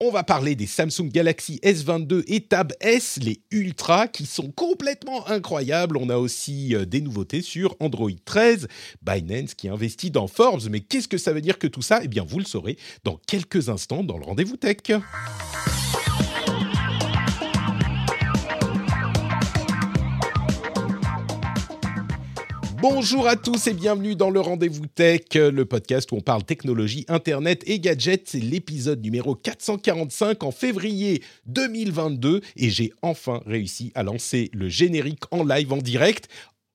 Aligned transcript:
On 0.00 0.12
va 0.12 0.22
parler 0.22 0.54
des 0.54 0.68
Samsung 0.68 1.08
Galaxy 1.08 1.58
S22 1.64 2.22
et 2.28 2.42
Tab 2.42 2.72
S, 2.78 3.18
les 3.20 3.42
Ultra, 3.50 4.06
qui 4.06 4.26
sont 4.26 4.52
complètement 4.52 5.26
incroyables. 5.26 5.96
On 5.96 6.08
a 6.08 6.18
aussi 6.18 6.76
euh, 6.76 6.84
des 6.84 7.00
nouveautés 7.00 7.42
sur 7.42 7.74
Android 7.80 8.12
13, 8.24 8.68
Binance 9.02 9.54
qui 9.54 9.68
investit 9.68 10.12
dans 10.12 10.28
Forbes. 10.28 10.68
Mais 10.70 10.78
qu'est-ce 10.78 11.08
que 11.08 11.18
ça 11.18 11.32
veut 11.32 11.40
dire 11.40 11.58
que 11.58 11.66
tout 11.66 11.82
ça? 11.82 11.98
Eh 12.04 12.06
bien, 12.06 12.22
vous 12.24 12.38
le 12.38 12.44
saurez 12.44 12.78
dans 13.02 13.16
quelques 13.26 13.70
instants 13.70 14.04
dans 14.04 14.18
le 14.18 14.24
rendez-vous 14.24 14.56
tech. 14.56 14.76
Bonjour 22.80 23.26
à 23.26 23.34
tous 23.34 23.66
et 23.66 23.74
bienvenue 23.74 24.14
dans 24.14 24.30
le 24.30 24.38
Rendez-vous 24.38 24.86
Tech, 24.86 25.22
le 25.34 25.64
podcast 25.64 26.12
où 26.12 26.14
on 26.14 26.20
parle 26.20 26.44
technologie, 26.44 27.04
internet 27.08 27.64
et 27.66 27.80
gadgets. 27.80 28.28
C'est 28.28 28.38
l'épisode 28.38 29.02
numéro 29.02 29.34
445 29.34 30.44
en 30.44 30.52
février 30.52 31.24
2022 31.46 32.40
et 32.56 32.70
j'ai 32.70 32.92
enfin 33.02 33.40
réussi 33.46 33.90
à 33.96 34.04
lancer 34.04 34.48
le 34.52 34.68
générique 34.68 35.24
en 35.32 35.42
live 35.42 35.72
en 35.72 35.78
direct 35.78 36.28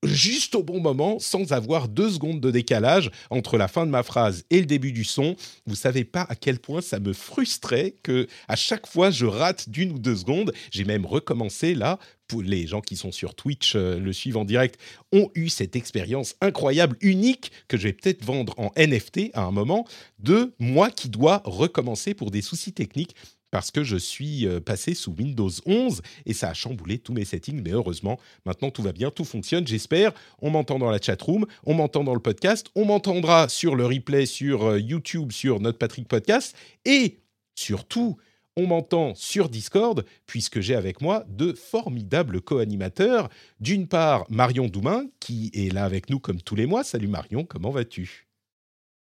juste 0.03 0.55
au 0.55 0.63
bon 0.63 0.79
moment, 0.79 1.19
sans 1.19 1.51
avoir 1.53 1.87
deux 1.87 2.11
secondes 2.11 2.39
de 2.39 2.51
décalage 2.51 3.11
entre 3.29 3.57
la 3.57 3.67
fin 3.67 3.85
de 3.85 3.91
ma 3.91 4.03
phrase 4.03 4.43
et 4.49 4.59
le 4.59 4.65
début 4.65 4.91
du 4.91 5.03
son. 5.03 5.35
Vous 5.65 5.75
savez 5.75 6.03
pas 6.03 6.25
à 6.29 6.35
quel 6.35 6.59
point 6.59 6.81
ça 6.81 6.99
me 6.99 7.13
frustrait 7.13 7.95
que 8.03 8.27
à 8.47 8.55
chaque 8.55 8.87
fois 8.87 9.09
je 9.09 9.25
rate 9.25 9.69
d'une 9.69 9.91
ou 9.91 9.99
deux 9.99 10.15
secondes. 10.15 10.53
J'ai 10.71 10.85
même 10.85 11.05
recommencé 11.05 11.75
là. 11.75 11.99
Pour 12.27 12.41
les 12.41 12.67
gens 12.67 12.81
qui 12.81 12.95
sont 12.95 13.11
sur 13.11 13.35
Twitch 13.35 13.73
euh, 13.75 13.99
le 13.99 14.13
suivent 14.13 14.37
en 14.37 14.45
direct 14.45 14.79
ont 15.11 15.29
eu 15.35 15.49
cette 15.49 15.75
expérience 15.75 16.35
incroyable, 16.41 16.95
unique 17.01 17.51
que 17.67 17.77
je 17.77 17.83
vais 17.83 17.93
peut-être 17.93 18.23
vendre 18.23 18.53
en 18.57 18.71
NFT 18.77 19.31
à 19.33 19.43
un 19.43 19.51
moment 19.51 19.85
de 20.19 20.53
moi 20.57 20.89
qui 20.89 21.09
dois 21.09 21.41
recommencer 21.45 22.13
pour 22.13 22.31
des 22.31 22.41
soucis 22.41 22.73
techniques 22.73 23.15
parce 23.53 23.69
que 23.69 23.83
je 23.83 23.97
suis 23.97 24.47
euh, 24.47 24.59
passé 24.59 24.95
sous 24.95 25.11
Windows 25.11 25.51
11 25.67 26.01
et 26.25 26.33
ça 26.33 26.49
a 26.49 26.53
chamboulé 26.55 26.97
tous 26.97 27.13
mes 27.13 27.23
settings. 27.23 27.61
Mais 27.61 27.69
heureusement, 27.69 28.19
maintenant 28.47 28.71
tout 28.71 28.81
va 28.81 28.93
bien, 28.93 29.11
tout 29.11 29.25
fonctionne, 29.25 29.67
j'espère. 29.67 30.11
On 30.41 30.49
m'entend 30.49 30.79
dans 30.79 30.89
la 30.89 30.99
chat 30.99 31.21
room, 31.21 31.45
on 31.63 31.75
m'entend 31.75 32.03
dans 32.03 32.15
le 32.15 32.19
podcast, 32.19 32.71
on 32.73 32.85
m'entendra 32.85 33.47
sur 33.49 33.75
le 33.75 33.85
replay 33.85 34.25
sur 34.25 34.63
euh, 34.63 34.79
YouTube, 34.79 35.31
sur 35.31 35.59
notre 35.59 35.77
Patrick 35.77 36.07
Podcast 36.07 36.55
et 36.83 37.19
surtout, 37.53 38.17
on 38.57 38.65
m'entend 38.65 39.13
sur 39.13 39.49
Discord, 39.49 40.03
puisque 40.25 40.59
j'ai 40.59 40.73
avec 40.73 40.99
moi 40.99 41.23
de 41.29 41.53
formidables 41.53 42.41
co-animateurs. 42.41 43.29
D'une 43.59 43.87
part, 43.87 44.25
Marion 44.29 44.67
Doumain, 44.67 45.05
qui 45.19 45.51
est 45.53 45.71
là 45.71 45.85
avec 45.85 46.09
nous 46.09 46.19
comme 46.19 46.41
tous 46.41 46.55
les 46.55 46.65
mois. 46.65 46.83
Salut 46.83 47.07
Marion, 47.07 47.45
comment 47.45 47.69
vas-tu? 47.69 48.32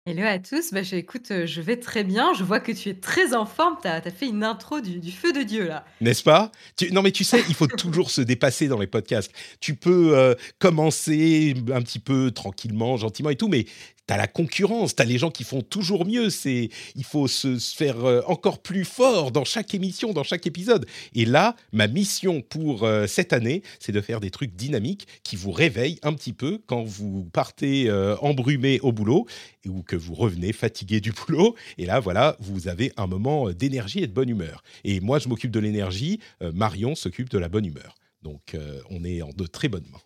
Hello 0.08 0.22
à 0.22 0.38
tous, 0.38 0.72
bah, 0.72 0.84
je, 0.84 0.94
écoute, 0.94 1.32
euh, 1.32 1.46
je 1.46 1.60
vais 1.60 1.78
très 1.78 2.04
bien. 2.04 2.32
Je 2.32 2.44
vois 2.44 2.60
que 2.60 2.70
tu 2.70 2.90
es 2.90 2.94
très 2.94 3.34
en 3.34 3.44
forme. 3.44 3.74
Tu 3.82 3.88
as, 3.88 4.00
fait 4.02 4.28
une 4.28 4.44
intro 4.44 4.80
du, 4.80 5.10
feu 5.10 5.32
de 5.32 5.42
Dieu 5.42 5.66
là. 5.66 5.84
N'est-ce 6.00 6.22
pas? 6.22 6.52
Non, 6.92 7.02
mais 7.02 7.10
tu 7.10 7.24
sais, 7.24 7.42
il 7.48 7.56
faut 7.56 7.66
toujours 7.66 8.12
se 8.12 8.20
dépasser 8.20 8.68
dans 8.68 8.78
les 8.78 8.86
podcasts. 8.86 9.32
Tu 9.58 9.74
peux 9.74 10.16
euh, 10.16 10.36
commencer 10.60 11.54
un 11.74 11.82
petit 11.82 11.98
peu 11.98 12.30
tranquillement, 12.30 12.96
gentiment 12.96 13.30
et 13.30 13.36
tout, 13.36 13.48
mais 13.48 13.66
T'as 14.06 14.16
la 14.16 14.28
concurrence, 14.28 14.94
t'as 14.94 15.04
les 15.04 15.18
gens 15.18 15.32
qui 15.32 15.42
font 15.42 15.62
toujours 15.62 16.06
mieux. 16.06 16.30
C'est, 16.30 16.68
il 16.94 17.04
faut 17.04 17.26
se, 17.26 17.58
faire 17.58 18.04
euh, 18.04 18.22
encore 18.26 18.60
plus 18.62 18.84
fort 18.84 19.32
dans 19.32 19.44
chaque 19.44 19.74
émission, 19.74 20.12
dans 20.12 20.22
chaque 20.22 20.46
épisode. 20.46 20.86
Et 21.14 21.24
là, 21.24 21.56
ma 21.72 21.88
mission 21.88 22.40
pour 22.40 22.84
euh, 22.84 23.08
cette 23.08 23.32
année, 23.32 23.62
c'est 23.80 23.90
de 23.90 24.00
faire 24.00 24.20
des 24.20 24.30
trucs 24.30 24.54
dynamiques 24.54 25.08
qui 25.24 25.34
vous 25.34 25.50
réveillent 25.50 25.98
un 26.04 26.12
petit 26.12 26.32
peu 26.32 26.60
quand 26.66 26.84
vous 26.84 27.28
partez 27.32 27.88
euh, 27.88 28.16
embrumé 28.18 28.78
au 28.80 28.92
boulot 28.92 29.26
ou 29.66 29.82
que 29.82 29.96
vous 29.96 30.14
revenez 30.14 30.52
fatigué 30.52 31.00
du 31.00 31.10
boulot. 31.10 31.56
Et 31.76 31.86
là, 31.86 31.98
voilà, 31.98 32.36
vous 32.38 32.68
avez 32.68 32.92
un 32.96 33.08
moment 33.08 33.50
d'énergie 33.50 34.04
et 34.04 34.06
de 34.06 34.12
bonne 34.12 34.28
humeur. 34.28 34.62
Et 34.84 35.00
moi, 35.00 35.18
je 35.18 35.28
m'occupe 35.28 35.50
de 35.50 35.58
l'énergie. 35.58 36.20
Marion 36.40 36.94
s'occupe 36.94 37.28
de 37.30 37.38
la 37.38 37.48
bonne 37.48 37.64
humeur. 37.64 37.96
Donc, 38.22 38.56
on 38.90 39.04
est 39.04 39.22
en 39.22 39.30
de 39.30 39.46
très 39.46 39.68
bonnes 39.68 39.86
mains. 39.90 39.98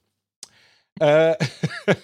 Euh, 1.03 1.35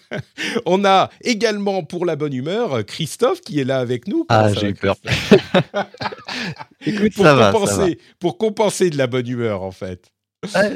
on 0.67 0.85
a 0.85 1.11
également 1.23 1.83
pour 1.83 2.07
la 2.07 2.17
bonne 2.17 2.33
humeur 2.33 2.85
Christophe 2.87 3.41
qui 3.41 3.61
est 3.61 3.65
là 3.65 3.79
avec 3.79 4.09
nous. 4.09 4.25
Ah, 4.29 4.53
j'ai 4.53 4.71
eu 4.71 4.75
peur. 4.75 4.97
Écoute, 6.87 7.15
pour, 7.15 7.25
ça 7.25 7.51
compenser, 7.53 7.91
va, 7.91 8.01
pour 8.19 8.39
compenser 8.39 8.91
de 8.91 8.99
la 8.99 9.07
bonne 9.07 9.29
humeur 9.29 9.63
en 9.63 9.71
fait. 9.71 10.11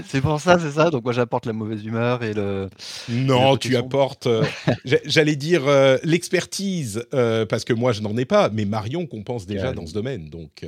c'est 0.08 0.20
pour 0.20 0.40
ça, 0.40 0.58
c'est 0.58 0.72
ça. 0.72 0.90
Donc 0.90 1.04
moi 1.04 1.12
j'apporte 1.12 1.46
la 1.46 1.52
mauvaise 1.52 1.84
humeur 1.84 2.22
et 2.22 2.34
le. 2.34 2.68
Non, 3.08 3.56
tu 3.56 3.76
apportes. 3.76 4.26
Euh, 4.26 4.44
j'allais 4.84 5.36
dire 5.36 5.66
euh, 5.66 5.96
l'expertise 6.02 7.06
parce 7.10 7.64
que 7.64 7.72
moi 7.72 7.92
je 7.92 8.02
n'en 8.02 8.16
ai 8.16 8.24
pas, 8.24 8.50
mais 8.50 8.64
Marion 8.64 9.06
compense 9.06 9.46
déjà 9.46 9.72
dans 9.72 9.86
ce 9.86 9.94
domaine, 9.94 10.28
donc 10.28 10.64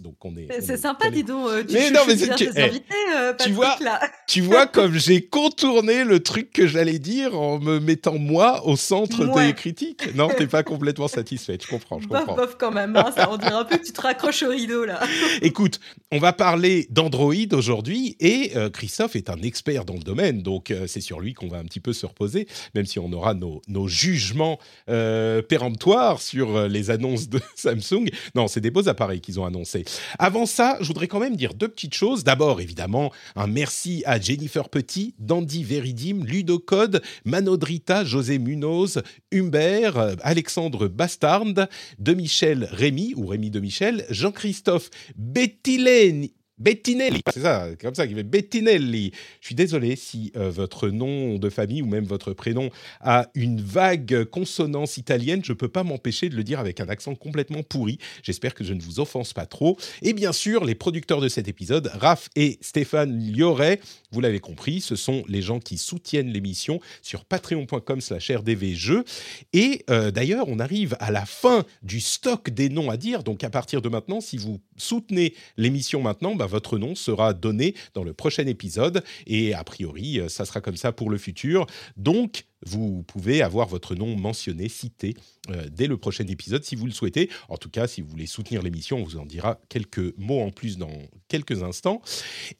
donc 0.00 0.24
on 0.24 0.36
est. 0.36 0.48
C'est 0.60 0.76
sympa, 0.76 1.10
dis 1.10 1.24
donc. 1.24 1.48
Euh, 1.48 1.64
tu 1.64 1.74
mais 1.74 1.90
non, 1.90 2.00
mais 2.06 2.16
bien 2.16 2.34
tu, 2.34 2.50
eh, 2.54 2.62
invités, 2.62 2.94
euh, 3.16 3.32
tu 3.38 3.52
vois, 3.52 3.76
là. 3.80 4.00
tu 4.26 4.40
vois 4.40 4.66
comme 4.66 4.94
j'ai 4.94 5.22
contourné 5.26 6.04
le 6.04 6.20
truc 6.20 6.52
que 6.52 6.66
j'allais 6.66 6.98
dire 6.98 7.38
en 7.38 7.58
me 7.58 7.80
mettant 7.80 8.18
moi 8.18 8.66
au 8.66 8.76
centre 8.76 9.26
des 9.38 9.52
critiques. 9.52 10.14
Non, 10.14 10.28
t'es 10.28 10.46
pas 10.46 10.62
complètement 10.62 11.08
satisfait. 11.08 11.58
Je 11.60 11.68
comprends, 11.68 12.00
je 12.00 12.08
comprends. 12.08 12.34
Bof, 12.34 12.36
bof 12.36 12.56
quand 12.58 12.72
même. 12.72 12.96
Hein, 12.96 13.12
ça 13.16 13.30
on 13.30 13.36
dirait 13.36 13.52
un 13.52 13.64
peu 13.64 13.76
que 13.76 13.84
tu 13.84 13.92
te 13.92 14.00
raccroches 14.00 14.42
au 14.42 14.50
rideau 14.50 14.84
là. 14.84 15.00
Écoute, 15.42 15.80
on 16.10 16.18
va 16.18 16.32
parler 16.32 16.86
d'Android 16.90 17.34
aujourd'hui 17.52 18.16
et 18.20 18.52
euh, 18.56 18.70
Christophe 18.70 19.16
est 19.16 19.30
un 19.30 19.40
expert 19.42 19.84
dans 19.84 19.94
le 19.94 20.00
domaine, 20.00 20.42
donc 20.42 20.72
c'est 20.86 21.00
sur 21.00 21.20
lui 21.20 21.34
qu'on 21.34 21.48
va 21.48 21.58
un 21.58 21.64
petit 21.64 21.80
peu 21.80 21.92
se 21.92 22.06
reposer, 22.06 22.48
même 22.74 22.86
si 22.86 22.98
on 22.98 23.12
aura 23.12 23.34
nos, 23.34 23.62
nos 23.68 23.88
jugements 23.88 24.58
péremptoires 24.86 26.20
sur 26.20 26.68
les 26.68 26.90
annonces 26.90 27.28
de 27.28 27.40
Samsung. 27.56 28.08
Non, 28.34 28.48
c'est 28.48 28.60
des 28.60 28.70
beaux 28.70 28.88
appareils 28.88 29.20
qu'ils 29.20 29.38
ont 29.40 29.44
annoncés. 29.44 29.83
Avant 30.18 30.46
ça, 30.46 30.76
je 30.80 30.86
voudrais 30.86 31.08
quand 31.08 31.20
même 31.20 31.36
dire 31.36 31.54
deux 31.54 31.68
petites 31.68 31.94
choses. 31.94 32.24
D'abord, 32.24 32.60
évidemment, 32.60 33.12
un 33.36 33.46
merci 33.46 34.02
à 34.06 34.20
Jennifer 34.20 34.68
Petit, 34.68 35.14
Dandy 35.18 35.64
Veridim, 35.64 36.24
Ludocode, 36.24 37.02
Manodrita, 37.24 38.04
José 38.04 38.38
Munoz, 38.38 39.02
Humbert, 39.32 40.16
Alexandre 40.22 40.88
Bastard, 40.88 41.44
de 41.98 42.14
Michel 42.14 42.68
Rémy, 42.70 43.14
ou 43.16 43.26
Rémy 43.26 43.50
de 43.50 43.60
Michel, 43.60 44.06
Jean-Christophe 44.10 44.90
Bettilène, 45.16 46.28
Bettinelli, 46.58 47.20
c'est 47.32 47.40
ça, 47.40 47.68
comme 47.80 47.96
ça 47.96 48.06
qu'il 48.06 48.14
fait 48.14 48.22
Bettinelli. 48.22 49.10
Je 49.40 49.46
suis 49.46 49.56
désolé 49.56 49.96
si 49.96 50.30
euh, 50.36 50.50
votre 50.50 50.88
nom 50.88 51.36
de 51.36 51.50
famille 51.50 51.82
ou 51.82 51.86
même 51.86 52.04
votre 52.04 52.32
prénom 52.32 52.70
a 53.00 53.28
une 53.34 53.60
vague 53.60 54.24
consonance 54.24 54.96
italienne, 54.96 55.42
je 55.44 55.52
ne 55.52 55.56
peux 55.56 55.68
pas 55.68 55.82
m'empêcher 55.82 56.28
de 56.28 56.36
le 56.36 56.44
dire 56.44 56.60
avec 56.60 56.80
un 56.80 56.88
accent 56.88 57.16
complètement 57.16 57.64
pourri. 57.64 57.98
J'espère 58.22 58.54
que 58.54 58.62
je 58.62 58.72
ne 58.72 58.80
vous 58.80 59.00
offense 59.00 59.32
pas 59.32 59.46
trop. 59.46 59.76
Et 60.02 60.12
bien 60.12 60.32
sûr, 60.32 60.64
les 60.64 60.76
producteurs 60.76 61.20
de 61.20 61.28
cet 61.28 61.48
épisode, 61.48 61.90
Raph 61.94 62.28
et 62.36 62.58
Stéphane 62.60 63.18
Lioret, 63.18 63.80
vous 64.12 64.20
l'avez 64.20 64.40
compris, 64.40 64.80
ce 64.80 64.94
sont 64.94 65.24
les 65.26 65.42
gens 65.42 65.58
qui 65.58 65.76
soutiennent 65.76 66.28
l'émission 66.28 66.78
sur 67.02 67.24
patreon.com/rdvjeux. 67.24 69.04
Et 69.52 69.84
euh, 69.90 70.12
d'ailleurs, 70.12 70.48
on 70.48 70.60
arrive 70.60 70.96
à 71.00 71.10
la 71.10 71.26
fin 71.26 71.64
du 71.82 72.00
stock 72.00 72.50
des 72.50 72.68
noms 72.68 72.90
à 72.90 72.96
dire. 72.96 73.24
Donc 73.24 73.42
à 73.42 73.50
partir 73.50 73.82
de 73.82 73.88
maintenant, 73.88 74.20
si 74.20 74.36
vous 74.36 74.60
soutenez 74.76 75.34
l'émission 75.56 76.00
maintenant, 76.00 76.36
bah, 76.36 76.43
votre 76.46 76.78
nom 76.78 76.94
sera 76.94 77.32
donné 77.32 77.74
dans 77.94 78.04
le 78.04 78.12
prochain 78.12 78.46
épisode. 78.46 79.04
Et 79.26 79.54
a 79.54 79.64
priori, 79.64 80.20
euh, 80.20 80.28
ça 80.28 80.44
sera 80.44 80.60
comme 80.60 80.76
ça 80.76 80.92
pour 80.92 81.10
le 81.10 81.18
futur. 81.18 81.66
Donc, 81.96 82.44
vous 82.66 83.02
pouvez 83.02 83.42
avoir 83.42 83.68
votre 83.68 83.94
nom 83.94 84.16
mentionné, 84.16 84.70
cité 84.70 85.14
euh, 85.50 85.66
dès 85.70 85.86
le 85.86 85.98
prochain 85.98 86.26
épisode 86.26 86.64
si 86.64 86.76
vous 86.76 86.86
le 86.86 86.92
souhaitez. 86.92 87.28
En 87.48 87.58
tout 87.58 87.68
cas, 87.68 87.86
si 87.86 88.00
vous 88.00 88.08
voulez 88.08 88.26
soutenir 88.26 88.62
l'émission, 88.62 88.98
on 88.98 89.04
vous 89.04 89.18
en 89.18 89.26
dira 89.26 89.60
quelques 89.68 90.16
mots 90.16 90.40
en 90.40 90.50
plus 90.50 90.78
dans 90.78 90.92
quelques 91.28 91.62
instants. 91.62 92.00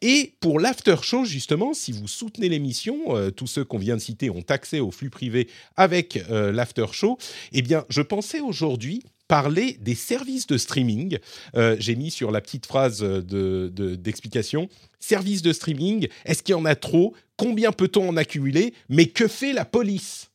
Et 0.03 0.35
pour 0.41 0.61
l'after 0.61 0.97
show, 1.03 1.25
justement, 1.25 1.73
si 1.73 1.93
vous 1.93 2.09
soutenez 2.09 2.51
l'émission, 2.51 3.17
euh, 3.17 3.31
tous 3.31 3.47
ceux 3.47 3.65
qu'on 3.65 3.79
vient 3.79 3.97
de 3.97 4.03
citer 4.03 4.29
ont 4.29 4.45
accès 4.49 4.81
au 4.81 4.91
flux 4.91 5.11
privé 5.11 5.49
avec 5.77 6.19
l'after 6.29 6.87
show. 6.93 7.19
Eh 7.53 7.63
bien, 7.63 7.85
je 7.89 8.03
pensais 8.03 8.41
aujourd'hui 8.41 9.03
parler 9.29 9.79
des 9.81 9.95
services 9.95 10.47
de 10.47 10.59
streaming. 10.59 11.19
Euh, 11.57 11.77
j'ai 11.79 11.97
mis 11.97 12.11
sur 12.11 12.31
la 12.31 12.41
petite 12.41 12.67
phrase 12.67 13.03
d'explication, 13.03 14.65
de, 14.65 14.69
services 15.01 15.43
de 15.43 15.53
streaming, 15.53 16.09
est-ce 16.25 16.43
qu'il 16.43 16.55
y 16.55 16.57
en 16.57 16.65
a 16.65 16.75
trop? 16.75 17.15
Combien 17.37 17.73
peut-on 17.73 18.09
en 18.09 18.17
accumuler? 18.17 18.75
Mais 18.89 19.07
que 19.07 19.29
fait 19.29 19.53
la 19.53 19.65
police? 19.65 20.31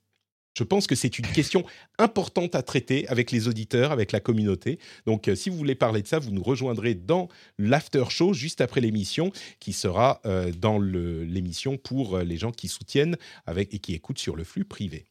Je 0.60 0.66
pense 0.66 0.88
que 0.88 0.96
c'est 0.96 1.18
une 1.18 1.28
question 1.28 1.64
importante 2.00 2.54
à 2.54 2.62
traiter 2.62 3.08
avec 3.08 3.32
les 3.32 3.48
auditeurs, 3.48 3.94
avec 3.94 4.12
la 4.12 4.20
communauté. 4.20 4.78
Donc, 5.06 5.30
euh, 5.30 5.36
si 5.36 5.50
vous 5.50 5.56
voulez 5.56 5.74
parler 5.74 6.02
de 6.02 6.08
ça, 6.08 6.20
vous 6.20 6.32
nous 6.32 6.44
rejoindrez 6.44 6.96
dans 6.96 7.30
l'after 7.58 8.04
show 8.10 8.34
juste 8.34 8.60
après 8.60 8.82
l'émission, 8.82 9.32
qui 9.62 9.72
sera 9.72 10.20
euh, 10.26 10.52
dans 10.52 10.78
l'émission 10.78 11.78
pour 11.78 12.18
euh, 12.18 12.24
les 12.24 12.36
gens 12.36 12.52
qui 12.52 12.68
soutiennent 12.68 13.16
avec, 13.46 13.74
et 13.74 13.80
qui 13.80 13.94
écoutent 13.94 14.20
sur 14.20 14.36
le 14.36 14.44
flux 14.44 14.66
privé. 14.66 15.06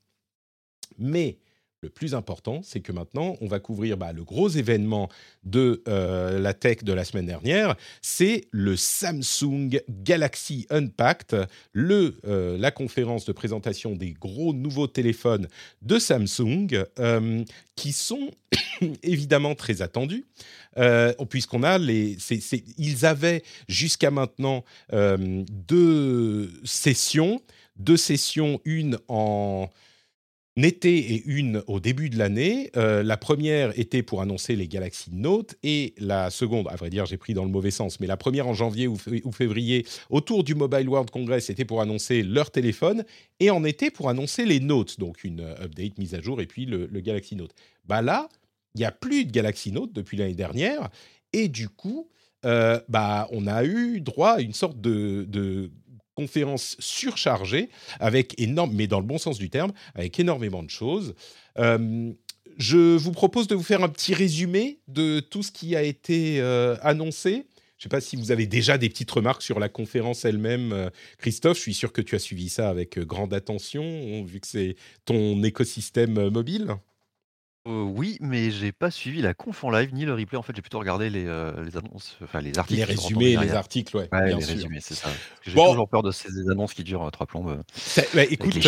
Mais 0.99 1.39
le 1.81 1.91
plus 1.91 2.15
important, 2.15 2.61
c'est 2.65 2.81
que 2.81 2.91
maintenant, 2.91 3.37
on 3.41 3.47
va 3.47 3.61
couvrir 3.61 3.97
bah, 3.97 4.13
le 4.13 4.25
gros 4.25 4.49
événement 4.49 5.09
de 5.45 5.83
euh, 5.87 6.41
la 6.41 6.53
tech 6.53 6.79
de 6.83 6.93
la 6.93 7.05
semaine 7.05 7.27
dernière. 7.27 7.77
C'est 8.03 8.49
le 8.51 8.77
Samsung 8.77 9.81
Galaxy 9.89 10.67
Unpacked, 10.71 11.47
euh, 11.77 12.59
la 12.59 12.71
conférence 12.73 13.27
de 13.27 13.33
présentation 13.33 13.95
des 13.95 14.13
gros 14.13 14.53
nouveaux 14.53 14.89
téléphones 14.89 15.47
de 15.83 16.01
Samsung, 16.01 16.85
euh, 16.99 17.45
qui 17.77 17.93
sont 17.93 18.31
évidemment 19.05 19.55
très 19.55 19.81
attendus. 19.81 20.27
puisqu'on 21.31 21.63
a 21.63 21.79
les, 21.79 22.17
ils 22.77 23.07
avaient 23.07 23.45
jusqu'à 23.69 24.11
maintenant 24.11 24.65
deux 24.91 26.51
sessions, 26.65 27.41
deux 27.77 27.97
sessions, 27.97 28.61
une 28.65 28.99
en 29.07 29.71
été 30.63 31.15
et 31.15 31.23
une 31.27 31.63
au 31.67 31.81
début 31.81 32.11
de 32.11 32.19
l'année. 32.19 32.71
Euh, 32.77 33.03
la 33.03 33.17
première 33.17 33.79
était 33.79 34.03
pour 34.03 34.23
annoncer 34.23 34.57
les 34.57 34.69
Galaxy 34.69 35.11
Note 35.13 35.57
et 35.63 35.95
la 35.99 36.31
seconde, 36.31 36.69
à 36.71 36.77
vrai 36.77 36.91
dire, 36.91 37.07
j'ai 37.07 37.17
pris 37.17 37.35
dans 37.35 37.45
le 37.45 37.51
mauvais 37.51 37.71
sens, 37.71 38.01
mais 38.01 38.07
la 38.07 38.17
première 38.17 38.49
en 38.49 38.55
janvier 38.55 38.87
ou, 38.87 38.97
février, 39.33 39.87
autour 40.11 40.45
du 40.45 40.55
Mobile 40.55 40.89
World 40.89 41.11
Congress, 41.11 41.51
était 41.51 41.65
pour 41.65 41.81
annoncer 41.81 42.23
leur 42.23 42.51
téléphone 42.51 43.05
et 43.41 43.51
en 43.51 43.65
été 43.65 43.91
pour 43.91 44.09
annoncer 44.09 44.45
les 44.45 44.61
Notes, 44.61 44.99
donc 44.99 45.25
une 45.25 45.41
euh, 45.41 45.65
update 45.65 45.99
mise 45.99 46.15
à 46.15 46.21
jour 46.21 46.41
et 46.41 46.47
puis 46.47 46.67
le, 46.67 46.87
Galaxy 47.01 47.37
Note. 47.37 47.55
Bah 47.85 48.03
là, 48.03 48.29
il 48.75 48.79
n'y 48.79 48.85
a 48.85 48.93
plus 48.93 49.25
de 49.25 49.31
Galaxy 49.31 49.73
Note 49.73 49.93
depuis 49.93 50.17
l'année 50.17 50.35
dernière 50.35 50.89
et 51.33 51.49
du 51.49 51.69
coup, 51.69 52.09
euh, 52.45 52.81
bah, 52.89 53.29
on 53.33 53.47
a 53.47 53.65
eu 53.65 54.01
droit 54.01 54.33
à 54.33 54.41
une 54.41 54.53
sorte 54.53 54.81
de, 54.81 55.25
de 55.29 55.71
conférence 56.19 56.75
surchargée, 56.81 57.69
avec 58.01 58.35
énorme, 58.41 58.73
mais 58.75 58.89
dans 58.89 58.99
le 58.99 59.07
bon 59.07 59.19
sens 59.19 59.39
du 59.39 59.51
terme, 59.51 59.73
avec 59.95 60.19
énormément 60.19 60.65
de 60.65 60.71
choses. 60.71 61.15
Euh, 61.61 62.13
je 62.57 62.97
vous 62.97 63.13
propose 63.13 63.47
de 63.47 63.55
vous 63.55 63.63
faire 63.63 63.85
un 63.85 63.89
petit 63.89 64.15
résumé 64.15 64.81
de 64.89 65.21
tout 65.21 65.45
ce 65.45 65.53
qui 65.53 65.77
a 65.77 65.83
été 65.85 66.41
euh, 66.41 66.75
annoncé. 66.83 67.31
Je 67.31 67.37
ne 67.37 67.83
sais 67.85 67.89
pas 67.89 68.01
si 68.01 68.17
vous 68.17 68.33
avez 68.33 68.49
déjà 68.49 68.79
des 68.79 68.89
petites 68.89 69.13
remarques 69.13 69.43
sur 69.43 69.61
la 69.61 69.69
conférence 69.69 70.25
elle-même. 70.25 70.73
Euh, 70.73 70.91
Christophe, 71.19 71.59
je 71.59 71.63
suis 71.63 71.75
sûr 71.75 71.93
que 71.93 72.01
tu 72.03 72.17
as 72.17 72.19
suivi 72.19 72.49
ça 72.49 72.69
avec 72.69 72.99
grande 72.99 73.33
attention, 73.33 74.25
vu 74.25 74.41
que 74.41 74.49
c'est 74.49 74.75
ton 75.05 75.41
écosystème 75.45 76.31
mobile. 76.31 76.75
Oui, 77.69 78.19
mais 78.21 78.51
j'ai 78.51 78.73
pas 78.73 78.91
suivi 78.91 79.23
la 79.23 79.35
conf 79.35 79.63
en 79.65 79.71
live 79.71 79.95
ni 79.95 80.05
le 80.05 80.15
replay. 80.15 80.37
En 80.37 80.43
fait, 80.43 80.55
j'ai 80.55 80.63
plutôt 80.63 80.79
regardé 80.79 81.11
les, 81.11 81.25
les 81.25 81.77
annonces, 81.77 82.17
enfin 82.23 82.41
les 82.41 82.59
articles 82.59 82.79
Les 82.79 82.85
résumés, 82.85 83.37
les 83.37 83.51
articles, 83.53 83.97
ouais, 83.97 84.09
Ouais, 84.13 84.29
les 84.29 84.35
résumés, 84.35 84.81
c'est 84.81 84.95
ça. 84.95 85.09
j'ai 85.43 85.53
toujours 85.53 85.89
peur 85.89 86.03
de 86.03 86.11
ces 86.11 86.29
annonces 86.51 86.75
qui 86.75 86.85
durent, 86.85 87.09
trois 87.13 87.27
plombes, 87.27 87.63
bah, 88.15 88.25
écoute, 88.25 88.59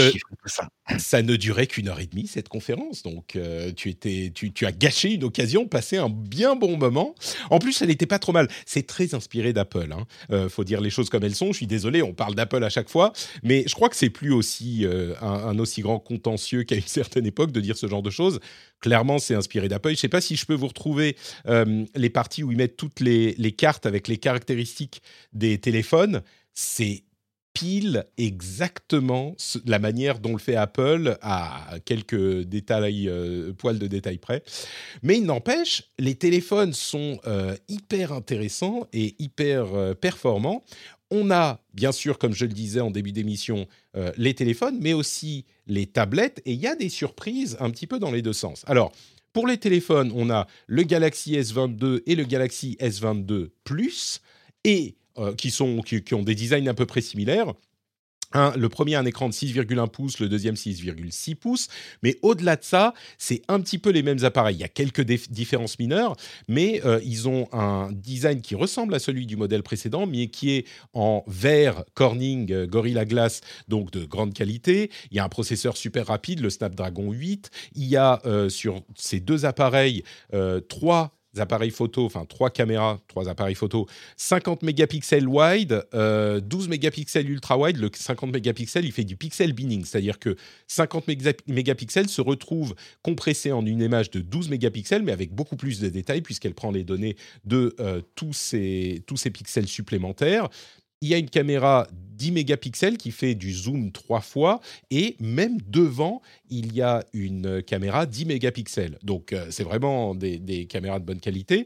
ça. 0.47 0.69
ça 0.99 1.23
ne 1.23 1.37
durait 1.37 1.67
qu'une 1.67 1.89
heure 1.89 2.01
et 2.01 2.07
demie 2.07 2.27
cette 2.27 2.49
conférence, 2.49 3.03
donc 3.03 3.39
tu 3.77 3.89
étais 3.89 4.33
tu 4.35 4.53
tu 4.53 4.67
as 4.67 4.73
gâché 4.73 5.15
une 5.15 5.25
occasion, 5.25 5.67
passé 5.67 5.97
un 5.97 6.09
bien 6.09 6.57
bon 6.57 6.77
moment. 6.77 7.15
En 7.51 7.59
plus, 7.59 7.83
elle 7.83 7.89
n'était 7.89 8.07
pas 8.07 8.19
trop 8.19 8.33
mal. 8.33 8.49
C'est 8.67 8.87
très 8.87 9.15
inspiré 9.15 9.53
d'Apple, 9.53 9.93
hein. 9.93 10.49
faut 10.49 10.65
dire 10.65 10.81
les 10.81 10.91
choses 10.91 11.11
comme 11.11 11.25
elles 11.25 11.35
sont. 11.35 11.49
Je 11.53 11.59
suis 11.59 11.67
désolé, 11.67 12.03
on 12.03 12.15
parle 12.15 12.35
d'Apple 12.35 12.63
à 12.63 12.71
chaque 12.71 12.89
fois, 12.89 13.13
mais 13.43 13.65
je 13.67 13.75
crois 13.75 13.89
que 13.89 13.97
c'est 13.97 14.11
plus 14.11 14.33
aussi, 14.33 14.87
un 15.21 15.41
un 15.51 15.59
aussi 15.59 15.83
grand 15.83 15.99
contentieux 15.99 16.63
qu'à 16.65 16.77
une 16.77 16.83
certaine 16.83 17.27
époque 17.27 17.53
de 17.53 17.61
dire 17.61 17.77
ce 17.77 17.87
genre 17.87 18.03
de 18.03 18.11
choses 18.11 18.41
clairement, 18.91 19.21
c'est 19.21 19.37
inspiré 19.37 19.69
d'Apple. 19.69 19.91
Je 19.91 19.93
ne 19.93 19.99
sais 19.99 20.09
pas 20.09 20.21
si 20.21 20.35
je 20.35 20.45
peux 20.45 20.55
vous 20.55 20.67
retrouver 20.67 21.17
euh, 21.47 21.85
les 21.95 22.11
parties 22.11 22.43
où 22.43 22.51
ils 22.51 22.57
mettent 22.57 22.77
toutes 22.77 22.99
les, 22.99 23.55
cartes 23.57 23.87
avec 23.87 24.09
les 24.09 24.17
caractéristiques 24.17 25.01
des 25.33 25.59
téléphones. 25.59 26.23
C'est 26.55 27.05
pile 27.53 28.05
exactement 28.19 29.37
la 29.65 29.79
manière 29.79 30.19
dont 30.19 30.33
le 30.33 30.41
fait 30.41 30.57
Apple 30.57 31.17
à 31.23 31.77
quelques 31.85 32.41
détails, 32.43 33.09
euh, 33.09 33.53
poils 33.53 33.79
de 33.79 33.87
détails 33.87 34.19
près. 34.19 34.43
Mais 35.05 35.19
il 35.19 35.25
n'empêche, 35.25 35.85
les 36.01 36.17
téléphones 36.17 36.73
sont 36.73 37.21
euh, 37.29 37.55
hyper 37.69 38.13
intéressants 38.13 38.89
et 38.93 39.15
hyper 39.21 39.95
performants. 40.01 40.65
On 41.13 41.31
a, 41.31 41.61
bien 41.75 41.93
sûr, 41.93 42.19
comme 42.19 42.35
je 42.35 42.45
le 42.45 42.53
disais 42.53 42.81
en 42.81 42.91
début 42.91 43.13
d'émission, 43.13 43.69
les 44.17 44.35
téléphones, 44.35 44.79
mais 44.81 44.93
aussi 44.93 45.45
les 45.71 45.87
tablettes, 45.87 46.43
et 46.45 46.53
il 46.53 46.61
y 46.61 46.67
a 46.67 46.75
des 46.75 46.89
surprises 46.91 47.57
un 47.61 47.71
petit 47.71 47.87
peu 47.87 47.99
dans 47.99 48.11
les 48.11 48.21
deux 48.21 48.33
sens. 48.35 48.65
Alors, 48.67 48.93
pour 49.33 49.47
les 49.47 49.57
téléphones, 49.57 50.13
on 50.15 50.29
a 50.29 50.47
le 50.67 50.83
Galaxy 50.83 51.37
S22 51.37 52.03
et 52.07 52.17
le 52.17 52.25
Galaxy 52.25 52.77
S22 52.81 53.51
Plus, 53.65 54.21
et 54.65 54.97
euh, 55.19 55.35
qui, 55.35 55.51
sont, 55.51 55.81
qui, 55.81 56.15
ont 56.15 56.23
des 56.23 56.35
designs 56.35 56.69
à 56.69 56.75
peu 56.75 56.87
près 56.87 57.01
similaires 57.01 57.55
le 58.35 58.69
premier 58.69 58.95
un 58.95 59.05
écran 59.05 59.29
de 59.29 59.35
6,1 59.35 59.89
pouces, 59.89 60.21
le 60.21 60.29
deuxième 60.29 60.55
6,6 60.55 61.35
pouces, 61.35 61.69
mais 62.03 62.19
au-delà 62.23 62.57
de 62.57 62.65
ça, 62.65 62.95
c'est 63.19 63.43
un 63.49 63.61
petit 63.61 63.79
peu 63.79 63.91
les 63.91 64.03
mêmes 64.03 64.25
appareils. 64.25 64.57
Il 64.57 64.61
y 64.61 64.65
a 64.65 64.69
quelques 64.69 65.03
différences 65.03 65.79
mineures, 65.79 66.17
mais 66.49 66.81
euh, 66.85 67.01
ils 67.05 67.29
ont 67.29 67.49
un 67.53 67.91
design 67.93 68.41
qui 68.41 68.55
ressemble 68.55 68.95
à 68.95 68.99
celui 68.99 69.27
du 69.27 69.37
modèle 69.37 69.63
précédent, 69.63 70.07
mais 70.07 70.29
qui 70.29 70.53
est 70.53 70.67
en 70.93 71.25
verre 71.27 71.85
Corning 71.95 72.53
euh, 72.53 72.67
Gorilla 72.67 73.05
Glass, 73.05 73.41
donc 73.69 73.91
de 73.91 74.05
grande 74.05 74.35
qualité. 74.35 74.91
Il 75.11 75.17
y 75.17 75.21
a 75.21 75.25
un 75.25 75.29
processeur 75.29 75.77
super 75.77 76.07
rapide, 76.07 76.41
le 76.41 76.51
Snapdragon 76.51 77.13
8. 77.13 77.51
Il 77.75 77.87
y 77.87 77.97
a 77.97 78.21
euh, 78.27 78.49
sur 78.49 78.83
ces 78.95 79.21
deux 79.21 79.45
appareils 79.45 80.03
trois 80.69 81.20
appareils 81.39 81.71
photo, 81.71 82.05
enfin 82.05 82.25
trois 82.25 82.51
caméras, 82.51 83.01
trois 83.09 83.29
appareils 83.29 83.55
photo, 83.55 83.87
50 84.17 84.63
mégapixels 84.63 85.29
wide, 85.29 85.85
12 85.93 85.95
euh, 85.95 86.41
mégapixels 86.69 87.29
ultra 87.29 87.59
wide. 87.59 87.77
Le 87.77 87.91
50 87.93 88.33
mégapixels, 88.33 88.85
il 88.85 88.93
fait 88.93 89.05
du 89.05 89.17
pixel 89.17 89.53
binning, 89.53 89.85
c'est-à-dire 89.85 90.19
que 90.19 90.37
50 90.69 91.05
mégapixels 91.47 92.09
se 92.09 92.21
retrouvent 92.21 92.75
compressés 93.03 93.53
en 93.53 93.65
une 93.65 93.81
image 93.81 94.11
de 94.11 94.21
12 94.21 94.49
mégapixels, 94.49 95.03
mais 95.03 95.13
avec 95.13 95.33
beaucoup 95.33 95.57
plus 95.57 95.81
de 95.81 95.89
détails 95.89 96.23
puisqu'elle 96.23 96.55
prend 96.55 96.71
les 96.71 96.85
données 96.85 97.17
de 97.45 97.75
euh, 97.81 98.01
tous 98.15 98.33
ces 98.33 99.03
pixels 99.33 99.69
supplémentaires 99.69 100.49
il 101.03 101.09
y 101.09 101.15
a 101.15 101.19
une 101.19 101.31
caméra 101.31 101.87
10 102.21 102.33
mégapixels 102.33 102.99
qui 102.99 103.11
fait 103.11 103.35
du 103.35 103.51
zoom 103.55 103.91
trois 103.91 104.21
fois 104.21 104.61
et 104.91 105.17
même 105.19 105.59
devant, 105.67 106.21
il 106.51 106.75
y 106.75 106.83
a 106.83 107.03
une 107.15 107.63
caméra 107.63 108.05
10 108.05 108.27
mégapixels. 108.27 108.99
Donc 109.03 109.33
euh, 109.33 109.47
c'est 109.49 109.65
vraiment 109.65 110.15
des, 110.15 110.67
caméras 110.69 110.99
de 110.99 111.07
bonne 111.07 111.21
qualité. 111.21 111.65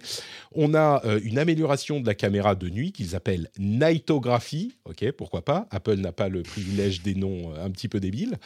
On 0.53 0.75
a 0.75 1.05
euh, 1.05 1.19
une 1.25 1.39
amélioration 1.39 1.99
de 1.99 2.07
la 2.07 2.15
caméra 2.15 2.55
de 2.55 2.69
nuit 2.69 2.93
qu'ils 2.93 3.17
appellent 3.17 3.51
Nightography. 3.59 4.77
Ok, 4.85 5.11
pourquoi 5.11 5.45
pas? 5.45 5.67
Apple 5.73 5.97
n'a 5.97 6.13
pas 6.13 6.29
le 6.29 6.45
privilège 6.45 7.03
des 7.03 7.17
noms 7.17 7.53
euh, 7.53 7.65
un 7.65 7.71
petit 7.71 7.89
peu 7.89 7.99
débiles. 7.99 8.39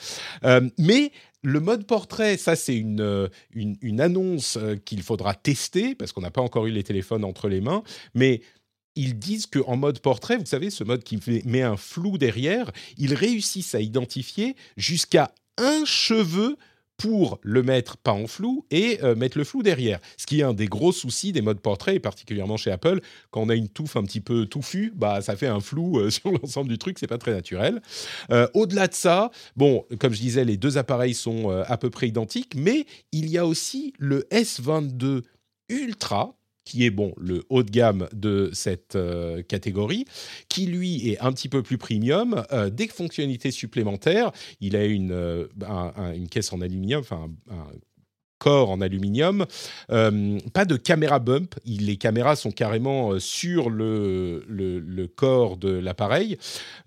mais 0.78 1.12
le 1.45 1.61
mode 1.61 1.87
portrait, 1.87 2.37
ça 2.37 2.57
c'est 2.57 2.76
une, 2.76 3.28
une, 3.54 3.76
une, 3.80 4.00
annonce 4.00 4.59
qu'il 4.85 5.02
faudra 5.02 5.35
tester 5.35 5.95
parce 5.95 6.11
qu'on 6.11 6.21
n'a 6.21 6.33
pas 6.33 6.40
encore 6.40 6.66
eu 6.66 6.73
les 6.73 6.83
téléphones 6.83 7.25
entre 7.25 7.49
les 7.49 7.61
mains. 7.61 7.85
Mais 8.14 8.40
ils 8.99 9.17
disent 9.17 9.47
qu'en 9.47 9.76
mode 9.76 10.00
portrait, 10.00 10.37
vous 10.37 10.45
savez, 10.45 10.71
ce 10.71 10.83
mode 10.83 11.05
qui 11.05 11.21
met 11.45 11.62
un 11.62 11.76
flou 11.76 12.19
derrière, 12.19 12.71
ils 12.97 13.14
réussissent 13.14 13.76
à 13.76 13.81
identifier 13.81 14.57
jusqu'à 14.76 15.31
un 15.57 15.85
cheveu 15.85 16.57
pour 16.97 17.38
le 17.43 17.62
mettre 17.62 17.97
pas 17.97 18.11
en 18.11 18.26
flou 18.26 18.67
et 18.73 18.99
euh, 19.05 19.14
mettre 19.14 19.38
le 19.38 19.45
flou 19.45 19.62
derrière. 19.62 20.00
Ce 20.17 20.26
qui 20.26 20.40
est 20.40 20.43
un 20.43 20.52
des 20.52 20.67
gros 20.67 20.90
soucis 20.90 21.31
des 21.31 21.43
modes 21.43 21.61
portrait, 21.61 21.95
et 21.95 22.00
particulièrement 22.00 22.57
chez 22.57 22.73
Apple, 22.73 23.00
quand 23.31 23.40
on 23.40 23.49
a 23.50 23.55
une 23.55 23.69
touffe 23.69 23.95
un 23.95 24.02
petit 24.02 24.21
peu 24.21 24.47
touffue, 24.47 24.93
bah 24.97 25.23
ça 25.23 25.37
fait 25.37 25.47
un 25.47 25.61
flou 25.61 26.00
euh, 26.00 26.11
sur 26.11 26.33
l'ensemble 26.33 26.69
du 26.69 26.76
truc, 26.76 26.99
c'est 26.99 27.07
pas 27.07 27.19
très 27.19 27.33
naturel. 27.33 27.81
Euh, 28.33 28.49
au-delà 28.52 28.88
de 28.88 28.95
ça, 28.95 29.31
bon, 29.55 29.87
comme 30.00 30.12
je 30.12 30.21
disais, 30.21 30.45
les 30.45 30.57
deux 30.57 30.76
appareils 30.76 31.14
sont 31.14 31.50
à 31.50 31.76
peu 31.78 31.88
près 31.88 32.09
identiques, 32.09 32.55
mais 32.57 32.85
il 33.12 33.31
y 33.31 33.38
a 33.38 33.47
aussi 33.47 33.95
le 33.99 34.26
S22 34.33 35.23
Ultra 35.69 36.38
qui 36.68 36.84
est 36.84 36.90
bon 36.90 37.14
le 37.16 37.44
haut 37.48 37.62
de 37.62 37.70
gamme 37.70 38.08
de 38.12 38.50
cette 38.52 38.94
euh, 38.94 39.42
catégorie, 39.42 40.04
qui 40.50 40.66
lui 40.66 41.08
est 41.08 41.18
un 41.20 41.32
petit 41.32 41.48
peu 41.48 41.62
plus 41.62 41.78
premium, 41.78 42.44
euh, 42.52 42.68
des 42.68 42.88
fonctionnalités 42.88 43.50
supplémentaires. 43.50 44.32
Il 44.60 44.76
a 44.76 44.84
une, 44.84 45.12
euh, 45.12 45.46
une 46.14 46.28
caisse 46.28 46.52
en 46.52 46.60
aluminium, 46.60 47.00
enfin 47.00 47.30
un, 47.50 47.68
corps 48.38 48.71
en 48.71 48.80
aluminium. 48.80 49.47
Euh, 49.90 50.38
pas 50.52 50.64
de 50.64 50.76
caméra 50.76 51.18
bump, 51.18 51.54
les 51.64 51.97
caméras 51.97 52.37
sont 52.37 52.50
carrément 52.50 53.12
euh, 53.12 53.21
sur 53.21 53.71
le, 53.71 54.45
le, 54.49 55.07
corps 55.07 55.57
de 55.57 55.71
l'appareil. 55.71 56.38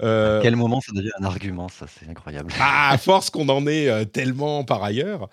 Euh, 0.01 0.39
à 0.39 0.41
quel 0.41 0.55
moment 0.55 0.81
ça 0.81 0.91
devient 0.93 1.12
un 1.20 1.25
argument, 1.25 1.70
ça 1.70 1.86
c'est 1.88 2.10
incroyable. 2.10 2.53
Ah, 2.60 2.91
à 2.91 2.98
force 2.98 3.29
qu'on 3.29 3.50
en 3.50 3.67
est 3.67 4.05
tellement 4.12 4.63
par 4.63 4.84
ailleurs. 4.84 5.29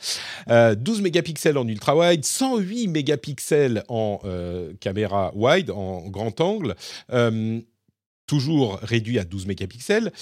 12 0.48 1.02
mégapixels 1.02 1.58
en 1.58 1.66
ultra 1.68 1.96
wide, 1.96 2.24
108 2.24 2.88
mégapixels 2.88 3.84
en 3.88 4.20
caméra 4.80 5.32
wide, 5.34 5.70
en 5.70 6.08
grand 6.08 6.40
angle. 6.40 6.74
toujours 8.26 8.78
réduit 8.82 9.18
à 9.18 9.24
12 9.24 9.46
mégapixels. 9.46 10.12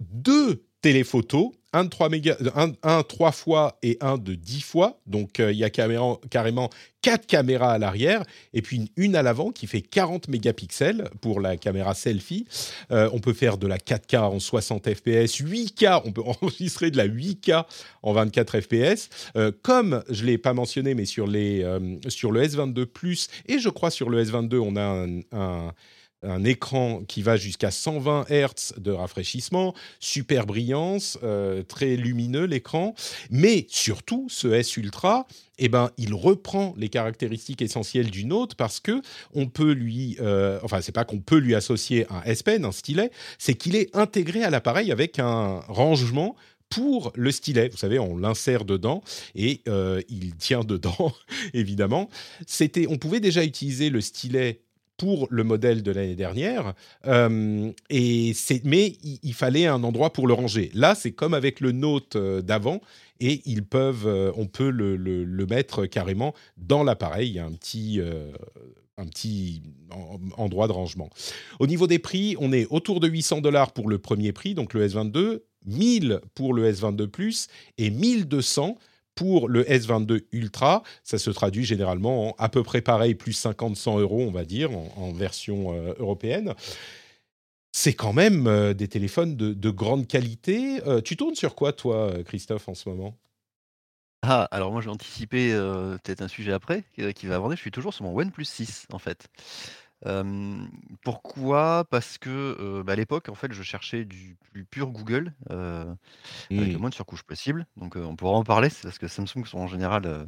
deux 0.00 0.64
téléphotos 0.80 1.52
un 1.74 1.84
de 1.84 1.90
3 1.90 2.08
méga, 2.08 2.36
un, 2.54 2.72
un 2.82 3.02
3 3.02 3.32
fois 3.32 3.78
et 3.82 3.98
un 4.00 4.16
de 4.16 4.34
10 4.34 4.60
fois. 4.62 5.00
Donc 5.06 5.38
il 5.38 5.56
y 5.56 5.64
a 5.64 5.70
caméra, 5.70 6.18
carrément 6.30 6.70
4 7.02 7.26
caméras 7.26 7.72
à 7.72 7.78
l'arrière 7.78 8.22
et 8.54 8.62
puis 8.62 8.90
une, 8.96 9.16
à 9.16 9.22
l'avant 9.22 9.50
qui 9.50 9.66
fait 9.66 9.82
40 9.82 10.28
mégapixels 10.28 11.10
pour 11.20 11.40
la 11.40 11.56
caméra 11.56 11.94
selfie. 11.94 12.46
on 12.90 13.18
peut 13.18 13.34
faire 13.34 13.58
de 13.58 13.66
la 13.66 13.76
4K 13.76 14.18
en 14.20 14.40
60 14.40 14.88
fps, 14.94 15.40
8K, 15.42 16.02
on 16.06 16.12
peut 16.12 16.22
enregistrer 16.24 16.90
de 16.90 16.96
la 16.96 17.06
8K 17.06 17.64
en 18.02 18.12
24 18.12 18.60
fps. 18.60 19.32
comme 19.62 20.02
je 20.08 20.24
l'ai 20.24 20.38
pas 20.38 20.54
mentionné, 20.54 20.94
mais 20.94 21.04
sur 21.04 21.26
les 21.26 21.66
sur 22.08 22.32
le 22.32 22.42
S22 22.42 22.86
Plus 22.86 23.28
et 23.46 23.58
je 23.58 23.68
crois 23.68 23.90
sur 23.90 24.08
le 24.08 24.24
S22 24.24 24.58
on 24.58 24.76
a 24.76 24.82
un 24.82 25.20
un 25.32 25.72
écran 26.44 27.02
qui 27.06 27.22
va 27.22 27.36
jusqu'à 27.36 27.70
120 27.70 28.26
Hz 28.30 28.74
de 28.78 28.90
rafraîchissement, 28.90 29.74
super 30.00 30.46
brillance, 30.46 31.18
euh, 31.22 31.62
très 31.62 31.96
lumineux 31.96 32.44
l'écran, 32.44 32.94
mais 33.30 33.66
surtout 33.68 34.26
ce 34.28 34.48
S 34.48 34.76
Ultra, 34.76 35.26
eh 35.58 35.68
ben, 35.68 35.90
il 35.98 36.14
reprend 36.14 36.74
les 36.76 36.88
caractéristiques 36.88 37.62
essentielles 37.62 38.10
du 38.10 38.24
Note 38.24 38.54
parce 38.54 38.80
que 38.80 39.02
on 39.34 39.46
peut 39.46 39.72
lui, 39.72 40.16
euh, 40.20 40.58
enfin 40.62 40.80
c'est 40.80 40.92
pas 40.92 41.04
qu'on 41.04 41.20
peut 41.20 41.38
lui 41.38 41.54
associer 41.54 42.06
un 42.10 42.22
S 42.24 42.42
Pen, 42.42 42.64
un 42.64 42.72
stylet, 42.72 43.10
c'est 43.38 43.54
qu'il 43.54 43.76
est 43.76 43.94
intégré 43.94 44.42
à 44.42 44.50
l'appareil 44.50 44.90
avec 44.90 45.18
un 45.18 45.60
rangement 45.68 46.36
pour 46.74 47.12
le 47.14 47.30
stylet. 47.30 47.68
Vous 47.68 47.76
savez, 47.76 47.98
on 47.98 48.16
l'insère 48.16 48.64
dedans 48.64 49.02
et 49.34 49.62
euh, 49.68 50.02
il 50.08 50.34
tient 50.36 50.64
dedans, 50.64 51.12
évidemment. 51.54 52.08
C'était, 52.46 52.86
on 52.88 52.96
pouvait 52.96 53.20
déjà 53.20 53.44
utiliser 53.44 53.90
le 53.90 54.00
stylet 54.00 54.63
pour 54.96 55.26
le 55.30 55.44
modèle 55.44 55.82
de 55.82 55.90
l'année 55.90 56.14
dernière. 56.14 56.74
Euh, 57.06 57.70
et 57.90 58.32
mais 58.64 58.96
il, 59.22 59.34
fallait 59.34 59.66
un 59.66 59.82
endroit 59.82 60.12
pour 60.12 60.26
le 60.26 60.34
ranger. 60.34 60.70
Là, 60.74 60.94
c'est 60.94 61.12
comme 61.12 61.34
avec 61.34 61.60
le 61.60 61.72
Note 61.72 62.16
euh, 62.16 62.42
d'avant, 62.42 62.80
et 63.20 63.42
ils 63.46 63.64
peuvent, 63.64 64.06
euh, 64.06 64.32
on 64.36 64.46
peut 64.46 64.70
le, 64.70 64.96
le, 64.96 65.46
mettre 65.46 65.86
carrément 65.86 66.34
dans 66.56 66.84
l'appareil. 66.84 67.28
Il 67.28 67.34
y 67.34 67.38
a 67.38 67.44
un 67.44 67.52
petit, 67.52 68.00
un 68.96 69.06
petit 69.06 69.62
endroit 70.36 70.68
de 70.68 70.72
rangement. 70.72 71.10
Au 71.58 71.66
niveau 71.66 71.86
des 71.86 71.98
prix, 71.98 72.36
on 72.38 72.52
est 72.52 72.66
autour 72.70 73.00
de 73.00 73.08
800 73.08 73.40
dollars 73.40 73.72
pour 73.72 73.88
le 73.88 73.98
premier 73.98 74.32
prix, 74.32 74.54
donc 74.54 74.74
le 74.74 74.86
S22, 74.86 75.40
1000 75.66 76.20
pour 76.34 76.54
le 76.54 76.70
S22 76.70 77.06
Plus 77.06 77.48
et 77.78 77.90
1200 77.90 78.76
pour 79.14 79.48
le 79.48 79.64
S22 79.64 80.24
Ultra, 80.32 80.82
ça 81.02 81.18
se 81.18 81.30
traduit 81.30 81.64
généralement 81.64 82.28
en 82.28 82.34
à 82.38 82.48
peu 82.48 82.62
près 82.62 82.80
pareil, 82.80 83.14
plus 83.14 83.40
50-100 83.42 84.00
euros, 84.00 84.22
on 84.22 84.32
va 84.32 84.44
dire, 84.44 84.70
en, 84.72 85.12
version 85.12 85.74
euh, 85.74 85.94
européenne. 85.98 86.54
C'est 87.72 87.94
quand 87.94 88.12
même 88.12 88.46
euh, 88.46 88.74
des 88.74 88.88
téléphones 88.88 89.36
de, 89.36 89.70
grande 89.70 90.06
qualité. 90.06 90.80
Euh, 90.86 91.00
tu 91.00 91.16
tournes 91.16 91.34
sur 91.34 91.54
quoi, 91.54 91.72
toi, 91.72 92.12
Christophe, 92.24 92.68
en 92.68 92.74
ce 92.74 92.88
moment? 92.88 93.16
Ah, 94.22 94.48
alors 94.50 94.72
moi, 94.72 94.80
j'ai 94.80 94.88
anticipé 94.88 95.50
peut-être 96.02 96.22
un 96.22 96.28
sujet 96.28 96.52
après 96.52 96.84
qui 97.14 97.26
va 97.26 97.36
aborder. 97.36 97.56
Je 97.56 97.60
suis 97.60 97.70
toujours 97.70 97.92
sur 97.92 98.04
mon 98.04 98.16
OnePlus 98.16 98.46
6, 98.46 98.86
en 98.90 98.98
fait 98.98 99.28
pourquoi? 101.02 101.84
Parce 101.90 102.18
que, 102.18 102.82
bah, 102.82 102.92
à 102.92 102.96
l'époque, 102.96 103.28
en 103.28 103.34
fait, 103.34 103.52
je 103.52 103.62
cherchais 103.62 104.04
du 104.04 104.36
plus 104.52 104.64
pur 104.64 104.90
Google, 104.90 105.32
avec 105.48 105.96
le 106.50 106.66
mmh. 106.66 106.78
moins 106.78 106.90
de 106.90 106.94
surcouche 106.94 107.22
possible. 107.22 107.66
Donc, 107.76 107.96
on 107.96 108.16
pourra 108.16 108.36
en 108.36 108.44
parler, 108.44 108.68
c'est 108.70 108.82
parce 108.82 108.98
que 108.98 109.08
Samsung 109.08 109.44
sont 109.46 109.58
en 109.58 109.66
général, 109.66 110.26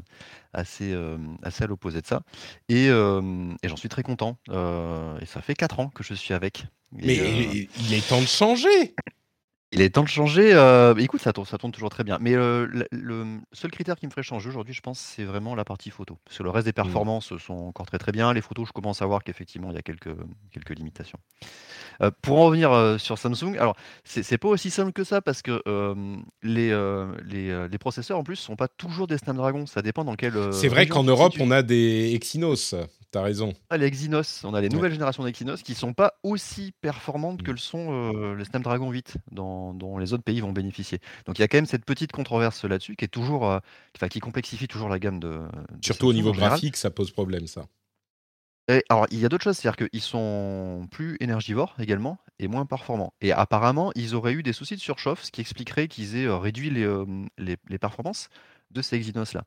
assez, 0.52 0.95
assez 1.42 1.64
à 1.64 1.66
l'opposé 1.66 2.00
de 2.00 2.06
ça 2.06 2.23
et 2.68 2.88
j'en 2.88 3.76
suis 3.76 3.88
très 3.88 4.02
content, 4.02 4.38
et 4.49 5.26
ça 5.26 5.40
fait 5.42 5.54
4 5.54 5.80
ans 5.80 5.88
que 5.88 6.02
je 6.02 6.14
suis 6.14 6.35
avec 6.35 6.66
Mais 6.92 7.16
il 7.16 7.95
est 7.95 8.09
temps 8.09 8.21
de 8.21 8.26
changer! 8.26 8.95
Il 9.73 9.80
est 9.80 9.90
temps 9.90 10.04
de 10.04 10.08
changer, 10.08 10.54
heu, 10.54 10.94
écoute, 10.99 11.20
ça 11.20 11.32
tourne 11.32 11.46
ça 11.46 11.58
tourne 11.58 11.73
toujours 11.73 11.90
très 11.90 12.04
bien. 12.04 12.18
Mais, 12.20 12.35
heu, 12.35 12.70
le 12.92 13.25
seul 13.52 13.70
critère 13.73 13.96
qui 13.96 14.06
me 14.06 14.11
ferait 14.11 14.23
changer 14.23 14.49
aujourd'hui, 14.49 14.73
je 14.73 14.80
pense, 14.80 14.99
c'est 14.99 15.25
vraiment 15.25 15.56
la 15.56 15.64
partie 15.64 15.90
photo. 15.90 16.18
Parce 16.25 16.38
que 16.38 16.44
le 16.44 16.50
reste 16.50 16.66
des 16.66 16.70
mmh. 16.70 16.75
performances, 16.75 17.37
sont 17.38 17.54
encore 17.54 17.87
très, 17.87 17.99
très 17.99 18.12
bien. 18.12 18.32
Les 18.32 18.42
photos, 18.42 18.68
je 18.68 18.73
commence 18.73 19.02
à 19.02 19.06
voir 19.06 19.25
qu'effectivement, 19.25 19.70
il 19.70 19.75
y 19.75 19.78
a 19.78 19.82
quelques, 19.82 20.14
quelques 20.52 20.76
limitations. 20.78 21.18
Heu, 22.00 22.12
pour 22.23 22.38
en 22.38 22.44
revenir, 22.44 22.96
sur 23.00 23.18
Samsung, 23.18 23.56
alors 23.58 23.76
c'est 24.04 24.23
c'est 24.23 24.38
pas 24.38 24.49
aussi 24.49 24.70
simple 24.70 24.92
que 24.92 25.02
ça 25.02 25.20
parce 25.20 25.42
que, 25.42 25.62
les, 26.42 26.70
les, 27.25 27.68
les, 27.68 27.78
processeurs 27.78 28.18
en 28.18 28.25
plus 28.25 28.37
sont 28.37 28.56
pas 28.56 28.68
toujours 28.68 29.06
des 29.08 29.18
Snapdragon, 29.18 29.66
ça 29.66 29.82
dépend 29.82 30.04
dans 30.04 30.14
quel, 30.14 30.32
C'est 30.52 30.68
vrai 30.68 30.87
qu'en 30.87 31.04
Europe, 31.04 31.35
on 31.40 31.50
a 31.50 31.62
des 31.62 32.12
Exynos. 32.14 32.75
T'as 33.16 33.23
raison. 33.23 33.54
Ah, 33.70 33.78
les 33.78 33.87
Exynos, 33.87 34.44
on 34.44 34.52
a 34.52 34.61
les 34.61 34.68
nouvelles 34.68 34.92
générations 34.92 35.25
d'Exynos 35.25 35.62
qui 35.62 35.73
sont 35.73 35.94
pas 35.94 36.18
aussi 36.23 36.75
performantes 36.82 37.42
que 37.42 37.50
mmh. 37.50 37.54
le 37.54 37.58
sont 37.58 38.12
euh, 38.12 38.35
les 38.35 38.44
Snapdragon 38.44 38.90
8 38.90 39.16
dont, 39.32 39.96
les 39.96 40.12
autres 40.12 40.23
pays 40.23 40.40
vont 40.40 40.52
bénéficier. 40.52 40.99
Donc 41.25 41.38
il 41.38 41.40
y 41.40 41.42
a 41.42 41.49
quand 41.49 41.56
même 41.56 41.64
cette 41.64 41.87
petite 41.87 42.12
controverse 42.12 42.66
là-dessus 42.66 42.94
qui 42.94 43.06
est 43.06 43.08
toujours, 43.08 43.50
euh, 43.50 43.58
qui 44.11 44.20
complexifie 44.20 44.68
toujours 44.68 44.90
la 44.90 44.99
gamme 44.99 45.18
de. 45.18 45.40
Surtout 45.82 46.08
au 46.08 46.12
niveau 46.12 46.32
graphique, 46.32 46.76
ça 46.76 46.90
pose 46.90 47.11
problème, 47.11 47.46
ça. 47.46 47.64
alors, 48.90 49.06
il 49.11 49.18
y 49.18 49.25
a 49.25 49.30
d'autres 49.30 49.44
choses, 49.44 49.56
c'est-à-dire 49.56 49.88
qu'ils 49.88 50.02
sont 50.02 50.87
plus 50.90 51.16
énergivores 51.20 51.75
également 51.78 52.18
et 52.38 52.49
moins 52.49 52.66
performants. 52.66 53.14
Et 53.23 53.32
apparemment, 53.32 53.92
ils 53.94 54.14
auraient 54.14 54.35
eu 54.35 54.42
des 54.42 54.52
soucis 54.52 54.76
de 54.76 54.80
surchauffe, 54.82 55.23
ce 55.23 55.30
qui 55.30 55.40
expliquerait 55.40 55.88
qu'ils 55.88 56.16
aient 56.18 56.26
euh, 56.26 56.37
réduit 56.37 56.68
les, 56.68 56.87
les, 57.38 57.56
les 57.66 57.78
performances 57.78 58.28
de 58.73 58.82
ces 58.82 58.96
Exynos-là. 58.96 59.44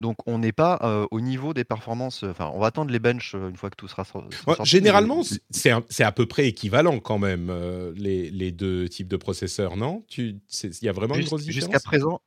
Donc 0.00 0.16
on 0.26 0.38
n'est 0.38 0.52
pas, 0.52 1.06
au 1.10 1.20
niveau 1.20 1.52
des 1.52 1.64
performances, 1.64 2.22
enfin 2.22 2.50
on 2.54 2.58
va 2.58 2.68
attendre 2.68 2.90
les 2.90 2.98
benches, 2.98 3.34
une 3.34 3.56
fois 3.56 3.68
que 3.68 3.76
tout 3.76 3.88
sera 3.88 4.04
sorti 4.04 4.34
généralement, 4.64 5.22
c'est 5.50 6.02
à 6.02 6.12
peu 6.12 6.26
près 6.26 6.46
équivalent 6.46 7.00
quand 7.00 7.18
même, 7.18 7.52
les 7.94 8.30
les 8.30 8.50
2 8.50 8.88
types 8.88 9.08
de 9.08 9.16
processeurs, 9.18 9.76
non? 9.76 10.04
il 10.16 10.40
y 10.82 10.88
a 10.88 10.92
vraiment 10.92 11.16
une 11.16 11.24
grosse 11.24 11.44
différence? 11.44 11.70
jusqu'à 11.70 11.80
présent 11.80 12.20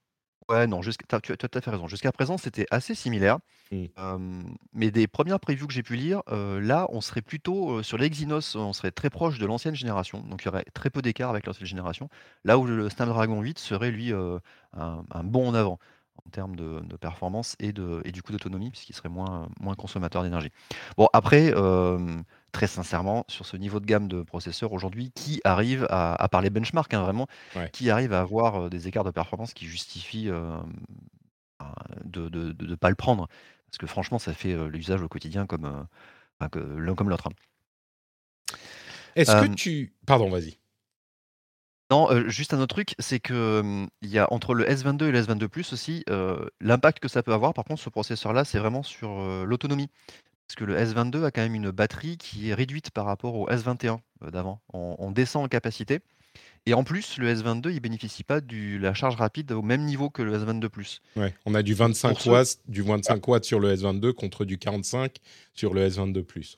ouais, 0.49 0.67
non, 0.67 0.81
as 0.81 1.21
tu 1.21 1.31
as 1.31 1.37
tout 1.37 1.47
à 1.53 1.61
fait 1.61 1.71
raison. 1.71 1.87
Jusqu'à 1.87 2.11
présent, 2.11 2.37
c'était 2.37 2.65
assez 2.69 2.95
similaire, 2.95 3.39
mmh. 3.71 3.85
mais 4.73 4.91
des 4.91 5.07
premières 5.07 5.39
previews 5.39 5.67
que 5.67 5.73
j'ai 5.73 5.83
pu 5.83 5.95
lire, 5.95 6.21
là, 6.27 6.87
on 6.89 7.01
serait 7.01 7.21
plutôt, 7.21 7.81
sur 7.81 7.97
l'Exynos, 7.97 8.55
on 8.55 8.73
serait 8.73 8.91
très 8.91 9.09
proche 9.09 9.39
de 9.39 9.45
l'ancienne 9.45 9.75
génération, 9.75 10.19
donc 10.29 10.43
il 10.43 10.45
y 10.45 10.49
aurait 10.49 10.65
très 10.73 10.89
peu 10.89 11.01
d'écart 11.01 11.29
avec 11.29 11.45
l'ancienne 11.47 11.67
génération. 11.67 12.09
Là 12.43 12.57
où 12.57 12.65
le 12.65 12.89
Snapdragon 12.89 13.41
8 13.41 13.57
serait 13.57 13.91
lui, 13.91 14.11
un 14.13 14.41
un 14.73 15.23
bond 15.23 15.47
en 15.47 15.53
avant 15.53 15.79
en 16.27 16.29
termes 16.31 16.55
de, 16.55 16.81
performance 16.97 17.55
et, 17.59 17.73
de, 17.73 18.01
et 18.05 18.11
du 18.11 18.21
coup 18.21 18.31
d'autonomie, 18.31 18.69
puisqu'il 18.69 18.93
serait 18.93 19.09
moins, 19.09 19.49
moins 19.59 19.75
consommateur 19.75 20.23
d'énergie. 20.23 20.51
Bon, 20.97 21.07
après, 21.13 21.53
très 22.51 22.67
sincèrement, 22.67 23.25
sur 23.27 23.45
ce 23.45 23.57
niveau 23.57 23.79
de 23.79 23.85
gamme 23.85 24.07
de 24.07 24.23
processeurs 24.23 24.71
aujourd'hui, 24.71 25.11
qui 25.11 25.41
arrive 25.43 25.85
à, 25.89 26.29
les 26.41 26.49
benchmarks, 26.49 26.93
hein, 26.93 27.01
vraiment, 27.01 27.27
qui 27.71 27.89
arrive 27.89 28.13
à 28.13 28.21
avoir 28.21 28.69
des 28.69 28.87
écarts 28.87 29.03
de 29.03 29.11
performance 29.11 29.53
qui 29.53 29.65
justifient 29.65 30.31
de 32.05 32.29
ne 32.29 32.75
pas 32.75 32.89
le 32.89 32.95
prendre 32.95 33.27
Parce 33.67 33.77
que 33.77 33.87
franchement, 33.87 34.19
ça 34.19 34.33
fait 34.33 34.55
l'usage 34.69 35.01
au 35.01 35.07
quotidien 35.07 35.45
comme, 35.45 35.87
l'un 36.39 36.95
comme 36.95 37.09
l'autre. 37.09 37.27
Hein. 37.27 38.55
Est-ce 39.15 39.31
que 39.31 39.53
tu... 39.53 39.93
Pardon, 40.05 40.29
vas-y. 40.29 40.57
Non, 41.91 42.27
juste 42.27 42.53
un 42.53 42.59
autre 42.59 42.75
truc, 42.75 42.95
c'est 42.97 43.19
que, 43.19 43.85
il 44.01 44.09
y 44.09 44.17
a 44.17 44.31
entre 44.31 44.53
le 44.53 44.65
S22 44.65 45.05
et 45.05 45.11
le 45.11 45.21
S22 45.21 45.47
Plus 45.47 45.73
aussi, 45.73 46.03
l'impact 46.61 46.99
que 46.99 47.07
ça 47.07 47.23
peut 47.23 47.33
avoir 47.33 47.53
par 47.53 47.65
contre 47.65 47.81
ce 47.81 47.89
processeur-là, 47.89 48.45
c'est 48.45 48.59
vraiment 48.59 48.83
sur, 48.83 49.21
l'autonomie. 49.45 49.89
Parce 50.47 50.55
que 50.55 50.65
le 50.65 50.77
S22 50.77 51.23
a 51.23 51.31
quand 51.31 51.41
même 51.41 51.55
une 51.55 51.71
batterie 51.71 52.17
qui 52.17 52.49
est 52.49 52.53
réduite 52.53 52.91
par 52.91 53.05
rapport 53.05 53.35
au 53.35 53.47
S21, 53.49 53.99
d'avant. 54.31 54.59
On 54.73 55.11
descend 55.11 55.45
en 55.45 55.47
capacité 55.47 56.01
et 56.65 56.73
en 56.73 56.83
plus, 56.83 57.17
le 57.17 57.33
S22, 57.33 57.71
il 57.73 57.81
bénéficie 57.81 58.23
pas 58.23 58.39
de 58.39 58.77
la 58.77 58.93
charge 58.93 59.17
rapide 59.17 59.51
au 59.51 59.61
même 59.61 59.83
niveau 59.83 60.09
que 60.09 60.21
le 60.21 60.37
S22 60.37 60.69
Plus. 60.69 61.01
Ouais, 61.17 61.33
on 61.45 61.55
a 61.55 61.61
du 61.61 61.73
25 61.73 62.25
watts 62.25 62.59
du 62.67 62.81
25 62.81 63.27
watts 63.27 63.43
sur 63.43 63.59
le 63.59 63.75
S22 63.75 64.13
contre 64.13 64.45
du 64.45 64.57
45 64.57 65.17
sur 65.53 65.73
le 65.73 65.87
S22 65.89 66.23
Plus. 66.23 66.57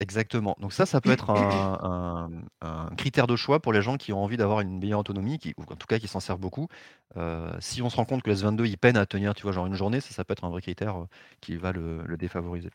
Exactement. 0.00 0.56
Donc 0.60 0.72
ça, 0.72 0.84
ça 0.84 1.00
peut 1.00 1.10
être 1.10 1.30
un, 1.30 2.90
critère 2.96 3.26
de 3.26 3.36
choix 3.36 3.60
pour 3.60 3.72
les 3.72 3.80
gens 3.82 3.96
qui 3.96 4.12
ont 4.12 4.22
envie 4.22 4.36
d'avoir 4.36 4.60
une 4.60 4.78
meilleure 4.78 5.00
autonomie, 5.00 5.38
qui, 5.38 5.54
ou 5.56 5.62
en 5.62 5.76
tout 5.76 5.86
cas 5.86 5.98
qui 5.98 6.08
s'en 6.08 6.20
servent 6.20 6.40
beaucoup. 6.40 6.68
Euh, 7.16 7.50
si 7.60 7.80
on 7.82 7.88
se 7.88 7.96
rend 7.96 8.04
compte 8.04 8.22
que 8.22 8.30
le 8.30 8.36
S22 8.36 8.66
il 8.66 8.76
peine 8.76 8.96
à 8.96 9.06
tenir, 9.06 9.34
tu 9.34 9.42
vois, 9.42 9.52
genre 9.52 9.66
une 9.66 9.74
journée, 9.74 10.00
ça, 10.00 10.12
ça 10.12 10.24
peut 10.24 10.32
être 10.32 10.44
un 10.44 10.50
vrai 10.50 10.60
critère 10.60 10.96
euh, 11.00 11.06
qui 11.40 11.56
va 11.56 11.72
le, 11.72 12.16
défavoriser. 12.18 12.70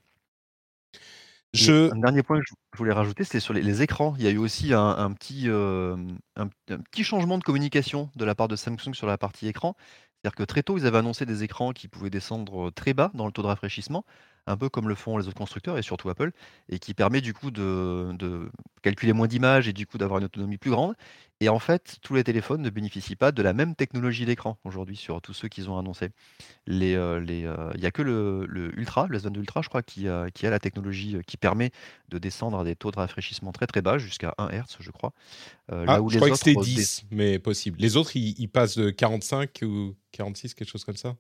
Un 1.92 2.00
dernier 2.00 2.24
point 2.24 2.40
que 2.40 2.46
je 2.46 2.78
voulais 2.78 2.94
rajouter, 2.94 3.24
c'était 3.24 3.42
sur 3.42 3.54
les, 3.54 3.82
écrans. 3.82 4.16
Il 4.18 4.24
y 4.24 4.28
a 4.28 4.32
eu 4.32 4.38
aussi 4.38 4.74
un, 4.74 5.12
petit, 5.12 5.44
euh, 5.48 5.98
un, 6.38 6.48
petit 6.48 7.04
changement 7.04 7.38
de 7.38 7.44
communication 7.44 8.10
de 8.16 8.26
la 8.26 8.36
part 8.36 8.48
de 8.48 8.56
Samsung 8.56 8.94
sur 8.94 9.06
la 9.06 9.18
partie 9.18 9.48
écran. 9.48 9.76
C'est-à-dire 10.22 10.36
que 10.36 10.44
très 10.44 10.64
tôt, 10.64 10.78
ils 10.78 10.86
avaient 10.86 11.00
annoncé 11.00 11.26
des 11.26 11.44
écrans 11.44 11.72
qui 11.74 11.88
pouvaient 11.88 12.10
descendre 12.10 12.72
très 12.72 12.94
bas 12.94 13.12
dans 13.14 13.26
le 13.26 13.32
taux 13.32 13.42
de 13.42 13.48
rafraîchissement 13.48 14.06
un 14.48 14.58
peu 14.58 14.70
comme 14.70 14.90
le 14.90 14.96
font 14.96 15.18
les 15.18 15.28
autres 15.28 15.38
constructeurs 15.38 15.78
et 15.78 15.82
surtout 15.82 16.10
Apple, 16.10 16.32
et 16.70 16.80
qui 16.80 16.94
permet 16.94 17.22
du 17.22 17.34
coup 17.34 17.52
de, 17.52 18.50
calculer 18.82 19.14
moins 19.14 19.28
d'images 19.28 19.68
et 19.68 19.74
du 19.74 19.86
coup 19.86 19.98
d'avoir 19.98 20.20
une 20.20 20.26
autonomie 20.26 20.58
plus 20.58 20.72
grande. 20.72 20.96
Et 21.40 21.50
en 21.50 21.58
fait, 21.58 21.98
tous 22.04 22.14
les 22.14 22.24
téléphones 22.24 22.62
ne 22.62 22.70
bénéficient 22.70 23.16
pas 23.16 23.32
de 23.32 23.42
la 23.42 23.54
même 23.54 23.76
technologie 23.76 24.26
d'écran 24.26 24.60
aujourd'hui 24.64 24.96
sur 24.96 25.22
tous 25.22 25.34
ceux 25.34 25.48
qu'ils 25.48 25.72
ont 25.72 25.78
annoncés. 25.80 26.10
Les, 26.68 26.94
euh, 26.94 27.20
les, 27.20 27.46
euh, 27.46 27.72
il 27.74 27.82
n'y 27.82 27.88
a 27.88 27.92
que 27.92 28.04
le, 28.04 28.72
Ultra, 28.78 29.08
le 29.08 29.18
S22 29.18 29.40
Ultra, 29.40 29.62
je 29.64 29.70
crois, 29.70 29.82
qui 29.82 30.08
a, 30.08 30.30
qui 30.30 30.46
a 30.46 30.52
la 30.52 30.60
technologie 30.60 31.18
qui 31.26 31.38
permet 31.38 31.72
de 32.10 32.20
descendre 32.20 32.60
à 32.60 32.64
des 32.64 32.76
taux 32.76 32.92
de 32.92 32.98
rafraîchissement 32.98 33.52
très 33.52 33.66
très 33.66 33.82
bas, 33.82 33.98
jusqu'à 33.98 34.36
1 34.38 34.50
Hz, 34.50 34.78
je 34.80 34.92
crois. 34.92 35.14
Euh, 35.72 35.86
ah, 35.88 36.00
je 36.08 36.18
crois 36.18 36.30
que 36.30 36.36
c'était 36.36 36.60
10, 36.62 37.06
mais 37.10 37.40
possible. 37.40 37.80
Les 37.80 37.98
autres, 37.98 38.16
ils, 38.16 38.48
passent 38.48 38.78
de 38.78 38.92
45 38.92 39.62
ou 39.64 39.96
46, 40.12 40.54
quelque 40.54 40.70
chose 40.70 40.86
comme 40.86 40.98
ça? 40.98 41.16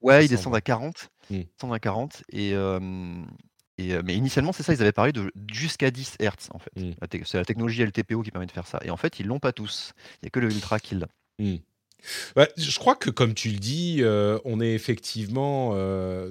Ouais, 0.00 0.24
ils 0.24 0.28
descendent 0.28 0.56
à 0.56 0.60
40. 0.60 1.10
Mmh. 1.30 1.72
à 1.72 1.78
40 1.78 2.24
et, 2.32 2.50
et 2.50 4.02
mais 4.02 4.14
initialement, 4.14 4.52
c'est 4.52 4.62
ça, 4.62 4.74
ils 4.74 4.82
avaient 4.82 4.92
parlé 4.92 5.12
de 5.12 5.30
jusqu'à 5.50 5.90
10 5.90 6.16
Hz 6.20 6.48
en 6.50 6.58
fait. 6.58 6.70
Mmh. 6.76 7.24
c'est 7.24 7.38
la 7.38 7.44
technologie 7.44 7.82
LTPO 7.84 8.22
qui 8.22 8.30
permet 8.30 8.46
de 8.46 8.52
faire 8.52 8.66
ça 8.66 8.80
et 8.84 8.90
en 8.90 8.96
fait, 8.96 9.20
ils 9.20 9.26
l'ont 9.26 9.38
pas 9.38 9.52
tous. 9.52 9.92
Il 10.20 10.26
y 10.26 10.28
a 10.28 10.30
que 10.30 10.40
le 10.40 10.50
Ultra 10.50 10.78
qui 10.78 10.96
l'a. 10.96 11.08
Mmh. 11.38 11.56
Bah, 12.34 12.48
je 12.56 12.78
crois 12.78 12.96
que 12.96 13.10
comme 13.10 13.32
tu 13.32 13.48
le 13.50 13.58
dis, 13.58 14.02
on 14.44 14.60
est 14.60 14.72
effectivement 14.72 15.74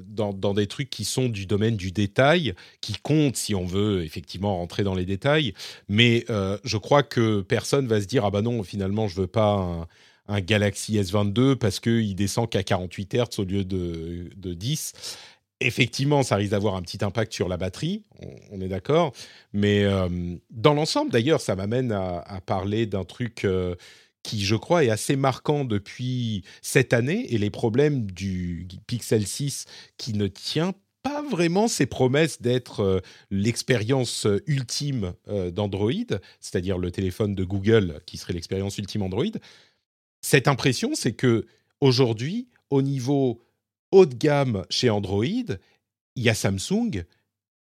dans, 0.06 0.34
dans, 0.34 0.54
des 0.54 0.68
trucs 0.68 0.90
qui 0.90 1.06
sont 1.06 1.30
du 1.30 1.46
domaine 1.46 1.78
du 1.78 1.92
détail, 1.92 2.54
qui 2.82 2.94
comptent 3.02 3.38
si 3.38 3.56
on 3.56 3.66
veut 3.66 4.04
effectivement 4.04 4.58
rentrer 4.58 4.84
dans 4.84 4.96
les 4.96 5.06
détails. 5.06 5.54
Mais 5.88 6.26
je 6.64 6.78
crois 6.78 7.04
que 7.04 7.42
personne 7.42 7.88
va 7.88 8.02
se 8.02 8.06
dire 8.06 8.26
ah 8.26 8.32
bah 8.32 8.42
non 8.42 8.64
finalement 8.64 9.08
je 9.08 9.16
veux 9.16 9.28
pas 9.28 9.88
un, 10.28 10.42
Galaxy 10.42 11.00
S22 11.00 11.56
parce 11.56 11.80
qu'il 11.80 12.16
descend 12.16 12.50
qu'à 12.50 12.64
48 12.64 13.16
Hz 13.16 13.40
au 13.40 13.44
lieu 13.44 13.64
de, 13.64 14.30
de 14.36 14.54
10 14.54 14.94
effectivement, 15.62 16.24
ça 16.24 16.36
risque 16.36 16.52
d'avoir 16.52 16.76
un 16.76 16.82
petit 16.82 17.04
impact 17.04 17.32
sur 17.34 17.48
la 17.48 17.58
batterie, 17.58 18.04
on, 18.52 18.60
est 18.62 18.68
d'accord. 18.68 19.14
Mais 19.54 19.84
euh, 19.84 20.10
dans 20.50 20.74
l'ensemble, 20.74 21.12
d'ailleurs, 21.12 21.42
ça 21.42 21.56
m'amène 21.56 21.92
à, 21.92 22.42
parler 22.46 22.86
d'un 22.86 23.04
truc 23.04 23.46
euh, 23.46 23.76
qui, 24.24 24.44
je 24.44 24.56
crois, 24.56 24.84
est 24.84 24.90
assez 24.90 25.16
marquant 25.16 25.64
depuis 25.64 26.44
cette 26.62 26.94
année 26.94 27.34
et 27.34 27.38
les 27.38 27.50
problèmes 27.50 28.10
du 28.10 28.68
Pixel 28.88 29.26
6 29.26 29.66
qui 29.98 30.14
ne 30.14 30.28
tient 30.28 30.74
pas 31.04 31.24
vraiment 31.24 31.68
ses 31.68 31.88
promesses 31.88 32.42
d'être 32.42 32.82
euh, 32.82 33.00
l'expérience 33.32 34.28
ultime 34.46 35.14
d'Android, 35.52 35.92
c'est-à-dire 36.40 36.78
le 36.78 36.92
téléphone 36.92 37.34
de 37.34 37.44
Google 37.44 38.02
qui 38.06 38.18
serait 38.18 38.34
l'expérience 38.34 38.78
ultime 38.78 39.04
Android. 39.04 39.26
Cette 40.22 40.48
impression, 40.48 40.92
c'est 40.94 41.14
que 41.14 41.46
aujourd'hui, 41.80 42.48
au 42.70 42.82
niveau 42.82 43.42
haut 43.92 44.06
de 44.06 44.16
gamme 44.16 44.66
chez 44.70 44.90
Android, 44.90 45.26
il 46.16 46.24
y 46.24 46.30
a 46.30 46.34
Samsung. 46.34 47.04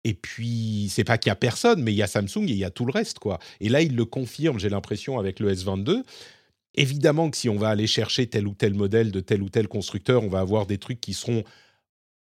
Et 0.04 0.14
puis, 0.14 0.88
c'est 0.90 1.04
pas 1.04 1.18
qu'il 1.18 1.30
y 1.30 1.32
a 1.32 1.36
personne, 1.36 1.82
mais 1.82 1.92
il 1.92 1.96
y 1.96 2.02
a 2.02 2.06
Samsung 2.06 2.44
et 2.44 2.52
il 2.52 2.58
y 2.58 2.64
a 2.64 2.70
tout 2.70 2.86
le 2.86 2.92
reste, 2.92 3.18
quoi. 3.18 3.38
Et 3.60 3.68
là, 3.68 3.82
il 3.82 3.94
le 3.94 4.04
confirme, 4.04 4.58
j'ai 4.58 4.68
l'impression, 4.68 5.18
avec 5.18 5.40
le 5.40 5.52
S22. 5.52 6.02
Évidemment 6.74 7.30
que 7.30 7.36
si 7.36 7.48
on 7.48 7.56
va 7.56 7.68
aller 7.68 7.86
chercher 7.86 8.26
tel 8.28 8.46
ou 8.46 8.54
tel 8.54 8.74
modèle 8.74 9.10
de 9.10 9.20
tel 9.20 9.42
ou 9.42 9.48
tel 9.48 9.68
constructeur, 9.68 10.22
on 10.22 10.28
va 10.28 10.40
avoir 10.40 10.66
des 10.66 10.78
trucs 10.78 11.00
qui 11.00 11.12
seront 11.12 11.42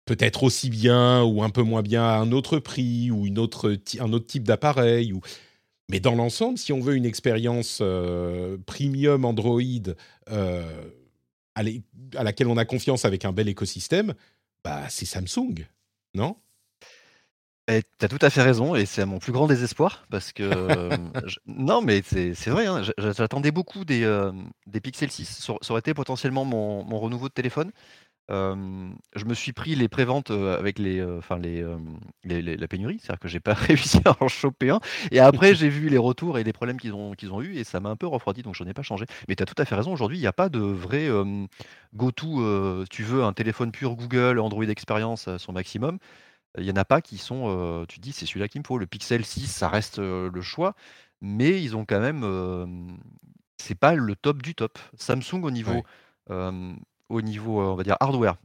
peut-être 0.05 0.43
aussi 0.43 0.69
bien 0.69 1.21
ou 1.23 1.43
un 1.43 1.49
peu 1.49 1.61
moins 1.61 1.83
bien 1.83 2.03
à 2.03 2.17
un 2.17 2.31
autre 2.31 2.57
prix 2.57 3.11
ou 3.11 3.27
une 3.27 3.37
autre, 3.37 3.77
un 3.99 4.13
autre 4.13 4.25
type 4.25 4.43
d'appareil. 4.43 5.13
Ou... 5.13 5.21
Mais 5.89 5.99
dans 5.99 6.15
l'ensemble, 6.15 6.57
si 6.57 6.73
on 6.73 6.79
veut 6.79 6.95
une 6.95 7.05
expérience 7.05 7.79
euh, 7.81 8.57
premium 8.65 9.23
Android 9.23 9.61
euh, 10.29 10.89
à, 11.55 11.63
laquelle 12.23 12.47
on 12.47 12.57
a 12.57 12.65
confiance 12.65 13.05
avec 13.05 13.23
un 13.23 13.31
bel 13.31 13.47
écosystème, 13.47 14.13
bah, 14.63 14.83
c'est 14.89 15.05
Samsung, 15.05 15.65
non? 16.13 16.35
Eh, 17.69 17.81
tu 17.99 18.05
as 18.05 18.07
tout 18.07 18.19
à 18.21 18.29
fait 18.29 18.41
raison, 18.41 18.75
et 18.75 18.85
c'est 18.85 19.01
à 19.01 19.05
mon 19.05 19.19
plus 19.19 19.33
grand 19.33 19.47
désespoir, 19.47 20.05
parce 20.09 20.31
que... 20.31 20.89
non, 21.47 21.81
mais 21.81 22.01
c'est 22.01 22.47
vrai, 22.47 22.65
hein, 22.65 22.81
j'attendais 22.97 23.51
beaucoup 23.51 23.83
des, 23.83 24.03
euh, 24.03 24.31
des 24.67 24.79
Pixel 24.79 25.11
6. 25.11 25.45
Ça, 25.45 25.53
aurait 25.69 25.79
été 25.79 25.93
potentiellement 25.93 26.45
mon, 26.45 26.83
mon 26.83 26.99
renouveau 26.99 27.27
de 27.27 27.33
téléphone 27.33 27.71
je 28.29 29.25
me 29.25 29.33
suis 29.33 29.53
pris 29.53 29.75
les 29.75 29.87
préventes, 29.87 30.31
avec 30.31 30.79
les, 30.79 31.03
enfin 31.03 31.37
les, 31.37 31.65
les 32.23 32.57
la 32.57 32.67
pénurie, 32.67 32.99
c'est-à-dire 32.99 33.19
que 33.19 33.27
j'ai 33.27 33.39
pas 33.39 33.53
réussi 33.55 33.99
à 34.05 34.15
en 34.19 34.27
choper 34.27 34.69
un 34.69 34.79
et 35.11 35.19
après 35.19 35.55
j'ai 35.55 35.69
vu 35.69 35.89
les 35.89 35.97
retours 35.97 36.37
et 36.37 36.43
les 36.43 36.53
problèmes 36.53 36.79
qu'ils 36.79 36.93
ont 36.93 37.13
qu'ils 37.13 37.31
ont 37.33 37.41
eu 37.41 37.55
et 37.55 37.63
ça 37.63 37.79
m'a 37.79 37.89
un 37.89 37.95
peu 37.95 38.07
refroidi 38.07 38.41
donc 38.43 38.55
je 38.55 38.63
n'ai 38.63 38.73
pas 38.73 38.81
changé. 38.83 39.05
Mais 39.27 39.35
tu 39.35 39.43
as 39.43 39.45
tout 39.45 39.55
à 39.57 39.65
fait 39.65 39.75
raison, 39.75 39.93
aujourd'hui, 39.93 40.17
il 40.17 40.21
n'y 40.21 40.27
a 40.27 40.33
pas 40.33 40.49
de 40.49 40.59
vrai, 40.59 41.09
go 41.95 42.11
to, 42.11 42.85
tu 42.89 43.03
veux 43.03 43.23
un 43.23 43.33
téléphone 43.33 43.71
pur 43.71 43.95
Google, 43.95 44.39
Android 44.39 44.63
Experience 44.63 45.27
à 45.27 45.39
son 45.39 45.53
maximum, 45.53 45.99
il 46.57 46.65
y 46.65 46.71
en 46.71 46.75
a 46.75 46.85
pas 46.85 47.01
qui 47.01 47.17
sont, 47.17 47.85
tu 47.87 47.99
dis: 47.99 48.11
«C'est 48.11 48.25
celui-là 48.25 48.47
qu'il 48.47 48.61
me 48.61 48.65
faut». 48.65 48.77
Le 48.77 48.87
Pixel 48.87 49.23
6, 49.25 49.47
ça 49.47 49.69
reste, 49.69 49.99
le 49.99 50.41
choix, 50.41 50.75
mais 51.21 51.61
ils 51.61 51.75
ont 51.75 51.85
quand 51.85 51.99
même, 51.99 52.97
c'est 53.57 53.75
pas 53.75 53.95
le 53.95 54.15
top 54.15 54.41
du 54.41 54.55
top. 54.55 54.79
Samsung 54.97 55.43
au 55.43 55.51
niveau, 55.51 55.83
au 57.09 57.21
niveau, 57.21 57.61
on 57.61 57.75
va 57.75 57.83
dire 57.83 57.97
hardware, 57.99 58.35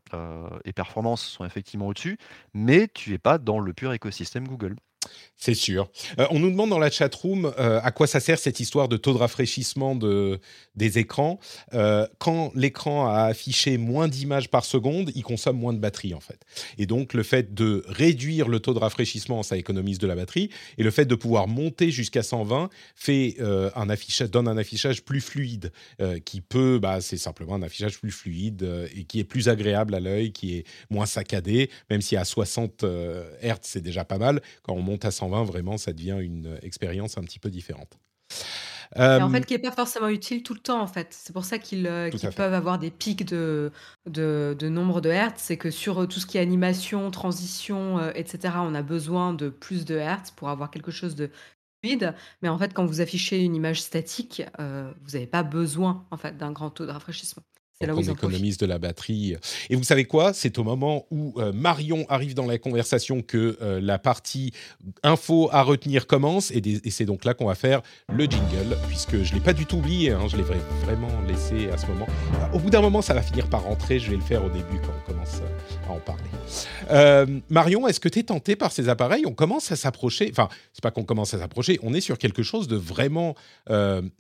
et 0.65 0.73
performance 0.73 1.25
sont 1.25 1.45
effectivement 1.45 1.89
au-dessus, 1.89 2.19
mais 2.55 2.89
tu 2.89 3.13
es 3.15 3.19
pas 3.19 3.39
dans 3.39 3.59
le 3.61 3.73
pur 3.73 3.93
écosystème 3.93 4.47
Google. 4.47 4.77
C'est 5.43 5.55
sûr. 5.55 5.91
Euh, 6.21 6.29
on 6.31 6.39
nous 6.39 6.51
demande 6.51 6.71
dans 6.71 6.79
la 6.79 6.89
chat 6.89 7.13
room 7.13 7.53
euh, 7.59 7.81
à 7.83 7.91
quoi 7.91 8.07
ça 8.07 8.21
sert 8.21 8.39
cette 8.39 8.61
histoire 8.61 8.87
de 8.87 8.97
taux 8.97 9.13
de 9.13 9.19
rafraîchissement 9.19 9.97
de, 9.97 10.39
des 10.77 10.99
écrans. 11.01 11.41
Euh, 11.75 12.07
quand 12.19 12.53
l'écran 12.55 13.09
a 13.09 13.23
affiché 13.23 13.77
moins 13.77 14.07
d'images 14.07 14.51
par 14.51 14.65
seconde, 14.65 15.11
il 15.17 15.25
consomme 15.25 15.59
moins 15.59 15.73
de 15.73 15.81
batterie 15.81 16.15
en 16.15 16.21
fait. 16.21 16.39
Et 16.79 16.87
donc 16.87 17.13
le 17.13 17.25
fait 17.25 17.55
de 17.55 17.83
réduire 17.89 18.47
le 18.47 18.61
taux 18.61 18.73
de 18.73 18.79
rafraîchissement, 18.79 19.43
ça 19.43 19.57
économise 19.57 19.99
de 19.99 20.07
la 20.07 20.15
batterie. 20.15 20.49
Et 20.79 20.85
le 20.85 20.93
fait 20.93 21.07
de 21.07 21.17
pouvoir 21.17 21.49
monter 21.49 21.91
jusqu'à 21.91 22.23
120 22.23 22.71
fait 22.95 23.37
un 23.75 23.91
affichage, 23.91 24.31
donne 24.31 24.47
un 24.47 24.57
affichage 24.57 25.03
plus 25.03 25.21
fluide, 25.21 25.73
qui 26.25 26.41
peut, 26.41 26.79
bah, 26.79 27.01
c'est 27.01 27.17
simplement 27.17 27.57
un 27.57 27.63
affichage 27.63 27.99
plus 27.99 28.13
fluide 28.13 28.89
et 28.95 29.05
qui 29.05 29.19
est 29.19 29.25
plus 29.25 29.49
agréable 29.49 29.95
à 29.95 30.01
l'œil, 30.01 30.33
qui 30.33 30.57
est 30.57 30.65
moins 30.89 31.07
saccadé, 31.07 31.71
même 31.91 32.01
si 32.01 32.17
à 32.17 32.25
60 32.25 32.85
Hz 32.85 33.57
c'est 33.63 33.83
déjà 33.83 34.05
pas 34.05 34.19
mal. 34.19 34.41
Quand 34.63 34.75
on 34.75 34.83
monte 34.83 34.92
à 35.03 35.11
120, 35.11 35.45
vraiment, 35.45 35.79
ça 35.79 35.93
devient 35.93 36.19
une 36.21 36.59
expérience 36.63 37.19
un 37.19 37.23
petit 37.23 37.39
peu 37.39 37.51
différente. 37.51 37.99
en 38.97 39.31
fait, 39.31 39.47
qui 39.47 39.55
n'est 39.55 39.61
pas 39.61 39.71
forcément 39.73 40.09
utile 40.09 40.43
tout 40.43 40.55
le 40.55 40.61
temps, 40.61 40.81
en 40.81 40.87
fait. 40.87 41.09
C'est 41.11 41.33
pour 41.33 41.45
ça 41.45 41.59
qu'ils 41.59 41.87
euh, 41.87 42.11
peuvent 42.37 42.55
avoir 42.55 42.79
des 42.79 42.91
pics 42.91 43.25
de, 43.25 43.73
de, 44.07 44.69
nombre 44.69 45.01
de 45.01 45.11
hertz. 45.11 45.43
C'est 45.43 45.57
que 45.57 45.71
sur 45.71 46.03
euh, 46.03 46.07
tout 46.07 46.21
ce 46.21 46.27
qui 46.27 46.39
est 46.39 46.41
animation, 46.41 47.11
transition, 47.11 47.99
euh, 47.99 48.13
etc., 48.15 48.55
on 48.59 48.75
a 48.75 48.83
besoin 48.83 49.33
de 49.33 49.49
plus 49.49 49.85
de 49.85 49.97
hertz 49.97 50.31
pour 50.31 50.49
avoir 50.49 50.71
quelque 50.71 50.91
chose 50.91 51.15
de 51.15 51.31
fluide. 51.83 52.15
Mais 52.43 52.49
en 52.49 52.59
fait, 52.59 52.75
quand 52.75 52.85
vous 52.85 53.01
affichez 53.01 53.43
une 53.43 53.55
image 53.55 53.81
statique, 53.81 54.43
vous 54.59 55.13
n'avez 55.13 55.27
pas 55.27 55.43
besoin 55.43 56.07
en 56.11 56.17
fait, 56.17 56.37
d'un 56.37 56.53
grand 56.53 56.71
taux 56.71 56.87
de 56.87 56.93
rafraîchissement. 56.93 57.43
Où 57.91 57.99
on 57.99 58.01
économise 58.01 58.59
de 58.59 58.67
la 58.67 58.79
batterie. 58.79 59.37
Et 59.71 59.77
vous 59.77 59.83
savez 59.83 60.05
quoi? 60.05 60.33
C'est 60.33 60.59
au 60.59 60.65
moment 60.65 61.07
où 61.11 61.35
euh, 61.39 61.53
Marion 61.53 62.07
arrive 62.09 62.35
dans 62.35 62.47
la 62.47 62.59
conversation 62.59 63.23
que 63.23 63.59
euh, 63.61 63.81
la 63.81 63.99
partie 63.99 64.53
info 65.03 65.49
à 65.53 65.63
retenir 65.63 66.07
commence. 66.07 66.51
Et, 66.51 66.63
c'est 66.91 67.05
donc 67.05 67.25
là 67.25 67.35
qu'on 67.35 67.47
va 67.47 67.55
faire 67.55 67.83
le 68.13 68.25
jingle, 68.25 68.77
puisque 68.89 69.23
je 69.23 69.33
ne 69.33 69.39
l'ai 69.39 69.45
pas 69.45 69.53
du 69.53 69.67
tout 69.67 69.79
oublié. 69.79 70.11
Hein, 70.11 70.27
je 70.29 70.37
l'ai 70.37 70.45
vraiment 70.85 71.09
laissé 71.27 71.71
à 71.71 71.79
ce 71.79 71.87
moment. 71.87 72.07
Au 72.53 72.59
bout 72.59 72.71
d'un 72.71 72.81
moment, 72.81 73.03
ça 73.03 73.15
va 73.15 73.23
finir 73.23 73.49
par 73.49 73.65
rentrer. 73.65 73.99
Je 73.99 74.11
vais 74.11 74.17
le 74.17 74.23
faire 74.23 74.45
au 74.45 74.49
début 74.49 74.79
quand 74.83 74.93
on 74.97 75.13
commence 75.13 75.41
à 75.89 75.93
en 75.93 75.99
parler. 75.99 76.23
Euh, 76.91 77.27
Marion, 77.51 77.89
est-ce 77.89 78.01
que 78.01 78.09
tu 78.09 78.21
es 78.21 78.23
tenté 78.23 78.57
par 78.57 78.73
ces 78.73 78.89
appareils? 78.89 79.25
On 79.27 79.35
commence 79.35 79.73
à 79.73 79.77
s'approcher. 79.77 80.29
Enfin, 80.31 80.49
c'est 80.73 80.83
pas 80.83 80.91
qu'on 80.91 81.05
commence 81.05 81.35
à 81.35 81.39
s'approcher. 81.39 81.79
On 81.83 81.95
est 81.95 82.01
sur 82.01 82.19
quelque 82.19 82.43
chose 82.43 82.69
de 82.69 82.77
vraiment, 82.77 83.35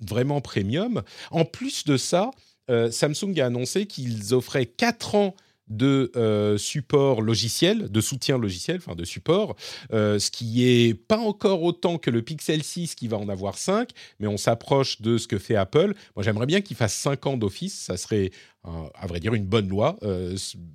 vraiment 0.01 0.40
premium. 0.40 1.03
En 1.31 1.44
plus 1.44 1.85
de 1.85 1.96
ça, 1.96 2.31
euh, 2.70 2.90
Samsung 2.90 3.38
a 3.40 3.46
annoncé 3.46 3.87
qu'ils 3.87 4.35
offraient 4.35 4.66
4 4.66 5.14
ans 5.14 5.37
de 5.68 6.12
euh, 6.16 6.59
support 6.59 7.22
logiciel, 7.22 7.90
de 7.90 8.01
soutien 8.01 8.37
logiciel, 8.38 8.77
enfin 8.77 8.94
de 8.94 9.05
support, 9.05 9.57
euh, 9.92 10.18
ce 10.18 10.31
qui 10.31 10.64
est 10.64 10.94
pas 10.94 11.18
encore 11.18 11.62
autant 11.62 11.98
que 11.98 12.11
le 12.11 12.22
Pixel 12.22 12.62
6 12.62 12.94
qui 12.94 13.09
va 13.09 13.16
en 13.16 13.29
avoir 13.29 13.57
5, 13.57 13.90
mais 14.20 14.27
on 14.27 14.37
s'approche 14.37 15.01
de 15.01 15.18
ce 15.18 15.27
que 15.27 15.38
fait 15.38 15.57
Apple. 15.57 15.94
Moi 16.14 16.22
j'aimerais 16.22 16.46
bien 16.46 16.61
qu'il 16.61 16.77
fasse 16.77 16.94
5 16.94 17.27
ans 17.27 17.37
d'office, 17.37 17.79
ça 17.79 17.96
serait 17.96 18.31
à 18.64 19.07
vrai 19.07 19.20
dire 19.20 19.35
une 19.35 19.46
bonne 19.46 19.68
loi, 19.68 19.98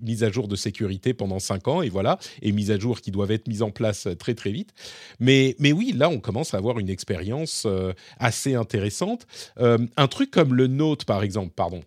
mise 0.01 0.23
à 0.23 0.31
jour 0.31 0.47
de 0.47 0.55
sécurité 0.55 1.13
pendant 1.13 1.39
5 1.39 1.67
ans, 1.67 1.81
et 1.81 1.89
voilà, 1.89 2.19
et 2.41 2.51
mise 2.51 2.71
à 2.71 2.79
jour 2.79 3.01
qui 3.01 3.11
doivent 3.11 3.31
être 3.31 3.47
mises 3.47 3.61
en 3.61 3.71
place 3.71 4.07
très 4.19 4.35
très 4.35 4.51
vite. 4.51 4.73
Mais, 5.19 5.55
mais 5.59 5.71
oui, 5.71 5.93
là 5.95 6.09
on 6.09 6.19
commence 6.19 6.53
à 6.53 6.57
avoir 6.57 6.79
une 6.79 6.89
expérience 6.89 7.65
assez 8.17 8.55
intéressante. 8.55 9.27
un 9.57 10.07
truc 10.07 10.31
comme 10.31 10.53
le 10.53 10.67
Note 10.67 11.05
par 11.05 11.23
exemple, 11.23 11.53
pardon, 11.55 11.81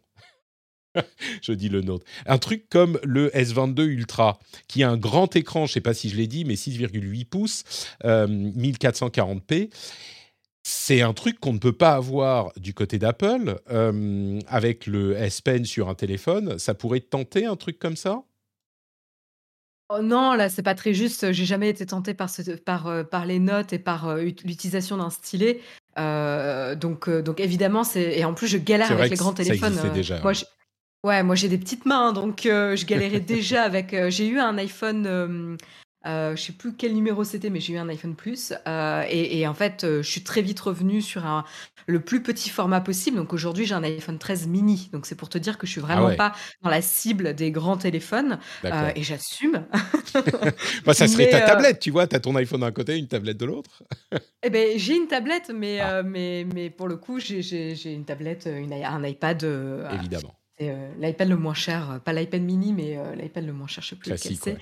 je 1.43 1.53
dis 1.53 1.69
le 1.69 1.83
nôtre. 1.83 2.05
Un 2.27 2.39
truc 2.39 2.69
comme 2.69 2.99
le 3.05 3.29
S22 3.31 3.83
Ultra, 3.83 4.39
qui 4.69 4.83
a 4.83 4.91
un 4.91 4.97
grand 4.97 5.35
écran, 5.37 5.67
je 5.67 5.73
ne 5.73 5.75
sais 5.75 5.81
pas 5.81 5.95
si 5.95 6.09
je 6.09 6.17
l'ai 6.17 6.27
dit, 6.27 6.45
mais 6.45 6.55
6,8 6.55 7.25
pouces, 7.27 7.65
1440p. 8.05 9.71
C'est 10.63 11.01
un 11.01 11.15
truc 11.15 11.41
qu'on 11.41 11.55
ne 11.55 11.59
peut 11.59 11.73
pas 11.73 11.93
avoir 11.93 12.53
du 12.57 12.75
côté 12.75 12.99
d'Apple 12.99 13.61
euh, 13.71 14.39
avec 14.47 14.87
le 14.87 15.17
S 15.17 15.41
Pen 15.41 15.65
sur 15.65 15.89
un 15.89 15.95
téléphone. 15.95 16.59
Ça 16.59 16.75
pourrait 16.75 17.01
tenter 17.01 17.47
un 17.47 17.57
truc 17.57 17.79
comme 17.79 17.97
ça? 17.97 18.25
Oh 19.93 20.01
non, 20.03 20.35
là, 20.35 20.49
c'est 20.49 20.63
pas 20.63 20.77
très 20.77 20.95
juste. 20.95 21.33
J'ai 21.33 21.45
jamais 21.45 21.69
été 21.69 21.85
tentée 21.85 22.15
par 22.15 22.31
ce 22.31 22.43
par, 22.53 22.87
euh, 22.87 23.03
par 23.03 23.27
les 23.27 23.41
notes 23.41 23.73
et 23.73 23.79
par, 23.81 24.07
euh, 24.07 24.23
l'utilisation 24.45 24.97
d'un 24.97 25.11
stylet. 25.11 25.61
Euh, 25.99 26.77
donc 26.77 27.11
donc 27.11 27.41
évidemment, 27.41 27.83
c'est 27.83 28.17
et 28.17 28.25
en 28.25 28.33
plus, 28.33 28.47
je 28.47 28.57
galère 28.57 28.93
avec 28.93 29.11
les 29.11 29.17
grands 29.17 29.33
téléphones, 29.33 29.77
déjà, 29.93 30.21
moi, 30.21 30.33
ouais, 31.05 31.25
moi, 31.25 31.35
j'ai 31.35 31.49
des 31.49 31.59
petites 31.59 31.87
mains, 31.87 32.13
donc 32.13 32.43
je 32.45 32.87
galérais 32.87 33.19
déjà 33.21 33.65
avec, 33.65 33.95
j'ai 34.11 34.29
eu 34.29 34.39
un 34.39 34.57
iPhone, 34.59 35.57
euh, 36.07 36.35
je 36.35 36.43
sais 36.43 36.53
plus 36.53 36.75
quel 36.75 36.95
numéro 36.95 37.25
c'était, 37.25 37.51
mais 37.51 37.61
j'ai 37.61 37.75
eu 37.75 37.79
un 37.79 37.89
iPhone 37.89 38.15
Plus. 38.15 38.53
Euh, 38.67 39.05
et, 39.09 39.47
en 39.47 39.55
fait, 39.55 39.85
euh, 39.85 40.03
je 40.03 40.11
suis 40.11 40.23
très 40.23 40.41
vite 40.43 40.59
revenue 40.61 41.03
sur 41.03 41.27
un, 41.27 41.45
le 41.87 42.01
plus 42.01 42.23
petit 42.23 42.49
format 42.49 42.81
possible. 42.81 43.17
Donc 43.17 43.33
aujourd'hui, 43.33 43.67
j'ai 43.67 43.75
un 43.75 43.83
iPhone 43.83 44.19
13 44.19 44.47
mini. 44.47 44.89
Donc 44.93 45.07
c'est 45.07 45.15
pour 45.15 45.29
te 45.29 45.37
dire 45.37 45.59
que 45.59 45.67
je 45.67 45.73
suis 45.73 45.81
vraiment 45.81 46.09
ah 46.09 46.15
pas 46.15 46.33
dans 46.63 46.71
la 46.71 46.81
cible 46.81 47.35
des 47.35 47.51
grands 47.51 47.77
téléphones. 47.77 48.39
et 48.65 49.03
j'assume. 49.03 49.67
bah, 50.85 50.95
ça 50.95 51.07
serait 51.07 51.29
ta 51.29 51.43
tablette, 51.43 51.81
tu 51.81 51.91
vois. 51.91 52.07
Tu 52.07 52.17
as 52.17 52.21
ton 52.21 52.35
iPhone 52.37 52.61
d'un 52.61 52.73
côté, 52.73 52.97
une 52.97 53.09
tablette 53.09 53.39
de 53.39 53.47
l'autre. 53.47 53.83
eh 54.43 54.51
ben, 54.51 54.79
j'ai 54.79 54.97
une 54.97 55.07
tablette, 55.07 55.53
mais, 55.55 55.81
ah. 55.81 56.03
mais, 56.03 56.47
mais 56.55 56.71
pour 56.71 56.89
le 56.89 56.97
coup, 56.97 57.19
j'ai 57.21 57.93
une 57.93 58.05
tablette, 58.05 58.47
une, 58.47 58.73
un 58.73 59.05
iPad. 59.05 59.45
Évidemment. 59.93 60.35
L'iPad 60.99 61.29
le 61.29 61.37
moins 61.37 61.55
cher, 61.55 62.01
pas 62.05 62.13
l'iPad 62.13 62.43
mini, 62.43 62.73
mais 62.73 62.99
l'iPad 63.17 63.45
le 63.45 63.53
moins 63.53 63.67
cher, 63.67 63.83
je 63.83 63.91
sais 63.91 63.97
plus 63.97 64.11
Classique, 64.11 64.41
c'est. 64.43 64.59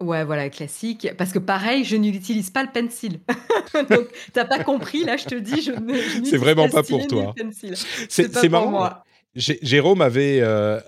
Ouais, 0.00 0.24
voilà, 0.24 0.50
classique. 0.50 1.08
Parce 1.16 1.32
que 1.32 1.38
pareil, 1.38 1.84
je 1.84 1.96
n'utilise 1.96 2.50
pas 2.50 2.62
le 2.62 2.70
pencil. 2.70 3.20
Donc, 3.90 4.08
t'as 4.32 4.44
pas 4.44 4.62
compris, 4.62 5.04
là, 5.04 5.16
je 5.16 5.24
te 5.24 5.34
dis, 5.34 5.62
je 5.62 5.72
ne. 5.72 6.24
C'est 6.24 6.36
vraiment 6.36 6.68
pas 6.68 6.82
pour 6.82 7.06
toi. 7.06 7.34
C'est 8.08 8.48
marrant. 8.48 8.70
Moi. 8.70 9.05
Jérôme 9.36 10.00
avait 10.00 10.38
euh, 10.40 10.80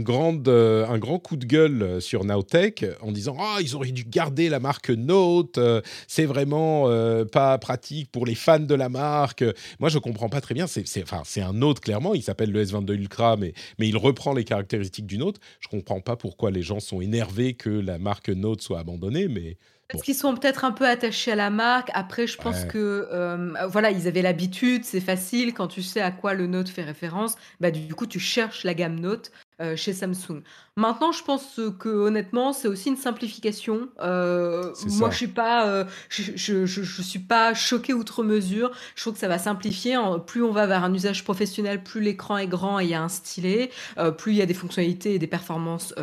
grande, 0.00 0.48
euh, 0.48 0.86
un 0.86 0.98
grand 0.98 1.18
coup 1.18 1.36
de 1.36 1.44
gueule 1.44 2.00
sur 2.00 2.24
Nowtech 2.24 2.86
en 3.02 3.12
disant 3.12 3.36
Ah, 3.38 3.58
ils 3.60 3.76
auraient 3.76 3.92
dû 3.92 4.04
garder 4.04 4.48
la 4.48 4.60
marque 4.60 4.88
Note, 4.88 5.58
euh, 5.58 5.82
c'est 6.08 6.24
vraiment 6.24 6.86
pas 7.32 7.58
pratique 7.58 8.10
pour 8.10 8.24
les 8.24 8.34
fans 8.34 8.58
de 8.58 8.74
la 8.74 8.88
marque. 8.88 9.44
Moi, 9.78 9.90
je 9.90 9.98
comprends 9.98 10.28
pas 10.28 10.40
très 10.40 10.54
bien. 10.54 10.66
C'est 10.66 11.40
un 11.40 11.52
Note, 11.52 11.80
clairement. 11.80 12.14
Il 12.14 12.22
s'appelle 12.22 12.50
le 12.50 12.64
S22 12.64 12.94
Ultra, 12.94 13.36
mais, 13.36 13.52
mais 13.78 13.88
il 13.88 13.96
reprend 13.96 14.32
les 14.32 14.44
caractéristiques 14.44 15.06
du 15.06 15.18
Note. 15.18 15.38
Je 15.60 15.68
comprends 15.68 16.00
pas 16.00 16.16
pourquoi 16.16 16.50
les 16.50 16.62
gens 16.62 16.80
sont 16.80 17.00
énervés 17.00 17.54
que 17.54 17.70
la 17.70 17.98
marque 17.98 18.30
Note 18.30 18.62
soit 18.62 18.78
abandonnée, 18.78 19.28
mais 19.28 19.58
parce 19.88 20.02
qu'ils 20.02 20.14
sont 20.14 20.34
peut-être 20.34 20.64
un 20.64 20.72
peu 20.72 20.86
attachés 20.86 21.32
à 21.32 21.36
la 21.36 21.50
marque. 21.50 21.90
Après, 21.94 22.26
je 22.26 22.36
pense 22.36 22.64
que 22.64 23.08
euh, 23.12 23.66
voilà, 23.68 23.90
ils 23.90 24.08
avaient 24.08 24.22
l'habitude, 24.22 24.84
c'est 24.84 25.00
facile 25.00 25.54
quand 25.54 25.68
tu 25.68 25.82
sais 25.82 26.00
à 26.00 26.10
quoi 26.10 26.34
le 26.34 26.46
Note 26.46 26.68
fait 26.68 26.82
référence. 26.82 27.36
Bah, 27.60 27.70
du 27.70 27.94
coup, 27.94 28.06
tu 28.06 28.18
cherches 28.18 28.64
la 28.64 28.74
gamme 28.74 28.98
Note 28.98 29.30
euh, 29.60 29.76
chez 29.76 29.92
Samsung. 29.92 30.42
Maintenant, 30.76 31.12
je 31.12 31.22
pense 31.22 31.60
que 31.78 31.88
honnêtement, 31.88 32.52
c'est 32.52 32.66
aussi 32.66 32.88
une 32.88 32.96
simplification. 32.96 33.88
Euh, 34.00 34.74
moi, 34.98 35.10
je 35.10 35.16
suis 35.16 35.28
pas, 35.28 35.86
je, 36.08 36.66
je, 36.66 37.02
suis 37.02 37.20
pas 37.20 37.54
choquée 37.54 37.94
outre 37.94 38.24
mesure. 38.24 38.72
Je 38.96 39.02
trouve 39.02 39.14
que 39.14 39.20
ça 39.20 39.28
va 39.28 39.38
simplifier. 39.38 39.96
Plus 40.26 40.42
on 40.42 40.50
va 40.50 40.66
vers 40.66 40.82
un 40.82 40.92
usage 40.92 41.22
professionnel, 41.22 41.84
plus 41.84 42.00
l'écran 42.00 42.38
est 42.38 42.48
grand 42.48 42.80
et 42.80 42.84
il 42.84 42.90
y 42.90 42.94
a 42.94 43.02
un 43.02 43.08
stylet, 43.08 43.70
plus 44.18 44.32
il 44.32 44.38
y 44.38 44.42
a 44.42 44.46
des 44.46 44.54
fonctionnalités 44.54 45.14
et 45.14 45.18
des 45.20 45.28
performances 45.28 45.94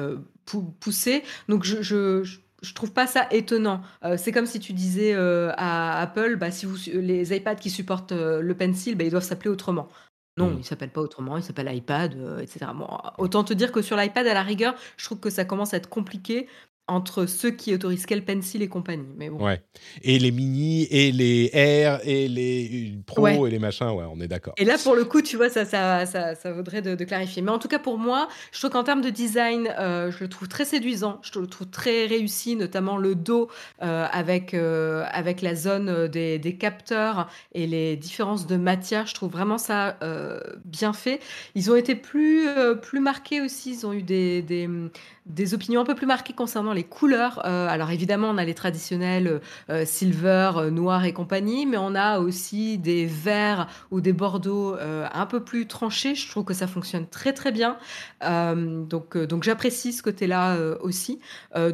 poussées. 0.79 1.23
Donc, 1.49 1.63
je, 1.63 1.81
je 1.81 2.42
je 2.63 2.73
trouve 2.73 2.91
pas 2.91 3.05
ça 3.05 3.27
étonnant. 3.29 3.81
Euh, 4.03 4.17
c'est 4.17 4.31
comme 4.31 4.45
si 4.45 4.59
tu 4.59 4.73
disais 4.73 5.13
euh, 5.13 5.51
à 5.57 6.01
Apple, 6.01 6.37
bah, 6.37 6.49
si 6.49 6.65
vous, 6.65 6.77
les 6.87 7.35
iPads 7.35 7.55
qui 7.55 7.69
supportent 7.69 8.13
euh, 8.13 8.41
le 8.41 8.55
pencil, 8.55 8.95
bah, 8.95 9.03
ils 9.03 9.11
doivent 9.11 9.23
s'appeler 9.23 9.49
autrement. 9.49 9.89
Non, 10.37 10.49
mmh. 10.49 10.57
ils 10.59 10.63
s'appellent 10.63 10.89
pas 10.89 11.01
autrement, 11.01 11.37
ils 11.37 11.43
s'appellent 11.43 11.71
iPad, 11.75 12.15
etc. 12.41 12.65
autant 13.19 13.43
te 13.43 13.53
dire 13.53 13.71
que 13.71 13.83
sur 13.83 13.95
l'iPad, 13.95 14.25
à 14.25 14.33
la 14.33 14.41
rigueur, 14.41 14.73
je 14.97 15.05
trouve 15.05 15.19
que 15.19 15.29
ça 15.29 15.45
commence 15.45 15.75
à 15.75 15.77
être 15.77 15.89
compliqué 15.89 16.47
entre 16.87 17.27
ceux 17.27 17.51
qui 17.51 17.73
autorisent 17.73 18.05
quel 18.05 18.25
pencil 18.25 18.61
et 18.61 18.67
compagnie. 18.67 19.07
Mais 19.15 19.29
bon. 19.29 19.43
Ouais. 19.43 19.61
Et 20.01 20.19
les 20.19 20.31
mini, 20.31 20.83
et 20.91 21.13
les 21.13 21.47
R, 21.53 22.01
et 22.03 22.27
les 22.27 22.97
Pro, 23.05 23.47
et 23.47 23.49
les 23.49 23.59
machins, 23.59 23.87
ouais, 23.87 24.03
on 24.11 24.19
est 24.19 24.27
d'accord. 24.27 24.53
Et 24.57 24.65
là, 24.65 24.75
pour 24.77 24.95
le 24.95 25.05
coup, 25.05 25.21
tu 25.21 25.37
vois, 25.37 25.49
ça, 25.49 25.63
ça, 25.63 26.05
ça, 26.05 26.35
ça 26.35 26.51
vaudrait 26.51 26.81
de, 26.81 27.01
clarifier. 27.05 27.41
Mais 27.41 27.51
en 27.51 27.59
tout 27.59 27.69
cas, 27.69 27.79
pour 27.79 27.97
moi, 27.97 28.27
je 28.51 28.59
trouve 28.59 28.71
qu'en 28.71 28.83
termes 28.83 29.01
de 29.01 29.09
design, 29.09 29.73
euh, 29.79 30.11
je 30.11 30.19
le 30.19 30.29
trouve 30.29 30.49
très 30.49 30.65
séduisant, 30.65 31.19
je 31.21 31.39
le 31.39 31.47
trouve 31.47 31.67
très 31.67 32.05
réussi, 32.05 32.55
notamment 32.55 32.97
le 32.97 33.15
dos 33.15 33.49
euh, 33.81 34.05
avec, 34.11 34.53
euh, 34.53 35.05
avec 35.11 35.41
la 35.41 35.55
zone 35.55 36.07
des, 36.07 36.37
des, 36.37 36.55
capteurs 36.57 37.29
et 37.53 37.65
les 37.65 37.95
différences 37.95 38.45
de 38.45 38.57
matière. 38.57 39.07
Je 39.07 39.13
trouve 39.13 39.31
vraiment 39.31 39.57
ça 39.57 39.97
bien 40.65 40.93
fait. 40.93 41.19
Ils 41.55 41.71
ont 41.71 41.75
été 41.75 41.95
plus, 41.95 42.47
plus 42.81 42.99
marqués 42.99 43.41
aussi, 43.41 43.71
ils 43.71 43.85
ont 43.85 43.93
eu 43.93 44.03
des, 44.03 44.41
des 44.41 44.69
des 45.25 45.53
opinions 45.53 45.81
un 45.81 45.85
peu 45.85 45.95
plus 45.95 46.05
marquées 46.05 46.33
concernant 46.33 46.73
les 46.73 46.83
couleurs. 46.83 47.41
Euh, 47.45 47.67
alors 47.67 47.91
évidemment, 47.91 48.29
on 48.29 48.37
a 48.37 48.43
les 48.43 48.53
traditionnels 48.53 49.41
euh, 49.69 49.85
silver, 49.85 50.51
euh, 50.57 50.69
noir 50.69 51.05
et 51.05 51.13
compagnie, 51.13 51.65
mais 51.65 51.77
on 51.77 51.95
a 51.95 52.19
aussi 52.19 52.77
des 52.77 53.05
verts 53.05 53.67
ou 53.91 54.01
des 54.01 54.13
bordeaux 54.13 54.75
un 54.75 55.25
peu 55.25 55.43
plus 55.43 55.67
tranchés. 55.67 56.15
Je 56.15 56.29
trouve 56.29 56.43
que 56.43 56.53
ça 56.53 56.67
fonctionne 56.67 57.07
très 57.07 57.33
très 57.33 57.51
bien. 57.51 57.77
donc 58.21 59.17
donc 59.17 59.43
j'apprécie 59.43 59.93
ce 59.93 60.01
côté-là 60.03 60.57
aussi. 60.81 61.19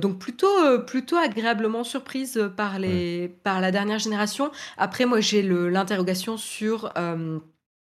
donc 0.01 0.19
plutôt 0.19 0.47
plutôt 0.85 1.17
agréablement 1.17 1.83
surprise 1.83 2.49
par 2.55 2.79
les 2.79 3.29
par 3.43 3.61
la 3.61 3.71
dernière 3.71 3.99
génération. 3.99 4.51
Après 4.77 5.05
moi 5.05 5.19
j'ai 5.19 5.41
l'interrogation 5.41 6.37
sur 6.37 6.93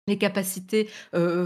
les 0.07 0.19
capacités 0.19 0.89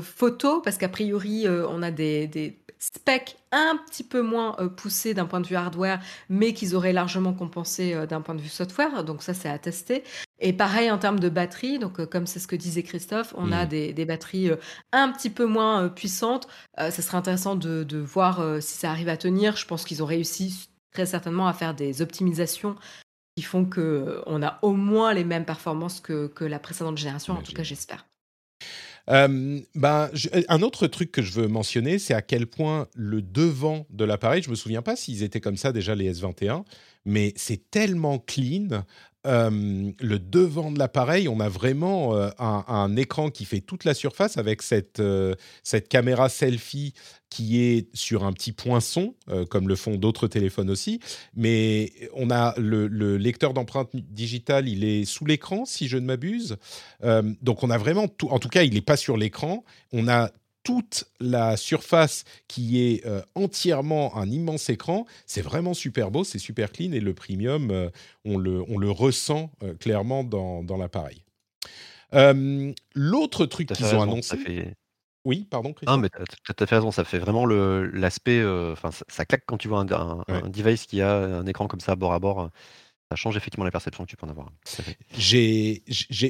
photo 0.02 0.60
parce 0.60 0.78
qu'a 0.78 0.88
priori 0.88 1.46
on 1.48 1.82
a 1.82 1.90
des, 1.90 2.26
des 2.26 2.63
spec 2.92 3.36
un 3.50 3.78
petit 3.86 4.04
peu 4.04 4.20
moins 4.20 4.56
euh, 4.58 4.68
poussé 4.68 5.14
d'un 5.14 5.24
point 5.24 5.40
de 5.40 5.46
vue 5.46 5.56
hardware, 5.56 6.00
mais 6.28 6.52
qu'ils 6.52 6.74
auraient 6.74 6.92
largement 6.92 7.32
compensé 7.32 7.94
euh, 7.94 8.06
d'un 8.06 8.20
point 8.20 8.34
de 8.34 8.42
vue 8.42 8.48
software. 8.48 9.04
Donc 9.04 9.22
ça, 9.22 9.32
c'est 9.32 9.48
à 9.48 9.58
tester. 9.58 10.04
Et 10.38 10.52
pareil 10.52 10.90
en 10.90 10.98
termes 10.98 11.18
de 11.18 11.28
batterie, 11.28 11.78
donc 11.78 12.00
euh, 12.00 12.06
comme 12.06 12.26
c'est 12.26 12.40
ce 12.40 12.46
que 12.46 12.56
disait 12.56 12.82
Christophe, 12.82 13.32
on 13.36 13.52
a 13.52 13.64
mmh. 13.64 13.68
des, 13.68 14.04
batteries 14.04 14.50
un 14.92 15.10
petit 15.10 15.30
peu 15.30 15.46
moins 15.46 15.88
puissantes. 15.88 16.46
ça 16.76 16.90
serait 16.90 17.16
intéressant 17.16 17.56
de, 17.56 17.98
voir 17.98 18.44
si 18.60 18.76
ça 18.76 18.90
arrive 18.90 19.08
à 19.08 19.16
tenir. 19.16 19.56
Je 19.56 19.66
pense 19.66 19.84
qu'ils 19.84 20.02
ont 20.02 20.06
réussi 20.06 20.68
très 20.92 21.06
certainement 21.06 21.48
à 21.48 21.52
faire 21.52 21.74
des 21.74 22.02
optimisations 22.02 22.76
qui 23.36 23.42
font 23.42 23.64
qu'on 23.64 24.42
a 24.42 24.58
au 24.62 24.72
moins 24.72 25.14
les 25.14 25.24
mêmes 25.24 25.44
performances 25.44 26.00
que, 26.00 26.26
que 26.26 26.44
la 26.44 26.58
précédente 26.58 26.98
génération. 26.98 27.34
En 27.34 27.42
tout 27.42 27.52
cas, 27.52 27.62
j'espère. 27.62 28.04
Euh, 29.10 29.60
ben, 29.74 30.10
un 30.48 30.62
autre 30.62 30.86
truc 30.86 31.12
que 31.12 31.22
je 31.22 31.32
veux 31.32 31.48
mentionner, 31.48 31.98
c'est 31.98 32.14
à 32.14 32.22
quel 32.22 32.46
point 32.46 32.88
le 32.94 33.20
devant 33.20 33.86
de 33.90 34.04
l'appareil, 34.04 34.42
je 34.42 34.50
me 34.50 34.54
souviens 34.54 34.82
pas 34.82 34.96
s'ils 34.96 35.22
étaient 35.22 35.40
comme 35.40 35.56
ça 35.56 35.72
déjà 35.72 35.94
les 35.94 36.20
S21, 36.20 36.64
mais 37.04 37.32
c'est 37.36 37.70
tellement 37.70 38.18
clean 38.18 38.84
le 39.24 40.18
devant 40.18 40.70
de 40.70 40.78
l'appareil, 40.78 41.28
on 41.28 41.40
a 41.40 41.48
vraiment 41.48 42.14
un, 42.38 42.96
écran 42.96 43.30
qui 43.30 43.44
fait 43.44 43.60
toute 43.60 43.84
la 43.84 43.94
surface 43.94 44.36
avec 44.36 44.62
cette, 44.62 45.02
cette 45.62 45.88
caméra 45.88 46.28
selfie 46.28 46.92
qui 47.30 47.60
est 47.60 47.88
sur 47.94 48.24
un 48.24 48.32
petit 48.32 48.52
poinçon, 48.52 49.14
comme 49.50 49.68
le 49.68 49.76
font 49.76 49.96
d'autres 49.96 50.28
téléphones 50.28 50.70
aussi. 50.70 51.00
Mais 51.34 51.92
on 52.14 52.30
a 52.30 52.54
le, 52.58 52.86
le 52.86 53.16
lecteur 53.16 53.54
d'empreinte 53.54 53.90
digitale, 53.94 54.68
il 54.68 54.84
est 54.84 55.04
sous 55.04 55.24
l'écran, 55.24 55.64
si 55.64 55.88
je 55.88 55.96
ne 55.96 56.06
m'abuse. 56.06 56.56
donc 57.42 57.62
on 57.62 57.70
a 57.70 57.78
vraiment 57.78 58.08
tout. 58.08 58.28
En 58.28 58.38
tout 58.38 58.48
cas, 58.48 58.62
il 58.62 58.74
n'est 58.74 58.80
pas 58.80 58.96
sur 58.96 59.16
l'écran. 59.16 59.64
On 59.92 60.08
a 60.08 60.30
toute 60.64 61.04
la 61.20 61.56
surface 61.56 62.24
qui 62.48 62.82
est 62.82 63.06
euh, 63.06 63.22
entièrement 63.34 64.16
un 64.16 64.28
immense 64.28 64.68
écran. 64.70 65.06
C'est 65.26 65.42
vraiment 65.42 65.74
super 65.74 66.10
beau, 66.10 66.24
c'est 66.24 66.38
super 66.38 66.72
clean 66.72 66.92
et 66.92 67.00
le 67.00 67.14
premium, 67.14 67.70
euh, 67.70 67.90
on, 68.24 68.38
le, 68.38 68.64
on, 68.68 68.78
le, 68.78 68.90
ressent 68.90 69.52
euh, 69.62 69.74
clairement 69.74 70.24
dans, 70.24 70.64
dans 70.64 70.76
l'appareil. 70.76 71.22
L'autre 72.94 73.46
truc 73.46 73.68
qu'ils 73.68 73.94
ont 73.94 74.02
annoncé. 74.02 74.74
Oui, 75.24 75.46
pardon. 75.50 75.74
Non, 75.86 75.96
mais 75.96 76.10
tu 76.10 76.18
as, 76.18 76.62
as, 76.62 76.66
fait 76.66 76.74
raison, 76.76 76.90
ça 76.90 77.02
fait 77.02 77.18
vraiment 77.18 77.46
l'aspect. 77.46 78.44
Enfin, 78.44 78.90
ça, 79.08 79.24
claque 79.24 79.44
quand 79.46 79.56
tu 79.56 79.68
vois 79.68 79.80
un, 79.80 80.22
un, 80.28 80.48
device 80.48 80.86
qui 80.86 81.00
a 81.00 81.16
un 81.16 81.46
écran 81.46 81.66
comme 81.66 81.80
ça 81.80 81.96
bord 81.96 82.12
à 82.12 82.18
bord 82.20 82.50
ça 83.14 83.16
change 83.16 83.36
effectivement 83.36 83.64
la 83.64 83.70
perception 83.70 84.04
que 84.04 84.10
tu 84.10 84.16
peux 84.16 84.26
en 84.26 84.30
avoir. 84.30 84.50
J'ai, 85.16 85.82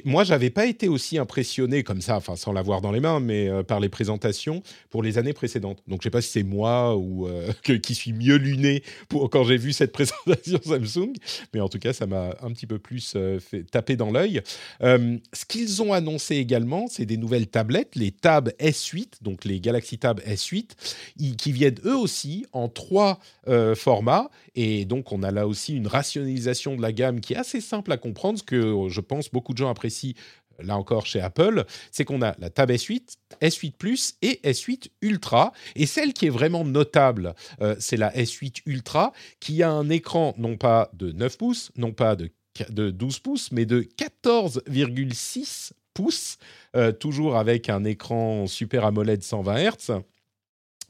moi, 0.04 0.22
j'avais 0.22 0.50
pas 0.50 0.66
été 0.66 0.86
aussi 0.86 1.16
impressionné 1.16 1.82
comme 1.82 2.02
ça, 2.02 2.16
enfin 2.16 2.36
sans 2.36 2.52
l'avoir 2.52 2.82
dans 2.82 2.92
les 2.92 3.00
mains, 3.00 3.20
mais 3.20 3.48
euh, 3.48 3.62
par 3.62 3.80
les 3.80 3.88
présentations 3.88 4.62
pour 4.90 5.02
les 5.02 5.16
années 5.16 5.32
précédentes. 5.32 5.82
Donc, 5.88 6.02
je 6.02 6.04
sais 6.04 6.10
pas 6.10 6.20
si 6.20 6.30
c'est 6.30 6.42
moi 6.42 6.94
ou 6.96 7.26
euh, 7.26 7.52
qui 7.82 7.94
suis 7.94 8.12
mieux 8.12 8.36
luné 8.36 8.82
pour 9.08 9.30
quand 9.30 9.44
j'ai 9.44 9.56
vu 9.56 9.72
cette 9.72 9.92
présentation 9.98 10.60
Samsung, 10.62 11.14
mais 11.54 11.60
en 11.60 11.70
tout 11.70 11.78
cas, 11.78 11.94
ça 11.94 12.06
m'a 12.06 12.36
un 12.42 12.52
petit 12.52 12.66
peu 12.66 12.78
plus 12.78 13.14
euh, 13.16 13.40
fait 13.40 13.62
taper 13.62 13.96
dans 13.96 14.10
l'œil. 14.10 14.42
ce 14.80 15.44
qu'ils 15.48 15.80
ont 15.80 15.94
annoncé 15.94 16.36
également, 16.36 16.86
c'est 16.88 17.06
des 17.06 17.16
nouvelles 17.16 17.46
tablettes, 17.46 17.96
les 17.96 18.10
Tab 18.10 18.50
S8, 18.60 19.22
donc 19.22 19.46
les 19.46 19.58
Galaxy 19.60 19.98
Tab 19.98 20.20
S8, 20.20 21.36
qui 21.38 21.52
viennent 21.52 21.80
eux 21.86 21.96
aussi 21.96 22.44
en 22.52 22.68
trois 22.68 23.18
formats, 23.74 24.30
et 24.54 24.84
donc 24.84 25.12
on 25.12 25.22
a 25.22 25.30
là 25.30 25.46
aussi 25.46 25.74
une 25.74 25.86
rationalisation 25.86 26.76
de 26.76 26.82
la 26.82 26.92
gamme 26.92 27.20
qui 27.20 27.34
est 27.34 27.36
assez 27.36 27.60
simple 27.60 27.92
à 27.92 27.96
comprendre, 27.96 28.38
ce 28.38 28.44
que 28.44 28.88
je 28.88 29.00
pense 29.00 29.30
beaucoup 29.30 29.52
de 29.52 29.58
gens 29.58 29.70
apprécient 29.70 30.14
là 30.60 30.76
encore 30.76 31.06
chez 31.06 31.20
Apple, 31.20 31.64
c'est 31.90 32.04
qu'on 32.04 32.22
a 32.22 32.34
la 32.38 32.50
Tab 32.50 32.70
S8, 32.70 33.16
S8 33.40 33.72
Plus 33.72 34.14
et 34.22 34.40
S8 34.44 34.88
Ultra. 35.02 35.52
Et 35.74 35.86
celle 35.86 36.12
qui 36.12 36.26
est 36.26 36.30
vraiment 36.30 36.64
notable, 36.64 37.34
euh, 37.60 37.74
c'est 37.78 37.96
la 37.96 38.12
S8 38.12 38.62
Ultra, 38.66 39.12
qui 39.40 39.62
a 39.62 39.70
un 39.70 39.88
écran 39.90 40.34
non 40.38 40.56
pas 40.56 40.90
de 40.92 41.12
9 41.12 41.38
pouces, 41.38 41.72
non 41.76 41.92
pas 41.92 42.16
de, 42.16 42.30
de 42.70 42.90
12 42.90 43.18
pouces, 43.20 43.52
mais 43.52 43.66
de 43.66 43.82
14,6 43.82 45.72
pouces, 45.92 46.38
euh, 46.76 46.92
toujours 46.92 47.36
avec 47.36 47.68
un 47.68 47.84
écran 47.84 48.46
Super 48.46 48.84
AMOLED 48.84 49.22
120 49.22 49.70
Hz 49.70 50.02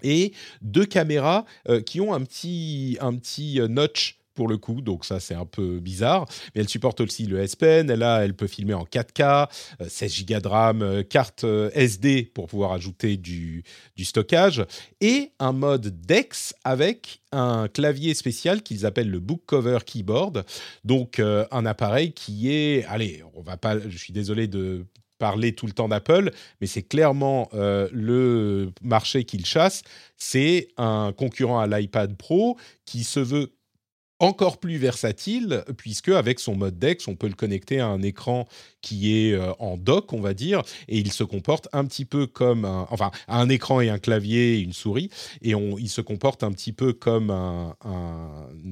et 0.05 0.33
deux 0.63 0.87
caméras 0.87 1.45
euh, 1.69 1.81
qui 1.81 2.01
ont 2.01 2.15
un 2.15 2.21
petit, 2.23 2.97
un 3.01 3.15
petit 3.17 3.61
notch 3.69 4.19
pour 4.35 4.49
le 4.49 4.59
coup, 4.59 4.81
donc 4.81 5.05
ça 5.05 5.21
c'est 5.21 5.35
un 5.35 5.47
peu 5.47 5.79
bizarre. 5.81 6.27
Mais 6.55 6.61
elle 6.61 6.69
supporte 6.69 7.01
aussi 7.01 7.27
le 7.27 7.41
S 7.41 7.57
Pen, 7.57 7.89
elle, 7.89 8.03
elle 8.03 8.35
peut 8.35 8.47
filmer 8.47 8.75
en 8.75 8.85
4K, 8.85 9.49
16 9.89 10.27
Go 10.27 10.41
de 10.41 10.49
RAM, 10.49 10.83
euh, 10.83 11.03
carte 11.03 11.45
euh, 11.45 11.71
SD 11.75 12.31
pour 12.35 12.47
pouvoir 12.47 12.73
ajouter 12.73 13.17
du, 13.17 13.65
du 13.97 14.05
stockage, 14.05 14.65
et 15.01 15.31
un 15.39 15.53
mode 15.53 16.01
DeX 16.07 16.55
avec 16.65 17.21
un 17.33 17.69
clavier 17.69 18.15
spécial 18.15 18.63
qu'ils 18.63 18.87
appellent 18.87 19.11
le 19.11 19.21
Book 19.21 19.43
Cover 19.47 19.79
Keyboard, 19.85 20.45
donc 20.85 21.19
euh, 21.19 21.47
un 21.51 21.67
appareil 21.67 22.13
qui 22.13 22.51
est, 22.51 22.85
allez, 22.87 23.23
on 23.35 23.43
va 23.43 23.57
pas, 23.57 23.79
je 23.79 23.97
suis 23.97 24.13
désolé 24.13 24.47
de 24.47 24.87
parler 25.25 25.55
tout 25.55 25.67
le 25.67 25.73
temps 25.73 25.89
d'Apple, 25.89 26.31
mais 26.61 26.67
c'est 26.67 26.83
clairement 26.83 27.49
le 27.53 28.71
marché 28.83 29.25
qu'il 29.25 29.47
chasse. 29.47 29.83
C'est 30.19 30.69
un 30.77 31.15
concurrent 31.17 31.61
à 31.61 31.67
l'iPad 31.67 32.15
Pro 32.17 32.59
qui 32.85 33.05
se 33.05 33.21
veut 33.21 33.55
encore 34.25 34.59
plus 34.59 34.77
versatile, 34.77 35.65
puisque 35.77 36.09
avec 36.09 36.41
son 36.41 36.55
mode 36.57 36.79
DeX, 36.79 37.09
on 37.09 37.17
peut 37.17 37.27
le 37.27 37.35
connecter 37.35 37.81
à 37.81 37.87
un 37.87 38.01
écran 38.03 38.47
qui 38.81 39.17
est 39.17 39.33
euh, 39.33 39.53
en 39.59 39.77
dock, 39.77 40.13
on 40.13 40.21
va 40.21 40.35
dire, 40.35 40.63
et 40.89 40.99
il 40.99 41.13
se 41.13 41.25
comporte 41.25 41.69
un 41.73 41.85
petit 41.85 42.05
peu 42.05 42.27
comme 42.27 42.65
un, 42.65 42.87
enfin, 42.91 43.11
un 43.29 43.49
écran 43.49 43.81
et 43.81 43.91
un 43.91 43.99
clavier 43.99 44.55
et 44.55 44.61
une 44.61 44.73
souris, 44.73 45.11
et 45.43 45.53
il 45.79 45.89
se 45.89 46.01
comporte 46.01 46.45
un 46.45 46.53
petit 46.53 46.73
peu 46.73 46.93
comme 46.93 47.31
un, 47.31 47.75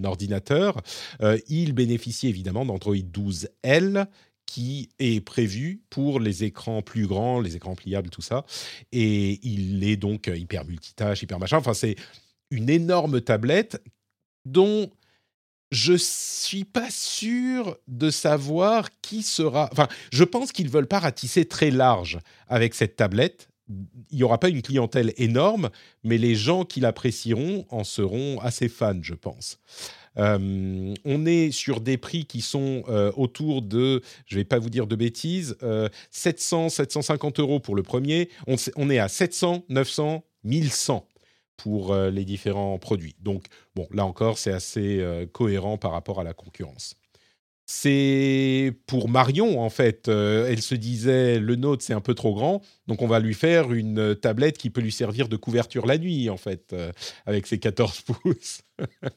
ordinateur. 0.04 0.80
Euh, 1.22 1.38
il 1.48 1.72
bénéficie 1.72 2.28
évidemment 2.28 2.64
d'Android 2.64 2.94
12L, 2.94 4.06
qui 4.52 4.90
est 4.98 5.24
prévu 5.24 5.80
pour 5.88 6.20
les 6.20 6.44
écrans 6.44 6.82
plus 6.82 7.06
grands, 7.06 7.40
les 7.40 7.56
écrans 7.56 7.74
pliables, 7.74 8.10
tout 8.10 8.20
ça. 8.20 8.44
Et 8.92 9.40
il 9.42 9.82
est 9.82 9.96
donc 9.96 10.26
hyper 10.26 10.66
multitâche, 10.66 11.22
hyper 11.22 11.38
machin. 11.38 11.56
Enfin, 11.56 11.72
c'est 11.72 11.96
une 12.50 12.68
énorme 12.68 13.22
tablette 13.22 13.82
dont 14.44 14.90
je 15.70 15.94
suis 15.94 16.64
pas 16.64 16.90
sûr 16.90 17.78
de 17.88 18.10
savoir 18.10 18.90
qui 19.00 19.22
sera. 19.22 19.70
Enfin, 19.72 19.88
je 20.12 20.24
pense 20.24 20.52
qu'ils 20.52 20.68
veulent 20.68 20.86
pas 20.86 20.98
ratisser 20.98 21.46
très 21.46 21.70
large 21.70 22.18
avec 22.46 22.74
cette 22.74 22.96
tablette. 22.96 23.48
Il 24.10 24.18
n'y 24.18 24.22
aura 24.22 24.36
pas 24.36 24.50
une 24.50 24.60
clientèle 24.60 25.14
énorme, 25.16 25.70
mais 26.04 26.18
les 26.18 26.34
gens 26.34 26.66
qui 26.66 26.80
l'apprécieront 26.80 27.64
en 27.70 27.84
seront 27.84 28.38
assez 28.40 28.68
fans, 28.68 29.00
je 29.00 29.14
pense. 29.14 29.58
Euh, 30.18 30.94
on 31.04 31.26
est 31.26 31.50
sur 31.50 31.80
des 31.80 31.96
prix 31.96 32.24
qui 32.24 32.40
sont 32.40 32.84
euh, 32.88 33.12
autour 33.16 33.62
de, 33.62 34.02
je 34.26 34.36
vais 34.36 34.44
pas 34.44 34.58
vous 34.58 34.70
dire 34.70 34.86
de 34.86 34.96
bêtises, 34.96 35.56
700, 36.10 36.66
euh, 36.66 36.68
750 36.68 37.40
euros 37.40 37.60
pour 37.60 37.74
le 37.74 37.82
premier. 37.82 38.28
On, 38.46 38.56
on 38.76 38.90
est 38.90 38.98
à 38.98 39.08
700, 39.08 39.64
900, 39.68 40.24
1100 40.44 41.06
pour 41.56 41.94
les 41.94 42.24
différents 42.24 42.76
produits. 42.78 43.14
Donc, 43.20 43.44
bon, 43.76 43.86
là 43.92 44.04
encore, 44.04 44.36
c'est 44.36 44.50
assez 44.50 45.00
cohérent 45.32 45.78
par 45.78 45.92
rapport 45.92 46.18
à 46.18 46.24
la 46.24 46.34
concurrence. 46.34 46.96
C'est 47.66 48.72
pour 48.88 49.08
Marion, 49.08 49.60
en 49.60 49.70
fait. 49.70 50.08
Elle 50.08 50.60
se 50.60 50.74
disait, 50.74 51.38
le 51.38 51.54
nôtre, 51.54 51.84
c'est 51.84 51.92
un 51.92 52.00
peu 52.00 52.14
trop 52.14 52.34
grand, 52.34 52.62
donc 52.88 53.00
on 53.00 53.06
va 53.06 53.20
lui 53.20 53.34
faire 53.34 53.72
une 53.72 54.16
tablette 54.16 54.58
qui 54.58 54.70
peut 54.70 54.80
lui 54.80 54.90
servir 54.90 55.28
de 55.28 55.36
couverture 55.36 55.86
la 55.86 55.98
nuit, 55.98 56.30
en 56.30 56.36
fait, 56.36 56.74
avec 57.26 57.46
ses 57.46 57.60
14 57.60 58.00
pouces 58.00 58.62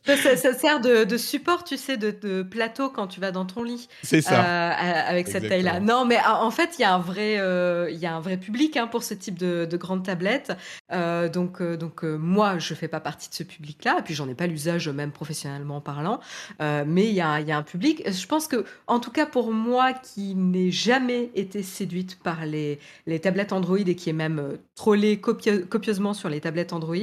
ça, 0.05 0.53
sert 0.53 0.79
de, 0.79 1.17
support, 1.17 1.63
tu 1.63 1.77
sais, 1.77 1.97
de, 1.97 2.43
plateau 2.43 2.89
quand 2.89 3.07
tu 3.07 3.19
vas 3.19 3.31
dans 3.31 3.45
ton 3.45 3.63
lit. 3.63 3.87
C'est 4.03 4.21
ça. 4.21 4.43
Euh, 4.43 5.01
avec 5.07 5.27
cette 5.27 5.47
taille-là. 5.47 5.79
Non, 5.79 6.05
mais 6.05 6.17
en 6.25 6.51
fait, 6.51 6.75
il 6.77 6.81
y 6.81 6.85
a 6.85 6.93
un 6.93 6.99
vrai, 6.99 7.37
euh, 7.39 7.89
y 7.91 8.05
a 8.05 8.15
un 8.15 8.19
vrai 8.19 8.37
public 8.37 8.77
hein, 8.77 8.87
pour 8.87 9.03
ce 9.03 9.13
type 9.13 9.37
de, 9.37 9.67
de 9.69 9.77
grande 9.77 10.03
tablette. 10.03 10.55
Euh, 10.91 11.29
donc, 11.29 11.61
donc 11.61 12.03
moi, 12.03 12.59
je 12.59 12.73
fais 12.73 12.87
pas 12.87 12.99
partie 12.99 13.29
de 13.29 13.35
ce 13.35 13.43
public-là. 13.43 13.97
Et 13.99 14.01
puis, 14.01 14.13
j'en 14.13 14.27
ai 14.29 14.35
pas 14.35 14.47
l'usage, 14.47 14.89
même 14.89 15.11
professionnellement 15.11 15.81
parlant. 15.81 16.19
mais 16.59 17.07
il 17.07 17.13
y 17.13 17.21
a, 17.21 17.39
y 17.41 17.51
a 17.51 17.57
un 17.57 17.63
public. 17.63 18.03
Je 18.09 18.27
pense 18.27 18.47
que, 18.47 18.65
en 18.87 18.99
tout 18.99 19.11
cas, 19.11 19.25
pour 19.25 19.51
moi, 19.51 19.93
qui 19.93 20.35
n'ai 20.35 20.71
jamais 20.71 21.29
été 21.35 21.63
séduite 21.63 22.19
par 22.21 22.45
les, 22.45 22.79
les 23.07 23.19
tablettes 23.19 23.53
Android 23.53 23.77
et 23.77 23.95
qui 23.95 24.09
est 24.09 24.13
même 24.13 24.57
trollé 24.75 25.19
copieusement 25.19 26.13
sur 26.13 26.29
les 26.29 26.41
tablettes 26.41 26.73
Android, 26.73 26.95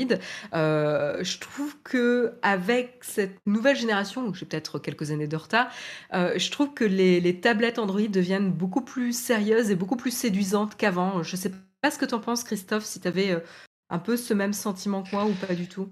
je 0.52 1.38
trouve 1.38 1.74
que 1.84 2.32
avec 2.52 2.98
cette 3.00 3.38
nouvelle 3.46 3.76
génération, 3.76 4.32
j'ai 4.34 4.46
peut-être 4.46 4.78
quelques 4.78 5.10
années 5.10 5.26
de 5.26 5.36
retard, 5.36 5.68
euh, 6.12 6.38
je 6.38 6.50
trouve 6.50 6.74
que 6.74 6.84
les, 6.84 7.40
tablettes 7.40 7.78
Android 7.78 8.06
deviennent 8.08 8.52
beaucoup 8.52 8.82
plus 8.82 9.16
sérieuses 9.18 9.70
et 9.70 9.74
beaucoup 9.74 9.96
plus 9.96 10.10
séduisantes 10.10 10.76
qu'avant. 10.76 11.22
Je 11.22 11.34
ne 11.34 11.40
sais 11.40 11.52
pas 11.80 11.90
ce 11.90 11.98
que 11.98 12.04
tu 12.04 12.14
en 12.14 12.20
penses, 12.20 12.44
Christophe, 12.44 12.84
si 12.84 13.00
tu 13.00 13.08
avais 13.08 13.32
euh, 13.32 13.40
un 13.90 13.98
peu 13.98 14.16
ce 14.16 14.34
même 14.34 14.52
sentiment 14.52 15.02
que 15.02 15.10
moi 15.12 15.24
ou 15.24 15.32
pas 15.32 15.54
du 15.54 15.66
tout. 15.66 15.88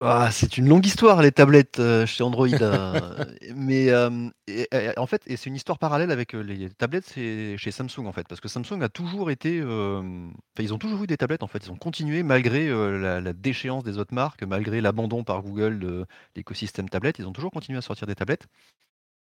Ah, 0.00 0.30
c'est 0.30 0.58
une 0.58 0.68
longue 0.68 0.84
histoire 0.84 1.22
les 1.22 1.32
tablettes, 1.32 1.78
euh, 1.78 2.04
chez 2.04 2.22
Android, 2.22 2.48
hein. 2.60 3.16
mais 3.54 3.94
en 3.94 5.06
fait 5.06 5.22
et 5.26 5.38
c'est 5.38 5.48
une 5.48 5.56
histoire 5.56 5.78
parallèle 5.78 6.10
avec, 6.10 6.34
les 6.34 6.68
tablettes 6.68 7.14
chez 7.14 7.70
Samsung, 7.70 8.06
en 8.06 8.12
fait. 8.12 8.28
Parce 8.28 8.40
que 8.42 8.48
Samsung 8.48 8.82
a 8.82 8.90
toujours 8.90 9.30
été, 9.30 9.62
enfin, 9.62 10.32
ils 10.58 10.74
ont 10.74 10.78
toujours 10.78 11.02
eu 11.04 11.06
des 11.06 11.16
tablettes, 11.16 11.42
en 11.42 11.46
fait. 11.46 11.64
Ils 11.64 11.70
ont 11.70 11.76
continué 11.76 12.22
malgré, 12.22 12.68
la 12.68 13.32
déchéance 13.32 13.84
des 13.84 13.96
autres 13.96 14.14
marques, 14.14 14.42
malgré 14.42 14.82
l'abandon 14.82 15.24
par 15.24 15.42
Google 15.42 15.78
de 15.78 16.04
l'écosystème 16.34 16.90
tablette, 16.90 17.18
ils 17.18 17.26
ont 17.26 17.32
toujours 17.32 17.50
continué 17.50 17.78
à 17.78 17.82
sortir 17.82 18.06
des 18.06 18.14
tablettes. 18.14 18.46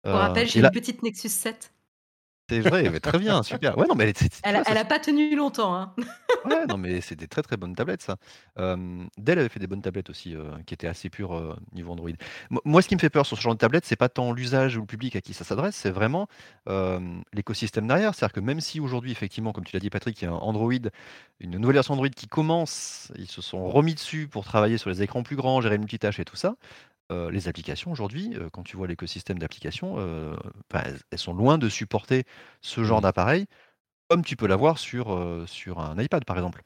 Pour 0.02 0.14
rappel, 0.14 0.48
j'ai 0.48 0.60
une 0.60 0.70
petite 0.70 1.02
Nexus 1.02 1.28
7. 1.28 1.72
C'est 2.48 2.60
vrai, 2.60 2.88
mais 2.90 3.00
très 3.00 3.18
bien, 3.18 3.42
super. 3.42 3.76
Ouais, 3.76 3.86
non, 3.88 3.94
mais 3.94 4.12
elle, 4.44 4.62
elle, 4.66 4.78
a, 4.78 4.84
pas 4.84 5.00
tenu 5.00 5.34
longtemps. 5.34 5.74
Hein. 5.74 5.94
ouais, 6.44 6.66
non, 6.66 6.76
mais 6.76 7.00
c'est 7.00 7.16
des 7.16 7.26
très 7.26 7.42
très 7.42 7.56
bonnes 7.56 7.74
tablettes, 7.74 8.02
ça. 8.02 8.16
Dell 8.56 9.38
avait 9.38 9.48
fait 9.48 9.58
des 9.58 9.66
bonnes 9.66 9.82
tablettes 9.82 10.10
aussi, 10.10 10.34
qui 10.66 10.74
étaient 10.74 10.86
assez 10.86 11.10
pures 11.10 11.58
niveau 11.74 11.92
Android. 11.92 12.10
Moi, 12.64 12.82
ce 12.82 12.88
qui 12.88 12.94
me 12.94 13.00
fait 13.00 13.10
peur 13.10 13.26
sur 13.26 13.36
ce 13.36 13.42
genre 13.42 13.54
de 13.54 13.58
tablette, 13.58 13.84
c'est 13.84 13.96
pas 13.96 14.08
tant 14.08 14.32
l'usage 14.32 14.76
ou 14.76 14.80
le 14.80 14.86
public 14.86 15.16
à 15.16 15.20
qui 15.20 15.34
ça 15.34 15.44
s'adresse, 15.44 15.74
c'est 15.74 15.90
vraiment 15.90 16.28
l'écosystème 17.32 17.88
derrière. 17.88 18.14
C'est-à-dire 18.14 18.34
que 18.34 18.40
même 18.40 18.60
si 18.60 18.78
aujourd'hui, 18.78 19.10
effectivement, 19.10 19.52
comme 19.52 19.64
tu 19.64 19.74
l'as 19.74 19.80
dit, 19.80 19.90
Patrick, 19.90 20.20
il 20.22 20.26
y 20.26 20.28
a 20.28 20.30
un 20.30 20.34
Android, 20.34 20.72
une 21.40 21.58
nouvelle 21.58 21.74
version 21.74 21.94
Android 21.94 22.08
qui 22.08 22.28
commence, 22.28 23.10
ils 23.16 23.30
se 23.30 23.42
sont 23.42 23.66
remis 23.68 23.94
dessus 23.94 24.28
pour 24.28 24.44
travailler 24.44 24.78
sur 24.78 24.90
les 24.90 25.02
écrans 25.02 25.22
plus 25.22 25.36
grands, 25.36 25.60
gérer 25.60 25.74
le 25.74 25.80
multitâche 25.80 26.20
et 26.20 26.24
tout 26.24 26.36
ça 26.36 26.54
les 27.10 27.48
applications 27.48 27.92
aujourd'hui, 27.92 28.36
quand 28.52 28.62
tu 28.62 28.76
vois 28.76 28.86
l'écosystème 28.86 29.38
d'applications, 29.38 29.96
bah, 30.70 30.84
elles 31.10 31.18
sont 31.18 31.34
loin 31.34 31.58
de 31.58 31.68
supporter 31.68 32.24
ce 32.60 32.84
genre 32.84 32.98
mmh. 32.98 33.02
d'appareil, 33.02 33.46
comme 34.08 34.24
tu 34.24 34.36
peux 34.36 34.46
l'avoir 34.46 34.78
sur, 34.78 35.44
sur 35.46 35.80
un 35.80 35.98
iPad, 36.00 36.24
par 36.24 36.36
exemple. 36.36 36.62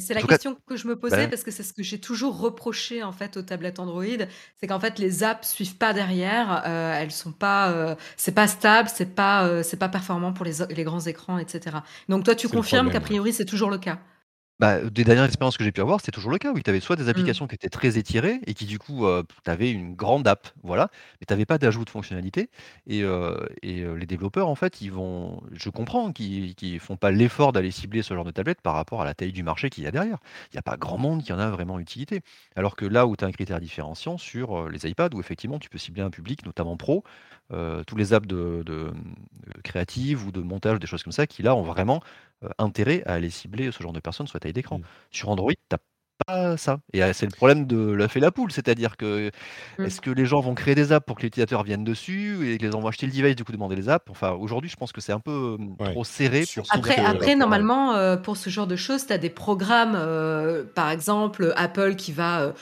c'est 0.00 0.14
la 0.14 0.22
question 0.22 0.56
que 0.66 0.76
je 0.76 0.86
me 0.86 0.98
posais 0.98 1.28
parce 1.28 1.42
que 1.42 1.50
c'est 1.50 1.62
ce 1.62 1.72
que 1.72 1.82
j'ai 1.82 2.00
toujours 2.00 2.38
reproché 2.38 3.02
en 3.02 3.12
fait 3.12 3.36
aux 3.36 3.42
tablettes 3.42 3.78
Android, 3.78 4.04
c'est 4.56 4.66
qu'en 4.66 4.80
fait 4.80 4.98
les 4.98 5.24
apps 5.24 5.48
suivent 5.48 5.76
pas 5.76 5.92
derrière, 5.92 6.62
elles 6.64 7.12
sont 7.12 7.32
pas, 7.32 7.96
c'est 8.16 8.34
pas 8.34 8.46
stable, 8.48 8.88
c'est 8.88 9.14
pas, 9.14 9.62
c'est 9.62 9.78
pas 9.78 9.88
performant 9.88 10.32
pour 10.32 10.44
les, 10.44 10.64
les 10.70 10.84
grands 10.84 11.00
écrans, 11.00 11.38
etc. 11.38 11.78
Donc 12.08 12.24
toi 12.24 12.34
tu 12.34 12.48
confirmes 12.48 12.90
qu'a 12.90 13.00
priori 13.00 13.32
c'est 13.32 13.44
toujours 13.44 13.70
le 13.70 13.78
cas? 13.78 13.98
Bah, 14.62 14.78
des 14.78 15.02
dernières 15.02 15.24
expériences 15.24 15.56
que 15.56 15.64
j'ai 15.64 15.72
pu 15.72 15.80
avoir, 15.80 15.98
c'était 15.98 16.12
toujours 16.12 16.30
le 16.30 16.38
cas. 16.38 16.52
Oui, 16.52 16.62
tu 16.62 16.70
avais 16.70 16.78
soit 16.78 16.94
des 16.94 17.06
mmh. 17.06 17.08
applications 17.08 17.46
qui 17.48 17.56
étaient 17.56 17.68
très 17.68 17.98
étirées 17.98 18.38
et 18.46 18.54
qui 18.54 18.64
du 18.64 18.78
coup, 18.78 19.04
tu 19.44 19.50
avais 19.50 19.72
une 19.72 19.96
grande 19.96 20.28
app, 20.28 20.46
voilà, 20.62 20.88
mais 21.20 21.26
tu 21.26 21.32
avais 21.32 21.44
pas 21.46 21.58
d'ajout 21.58 21.84
de 21.84 21.90
fonctionnalité 21.90 22.48
et 22.86 23.02
et 23.62 23.84
les 23.84 24.06
développeurs 24.06 24.46
en 24.46 24.54
fait, 24.54 24.80
ils 24.80 24.92
vont 24.92 25.42
je 25.50 25.68
comprends 25.68 26.12
qu'ils 26.12 26.54
ne 26.62 26.78
font 26.78 26.96
pas 26.96 27.10
l'effort 27.10 27.50
d'aller 27.50 27.72
cibler 27.72 28.02
ce 28.02 28.14
genre 28.14 28.24
de 28.24 28.30
tablette 28.30 28.60
par 28.60 28.74
rapport 28.74 29.02
à 29.02 29.04
la 29.04 29.14
taille 29.14 29.32
du 29.32 29.42
marché 29.42 29.68
qu'il 29.68 29.82
y 29.82 29.88
a 29.88 29.90
derrière. 29.90 30.18
Il 30.52 30.54
y 30.54 30.58
a 30.58 30.62
pas 30.62 30.76
grand 30.76 30.96
monde 30.98 31.24
qui 31.24 31.32
en 31.32 31.40
a 31.40 31.50
vraiment 31.50 31.80
utilité. 31.80 32.20
Alors 32.54 32.76
que 32.76 32.84
là 32.84 33.08
où 33.08 33.16
tu 33.16 33.24
as 33.24 33.26
un 33.26 33.32
critère 33.32 33.58
différenciant 33.58 34.16
sur, 34.16 34.68
les 34.68 34.88
iPads 34.88 35.10
où 35.14 35.18
effectivement 35.18 35.58
tu 35.58 35.70
peux 35.70 35.78
cibler 35.78 36.02
un 36.02 36.10
public, 36.10 36.46
notamment 36.46 36.76
pro, 36.76 37.02
tous 37.50 37.96
les 37.96 38.12
apps 38.12 38.28
de 38.28 38.62
de, 38.64 38.92
créatives 39.64 40.24
ou 40.24 40.30
de 40.30 40.40
montage, 40.40 40.78
des 40.78 40.86
choses 40.86 41.02
comme 41.02 41.12
ça, 41.12 41.26
qui 41.26 41.42
là 41.42 41.56
ont 41.56 41.62
vraiment 41.62 42.00
euh, 42.44 42.48
intérêt 42.58 43.02
à 43.06 43.14
aller 43.14 43.30
cibler 43.30 43.70
ce 43.72 43.82
genre 43.82 43.92
de 43.92 44.00
personnes 44.00 44.26
sur 44.26 44.36
la 44.36 44.40
taille 44.40 44.52
d'écran. 44.52 44.78
Mmh. 44.78 44.84
Sur 45.10 45.28
Android, 45.30 45.52
tu 45.52 45.76
pas 46.26 46.56
ça. 46.56 46.78
Et 46.92 47.02
euh, 47.02 47.12
c'est 47.12 47.26
le 47.26 47.32
problème 47.32 47.66
de 47.66 47.92
la 47.92 48.06
fait 48.06 48.20
la 48.20 48.30
poule, 48.30 48.52
c'est-à-dire 48.52 48.96
que 48.96 49.30
mmh. 49.78 49.84
est-ce 49.84 50.00
que 50.00 50.10
les 50.10 50.24
gens 50.24 50.40
vont 50.40 50.54
créer 50.54 50.74
des 50.74 50.92
apps 50.92 51.04
pour 51.04 51.16
que 51.16 51.22
les 51.22 51.28
utilisateurs 51.28 51.64
viennent 51.64 51.82
dessus 51.82 52.48
et 52.48 52.58
que 52.58 52.64
les 52.64 52.70
gens 52.70 52.80
vont 52.80 52.88
acheter 52.88 53.06
le 53.06 53.12
device, 53.12 53.34
du 53.34 53.44
coup 53.44 53.52
demander 53.52 53.74
les 53.74 53.88
apps? 53.88 54.08
Enfin, 54.10 54.30
aujourd'hui, 54.32 54.70
je 54.70 54.76
pense 54.76 54.92
que 54.92 55.00
c'est 55.00 55.12
un 55.12 55.20
peu 55.20 55.58
trop 55.78 56.04
serré. 56.04 56.44
après, 56.70 56.96
après 56.96 57.34
normalement, 57.34 57.94
euh, 57.94 58.16
pour 58.16 58.36
ce 58.36 58.50
genre 58.50 58.66
de 58.66 58.76
choses, 58.76 59.06
tu 59.06 59.12
as 59.12 59.18
des 59.18 59.30
programmes, 59.30 59.98
par 60.74 60.90
exemple, 60.90 61.52
Apple 61.56 61.96
qui 61.96 62.12
va 62.12 62.54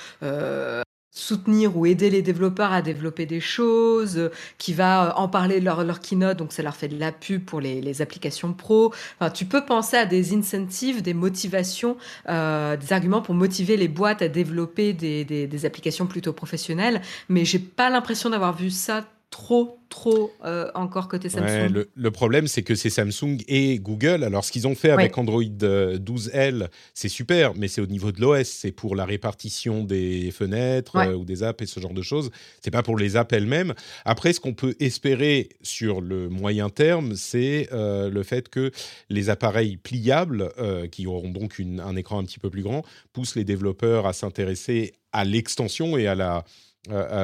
soutenir 1.11 1.77
ou 1.77 1.87
aider 1.87 2.11
les 2.11 2.23
développeurs 2.23 2.73
à 2.73 2.83
développer 2.83 3.27
des 3.27 3.41
choses, 3.41 4.31
qui 4.59 4.73
va 4.73 5.19
en 5.19 5.29
parler 5.29 5.61
de 5.61 5.65
leur, 5.65 6.01
keynote, 6.01 6.37
donc 6.37 6.53
ça 6.53 6.63
leur 6.63 6.77
fait 6.77 6.89
de 6.89 6.99
la 6.99 7.13
pub 7.13 7.45
pour 7.45 7.61
les, 7.61 8.03
applications 8.03 8.53
pro. 8.53 8.93
Enfin, 9.19 9.31
tu 9.31 9.45
peux 9.45 9.65
penser 9.65 9.97
à 9.97 10.07
des 10.07 10.35
incentives, 10.35 11.03
des 11.03 11.15
motivations, 11.15 11.97
des 12.27 12.93
arguments 12.93 13.23
pour 13.23 13.35
motiver 13.35 13.77
les 13.77 13.89
boîtes 13.89 14.23
à 14.23 14.29
développer 14.29 14.93
des, 14.93 15.25
des, 15.25 15.47
des 15.47 15.67
applications 15.67 16.07
plutôt 16.07 16.33
professionnelles, 16.33 17.03
mais 17.29 17.45
j'ai 17.45 17.59
pas 17.59 17.91
l'impression 17.91 18.31
d'avoir 18.31 18.57
vu 18.57 18.71
ça 18.71 19.05
trop, 19.31 19.79
trop 19.89 20.33
euh, 20.45 20.71
encore 20.75 21.09
côté 21.09 21.29
Samsung. 21.29 21.87
le, 21.95 22.11
problème, 22.11 22.49
c'est 22.49 22.63
que 22.63 22.75
c'est 22.75 22.91
Samsung 22.91 23.39
et 23.47 23.79
Google. 23.79 24.25
Alors, 24.25 24.45
ce 24.45 24.51
qu'ils 24.51 24.67
ont 24.67 24.75
fait 24.75 24.91
avec 24.91 25.17
Android 25.19 25.43
12L, 25.43 26.63
euh, 26.63 26.67
c'est 26.95 27.09
super, 27.09 27.55
mais 27.55 27.69
c'est 27.69 27.81
au 27.81 27.87
niveau 27.87 28.11
de 28.11 28.21
l'OS. 28.21 28.49
C'est 28.49 28.73
pour 28.73 28.97
la 28.97 29.05
répartition 29.05 29.85
des 29.85 30.33
fenêtres 30.33 30.97
euh, 30.97 31.15
ou 31.15 31.25
des 31.25 31.45
apps 31.45 31.63
et 31.63 31.67
ce 31.67 31.79
genre 31.79 31.95
de 31.95 32.03
choses. 32.03 32.31
C'est 32.61 32.73
pas 32.73 32.83
pour 32.83 32.99
les 32.99 33.17
apps 33.17 33.33
elles-mêmes. 33.33 33.75
Après, 34.05 34.33
ce 34.33 34.41
qu'on 34.41 34.55
peut 34.55 34.75
espérer 34.81 35.51
sur 35.63 36.01
le 36.01 36.29
moyen 36.29 36.69
terme, 36.69 37.15
c'est 37.15 37.69
le 37.73 38.23
fait 38.23 38.49
que 38.49 38.73
les 39.09 39.31
appareils 39.31 39.77
pliables, 39.77 40.51
qui 40.91 41.07
auront 41.07 41.31
donc 41.31 41.61
un 41.61 41.97
écran 41.97 42.19
un 42.19 42.25
petit 42.25 42.39
peu 42.39 42.51
plus 42.51 42.63
grand, 42.63 42.85
poussent 43.13 43.37
les 43.37 43.45
développeurs 43.45 44.07
à 44.07 44.13
s'intéresser 44.13 44.93
à 45.13 45.25
l'extension 45.25 45.97
et 45.97 46.07
à 46.07 46.15
la, 46.15 46.45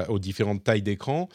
aux 0.08 0.18
différentes 0.18 0.62
tailles 0.62 0.82
d'écran. 0.82 1.28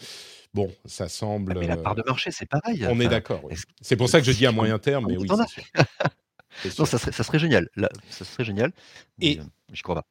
Bon, 0.53 0.69
ça 0.85 1.07
semble. 1.07 1.57
mais 1.57 1.67
la 1.67 1.77
part 1.77 1.95
de 1.95 2.03
marché, 2.05 2.31
c'est 2.31 2.45
pareil. 2.45 2.85
On 2.89 2.99
est 2.99 3.07
d'accord. 3.07 3.41
C'est 3.81 3.95
pour 3.95 4.09
ça 4.09 4.19
que 4.19 4.25
je 4.25 4.31
dis 4.31 4.45
à 4.45 4.51
moyen 4.51 4.79
terme, 4.79 5.05
mais 5.07 5.17
oui, 5.17 5.27
sûr. 5.27 5.63
non, 6.79 6.85
ça 6.85 6.97
serait, 6.97 7.11
ça 7.11 7.23
serait 7.23 7.39
génial. 7.39 7.69
Là, 7.75 7.89
ça 8.09 8.25
serait 8.25 8.43
génial. 8.43 8.71
Et 9.19 9.39
je 9.71 9.83
crois 9.83 9.95
pas. 9.95 10.05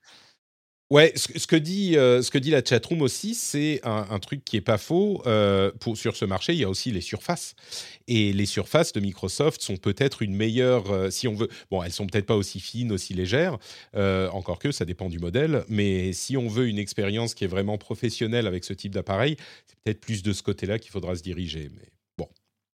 Ouais, 0.90 1.12
ce, 1.14 1.46
que 1.46 1.54
dit, 1.54 1.96
euh, 1.96 2.20
ce 2.20 2.32
que 2.32 2.38
dit 2.38 2.50
la 2.50 2.64
chatroom 2.64 3.00
aussi, 3.02 3.36
c'est 3.36 3.80
un, 3.84 4.18
truc 4.18 4.44
qui 4.44 4.56
est 4.56 4.60
pas 4.60 4.76
faux. 4.76 5.22
Euh, 5.24 5.70
pour, 5.78 5.96
sur 5.96 6.16
ce 6.16 6.24
marché, 6.24 6.52
il 6.52 6.58
y 6.58 6.64
a 6.64 6.68
aussi 6.68 6.90
les 6.90 7.00
surfaces. 7.00 7.54
Et 8.08 8.32
les 8.32 8.44
surfaces 8.44 8.92
de 8.92 8.98
Microsoft 8.98 9.62
sont 9.62 9.76
peut-être 9.76 10.20
une 10.20 10.34
meilleure, 10.34 10.90
euh, 10.90 11.08
si 11.10 11.28
on 11.28 11.34
veut. 11.34 11.48
Bon, 11.70 11.80
elles 11.80 11.92
sont 11.92 12.08
peut-être 12.08 12.26
pas 12.26 12.34
aussi 12.34 12.58
fines, 12.58 12.90
aussi 12.90 13.14
légères, 13.14 13.58
encore 13.94 14.58
que 14.58 14.72
ça 14.72 14.84
dépend 14.84 15.08
du 15.08 15.20
modèle. 15.20 15.64
Mais 15.68 16.12
si 16.12 16.36
on 16.36 16.48
veut 16.48 16.66
une 16.66 16.78
expérience 16.78 17.34
qui 17.34 17.44
est 17.44 17.48
vraiment 17.48 17.78
professionnelle 17.78 18.48
avec 18.48 18.64
ce 18.64 18.72
type 18.72 18.92
d'appareil, 18.92 19.36
c'est 19.66 19.78
peut-être 19.84 20.00
plus 20.00 20.24
de 20.24 20.32
ce 20.32 20.42
côté-là 20.42 20.80
qu'il 20.80 20.90
faudra 20.90 21.14
se 21.14 21.22
diriger. 21.22 21.70
Mais 21.72 21.86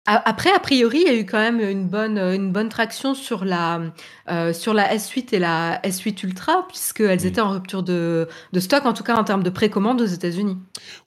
après, 0.05 0.51
a 0.51 0.59
priori, 0.59 1.03
il 1.05 1.07
y 1.07 1.15
a 1.15 1.17
eu 1.17 1.25
quand 1.25 1.39
même 1.39 1.61
une 1.61 1.87
bonne, 1.87 2.17
une 2.17 2.51
bonne 2.51 2.67
traction 2.67 3.13
sur 3.13 3.45
la, 3.45 3.81
euh, 4.29 4.51
sur 4.51 4.73
la 4.73 4.93
S8 4.93 5.33
et 5.33 5.39
la 5.39 5.79
S8 5.81 6.25
Ultra, 6.25 6.67
puisqu'elles 6.67 7.25
étaient 7.25 7.39
en 7.39 7.51
rupture 7.51 7.83
de, 7.83 8.27
de 8.51 8.59
stock, 8.59 8.85
en 8.85 8.91
tout 8.91 9.03
cas 9.03 9.15
en 9.15 9.23
termes 9.23 9.43
de 9.43 9.49
précommande 9.49 10.01
aux 10.01 10.05
États-Unis. 10.05 10.57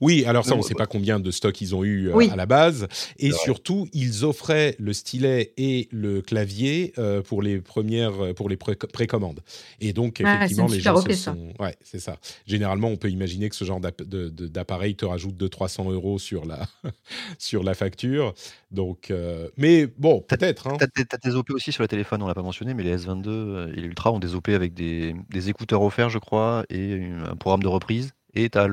Oui, 0.01 0.25
alors 0.25 0.45
ça, 0.45 0.55
on 0.55 0.57
ne 0.57 0.63
sait 0.63 0.73
pas 0.73 0.87
combien 0.87 1.19
de 1.19 1.29
stocks 1.29 1.61
ils 1.61 1.75
ont 1.75 1.83
eu 1.83 2.09
euh, 2.09 2.31
à 2.31 2.35
la 2.35 2.47
base. 2.47 2.87
Et 3.19 3.31
surtout, 3.31 3.87
ils 3.93 4.25
offraient 4.25 4.75
le 4.79 4.93
stylet 4.93 5.53
et 5.57 5.87
le 5.91 6.23
clavier 6.23 6.93
euh, 6.97 7.21
pour 7.21 7.43
les 7.43 7.59
premières, 7.59 8.33
pour 8.35 8.49
les 8.49 8.57
précommandes. 8.57 9.41
Et 9.79 9.93
donc, 9.93 10.21
effectivement, 10.21 10.67
les 10.67 10.79
gens 10.79 10.99
se 11.01 11.13
sont. 11.13 11.53
Ouais, 11.59 11.75
c'est 11.83 11.99
ça. 11.99 12.17
Généralement, 12.47 12.87
on 12.87 12.97
peut 12.97 13.11
imaginer 13.11 13.49
que 13.49 13.55
ce 13.55 13.65
genre 13.65 13.79
d'appareil 13.79 14.95
te 14.95 15.05
rajoute 15.05 15.35
200-300 15.35 15.91
euros 15.91 16.17
sur 16.17 16.45
la, 16.45 16.65
sur 17.37 17.63
la 17.63 17.75
facture. 17.75 18.33
Donc, 18.71 18.86
euh, 19.11 19.49
mais 19.57 19.87
bon, 19.87 20.21
peut-être. 20.21 20.67
Hein. 20.67 20.77
Tu 20.79 21.01
as, 21.01 21.17
tes 21.17 21.31
OP 21.31 21.51
aussi 21.51 21.71
sur 21.71 21.83
le 21.83 21.87
téléphone, 21.87 22.21
on 22.21 22.27
l'a 22.27 22.33
pas 22.33 22.41
mentionné, 22.41 22.73
mais 22.73 22.83
les 22.83 22.97
S22 22.97 23.27
euh, 23.27 23.73
et 23.75 23.81
l'Ultra 23.81 24.11
ont 24.11 24.19
des 24.19 24.35
OP 24.35 24.49
avec 24.49 24.73
des, 24.73 25.15
écouteurs 25.49 25.81
offerts, 25.81 26.09
je 26.09 26.19
crois, 26.19 26.63
et 26.69 27.09
un 27.25 27.35
programme 27.35 27.63
de 27.63 27.67
reprise. 27.67 28.13
Et 28.33 28.49
tu 28.49 28.57
as 28.57 28.67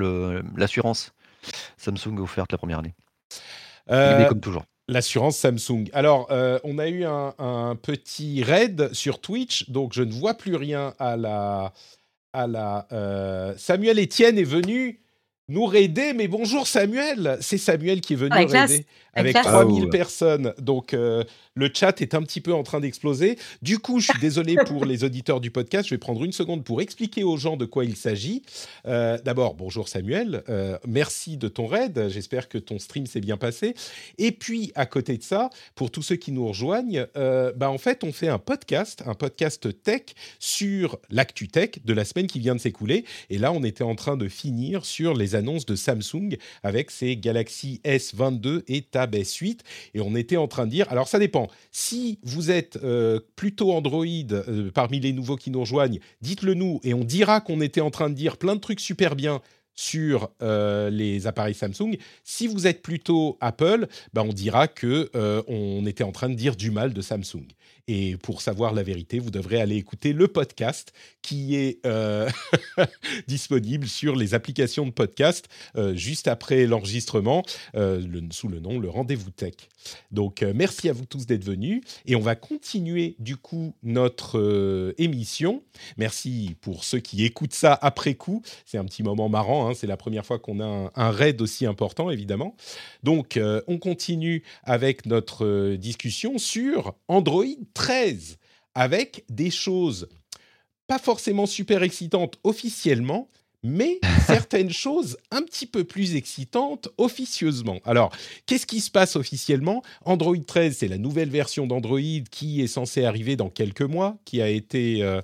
l'assurance 0.55 1.13
Samsung 1.77 2.19
offerte 2.19 2.51
la 2.51 2.57
première 2.57 2.79
année. 2.79 2.93
Euh, 3.91 4.25
comme 4.25 4.41
toujours. 4.41 4.63
L'assurance 4.87 5.37
Samsung. 5.37 5.89
Alors, 5.93 6.27
on 6.63 6.77
a 6.77 6.87
eu 6.87 7.05
un, 7.05 7.33
un, 7.39 7.75
petit 7.75 8.43
raid 8.43 8.93
sur 8.93 9.19
Twitch, 9.19 9.69
donc 9.69 9.93
je 9.93 10.03
ne 10.03 10.11
vois 10.11 10.35
plus 10.35 10.55
rien 10.55 10.93
à 10.99 11.17
la. 11.17 11.73
À 12.33 12.47
la 12.47 13.55
Samuel 13.57 13.97
Etienne 13.97 14.37
est 14.37 14.43
venu 14.43 15.04
nous 15.47 15.65
raider, 15.65 16.13
mais 16.13 16.27
bonjour 16.27 16.65
Samuel, 16.65 17.37
c'est 17.39 17.59
Samuel 17.59 18.01
qui 18.01 18.13
est 18.13 18.15
venu 18.15 18.33
raider 18.33 18.85
avec 19.13 19.35
3000 19.35 19.89
personnes. 19.89 20.53
Donc 20.59 20.93
euh, 20.93 21.23
le 21.55 21.69
chat 21.73 22.01
est 22.01 22.13
un 22.15 22.21
petit 22.21 22.41
peu 22.41 22.53
en 22.53 22.63
train 22.63 22.79
d'exploser. 22.79 23.37
Du 23.61 23.79
coup, 23.79 23.99
je 23.99 24.11
suis 24.11 24.19
désolé 24.19 24.55
pour 24.65 24.85
les 24.85 25.03
auditeurs 25.03 25.39
du 25.39 25.51
podcast. 25.51 25.87
Je 25.87 25.93
vais 25.93 25.99
prendre 25.99 26.23
une 26.23 26.31
seconde 26.31 26.63
pour 26.63 26.81
expliquer 26.81 27.23
aux 27.23 27.37
gens 27.37 27.57
de 27.57 27.65
quoi 27.65 27.85
il 27.85 27.95
s'agit. 27.95 28.41
Euh, 28.87 29.17
d'abord, 29.23 29.53
bonjour 29.53 29.87
Samuel. 29.87 30.43
Euh, 30.49 30.77
merci 30.87 31.37
de 31.37 31.47
ton 31.47 31.67
raid. 31.67 32.07
J'espère 32.09 32.49
que 32.49 32.57
ton 32.57 32.79
stream 32.79 33.05
s'est 33.05 33.21
bien 33.21 33.37
passé. 33.37 33.75
Et 34.17 34.31
puis, 34.31 34.71
à 34.75 34.87
côté 34.87 35.17
de 35.17 35.23
ça, 35.23 35.51
pour 35.75 35.91
tous 35.91 36.01
ceux 36.01 36.15
qui 36.15 36.31
nous 36.31 36.47
rejoignent, 36.47 37.05
bah, 37.13 37.69
en 37.69 37.77
fait, 37.77 38.03
on 38.03 38.11
fait 38.11 38.27
un 38.27 38.39
podcast, 38.39 39.03
un 39.05 39.13
podcast 39.13 39.83
tech 39.83 40.01
sur 40.39 40.99
l'actu 41.09 41.47
tech 41.47 41.71
de 41.85 41.93
la 41.93 42.03
semaine 42.03 42.27
qui 42.27 42.39
vient 42.39 42.55
de 42.55 42.59
s'écouler. 42.59 43.05
Et 43.29 43.37
là, 43.37 43.51
on 43.51 43.63
était 43.63 43.83
en 43.83 43.95
train 43.95 44.17
de 44.17 44.27
finir 44.27 44.85
sur 44.85 45.13
les 45.13 45.34
annonces 45.35 45.65
de 45.65 45.75
Samsung 45.75 46.37
avec 46.63 46.91
ses 46.91 47.17
Galaxy 47.17 47.81
S22 47.85 48.63
et 48.67 48.81
Tab 48.81 49.15
S8. 49.15 49.59
Et 49.93 50.01
on 50.01 50.15
était 50.15 50.37
en 50.37 50.47
train 50.47 50.65
de 50.65 50.71
dire, 50.71 50.87
alors 50.89 51.07
ça 51.07 51.19
dépend. 51.19 51.47
Si 51.71 52.19
vous 52.23 52.51
êtes 52.51 52.77
euh, 52.83 53.19
plutôt 53.35 53.71
Android 53.71 54.05
euh, 54.05 54.71
parmi 54.73 54.99
les 54.99 55.13
nouveaux 55.13 55.35
qui 55.35 55.51
nous 55.51 55.59
rejoignent, 55.59 55.99
dites-le 56.21 56.53
nous 56.53 56.79
et 56.83 56.93
on 56.93 57.03
dira 57.03 57.41
qu'on 57.41 57.61
était 57.61 57.81
en 57.81 57.91
train 57.91 58.09
de 58.09 58.15
dire 58.15 58.37
plein 58.37 58.55
de 58.55 58.61
trucs 58.61 58.79
super 58.79 59.15
bien 59.15 59.41
sur 59.75 60.29
euh, 60.41 60.89
les 60.89 61.27
appareils 61.27 61.53
Samsung. 61.53 61.97
Si 62.23 62.47
vous 62.47 62.67
êtes 62.67 62.81
plutôt 62.81 63.37
Apple, 63.41 63.87
ben 64.13 64.23
on 64.23 64.33
dira 64.33 64.67
que 64.67 65.09
on 65.47 65.85
était 65.85 66.03
en 66.03 66.11
train 66.11 66.29
de 66.29 66.35
dire 66.35 66.55
du 66.55 66.71
mal 66.71 66.93
de 66.93 67.01
Samsung. 67.01 67.45
Et 67.87 68.17
pour 68.17 68.41
savoir 68.41 68.73
la 68.73 68.81
vérité, 68.81 69.19
vous 69.19 69.29
devrez 69.29 69.61
aller 69.61 69.75
écouter 69.75 70.11
le 70.11 70.27
podcast 70.27 70.91
qui 71.21 71.55
est 71.55 71.85
euh, 71.85 72.27
disponible 73.27 73.87
sur 73.87 74.15
les 74.15 74.33
applications 74.33 74.87
de 74.87 74.91
podcast 74.91 75.47
euh, 75.75 75.93
juste 75.95 76.27
après 76.27 76.65
l'enregistrement, 76.65 77.43
euh, 77.75 78.01
sous 78.31 78.47
le 78.47 78.59
nom 78.59 78.79
Le 78.79 78.89
Rendez-vous 78.89 79.29
Tech. 79.29 79.53
Donc, 80.09 80.43
merci 80.55 80.89
à 80.89 80.93
vous 80.93 81.05
tous 81.05 81.27
d'être 81.27 81.43
venus. 81.43 81.83
Et 82.07 82.15
on 82.15 82.21
va 82.21 82.35
continuer 82.35 83.15
du 83.19 83.37
coup 83.37 83.75
notre 83.83 84.95
émission. 84.97 85.61
Merci 85.97 86.55
pour 86.61 86.83
ceux 86.83 86.99
qui 86.99 87.23
écoutent 87.23 87.53
ça 87.53 87.77
après 87.79 88.15
coup. 88.15 88.41
C'est 88.65 88.79
un 88.79 88.85
petit 88.85 89.03
moment 89.03 89.29
marrant. 89.29 89.64
Hein. 89.67 89.73
C'est 89.73 89.87
la 89.87 89.97
première 89.97 90.25
fois 90.25 90.39
qu'on 90.39 90.59
a 90.59 90.65
un, 90.65 90.91
un, 90.95 91.11
raid 91.11 91.41
aussi 91.41 91.65
important, 91.65 92.09
évidemment. 92.09 92.55
Donc, 93.03 93.39
on 93.67 93.77
continue 93.77 94.43
avec 94.63 95.05
notre 95.05 95.75
discussion 95.75 96.37
sur 96.37 96.93
Android 97.07 97.45
13 97.73 98.37
avec 98.73 99.23
des 99.29 99.49
choses 99.49 100.07
pas 100.87 100.99
forcément 100.99 101.45
super 101.45 101.83
excitantes 101.83 102.37
officiellement, 102.43 103.29
mais 103.65 103.99
certaines 104.25 104.71
choses 104.71 105.17
un 105.31 105.41
petit 105.41 105.65
peu 105.65 105.83
plus 105.83 106.15
excitantes 106.15 106.89
officieusement. 106.97 107.79
Alors, 107.85 108.15
qu'est-ce 108.45 108.65
qui 108.65 108.81
se 108.81 108.91
passe 108.91 109.15
officiellement? 109.15 109.83
Android 110.05 110.37
13, 110.37 110.77
c'est 110.77 110.87
la 110.87 110.97
nouvelle 110.97 111.29
version 111.29 111.67
d'Android 111.67 111.99
qui 112.31 112.61
est 112.61 112.67
censée 112.67 113.05
arriver 113.05 113.35
dans 113.35 113.49
quelques 113.49 113.81
mois, 113.81 114.17
qui 114.25 114.41
a 114.41 114.49
été 114.49 115.03
euh, 115.03 115.21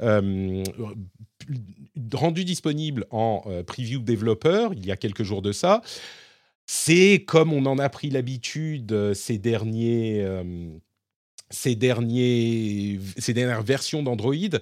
euh, 0.00 0.64
rendue 2.12 2.44
disponible 2.44 3.06
en 3.10 3.42
euh, 3.46 3.62
preview 3.62 4.00
développeur 4.00 4.72
il 4.74 4.86
y 4.86 4.90
a 4.90 4.96
quelques 4.96 5.22
jours 5.22 5.42
de 5.42 5.52
ça. 5.52 5.82
C'est 6.66 7.24
comme 7.26 7.52
on 7.52 7.66
en 7.66 7.78
a 7.78 7.88
pris 7.88 8.08
l'habitude 8.10 9.12
ces 9.14 9.36
derniers 9.36 10.24
ces, 11.50 11.74
derniers, 11.74 12.98
ces 13.18 13.34
dernières 13.34 13.62
versions 13.62 14.02
d'Android 14.02 14.58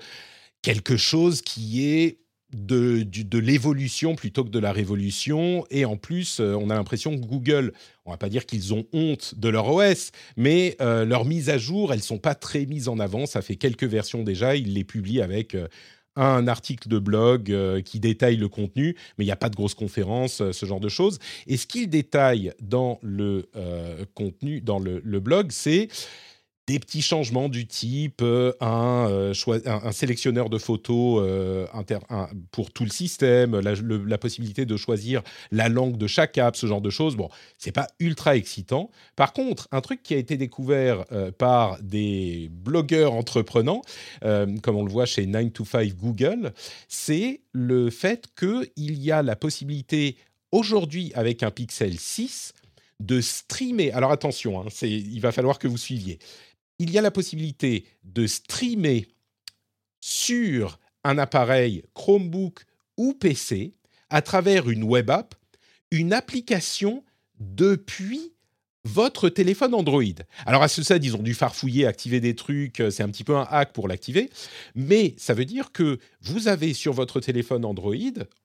quelque 0.63 0.97
chose 0.97 1.43
qui 1.43 1.87
est 1.87 2.20
de, 2.53 3.03
de 3.03 3.39
l'évolution 3.39 4.15
plutôt 4.15 4.45
que 4.45 4.51
de 4.51 4.59
la 4.59 4.73
révolution. 4.73 5.65
Et 5.71 5.85
en 5.85 5.97
plus, 5.97 6.41
euh, 6.41 6.55
on 6.55 6.71
a 6.71 6.75
l'impression 6.75 7.17
que 7.17 7.25
Google, 7.25 7.73
on 8.05 8.11
va 8.11 8.17
pas 8.17 8.29
dire 8.29 8.47
qu'ils 8.47 8.75
ont 8.75 8.87
honte 8.93 9.35
de 9.37 9.49
leur 9.49 9.69
OS, 9.69 10.11
mais 10.37 10.77
euh, 10.81 11.05
leurs 11.05 11.25
mises 11.25 11.49
à 11.51 11.59
jour, 11.59 11.93
elles 11.93 12.03
sont 12.03 12.19
pas 12.19 12.35
très 12.35 12.67
mises 12.67 12.89
en 12.89 12.99
avant. 12.99 13.27
Ça 13.27 13.43
fait 13.43 13.57
quelques 13.57 13.85
versions 13.85 14.23
déjà. 14.23 14.57
Ils 14.57 14.75
les 14.75 14.85
publient 14.85 15.23
avec 15.23 15.55
euh, 15.55 15.69
un 16.17 16.49
article 16.49 16.89
de 16.89 16.99
blog 16.99 17.83
qui 17.85 18.01
détaille 18.01 18.37
le 18.37 18.49
contenu, 18.49 18.97
mais 19.17 19.25
il 19.25 19.29
n'y 19.29 19.33
a 19.33 19.37
pas 19.37 19.49
de 19.49 19.55
grosses 19.55 19.77
conférences, 19.77 20.43
ce 20.51 20.67
genre 20.67 20.81
de 20.81 20.89
choses. 20.89 21.21
Et 21.47 21.57
ce 21.57 21.69
qu'ils 21.69 21.89
détaillent 21.89 22.53
dans 22.61 22.99
le 23.01 23.49
contenu, 24.15 24.61
dans 24.61 24.81
le 24.81 25.21
blog, 25.21 25.53
c'est 25.53 25.89
des 26.71 26.79
petits 26.79 27.03
changements 27.03 27.49
du 27.49 27.67
type 27.67 28.23
euh, 28.23 28.53
un, 28.61 29.33
un, 29.67 29.93
sélectionneur 29.93 30.49
de 30.49 30.57
photos 30.57 31.21
pour 32.53 32.71
tout 32.71 32.85
le 32.85 32.91
système, 32.91 33.59
la, 33.59 34.19
possibilité 34.19 34.67
de 34.67 34.77
choisir 34.77 35.23
la 35.51 35.69
langue 35.69 35.97
de 35.97 36.07
chaque 36.07 36.39
app, 36.39 36.55
ce 36.55 36.69
genre 36.69 36.81
de 36.81 36.91
choses. 36.91 37.17
Bon, 37.17 37.29
c'est 37.59 37.73
pas 37.73 37.89
ultra 37.99 38.37
excitant. 38.37 38.91
Par 39.17 39.33
contre, 39.33 39.67
un 39.73 39.81
truc 39.81 40.05
qui 40.05 40.15
a 40.15 40.17
été 40.17 40.37
découvert 40.37 41.05
par 41.39 41.83
des 41.83 42.49
blogueurs 42.53 43.15
entreprenants, 43.15 43.83
comme 44.21 44.77
on 44.77 44.85
le 44.85 44.93
voit 44.93 45.07
chez 45.07 45.27
9 45.27 45.53
to 45.53 45.65
5 45.65 45.97
Google, 45.97 46.53
c'est 46.87 47.41
le 47.53 47.91
fait 47.91 48.29
qu'il 48.39 48.71
y 48.77 49.11
a 49.11 49.23
la 49.23 49.35
possibilité 49.35 50.17
aujourd'hui 50.53 51.11
avec 51.15 51.43
un 51.43 51.51
Pixel 51.51 51.99
6 51.99 52.53
de 53.01 53.21
streamer. 53.21 53.93
Alors 53.93 54.13
attention, 54.13 54.61
hein, 54.61 54.67
il 54.83 55.21
va 55.21 55.33
falloir 55.33 55.59
que 55.59 55.67
vous 55.67 55.79
suiviez. 55.79 56.19
Il 56.81 56.91
y 56.91 56.97
a 56.97 57.03
la 57.03 57.11
possibilité 57.11 57.85
de 58.05 58.27
streamer 58.27 59.07
sur 60.01 60.81
un 61.05 61.19
appareil 61.19 61.83
Chromebook 61.93 62.65
ou 62.97 63.13
PC 63.13 63.75
à 64.09 64.23
travers 64.23 64.71
une 64.71 64.83
web 64.85 65.11
app, 65.11 65.35
une 65.91 66.15
application 66.15 67.05
depuis 67.39 68.33
votre 68.85 69.29
téléphone 69.29 69.75
Android. 69.75 70.03
Alors 70.47 70.63
à 70.63 70.69
ce 70.69 70.83
stade, 70.83 71.05
ils 71.05 71.15
ont 71.15 71.23
dû 71.23 71.35
farfouiller, 71.35 71.87
activer 71.87 72.19
des 72.19 72.35
trucs, 72.35 72.81
euh, 72.81 72.91
c'est 72.91 73.03
un 73.03 73.11
petit 73.11 73.25
peu 73.25 73.37
un 73.37 73.47
hack 73.51 73.75
pour 73.75 73.87
l'activer, 73.87 74.31
mais 74.75 75.15
ça 75.19 75.35
veut 75.35 75.45
dire 75.45 75.73
que 75.73 75.99
vous 76.23 76.49
avez 76.49 76.73
sur 76.73 76.95
votre 76.95 77.21
téléphone 77.21 77.67
Android, 77.67 77.95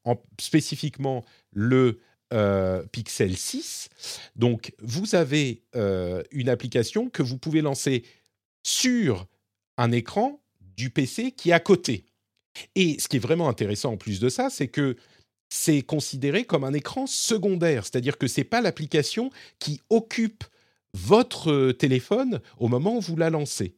en, 0.04 0.22
spécifiquement 0.42 1.24
le 1.54 2.02
euh, 2.34 2.84
Pixel 2.92 3.38
6, 3.38 3.88
donc 4.36 4.74
vous 4.82 5.16
avez 5.16 5.64
euh, 5.78 6.22
une 6.32 6.50
application 6.50 7.10
que 7.10 7.24
vous 7.24 7.38
pouvez 7.38 7.62
lancer 7.62 8.04
sur 8.66 9.28
un 9.78 9.92
écran 9.92 10.42
du 10.76 10.90
PC 10.90 11.32
qui 11.32 11.52
est 11.52 11.54
à 11.54 11.60
côté. 11.60 12.06
Et 12.74 12.98
ce 13.00 13.08
qui 13.08 13.18
est 13.18 13.20
vraiment 13.20 13.48
intéressant 13.48 13.94
en 13.94 13.98
plus 13.98 14.20
de 14.20 14.28
ça, 14.28 14.50
c'est 14.50 14.70
que 14.70 14.96
c'est 15.50 15.84
considéré 15.84 16.46
comme 16.46 16.64
un 16.64 16.74
écran 16.74 17.06
secondaire, 17.06 17.84
c'est-à-dire 17.84 18.18
que 18.18 18.28
ce 18.28 18.40
n'est 18.40 18.46
pas 18.46 18.62
l'application 18.62 19.30
qui 19.60 19.82
occupe 19.92 20.44
votre 20.94 21.52
euh, 21.52 21.74
téléphone 21.74 22.42
au 22.58 22.68
moment 22.68 22.98
où 22.98 23.02
vous 23.02 23.16
la 23.16 23.30
lancez. 23.30 23.76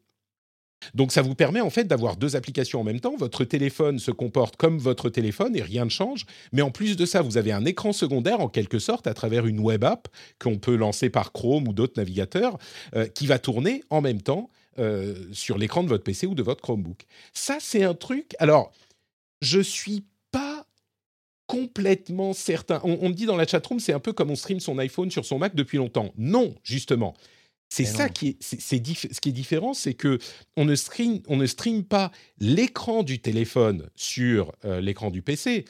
Donc 0.94 1.12
ça 1.12 1.22
vous 1.22 1.36
permet 1.36 1.60
en 1.60 1.70
fait 1.70 1.84
d'avoir 1.84 2.16
deux 2.16 2.38
applications 2.38 2.80
en 2.80 2.84
même 2.86 3.02
temps. 3.02 3.18
Votre 3.18 3.44
téléphone 3.44 4.00
se 4.00 4.12
comporte 4.12 4.56
comme 4.56 4.78
votre 4.78 5.10
téléphone 5.10 5.56
et 5.56 5.62
rien 5.64 5.84
ne 5.84 5.90
change. 5.90 6.26
Mais 6.54 6.62
en 6.62 6.72
plus 6.72 6.96
de 6.96 7.06
ça, 7.06 7.22
vous 7.22 7.38
avez 7.38 7.52
un 7.52 7.66
écran 7.66 7.92
secondaire 7.92 8.40
en 8.40 8.48
quelque 8.48 8.80
sorte 8.80 9.08
à 9.08 9.14
travers 9.14 9.48
une 9.48 9.60
web 9.60 9.84
app 9.84 10.08
qu'on 10.40 10.60
peut 10.60 10.76
lancer 10.76 11.10
par 11.10 11.34
Chrome 11.34 11.68
ou 11.68 11.74
d'autres 11.74 12.00
navigateurs 12.00 12.58
euh, 12.96 13.08
qui 13.08 13.28
va 13.28 13.40
tourner 13.40 13.84
en 13.90 14.02
même 14.02 14.22
temps 14.22 14.50
euh, 14.80 15.16
sur 15.32 15.58
l'écran 15.58 15.84
de 15.84 15.90
votre 15.90 16.04
PC 16.04 16.28
ou 16.28 16.36
de 16.36 16.44
votre 16.44 16.62
Chromebook. 16.62 17.06
Ça 17.34 17.58
c'est 17.60 17.84
un 17.84 17.94
truc. 17.94 18.36
Alors 18.40 18.72
je 19.42 19.60
suis 19.60 20.04
complètement 21.48 22.34
certain. 22.34 22.80
On, 22.84 23.10
me 23.10 23.14
dit 23.14 23.26
dans 23.26 23.38
la 23.38 23.48
chatroom, 23.48 23.80
c'est 23.80 23.94
un 23.94 24.00
peu 24.00 24.14
comme 24.14 24.30
on 24.30 24.36
stream 24.36 24.60
son 24.60 24.78
iPhone 24.78 25.10
sur 25.10 25.26
son 25.26 25.40
Mac 25.40 25.56
depuis 25.56 25.78
longtemps. 25.78 26.14
Non, 26.18 26.54
justement. 26.62 27.16
C'est 27.70 27.84
ça 27.84 28.08
qui 28.08 28.30
est, 28.30 28.38
c'est, 28.40 28.60
ce 28.62 29.20
qui 29.20 29.30
est 29.30 29.34
différent, 29.34 29.74
c'est 29.74 29.94
que 29.94 30.20
on 30.56 30.64
ne 30.64 30.76
stream, 30.76 31.22
on 31.28 31.36
ne 31.36 31.46
stream 31.46 31.84
pas 31.84 32.12
l'écran 32.40 33.04
du 33.04 33.20
téléphone 33.20 33.90
sur 33.96 34.54
euh, 34.64 34.80
l'écran 34.80 35.10
du 35.10 35.22
PC. 35.22 35.66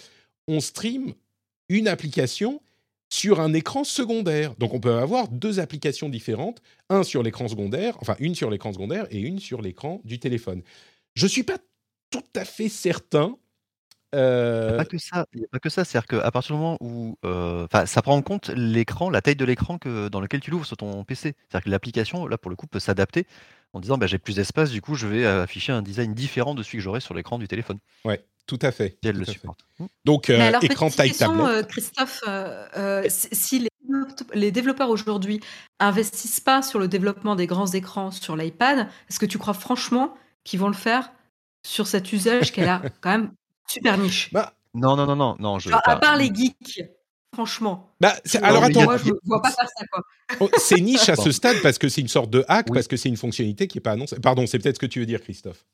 On 0.47 0.59
stream 0.59 1.13
une 1.69 1.87
application 1.87 2.61
sur 3.09 3.39
un 3.39 3.53
écran 3.53 3.83
secondaire. 3.83 4.55
Donc 4.55 4.73
on 4.73 4.79
peut 4.79 4.95
avoir 4.95 5.27
deux 5.27 5.59
applications 5.59 6.09
différentes, 6.09 6.61
un 6.89 7.03
sur 7.03 7.23
l'écran 7.23 7.47
secondaire, 7.47 7.97
enfin 8.01 8.15
une 8.19 8.35
sur 8.35 8.49
l'écran 8.49 8.73
secondaire 8.73 9.07
et 9.11 9.19
une 9.19 9.39
sur 9.39 9.61
l'écran 9.61 10.01
du 10.03 10.19
téléphone. 10.19 10.61
Je 11.15 11.27
suis 11.27 11.43
pas 11.43 11.57
tout 12.09 12.23
à 12.35 12.45
fait 12.45 12.69
certain 12.69 13.37
il 14.13 14.19
n'y 14.19 14.73
a 14.73 14.77
pas 14.77 14.85
que 14.85 14.97
ça, 14.97 15.25
pas 15.51 15.59
que 15.59 15.69
ça. 15.69 15.83
C'est-à-dire 15.83 16.07
qu'à 16.07 16.31
partir 16.31 16.55
du 16.55 16.61
moment 16.61 16.77
où, 16.79 17.17
ça 17.23 18.01
prend 18.01 18.15
en 18.15 18.21
compte 18.21 18.49
l'écran, 18.49 19.09
la 19.09 19.21
taille 19.21 19.35
de 19.35 19.45
l'écran 19.45 19.77
que 19.77 20.07
dans 20.07 20.21
lequel 20.21 20.39
tu 20.39 20.49
l'ouvres 20.51 20.65
sur 20.65 20.77
ton 20.77 21.03
PC. 21.03 21.35
C'est-à-dire 21.49 21.65
que 21.65 21.69
l'application, 21.69 22.25
là, 22.25 22.37
pour 22.37 22.49
le 22.49 22.55
coup, 22.55 22.67
peut 22.67 22.79
s'adapter 22.79 23.27
en 23.73 23.79
disant: 23.79 23.97
«Bah, 23.97 24.07
j'ai 24.07 24.17
plus 24.17 24.35
d'espace, 24.35 24.71
du 24.71 24.81
coup, 24.81 24.95
je 24.95 25.07
vais 25.07 25.25
afficher 25.25 25.73
un 25.73 25.81
design 25.81 26.13
différent 26.13 26.55
de 26.55 26.63
celui 26.63 26.77
que 26.77 26.83
j'aurais 26.83 27.01
sur 27.01 27.13
l'écran 27.13 27.37
du 27.37 27.47
téléphone». 27.47 27.79
Ouais, 28.05 28.23
tout 28.47 28.59
à 28.61 28.71
fait, 28.71 28.97
elle 29.03 29.17
le 29.17 29.25
supporte. 29.25 29.59
Mmh. 29.79 29.85
Donc 30.05 30.31
écran 30.61 30.89
taille 30.89 31.11
tablette. 31.11 31.67
Christophe, 31.67 32.23
si 33.09 33.67
les 34.33 34.51
développeurs 34.51 34.89
aujourd'hui 34.89 35.39
investissent 35.79 36.39
pas 36.39 36.61
sur 36.61 36.79
le 36.79 36.87
développement 36.87 37.35
des 37.35 37.47
grands 37.47 37.67
écrans 37.67 38.11
sur 38.11 38.35
l'iPad, 38.35 38.87
est-ce 39.09 39.19
que 39.19 39.25
tu 39.25 39.37
crois 39.37 39.53
franchement 39.53 40.15
qu'ils 40.43 40.59
vont 40.59 40.67
le 40.67 40.73
faire 40.73 41.11
sur 41.65 41.87
cet 41.87 42.11
usage 42.13 42.51
qu'elle 42.51 42.69
a 42.69 42.81
quand 43.01 43.11
même 43.11 43.31
Super 43.67 43.97
niche? 43.97 44.31
Bah, 44.31 44.53
non, 44.73 44.95
non, 44.95 45.05
non, 45.05 45.15
non, 45.15 45.35
non. 45.39 45.59
Je 45.59 45.69
à 45.71 45.95
part 45.97 46.15
les 46.15 46.33
geeks, 46.33 46.81
franchement. 47.33 47.93
Bah, 47.99 48.15
alors 48.41 48.63
attends, 48.63 48.83
moi 48.83 48.97
je 48.97 49.11
vois 49.25 49.41
pas 49.41 49.51
faire 49.51 49.67
ça 49.75 49.85
quoi. 49.91 50.01
Oh, 50.39 50.49
c'est 50.57 50.79
niche 50.79 51.09
à 51.09 51.15
ce 51.15 51.31
stade 51.31 51.57
parce 51.61 51.77
que 51.77 51.89
c'est 51.89 52.01
une 52.01 52.07
sorte 52.07 52.29
de 52.29 52.45
hack, 52.47 52.67
parce 52.73 52.87
que 52.87 52.97
c'est 52.97 53.09
une 53.09 53.17
fonctionnalité 53.17 53.67
qui 53.67 53.77
n'est 53.77 53.81
pas 53.81 53.91
annoncée. 53.91 54.19
Pardon, 54.19 54.45
c'est 54.47 54.59
peut-être 54.59 54.75
ce 54.75 54.79
que 54.79 54.85
tu 54.85 54.99
veux 54.99 55.05
dire, 55.05 55.21
Christophe. 55.21 55.65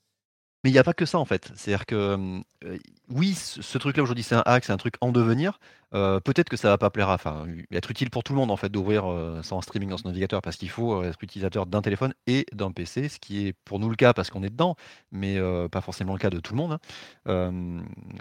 Mais 0.63 0.69
il 0.69 0.73
n'y 0.73 0.79
a 0.79 0.83
pas 0.83 0.93
que 0.93 1.05
ça 1.05 1.19
en 1.19 1.25
fait. 1.25 1.51
C'est-à-dire 1.55 1.85
que 1.85 1.95
euh, 1.95 2.77
oui, 3.09 3.33
ce, 3.35 3.77
truc-là 3.77 4.03
aujourd'hui 4.03 4.23
c'est 4.23 4.35
un 4.35 4.43
hack, 4.45 4.65
c'est 4.65 4.71
un 4.71 4.77
truc 4.77 4.95
en 5.01 5.11
devenir. 5.11 5.59
Euh, 5.93 6.19
peut-être 6.19 6.49
que 6.49 6.57
ça 6.57 6.69
va 6.69 6.77
pas 6.77 6.89
plaire 6.89 7.09
à, 7.09 7.15
enfin, 7.15 7.45
être 7.71 7.91
utile 7.91 8.09
pour 8.09 8.23
tout 8.23 8.33
le 8.33 8.39
monde 8.39 8.51
en 8.51 8.57
fait 8.57 8.69
d'ouvrir 8.69 9.09
euh, 9.09 9.41
ça 9.43 9.55
en 9.55 9.61
streaming 9.61 9.89
dans 9.89 9.97
son 9.97 10.07
navigateur 10.07 10.41
parce 10.41 10.57
qu'il 10.57 10.69
faut 10.69 11.03
être 11.03 11.21
utilisateur 11.21 11.65
d'un 11.65 11.81
téléphone 11.81 12.13
et 12.27 12.45
d'un 12.53 12.71
PC, 12.71 13.09
ce 13.09 13.19
qui 13.19 13.47
est 13.47 13.53
pour 13.65 13.79
nous 13.79 13.89
le 13.89 13.95
cas 13.95 14.13
parce 14.13 14.29
qu'on 14.29 14.43
est 14.43 14.49
dedans, 14.49 14.75
mais 15.11 15.37
pas 15.71 15.81
forcément 15.81 16.13
le 16.13 16.19
cas 16.19 16.29
de 16.29 16.39
tout 16.39 16.53
le 16.53 16.57
monde. 16.57 16.77
Hein. 17.25 17.63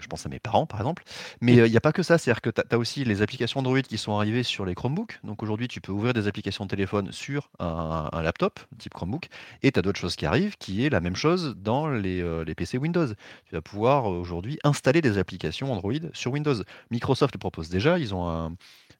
je 0.01 0.07
pense 0.07 0.25
à 0.25 0.29
mes 0.29 0.39
parents 0.39 0.65
par 0.65 0.79
exemple. 0.79 1.03
Mais 1.41 1.55
il 1.55 1.71
n'y 1.71 1.77
a 1.77 1.81
pas 1.81 1.91
que 1.91 2.03
ça, 2.03 2.17
c'est-à-dire 2.17 2.41
que 2.41 2.49
tu 2.49 2.61
as, 2.69 2.77
aussi 2.77 3.03
les 3.03 3.21
applications 3.21 3.59
Android 3.59 3.81
qui 3.81 3.97
sont 3.97 4.17
arrivées 4.17 4.43
sur 4.43 4.65
les 4.65 4.75
Chromebooks. 4.75 5.19
Donc 5.23 5.43
aujourd'hui, 5.43 5.67
tu 5.67 5.81
peux 5.81 5.91
ouvrir 5.91 6.13
des 6.13 6.27
applications 6.27 6.65
de 6.65 6.69
téléphone 6.69 7.11
sur 7.11 7.49
un, 7.59 8.09
laptop 8.21 8.59
type 8.77 8.93
Chromebook 8.93 9.27
et 9.63 9.71
tu 9.71 9.79
as 9.79 9.81
d'autres 9.81 9.99
choses 9.99 10.15
qui 10.15 10.25
arrivent 10.25 10.55
qui 10.57 10.85
est 10.85 10.89
la 10.89 11.01
même 11.01 11.15
chose 11.15 11.55
dans 11.57 11.89
les, 11.89 12.23
les 12.45 12.55
PC 12.55 12.77
Windows. 12.77 13.07
Tu 13.07 13.55
vas 13.55 13.61
pouvoir 13.61 14.05
aujourd'hui 14.05 14.59
installer 14.63 15.01
des 15.01 15.17
applications 15.17 15.71
Android 15.71 15.93
sur 16.13 16.31
Windows. 16.31 16.55
Microsoft 16.91 17.35
le 17.35 17.39
propose 17.39 17.62
déjà, 17.69 17.99
ils 17.99 18.13
ont 18.13 18.27
un, 18.29 18.55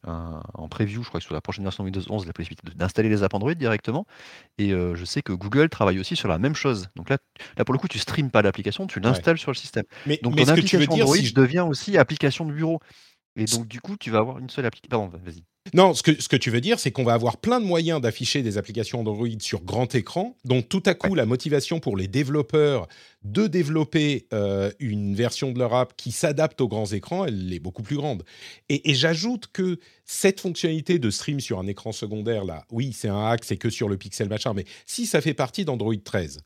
en 0.05 0.67
preview, 0.67 1.03
je 1.03 1.07
crois 1.07 1.19
que 1.19 1.25
sur 1.25 1.33
la 1.33 1.41
prochaine 1.41 1.63
version 1.63 1.83
Windows 1.83 2.01
11, 2.09 2.27
la 2.27 2.33
possibilité 2.33 2.63
d'installer 2.75 3.09
les 3.09 3.23
apps 3.23 3.33
Android 3.33 3.53
directement. 3.53 4.05
Et 4.57 4.71
euh, 4.71 4.95
je 4.95 5.05
sais 5.05 5.21
que 5.21 5.31
Google 5.31 5.69
travaille 5.69 5.99
aussi 5.99 6.15
sur 6.15 6.27
la 6.27 6.37
même 6.37 6.55
chose. 6.55 6.89
Donc 6.95 7.09
là, 7.09 7.17
là 7.57 7.63
pour 7.63 7.73
le 7.73 7.79
coup, 7.79 7.87
tu 7.87 7.99
streames 7.99 8.29
pas 8.29 8.41
l'application, 8.41 8.85
tu 8.87 8.99
l'installes 8.99 9.37
sur 9.37 9.51
le 9.51 9.55
système. 9.55 9.85
Mais, 10.05 10.19
donc 10.21 10.35
ton 10.35 10.47
application 10.47 10.91
Android 10.91 11.17
devient 11.33 11.65
aussi 11.67 11.97
application 11.97 12.45
de 12.45 12.53
bureau. 12.53 12.79
Et 13.35 13.45
donc 13.45 13.67
du 13.67 13.81
coup, 13.81 13.97
tu 13.97 14.11
vas 14.11 14.19
avoir 14.19 14.39
une 14.39 14.49
seule 14.49 14.65
application. 14.65 15.09
Pardon, 15.09 15.17
vas-y. 15.23 15.43
Non, 15.73 15.93
ce 15.93 16.03
que, 16.03 16.21
ce 16.21 16.27
que 16.27 16.35
tu 16.35 16.51
veux 16.51 16.59
dire, 16.59 16.77
c'est 16.77 16.91
qu'on 16.91 17.05
va 17.05 17.13
avoir 17.13 17.37
plein 17.37 17.61
de 17.61 17.65
moyens 17.65 18.01
d'afficher 18.01 18.43
des 18.43 18.57
applications 18.57 18.99
Android 18.99 19.27
sur 19.39 19.63
grand 19.63 19.95
écran. 19.95 20.35
Donc 20.43 20.67
tout 20.67 20.83
à 20.85 20.93
coup, 20.93 21.15
la 21.15 21.25
motivation 21.25 21.79
pour 21.79 21.95
les 21.95 22.07
développeurs 22.07 22.87
de 23.23 23.47
développer 23.47 24.27
euh, 24.33 24.71
une 24.79 25.15
version 25.15 25.51
de 25.51 25.59
leur 25.59 25.73
app 25.73 25.95
qui 25.95 26.11
s'adapte 26.11 26.59
aux 26.59 26.67
grands 26.67 26.85
écrans, 26.87 27.25
elle 27.25 27.51
est 27.51 27.59
beaucoup 27.59 27.81
plus 27.81 27.95
grande. 27.95 28.23
Et, 28.67 28.93
j'ajoute 28.93 29.47
que 29.51 29.79
cette 30.05 30.41
fonctionnalité 30.41 30.99
de 30.99 31.09
stream 31.09 31.39
sur 31.39 31.59
un 31.59 31.67
écran 31.67 31.93
secondaire, 31.93 32.43
là, 32.43 32.65
oui, 32.69 32.91
c'est 32.93 33.07
un 33.07 33.25
hack, 33.25 33.45
c'est 33.45 33.57
que 33.57 33.69
sur 33.69 33.87
le 33.87 33.97
Pixel 33.97 34.27
machin, 34.27 34.53
mais 34.53 34.65
si 34.85 35.05
ça 35.05 35.21
fait 35.21 35.33
partie 35.33 35.65
d'Android 35.65 35.95
13 36.03 36.41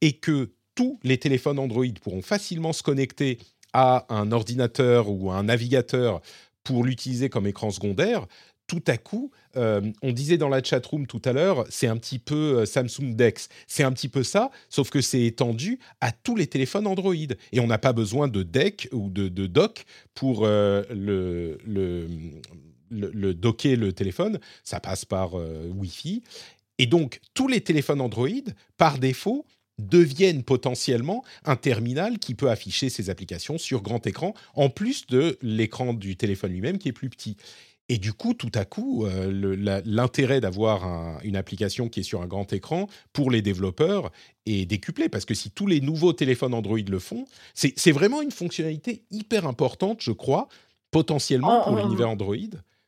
et 0.00 0.14
que 0.14 0.50
tous 0.74 0.98
les 1.02 1.18
téléphones 1.18 1.58
Android 1.58 1.84
pourront 2.02 2.22
facilement 2.22 2.72
se 2.72 2.82
connecter 2.82 3.38
à 3.72 4.06
un 4.08 4.32
ordinateur 4.32 5.08
ou 5.08 5.30
un 5.30 5.44
navigateur 5.44 6.20
pour 6.64 6.84
l'utiliser 6.84 7.28
comme 7.28 7.46
écran 7.46 7.70
secondaire, 7.70 8.26
tout 8.72 8.82
à 8.86 8.96
coup, 8.96 9.30
euh, 9.56 9.82
on 10.02 10.12
disait 10.12 10.38
dans 10.38 10.48
la 10.48 10.62
chat 10.62 10.84
room 10.86 11.06
tout 11.06 11.20
à 11.26 11.34
l'heure, 11.34 11.66
c'est 11.68 11.88
un 11.88 11.98
petit 11.98 12.18
peu 12.18 12.60
euh, 12.60 12.64
Samsung 12.64 13.14
Dex. 13.14 13.50
C'est 13.66 13.82
un 13.82 13.92
petit 13.92 14.08
peu 14.08 14.22
ça, 14.22 14.50
sauf 14.70 14.88
que 14.88 15.02
c'est 15.02 15.22
étendu 15.24 15.78
à 16.00 16.10
tous 16.10 16.36
les 16.36 16.46
téléphones 16.46 16.86
Android. 16.86 17.14
Et 17.52 17.60
on 17.60 17.66
n'a 17.66 17.76
pas 17.76 17.92
besoin 17.92 18.28
de 18.28 18.42
deck 18.42 18.88
ou 18.92 19.10
de, 19.10 19.28
dock 19.46 19.84
pour 20.14 20.44
euh, 20.44 20.84
le, 20.90 21.58
le, 22.88 23.34
docker 23.34 23.76
le 23.76 23.92
téléphone. 23.92 24.38
Ça 24.64 24.80
passe 24.80 25.04
par 25.04 25.34
Wi-Fi. 25.34 26.22
Et 26.78 26.86
donc, 26.86 27.20
tous 27.34 27.48
les 27.48 27.60
téléphones 27.60 28.00
Android, 28.00 28.28
par 28.78 28.98
défaut, 28.98 29.44
deviennent 29.78 30.42
potentiellement 30.42 31.24
un 31.44 31.56
terminal 31.56 32.18
qui 32.18 32.34
peut 32.34 32.50
afficher 32.50 32.88
ses 32.88 33.10
applications 33.10 33.58
sur 33.58 33.82
grand 33.82 34.06
écran, 34.06 34.34
en 34.54 34.68
plus 34.68 35.06
de 35.06 35.38
l'écran 35.42 35.94
du 35.94 36.16
téléphone 36.16 36.52
lui-même 36.52 36.78
qui 36.78 36.88
est 36.88 36.92
plus 36.92 37.10
petit. 37.10 37.36
Et 37.88 37.98
du 37.98 38.12
coup, 38.12 38.32
tout 38.32 38.50
à 38.54 38.64
coup, 38.64 39.04
euh, 39.04 39.82
l'intérêt 39.84 40.40
d'avoir 40.40 41.20
une 41.24 41.36
application 41.36 41.88
qui 41.88 42.00
est 42.00 42.04
sur 42.04 42.22
un 42.22 42.26
grand 42.26 42.50
écran 42.52 42.88
pour 43.12 43.30
les 43.30 43.42
développeurs 43.42 44.10
est 44.46 44.64
décuplé. 44.66 45.08
Parce 45.08 45.24
que 45.24 45.34
si 45.34 45.50
tous 45.50 45.66
les 45.66 45.80
nouveaux 45.80 46.12
téléphones 46.12 46.54
Android 46.54 46.78
le 46.78 46.98
font, 46.98 47.26
c'est 47.54 47.92
vraiment 47.92 48.22
une 48.22 48.30
fonctionnalité 48.30 49.02
hyper 49.10 49.46
importante, 49.46 50.00
je 50.00 50.12
crois, 50.12 50.48
potentiellement 50.90 51.64
pour 51.64 51.76
l'univers 51.76 52.08
Android, 52.08 52.36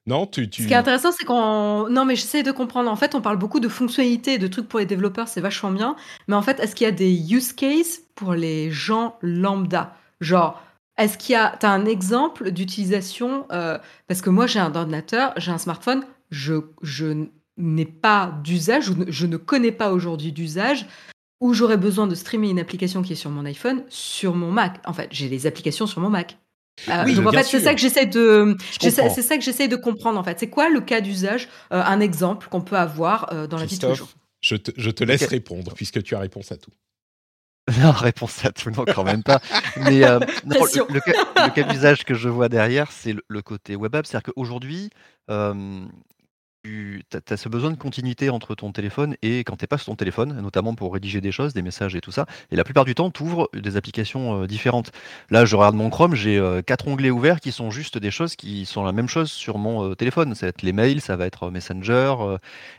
Non, 0.07 0.26
tu. 0.26 0.44
Ce 0.44 0.66
qui 0.66 0.72
est 0.72 0.74
intéressant, 0.74 1.12
c'est 1.12 1.24
qu'on. 1.24 1.88
Non, 1.88 2.05
mais 2.05 2.14
j'essaie 2.14 2.42
de 2.42 2.52
comprendre. 2.52 2.90
En 2.90 2.96
fait, 2.96 3.14
on 3.14 3.22
parle 3.22 3.38
beaucoup 3.38 3.61
de 3.61 3.68
fonctionnalités, 3.68 4.36
de 4.38 4.46
trucs 4.46 4.68
pour 4.68 4.78
les 4.78 4.86
développeurs, 4.86 5.28
c'est 5.28 5.40
vachement 5.40 5.70
bien. 5.70 5.96
Mais 6.28 6.34
en 6.34 6.42
fait, 6.42 6.61
est-ce 6.61 6.74
qu'il 6.74 6.84
y 6.84 6.88
a 6.88 6.92
des 6.92 7.32
use 7.32 7.52
cases 7.52 8.02
pour 8.14 8.34
les 8.34 8.70
gens 8.70 9.16
lambda? 9.22 9.96
Genre, 10.20 10.62
est-ce 10.98 11.16
qu'il 11.16 11.32
y 11.32 11.36
a. 11.36 11.57
Tu 11.59 11.64
as 11.64 11.70
un 11.70 11.86
exemple 11.86 12.50
d'utilisation 12.50 13.46
euh, 13.50 13.78
Parce 14.07 14.20
que 14.20 14.28
moi, 14.28 14.46
j'ai 14.46 14.61
un 14.61 14.74
ordinateur, 14.74 15.32
j'ai 15.38 15.52
un 15.52 15.59
smartphone, 15.59 16.05
je, 16.30 16.55
je 16.82 17.26
n'ai 17.57 17.86
pas 17.86 18.38
d'usage, 18.44 18.90
je 19.09 19.26
ne 19.26 19.36
connais 19.38 19.72
pas 19.72 19.92
aujourd'hui 19.92 20.32
d'usage 20.32 20.86
où 21.40 21.55
j'aurais 21.55 21.76
besoin 21.76 22.07
de 22.07 22.14
streamer 22.14 22.50
une 22.50 22.59
application 22.59 23.02
qui 23.02 23.12
est 23.12 23.16
sur 23.16 23.30
mon 23.30 23.44
iPhone 23.44 23.84
sur 23.88 24.34
mon 24.34 24.50
Mac. 24.50 24.80
En 24.86 24.92
fait, 24.92 25.09
j'ai 25.11 25.28
les 25.28 25.46
applications 25.46 25.86
sur 25.86 26.00
mon 26.00 26.11
Mac. 26.11 26.38
Euh, 26.88 27.14
donc 27.14 27.26
en 27.26 27.32
fait, 27.32 27.44
c'est 27.44 27.60
ça 27.60 27.74
que 27.74 27.80
j'essaie 27.80 28.06
de, 28.06 28.56
c'est 28.80 28.90
ça 28.90 29.36
que 29.36 29.42
j'essaie 29.42 29.68
de 29.68 29.76
comprendre 29.76 30.18
en 30.18 30.24
fait. 30.24 30.38
C'est 30.38 30.50
quoi 30.50 30.68
le 30.68 30.80
cas 30.80 31.00
d'usage, 31.00 31.48
euh, 31.72 31.82
un 31.82 32.00
exemple 32.00 32.48
qu'on 32.48 32.60
peut 32.60 32.76
avoir 32.76 33.32
euh, 33.32 33.46
dans 33.46 33.58
la 33.58 33.66
vie 33.66 33.76
de 33.76 33.80
tous 33.80 33.88
les 33.88 33.94
jours? 33.94 34.08
Je 34.40 34.56
te, 34.56 34.72
je 34.76 34.90
te 34.90 35.04
laisse 35.04 35.26
répondre 35.26 35.72
puisque 35.74 36.02
tu 36.02 36.14
as 36.14 36.18
réponse 36.18 36.52
à 36.52 36.56
tout. 36.56 36.72
Non, 37.80 37.92
réponse 37.92 38.44
à 38.44 38.52
tout, 38.52 38.70
non, 38.70 38.84
quand 38.84 39.04
même 39.04 39.22
pas. 39.22 39.40
Mais 39.78 40.00
le, 40.44 41.48
cas, 41.50 41.62
d'usage 41.62 42.04
que 42.04 42.12
je 42.12 42.28
vois 42.28 42.50
derrière, 42.50 42.92
c'est 42.92 43.14
le, 43.26 43.42
côté 43.42 43.74
web 43.74 43.94
app. 43.94 44.04
C'est-à-dire 44.04 44.34
qu'aujourd'hui, 44.34 44.90
tu 46.64 47.02
as, 47.30 47.36
ce 47.36 47.48
besoin 47.48 47.70
de 47.70 47.76
continuité 47.76 48.30
entre 48.30 48.54
ton 48.54 48.72
téléphone 48.72 49.16
et 49.22 49.40
quand 49.40 49.56
tu 49.56 49.66
pas 49.66 49.76
sur 49.76 49.86
ton 49.86 49.96
téléphone, 49.96 50.40
notamment 50.40 50.74
pour 50.74 50.92
rédiger 50.92 51.20
des 51.20 51.32
choses, 51.32 51.52
des 51.52 51.62
messages 51.62 51.94
et 51.94 52.00
tout 52.00 52.10
ça. 52.10 52.26
Et 52.50 52.56
la 52.56 52.64
plupart 52.64 52.84
du 52.84 52.94
temps, 52.94 53.10
tu 53.10 53.22
ouvres 53.22 53.50
des 53.54 53.76
applications 53.76 54.42
euh, 54.42 54.46
différentes. 54.46 54.90
Là, 55.30 55.44
je 55.44 55.56
regarde 55.56 55.74
mon 55.74 55.90
Chrome, 55.90 56.14
j'ai 56.14 56.38
euh, 56.38 56.62
quatre 56.62 56.88
onglets 56.88 57.10
ouverts 57.10 57.40
qui 57.40 57.52
sont 57.52 57.70
juste 57.70 57.98
des 57.98 58.10
choses 58.10 58.36
qui 58.36 58.64
sont 58.66 58.82
la 58.82 58.92
même 58.92 59.08
chose 59.08 59.30
sur 59.30 59.58
mon 59.58 59.90
euh, 59.90 59.94
téléphone. 59.94 60.34
Ça 60.34 60.46
va 60.46 60.50
être 60.50 60.62
les 60.62 60.72
mails, 60.72 61.00
ça 61.00 61.16
va 61.16 61.26
être 61.26 61.50
Messenger, 61.50 62.14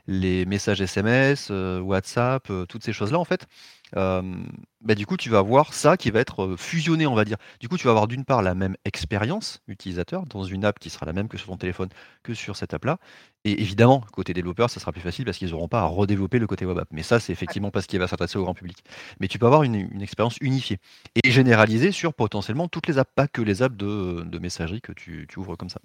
les 0.08 0.46
messages 0.46 0.82
SMS, 0.82 1.50
WhatsApp, 1.50 2.52
toutes 2.68 2.84
ces 2.84 2.94
choses-là 2.94 3.20
en 3.20 3.26
fait 3.26 3.48
bah, 3.94 4.96
du 4.96 5.06
coup, 5.06 5.18
tu 5.18 5.30
vas 5.30 5.40
avoir 5.40 5.74
ça 5.74 5.98
qui 5.98 6.12
va 6.12 6.20
être 6.20 6.56
fusionné, 6.58 7.08
on 7.08 7.16
va 7.16 7.26
dire. 7.26 7.38
Du 7.60 7.70
coup, 7.70 7.78
tu 7.78 7.86
vas 7.86 7.92
avoir 7.92 8.08
d'une 8.08 8.26
part 8.26 8.42
la 8.42 8.56
même 8.56 8.76
expérience 8.86 9.62
utilisateur 9.68 10.26
dans 10.26 10.44
une 10.44 10.66
app 10.66 10.80
qui 10.80 10.90
sera 10.90 11.06
la 11.06 11.14
même 11.14 11.28
que 11.28 11.38
sur 11.38 11.48
ton 11.48 11.58
téléphone 11.58 11.90
que 12.24 12.34
sur 12.34 12.56
cette 12.56 12.74
app-là. 12.74 13.00
Et 13.46 13.62
évidemment, 13.62 14.02
côté 14.12 14.34
développeur, 14.34 14.70
ça 14.70 14.80
sera 14.80 14.92
plus 14.92 15.02
facile 15.02 15.26
parce 15.26 15.38
qu'ils 15.38 15.52
n'auront 15.52 15.68
pas 15.68 15.82
à 15.82 15.86
redévelopper 15.86 16.40
le 16.40 16.48
côté 16.48 16.66
web 16.66 16.78
app. 16.80 16.90
Mais 16.92 17.04
ça, 17.04 17.20
c'est 17.20 17.32
effectivement 17.34 17.72
parce 17.72 17.86
qu'il 17.86 18.00
va 18.00 18.08
s'adresser 18.08 18.38
au 18.38 18.44
grand 18.44 18.54
public. 18.54 18.84
Mais 19.20 19.28
tu 19.28 19.40
peux 19.40 19.46
avoir 19.46 19.64
une, 19.64 20.02
expérience 20.02 20.38
unifiée 20.42 20.78
et 21.24 21.32
généralisée 21.32 21.92
sur 21.92 22.14
potentiellement 22.14 22.68
toutes 22.68 22.88
les 22.88 22.98
apps, 22.98 23.12
pas 23.16 23.28
que 23.28 23.42
les 23.42 23.62
apps 23.62 23.78
de, 23.78 24.40
messagerie 24.40 24.82
que 24.82 24.92
tu 24.92 25.28
ouvres 25.38 25.56
comme 25.56 25.70
ça. 25.70 25.80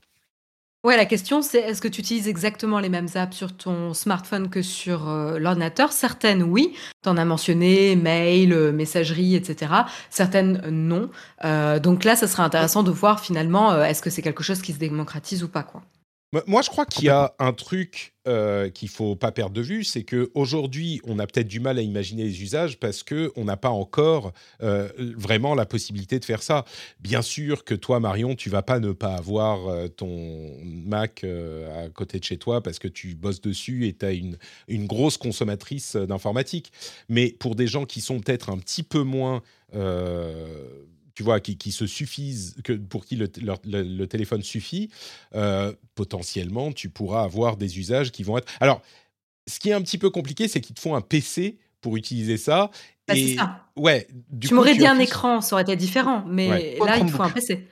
Ouais, 0.83 0.97
la 0.97 1.05
question 1.05 1.43
c'est 1.43 1.59
est-ce 1.59 1.83
que 1.83 1.89
tu 1.89 2.01
utilises 2.01 2.27
exactement 2.27 2.79
les 2.79 2.89
mêmes 2.89 3.09
apps 3.15 3.37
sur 3.37 3.55
ton 3.55 3.93
smartphone 3.93 4.49
que 4.49 4.63
sur 4.63 5.11
euh, 5.11 5.39
l'ordinateur? 5.39 5.93
Certaines, 5.93 6.43
oui. 6.43 6.75
Tu 7.03 7.09
en 7.11 7.19
as 7.19 7.25
mentionné, 7.27 7.97
mail, 7.97 8.55
euh, 8.55 8.73
messagerie, 8.73 9.35
etc. 9.35 9.75
Certaines, 10.09 10.63
non. 10.71 11.11
Euh, 11.45 11.79
donc 11.81 12.05
là, 12.05 12.17
ça 12.17 12.27
serait 12.27 12.43
intéressant 12.45 12.83
de 12.83 12.91
voir 12.91 13.21
finalement, 13.21 13.83
est-ce 13.85 14.01
que 14.01 14.09
c'est 14.09 14.23
quelque 14.23 14.43
chose 14.43 14.63
qui 14.63 14.73
se 14.73 14.79
démocratise 14.79 15.45
ou 15.45 15.49
pas, 15.49 15.65
quoi. 15.65 15.83
Moi, 16.47 16.63
je 16.63 16.71
crois 16.71 16.87
qu'il 16.87 17.07
y 17.07 17.09
a 17.09 17.35
un 17.41 17.53
truc 17.53 18.15
euh, 18.29 18.71
qu'il 18.71 18.89
faut 18.89 19.17
pas 19.17 19.33
perdre 19.33 19.53
de 19.53 19.63
vue, 19.63 19.83
c'est 19.83 20.05
que 20.05 20.31
aujourd'hui, 20.35 21.01
on 21.03 21.19
a 21.19 21.27
peut-être 21.27 21.49
du 21.49 21.59
mal 21.59 21.77
à 21.77 21.83
imaginer 21.83 22.23
les 22.23 22.41
usages 22.41 22.79
parce 22.79 23.03
que 23.03 23.33
on 23.35 23.47
n'a 23.47 23.57
pas 23.57 23.71
encore 23.71 24.33
euh, 24.63 24.89
vraiment 25.17 25.57
la 25.57 25.67
possibilité 25.67 26.21
de 26.21 26.25
faire 26.25 26.45
ça. 26.45 26.65
Bien 27.01 27.21
sûr 27.21 27.65
que 27.65 27.75
toi, 27.75 27.99
Marion, 27.99 28.37
tu 28.37 28.49
vas 28.49 28.63
pas 28.63 28.79
ne 28.79 28.93
pas 28.93 29.17
avoir 29.17 29.67
euh, 29.67 29.89
ton 29.89 30.57
Mac 30.63 31.25
à 31.25 31.89
côté 31.89 32.21
de 32.21 32.25
chez 32.25 32.37
toi 32.37 32.63
parce 32.63 32.79
que 32.79 32.87
tu 32.87 33.17
bosses 33.17 33.41
dessus 33.41 33.89
et 33.89 33.93
tu 33.93 34.07
as 34.07 34.13
une, 34.13 34.39
une 34.69 34.87
grosse 34.87 35.17
consommatrice 35.17 35.97
d'informatique. 35.97 36.71
Mais 37.09 37.35
pour 37.41 37.57
des 37.57 37.67
gens 37.67 37.87
qui 37.87 38.01
sont 38.01 38.21
peut-être 38.21 38.51
un 38.51 38.59
petit 38.59 38.85
peu 38.85 39.03
moins 39.03 39.43
tu 41.15 41.23
vois, 41.23 41.41
qui, 41.41 41.73
se 41.73 41.87
suffisent, 41.87 42.57
que, 42.65 42.73
pour 42.73 43.05
qui 43.05 43.17
le, 43.17 44.05
téléphone 44.07 44.43
suffit, 44.43 44.91
euh, 45.35 45.73
potentiellement, 45.95 46.73
tu 46.73 46.89
pourras 46.89 47.23
avoir 47.23 47.57
des 47.57 47.79
usages 47.79 48.13
qui 48.13 48.23
vont 48.23 48.39
être. 48.39 48.51
Alors, 48.61 48.83
ce 49.47 49.59
qui 49.59 49.71
est 49.71 49.73
un 49.73 49.83
petit 49.83 49.99
peu 49.99 50.11
compliqué, 50.11 50.49
c'est 50.49 50.61
qu'ils 50.61 50.75
te 50.75 50.81
font 50.81 50.95
un 50.95 51.01
PC 51.01 51.59
pour 51.81 51.97
utiliser 51.97 52.37
ça. 52.37 52.71
Bah, 53.09 53.17
et... 53.17 53.37
ça. 53.37 53.67
Ouais. 53.77 54.07
tu 54.41 54.55
m'aurais 54.55 54.77
dit 54.77 54.87
un 54.87 54.99
écran, 54.99 55.41
ça 55.41 55.57
aurait 55.57 55.63
été 55.63 55.77
différent, 55.77 56.25
mais 56.27 56.77
là, 56.79 56.99
il 56.99 57.09
faut 57.09 57.23
un 57.23 57.31
PC. 57.31 57.67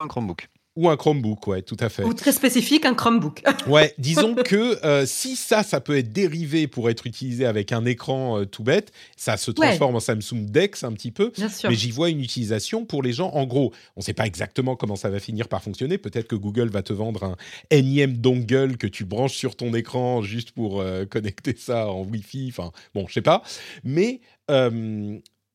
Un 0.00 0.08
Chromebook. 0.08 0.48
Ou 0.76 0.88
un 0.88 0.96
Chromebook, 0.96 1.48
ouais, 1.48 1.62
tout 1.62 1.76
à 1.80 1.88
fait. 1.88 2.04
Ou 2.04 2.14
très 2.14 2.30
spécifique, 2.30 2.84
un 2.84 2.94
Chromebook. 2.94 3.42
ouais, 3.66 3.92
disons 3.98 4.36
que 4.36 4.78
euh, 4.86 5.04
si 5.04 5.34
ça, 5.34 5.64
ça 5.64 5.80
peut 5.80 5.98
être 5.98 6.12
dérivé 6.12 6.68
pour 6.68 6.88
être 6.88 7.08
utilisé 7.08 7.44
avec 7.44 7.72
un 7.72 7.84
écran 7.84 8.38
euh, 8.38 8.44
tout 8.46 8.62
bête, 8.62 8.92
ça 9.16 9.36
se 9.36 9.50
transforme 9.50 9.96
en 9.96 10.00
Samsung 10.00 10.46
Dex 10.46 10.84
un 10.84 10.92
petit 10.92 11.10
peu. 11.10 11.32
Bien 11.36 11.48
sûr. 11.48 11.70
Mais 11.70 11.74
j'y 11.74 11.90
vois 11.90 12.08
une 12.08 12.20
utilisation 12.20 12.84
pour 12.84 13.02
les 13.02 13.12
gens. 13.12 13.30
En 13.30 13.46
gros, 13.46 13.72
on 13.96 14.00
ne 14.00 14.04
sait 14.04 14.14
pas 14.14 14.26
exactement 14.26 14.76
comment 14.76 14.94
ça 14.94 15.10
va 15.10 15.18
finir 15.18 15.48
par 15.48 15.60
fonctionner. 15.60 15.98
Peut-être 15.98 16.28
que 16.28 16.36
Google 16.36 16.68
va 16.68 16.82
te 16.82 16.92
vendre 16.92 17.24
un 17.24 17.36
énième 17.70 18.16
dongle 18.16 18.76
que 18.76 18.86
tu 18.86 19.04
branches 19.04 19.34
sur 19.34 19.56
ton 19.56 19.74
écran 19.74 20.22
juste 20.22 20.52
pour 20.52 20.80
euh, 20.80 21.04
connecter 21.10 21.56
ça 21.58 21.88
en 21.88 22.04
Wi-Fi. 22.04 22.46
Enfin, 22.50 22.70
bon, 22.94 23.06
je 23.08 23.14
sais 23.14 23.22
pas. 23.22 23.42
Mais 23.82 24.20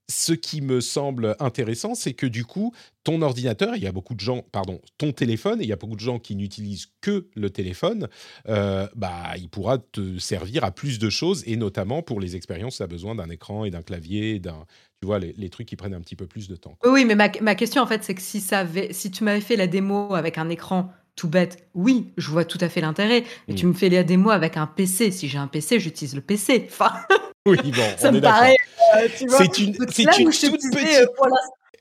ce 0.10 0.34
qui 0.34 0.62
me 0.62 0.82
semble 0.82 1.36
intéressant, 1.40 1.96
c'est 1.96 2.14
que 2.14 2.26
du 2.26 2.46
coup, 2.46 2.74
ton 3.04 3.22
ordinateur, 3.22 3.76
il 3.76 3.84
y 3.84 3.88
a 3.88 3.92
beaucoup 3.92 4.14
de 4.14 4.20
gens, 4.20 4.44
pardon, 4.52 4.80
ton 4.98 5.12
téléphone, 5.12 5.62
et 5.62 5.64
il 5.64 5.70
y 5.70 5.74
a 5.74 5.78
beaucoup 5.78 5.96
de 5.96 6.02
gens 6.02 6.20
qui 6.20 6.36
n'utilisent 6.36 6.88
que 7.02 7.28
le 7.36 7.50
téléphone, 7.50 8.08
euh, 8.48 8.88
bah, 8.96 9.34
il 9.38 9.50
pourra 9.50 9.78
te 9.80 10.18
servir 10.20 10.64
à 10.64 10.72
plus 10.72 11.00
de 11.00 11.10
choses, 11.10 11.44
et 11.48 11.58
notamment 11.58 12.02
pour 12.02 12.20
les 12.20 12.36
expériences, 12.36 12.78
tu 12.78 12.84
as 12.84 12.88
besoin 12.88 13.16
d'un 13.16 13.30
écran 13.30 13.66
et 13.66 13.72
d'un 13.72 13.82
clavier, 13.82 14.40
d'un, 14.40 14.66
tu 15.02 15.08
vois, 15.08 15.20
les, 15.20 15.50
trucs 15.50 15.68
qui 15.68 15.76
prennent 15.76 15.94
un 15.94 16.02
petit 16.02 16.16
peu 16.16 16.28
plus 16.28 16.48
de 16.48 16.56
temps. 16.56 16.78
Oui, 16.86 17.06
mais 17.06 17.16
ma, 17.16 17.56
question, 17.56 17.82
en 17.82 17.88
fait, 17.88 18.04
c'est 18.04 18.16
que 18.16 18.22
si, 18.22 18.42
ça 18.42 18.60
avait, 18.60 18.94
si 18.94 19.12
tu 19.12 19.24
m'avais 19.24 19.42
fait 19.42 19.56
la 19.56 19.68
démo 19.68 20.14
avec 20.14 20.38
un 20.38 20.50
écran 20.50 20.92
tout 21.16 21.30
bête, 21.30 21.70
oui, 21.74 22.12
je 22.18 22.30
vois 22.30 22.44
tout 22.44 22.58
à 22.62 22.70
fait 22.70 22.82
l'intérêt. 22.82 23.24
Mais 23.48 23.54
mm. 23.54 23.58
tu 23.58 23.66
me 23.68 23.74
fais 23.74 23.90
la 23.90 24.04
démo 24.04 24.30
avec 24.32 24.58
un 24.58 24.68
PC. 24.68 25.12
Si 25.12 25.28
j'ai 25.28 25.38
un 25.38 25.48
PC, 25.48 25.80
j'utilise 25.80 26.14
le 26.14 26.22
PC. 26.22 26.68
Enfin, 26.70 26.92
oui, 27.50 27.58
bon, 27.64 27.84
ça 27.98 28.12
me 28.12 28.20
paraît. 28.20 28.56
Euh, 28.96 29.08
c'est 29.30 29.60
une, 29.60 29.76
c'est 29.90 30.18
une 30.18 30.32
toute 30.32 30.72
petite. 30.72 30.76
Euh, 30.76 31.30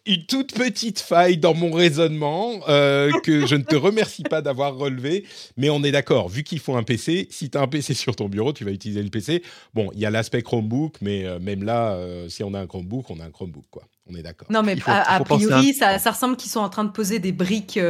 une 0.07 0.27
toute 0.27 0.53
petite 0.53 1.01
faille 1.01 1.39
dans 1.39 1.55
mon 1.55 1.73
raisonnement 1.73 2.61
euh, 2.69 3.11
que 3.23 3.47
je 3.47 3.55
ne 3.55 3.63
te 3.63 3.75
remercie 3.75 4.23
pas 4.23 4.43
d'avoir 4.43 4.77
relevé, 4.77 5.25
mais 5.57 5.71
on 5.71 5.83
est 5.83 5.93
d'accord, 5.93 6.29
vu 6.29 6.43
qu'il 6.43 6.59
faut 6.59 6.77
un 6.77 6.83
PC, 6.83 7.27
si 7.31 7.49
tu 7.49 7.57
as 7.57 7.63
un 7.63 7.67
PC 7.67 7.95
sur 7.95 8.15
ton 8.15 8.29
bureau, 8.29 8.53
tu 8.53 8.67
vas 8.67 8.73
utiliser 8.73 9.03
le 9.03 9.09
PC. 9.09 9.43
Bon, 9.73 9.89
il 9.95 10.01
y 10.01 10.05
a 10.05 10.11
l'aspect 10.11 10.43
Chromebook, 10.43 10.97
mais 11.01 11.25
même 11.41 11.65
là, 11.65 11.99
si 12.29 12.45
on 12.45 12.53
a 12.53 12.61
un 12.61 12.67
Chromebook, 12.67 13.09
on 13.09 13.19
a 13.19 13.25
un 13.25 13.31
Chromebook, 13.31 13.65
quoi. 13.71 13.85
On 14.07 14.15
est 14.15 14.23
d'accord. 14.23 14.49
Non, 14.53 14.63
mais 14.63 14.77
a, 14.85 15.21
priori, 15.21 15.73
ça, 15.73 15.99
ça, 15.99 16.11
ressemble 16.11 16.37
qu'ils 16.37 16.51
sont 16.51 16.61
en 16.61 16.69
train 16.69 16.85
de 16.85 16.93
poser 16.93 17.19
des 17.19 17.33
briques 17.33 17.81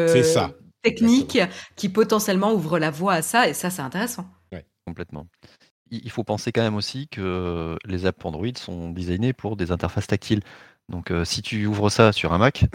techniques 0.84 1.40
qui 1.74 1.88
potentiellement 1.88 2.52
ouvrent 2.52 2.78
la 2.78 2.92
voie 2.92 3.14
à 3.14 3.22
ça, 3.22 3.48
et 3.48 3.54
ça, 3.54 3.70
c'est 3.70 3.82
intéressant. 3.82 4.26
Ouais. 4.52 4.64
Complètement 4.86 5.26
il 6.02 6.10
faut 6.10 6.24
penser 6.24 6.52
quand 6.52 6.62
même 6.62 6.76
aussi 6.76 7.08
que 7.08 7.76
les 7.84 8.06
apps 8.06 8.24
Android 8.24 8.46
sont 8.56 8.90
designées 8.90 9.32
pour 9.32 9.56
des 9.56 9.70
interfaces 9.70 10.06
tactiles. 10.06 10.40
Donc 10.88 11.10
si 11.24 11.42
tu 11.42 11.66
ouvres 11.66 11.90
ça 11.90 12.12
sur 12.12 12.32
un 12.32 12.38
Mac, 12.38 12.66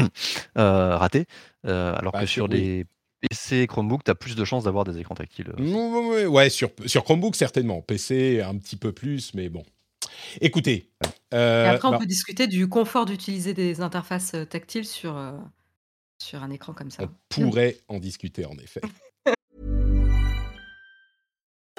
euh, 0.58 0.96
raté, 0.96 1.26
euh, 1.66 1.94
alors 1.94 2.12
bah, 2.12 2.20
que 2.20 2.26
sur 2.26 2.48
des 2.48 2.86
PC 3.20 3.66
Chromebook, 3.66 4.04
tu 4.04 4.10
as 4.10 4.14
plus 4.14 4.34
de 4.34 4.44
chances 4.44 4.64
d'avoir 4.64 4.84
des 4.84 4.98
écrans 4.98 5.14
tactiles. 5.14 5.52
Euh. 5.58 6.26
Ouais, 6.26 6.48
sur, 6.48 6.70
sur 6.86 7.04
Chromebook 7.04 7.36
certainement. 7.36 7.82
PC 7.82 8.40
un 8.40 8.56
petit 8.56 8.76
peu 8.76 8.92
plus, 8.92 9.34
mais 9.34 9.48
bon. 9.48 9.62
Écoutez. 10.40 10.90
Et 11.32 11.36
après, 11.36 11.88
on 11.88 11.92
bah 11.92 11.98
peut 11.98 12.06
discuter 12.06 12.46
du 12.46 12.68
confort 12.68 13.04
d'utiliser 13.04 13.54
des 13.54 13.80
interfaces 13.80 14.34
tactiles 14.48 14.86
sur, 14.86 15.20
sur 16.18 16.42
un 16.42 16.50
écran 16.50 16.72
comme 16.72 16.90
ça. 16.90 17.04
On 17.04 17.10
pourrait 17.28 17.78
en 17.88 17.98
discuter 17.98 18.46
en 18.46 18.56
effet. 18.58 18.80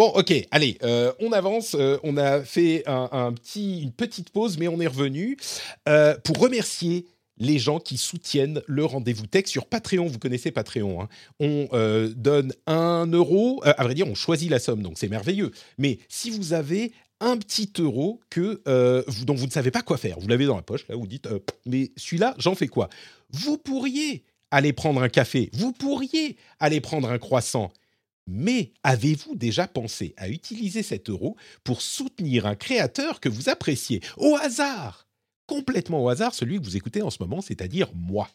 Bon, 0.00 0.08
ok, 0.14 0.32
allez, 0.50 0.78
euh, 0.82 1.12
on 1.20 1.30
avance. 1.30 1.76
Euh, 1.78 1.98
on 2.04 2.16
a 2.16 2.42
fait 2.42 2.84
une 3.54 3.92
petite 3.92 4.30
pause, 4.30 4.56
mais 4.56 4.66
on 4.66 4.80
est 4.80 4.86
revenu 4.86 5.36
euh, 5.90 6.16
pour 6.24 6.38
remercier 6.38 7.04
les 7.36 7.58
gens 7.58 7.80
qui 7.80 7.98
soutiennent 7.98 8.62
le 8.66 8.86
rendez-vous 8.86 9.26
tech 9.26 9.44
sur 9.44 9.66
Patreon. 9.66 10.06
Vous 10.06 10.18
connaissez 10.18 10.52
Patreon. 10.52 11.02
Hein. 11.02 11.08
On 11.38 11.68
donne 12.16 12.54
un 12.66 13.08
euro. 13.08 13.60
À 13.62 13.84
vrai 13.84 13.92
dire, 13.92 14.08
on 14.08 14.14
choisit 14.14 14.48
la 14.48 14.58
somme, 14.58 14.82
donc 14.82 14.94
c'est 14.96 15.08
merveilleux. 15.08 15.50
Mais 15.76 15.98
si 16.08 16.30
vous 16.30 16.54
avez 16.54 16.92
un 17.20 17.36
petit 17.36 17.70
euro 17.78 18.20
que, 18.30 18.62
euh, 18.68 19.02
dont 19.26 19.34
vous 19.34 19.44
ne 19.44 19.50
savez 19.50 19.70
pas 19.70 19.82
quoi 19.82 19.98
faire, 19.98 20.18
vous 20.18 20.28
l'avez 20.28 20.46
dans 20.46 20.56
la 20.56 20.62
poche, 20.62 20.88
là, 20.88 20.96
vous 20.96 21.06
dites, 21.06 21.28
mais 21.66 21.92
celui-là, 21.98 22.34
j'en 22.38 22.54
fais 22.54 22.68
quoi? 22.68 22.88
Vous 23.32 23.58
pourriez 23.58 24.24
aller 24.50 24.72
prendre 24.72 25.02
un 25.02 25.10
café, 25.10 25.50
vous 25.52 25.72
pourriez 25.72 26.38
aller 26.58 26.80
prendre 26.80 27.10
un 27.10 27.18
croissant. 27.18 27.70
Mais 28.26 28.72
avez-vous 28.82 29.34
déjà 29.34 29.66
pensé 29.66 30.14
à 30.16 30.28
utiliser 30.28 30.82
cet 30.82 31.10
euro 31.10 31.36
pour 31.64 31.82
soutenir 31.82 32.46
un 32.46 32.54
créateur 32.54 33.20
que 33.20 33.28
vous 33.28 33.48
appréciez? 33.48 34.00
Au 34.16 34.36
hasard 34.36 35.06
complètement 35.50 36.04
au 36.04 36.08
hasard 36.08 36.32
celui 36.32 36.60
que 36.60 36.64
vous 36.64 36.76
écoutez 36.76 37.02
en 37.02 37.10
ce 37.10 37.16
moment, 37.20 37.40
c'est-à-dire 37.40 37.90
moi. 37.92 38.30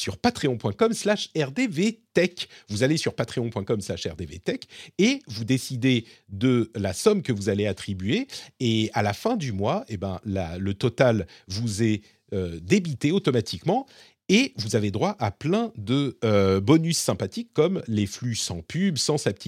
Sur 0.00 0.16
patreon.com 0.16 0.92
slash 0.94 1.30
rdvtech. 1.36 2.48
Vous 2.68 2.82
allez 2.82 2.96
sur 2.96 3.14
patreon.com 3.14 3.80
slash 3.80 4.06
rdvtech 4.06 4.64
et 4.98 5.20
vous 5.28 5.44
décidez 5.44 6.06
de 6.28 6.72
la 6.74 6.92
somme 6.92 7.22
que 7.22 7.32
vous 7.32 7.50
allez 7.50 7.66
attribuer. 7.66 8.26
Et 8.58 8.90
à 8.94 9.02
la 9.02 9.12
fin 9.12 9.36
du 9.36 9.52
mois, 9.52 9.84
eh 9.88 9.96
ben, 9.96 10.18
le 10.24 10.72
total 10.72 11.28
vous 11.46 11.84
est 11.84 12.02
euh, 12.32 12.58
débité 12.60 13.12
automatiquement 13.12 13.86
et 14.30 14.54
vous 14.56 14.76
avez 14.76 14.92
droit 14.92 15.16
à 15.18 15.32
plein 15.32 15.72
de 15.76 16.16
euh, 16.24 16.60
bonus 16.60 16.98
sympathiques 16.98 17.50
comme 17.52 17.82
les 17.88 18.06
flux 18.06 18.36
sans 18.36 18.62
pub, 18.62 18.96
sans 18.96 19.18
cette 19.18 19.38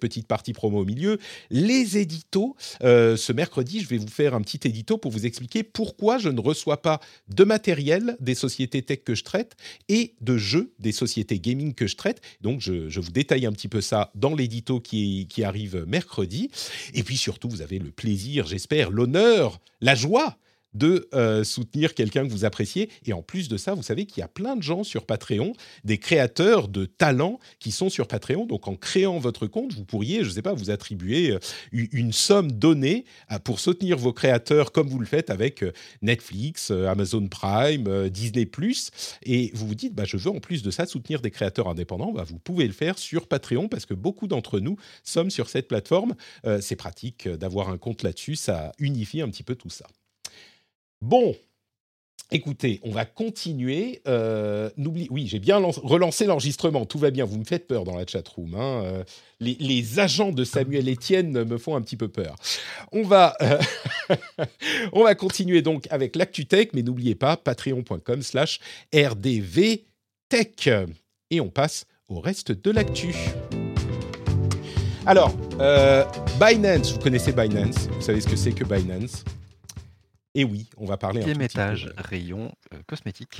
petite, 0.00 0.26
partie 0.26 0.54
promo 0.54 0.80
au 0.80 0.84
milieu, 0.86 1.18
les 1.50 1.98
éditos. 1.98 2.56
Euh, 2.82 3.18
ce 3.18 3.32
mercredi, 3.34 3.80
je 3.80 3.88
vais 3.88 3.98
vous 3.98 4.08
faire 4.08 4.34
un 4.34 4.40
petit 4.40 4.66
édito 4.66 4.96
pour 4.96 5.12
vous 5.12 5.26
expliquer 5.26 5.62
pourquoi 5.62 6.16
je 6.16 6.30
ne 6.30 6.40
reçois 6.40 6.80
pas 6.80 6.98
de 7.28 7.44
matériel 7.44 8.16
des 8.20 8.34
sociétés 8.34 8.80
tech 8.80 9.00
que 9.04 9.14
je 9.14 9.22
traite 9.22 9.54
et 9.90 10.14
de 10.22 10.38
jeux 10.38 10.72
des 10.78 10.92
sociétés 10.92 11.38
gaming 11.38 11.74
que 11.74 11.86
je 11.86 11.96
traite. 11.96 12.22
Donc, 12.40 12.62
je, 12.62 12.98
vous 12.98 13.12
détaille 13.12 13.44
un 13.44 13.52
petit 13.52 13.68
peu 13.68 13.82
ça 13.82 14.10
dans 14.14 14.34
l'édito 14.34 14.80
qui 14.80 15.28
arrive 15.44 15.84
mercredi. 15.86 16.50
Et 16.94 17.02
puis 17.02 17.18
surtout, 17.18 17.50
vous 17.50 17.60
avez 17.60 17.78
le 17.78 17.90
plaisir, 17.90 18.46
j'espère, 18.46 18.90
l'honneur, 18.90 19.60
la 19.82 19.94
joie 19.94 20.38
de 20.74 21.08
euh, 21.14 21.44
soutenir 21.44 21.94
quelqu'un 21.94 22.26
que 22.26 22.32
vous 22.32 22.44
appréciez. 22.44 22.90
Et 23.04 23.12
en 23.12 23.22
plus 23.22 23.48
de 23.48 23.56
ça, 23.56 23.74
vous 23.74 23.82
savez 23.82 24.06
qu'il 24.06 24.20
y 24.20 24.24
a 24.24 24.28
plein 24.28 24.56
de 24.56 24.62
gens 24.62 24.84
sur 24.84 25.04
Patreon, 25.06 25.52
des 25.84 25.98
créateurs 25.98 26.68
de 26.68 26.84
talents 26.84 27.38
qui 27.58 27.72
sont 27.72 27.90
sur 27.90 28.08
Patreon. 28.08 28.46
Donc 28.46 28.68
en 28.68 28.76
créant 28.76 29.18
votre 29.18 29.46
compte, 29.46 29.74
vous 29.74 29.84
pourriez, 29.84 30.22
je 30.22 30.28
ne 30.28 30.34
sais 30.34 30.42
pas, 30.42 30.54
vous 30.54 30.70
attribuer 30.70 31.32
euh, 31.32 31.38
une 31.72 32.12
somme 32.12 32.52
donnée 32.52 33.04
euh, 33.30 33.38
pour 33.38 33.60
soutenir 33.60 33.98
vos 33.98 34.12
créateurs 34.12 34.72
comme 34.72 34.88
vous 34.88 34.98
le 34.98 35.06
faites 35.06 35.30
avec 35.30 35.64
Netflix, 36.00 36.70
Amazon 36.70 37.26
Prime, 37.28 38.08
Disney⁇ 38.08 38.44
Et 39.24 39.50
vous 39.54 39.66
vous 39.66 39.74
dites, 39.74 39.94
bah, 39.94 40.04
je 40.06 40.16
veux 40.16 40.30
en 40.30 40.40
plus 40.40 40.62
de 40.62 40.70
ça 40.70 40.86
soutenir 40.86 41.20
des 41.20 41.30
créateurs 41.30 41.68
indépendants. 41.68 42.12
Bah, 42.12 42.24
vous 42.26 42.38
pouvez 42.38 42.66
le 42.66 42.72
faire 42.72 42.98
sur 42.98 43.26
Patreon 43.26 43.68
parce 43.68 43.86
que 43.86 43.94
beaucoup 43.94 44.26
d'entre 44.26 44.60
nous 44.60 44.76
sommes 45.04 45.30
sur 45.30 45.48
cette 45.48 45.68
plateforme. 45.68 46.14
C'est 46.60 46.76
pratique 46.76 47.28
d'avoir 47.28 47.68
un 47.68 47.78
compte 47.78 48.02
là-dessus, 48.02 48.36
ça 48.36 48.72
unifie 48.78 49.20
un 49.20 49.28
petit 49.28 49.42
peu 49.42 49.54
tout 49.54 49.70
ça. 49.70 49.86
Bon, 51.02 51.34
Écoutez, 52.34 52.80
on 52.82 52.92
va 52.92 53.04
continuer. 53.04 54.00
Euh, 54.08 54.70
oui, 54.78 55.26
j'ai 55.26 55.38
bien 55.38 55.58
relancé 55.58 56.24
l'enregistrement. 56.24 56.86
Tout 56.86 56.98
va 56.98 57.10
bien. 57.10 57.26
Vous 57.26 57.36
me 57.36 57.44
faites 57.44 57.66
peur 57.66 57.84
dans 57.84 57.94
la 57.94 58.06
chat 58.06 58.26
room. 58.26 58.54
Hein. 58.54 58.82
Euh, 58.84 59.04
les, 59.38 59.98
agents 59.98 60.32
de 60.32 60.42
Samuel 60.42 60.88
Etienne 60.90 61.44
me 61.44 61.58
font 61.58 61.76
un 61.76 61.82
petit 61.82 61.98
peu 61.98 62.08
peur. 62.08 62.36
On 62.90 63.02
va, 63.02 63.36
euh, 63.42 63.58
on 64.94 65.04
va 65.04 65.14
continuer 65.14 65.60
donc 65.60 65.86
avec 65.90 66.16
l'ActuTech, 66.16 66.72
mais 66.72 66.82
n'oubliez 66.82 67.14
pas 67.14 67.36
patreon.com/slash 67.36 68.60
rdvtech. 68.94 70.70
Et 71.30 71.40
on 71.42 71.50
passe 71.50 71.84
au 72.08 72.18
reste 72.18 72.52
de 72.52 72.70
l'actu. 72.70 73.14
Alors, 75.04 75.34
Binance, 76.40 76.94
vous 76.94 77.00
connaissez 77.00 77.32
Binance 77.32 77.88
Vous 77.88 78.00
savez 78.00 78.22
ce 78.22 78.28
que 78.28 78.36
c'est 78.36 78.52
que 78.52 78.64
Binance? 78.64 79.22
Et 80.34 80.44
oui, 80.44 80.66
on 80.78 80.86
va 80.86 80.96
parler 80.96 81.22
un 81.22 81.40
étage, 81.40 81.92
rayon 81.96 82.52
euh, 82.72 82.78
cosmétique. 82.86 83.38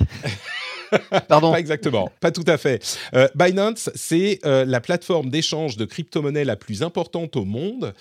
Pardon. 1.27 1.51
Pas 1.51 1.59
exactement, 1.59 2.11
pas 2.19 2.31
tout 2.31 2.43
à 2.45 2.57
fait. 2.57 2.99
Euh, 3.15 3.27
Binance, 3.33 3.89
c'est 3.95 4.39
euh, 4.45 4.63
la 4.63 4.79
plateforme 4.79 5.31
d'échange 5.31 5.75
de 5.75 5.85
crypto-monnaies 5.85 6.45
la 6.45 6.55
plus 6.55 6.83
importante 6.83 7.35
au 7.35 7.45
monde. 7.45 7.93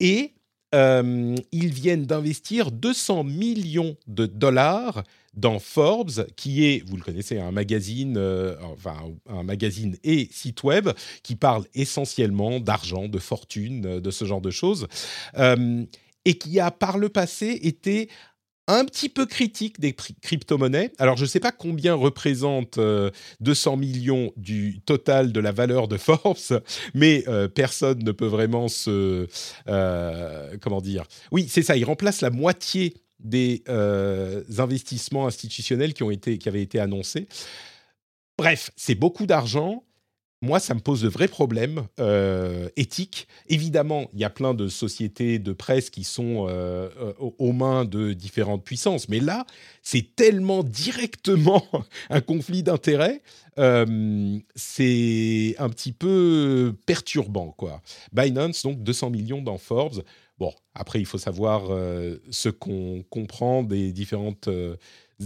Et 0.00 0.32
ils 0.74 1.74
viennent 1.74 2.06
d'investir 2.06 2.70
200 2.70 3.24
millions 3.24 3.94
de 4.06 4.24
dollars 4.24 5.02
dans 5.34 5.58
Forbes, 5.58 6.24
qui 6.34 6.64
est, 6.64 6.82
vous 6.88 6.96
le 6.96 7.02
connaissez, 7.02 7.38
un 7.38 7.52
magazine, 7.52 8.18
enfin 8.62 8.96
un 9.28 9.42
magazine 9.42 9.98
et 10.02 10.30
site 10.32 10.62
web 10.62 10.88
qui 11.22 11.36
parle 11.36 11.66
essentiellement 11.74 12.58
d'argent, 12.58 13.06
de 13.06 13.18
fortune, 13.18 14.00
de 14.00 14.10
ce 14.10 14.24
genre 14.24 14.40
de 14.40 14.50
choses 14.50 14.88
et 16.24 16.34
qui 16.34 16.60
a 16.60 16.70
par 16.70 16.98
le 16.98 17.08
passé 17.08 17.58
été 17.62 18.08
un 18.68 18.84
petit 18.84 19.08
peu 19.08 19.26
critique 19.26 19.80
des 19.80 19.92
crypto-monnaies. 19.92 20.92
Alors, 20.98 21.16
je 21.16 21.22
ne 21.22 21.28
sais 21.28 21.40
pas 21.40 21.52
combien 21.52 21.94
représente 21.94 22.78
200 23.40 23.72
euh, 23.72 23.76
millions 23.76 24.32
du 24.36 24.80
total 24.86 25.32
de 25.32 25.40
la 25.40 25.52
valeur 25.52 25.88
de 25.88 25.96
Forbes, 25.96 26.62
mais 26.94 27.24
euh, 27.28 27.48
personne 27.48 28.02
ne 28.02 28.12
peut 28.12 28.26
vraiment 28.26 28.68
se... 28.68 29.26
Euh, 29.68 30.56
comment 30.60 30.80
dire 30.80 31.04
Oui, 31.32 31.46
c'est 31.48 31.62
ça, 31.62 31.76
il 31.76 31.84
remplace 31.84 32.20
la 32.20 32.30
moitié 32.30 32.94
des 33.18 33.62
investissements 34.58 35.26
institutionnels 35.26 35.94
qui, 35.94 36.02
ont 36.02 36.10
été, 36.10 36.38
qui 36.38 36.48
avaient 36.48 36.62
été 36.62 36.80
annoncés. 36.80 37.28
Bref, 38.36 38.72
c'est 38.76 38.96
beaucoup 38.96 39.26
d'argent 39.26 39.84
moi, 40.42 40.58
ça 40.58 40.74
me 40.74 40.80
pose 40.80 41.02
de 41.02 41.08
vrais 41.08 41.28
problèmes 41.28 41.86
euh, 42.00 42.68
éthiques. 42.76 43.28
Évidemment, 43.48 44.10
il 44.12 44.18
y 44.18 44.24
a 44.24 44.30
plein 44.30 44.54
de 44.54 44.66
sociétés 44.66 45.38
de 45.38 45.52
presse 45.52 45.88
qui 45.88 46.02
sont 46.02 46.46
euh, 46.48 46.88
euh, 47.00 47.12
aux 47.38 47.52
mains 47.52 47.84
de 47.84 48.12
différentes 48.12 48.64
puissances, 48.64 49.08
mais 49.08 49.20
là, 49.20 49.46
c'est 49.82 50.16
tellement 50.16 50.64
directement 50.64 51.64
un 52.10 52.20
conflit 52.20 52.64
d'intérêts, 52.64 53.22
c'est 53.56 55.54
un 55.58 55.68
petit 55.68 55.92
peu 55.92 56.74
perturbant, 56.86 57.52
quoi. 57.52 57.80
Binance, 58.12 58.62
donc 58.62 58.82
200 58.82 59.10
millions 59.10 59.42
dans 59.42 59.58
Forbes. 59.58 60.02
Bon, 60.38 60.52
après, 60.74 60.98
il 60.98 61.06
faut 61.06 61.18
savoir 61.18 61.66
ce 62.30 62.48
qu'on 62.48 63.04
comprend 63.10 63.62
des 63.62 63.92
différentes 63.92 64.48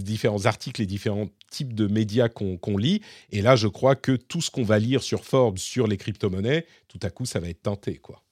différents 0.03 0.45
articles 0.45 0.81
et 0.81 0.85
différents 0.85 1.27
types 1.49 1.73
de 1.73 1.87
médias 1.87 2.29
qu'on 2.29 2.77
lit. 2.77 3.01
Et 3.31 3.41
là, 3.41 3.55
je 3.55 3.67
crois 3.67 3.95
que 3.95 4.11
tout 4.13 4.41
ce 4.41 4.51
qu'on 4.51 4.63
va 4.63 4.79
lire 4.79 5.03
sur 5.03 5.25
Forbes, 5.25 5.57
sur 5.57 5.87
les 5.87 5.97
crypto-monnaies, 5.97 6.65
tout 6.87 6.99
à 7.01 7.09
coup, 7.09 7.25
ça 7.25 7.39
va 7.39 7.49
être 7.49 7.63
tenté. 7.63 7.97
Quoi. 7.97 8.23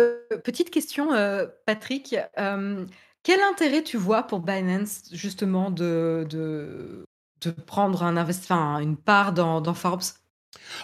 Euh, 0.00 0.18
petite 0.42 0.70
question, 0.70 1.12
euh, 1.12 1.46
Patrick. 1.66 2.16
Euh, 2.38 2.86
quel 3.22 3.40
intérêt 3.40 3.82
tu 3.82 3.96
vois 3.96 4.24
pour 4.24 4.40
Binance, 4.40 5.04
justement, 5.12 5.70
de, 5.70 6.26
de, 6.28 7.04
de 7.42 7.50
prendre 7.50 8.02
un 8.02 8.16
enfin, 8.16 8.78
une 8.80 8.96
part 8.96 9.32
dans, 9.32 9.60
dans 9.60 9.74
Forbes? 9.74 10.02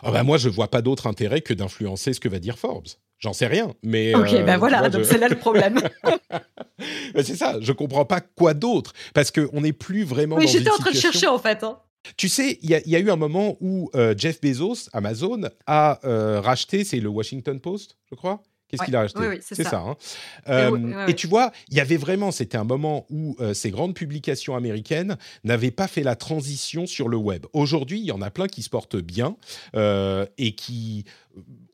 Bah 0.02 0.22
Moi, 0.22 0.38
je 0.38 0.48
ne 0.48 0.54
vois 0.54 0.68
pas 0.68 0.82
d'autre 0.82 1.06
intérêt 1.06 1.40
que 1.40 1.54
d'influencer 1.54 2.12
ce 2.12 2.20
que 2.20 2.28
va 2.28 2.38
dire 2.38 2.58
Forbes. 2.58 2.88
J'en 3.18 3.32
sais 3.32 3.46
rien, 3.46 3.74
mais. 3.82 4.14
Ok, 4.14 4.30
ben 4.44 4.56
voilà, 4.58 4.88
donc 4.88 5.04
c'est 5.04 5.18
là 5.18 5.28
le 5.28 5.36
problème. 5.38 5.80
c'est 7.16 7.36
ça, 7.36 7.56
je 7.60 7.72
comprends 7.72 8.04
pas 8.04 8.20
quoi 8.20 8.54
d'autre, 8.54 8.92
parce 9.12 9.30
qu'on 9.30 9.60
n'est 9.60 9.72
plus 9.72 10.04
vraiment. 10.04 10.36
Oui, 10.36 10.46
j'étais 10.46 10.70
en 10.70 10.76
train 10.76 10.92
de 10.92 10.96
chercher 10.96 11.26
en 11.26 11.38
fait. 11.38 11.64
Hein. 11.64 11.78
Tu 12.16 12.28
sais, 12.28 12.58
il 12.62 12.70
y, 12.70 12.96
a 12.96 12.98
eu 12.98 13.10
un 13.10 13.16
moment 13.16 13.56
où 13.60 13.90
euh, 13.94 14.14
Jeff 14.16 14.40
Bezos, 14.40 14.88
Amazon, 14.92 15.42
a 15.66 16.00
euh, 16.04 16.40
racheté, 16.40 16.84
c'est 16.84 17.00
le 17.00 17.08
Washington 17.08 17.60
Post, 17.60 17.96
je 18.10 18.14
crois, 18.14 18.42
Qu'est-ce 18.68 18.82
qu'il 18.82 18.96
a 18.96 19.00
acheté 19.00 19.20
oui, 19.20 19.38
C'est 19.40 19.64
ça. 19.64 19.78
Hein. 19.78 19.96
Euh, 20.48 21.06
et, 21.06 21.14
tu 21.14 21.26
vois, 21.26 21.52
il 21.70 21.78
y 21.78 21.80
avait 21.80 21.96
vraiment, 21.96 22.30
c'était 22.30 22.58
un 22.58 22.64
moment 22.64 23.06
où 23.08 23.34
ces 23.54 23.70
grandes 23.70 23.94
publications 23.94 24.56
américaines 24.56 25.16
n'avaient 25.42 25.70
pas 25.70 25.88
fait 25.88 26.02
la 26.02 26.16
transition 26.16 26.86
sur 26.86 27.08
le 27.08 27.16
web. 27.16 27.46
Aujourd'hui, 27.54 27.98
il 27.98 28.04
y 28.04 28.12
en 28.12 28.20
a 28.20 28.30
plein 28.30 28.46
qui 28.46 28.62
se 28.62 28.68
portent 28.68 28.98
bien 28.98 29.36
et 29.74 30.54
qui 30.54 31.06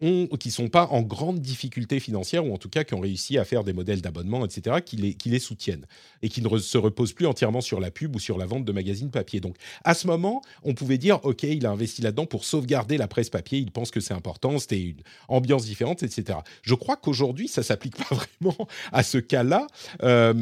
ont, 0.00 0.26
qui 0.38 0.50
sont 0.50 0.68
pas 0.68 0.86
en 0.90 1.02
grande 1.02 1.40
difficulté 1.40 2.00
financière, 2.00 2.46
ou 2.46 2.52
en 2.52 2.58
tout 2.58 2.68
cas 2.68 2.84
qui 2.84 2.94
ont 2.94 3.00
réussi 3.00 3.38
à 3.38 3.44
faire 3.44 3.64
des 3.64 3.72
modèles 3.72 4.00
d'abonnement, 4.00 4.44
etc., 4.44 4.76
qui 4.84 4.96
les, 4.96 5.38
soutiennent, 5.38 5.86
et 6.22 6.28
qui 6.28 6.42
ne 6.42 6.58
se 6.58 6.78
reposent 6.78 7.12
plus 7.12 7.26
entièrement 7.26 7.60
sur 7.60 7.80
la 7.80 7.90
pub 7.90 8.14
ou 8.16 8.18
sur 8.18 8.38
la 8.38 8.46
vente 8.46 8.64
de 8.64 8.72
magazines 8.72 9.10
papier. 9.10 9.40
Donc 9.40 9.56
à 9.84 9.94
ce 9.94 10.06
moment, 10.06 10.42
on 10.62 10.74
pouvait 10.74 10.98
dire, 10.98 11.24
OK, 11.24 11.42
il 11.42 11.66
a 11.66 11.70
investi 11.70 12.02
là-dedans 12.02 12.26
pour 12.26 12.44
sauvegarder 12.44 12.96
la 12.96 13.08
presse 13.08 13.30
papier, 13.30 13.58
il 13.58 13.70
pense 13.70 13.90
que 13.90 14.00
c'est 14.00 14.14
important, 14.14 14.58
c'était 14.58 14.80
une 14.80 15.02
ambiance 15.28 15.64
différente, 15.64 16.02
etc. 16.02 16.38
Je 16.62 16.74
crois 16.74 16.96
qu'aujourd'hui, 16.96 17.48
ça 17.48 17.62
s'applique 17.62 17.96
pas 18.08 18.14
vraiment 18.14 18.68
à 18.92 19.02
ce 19.02 19.18
cas-là. 19.18 19.66
Euh, 20.02 20.32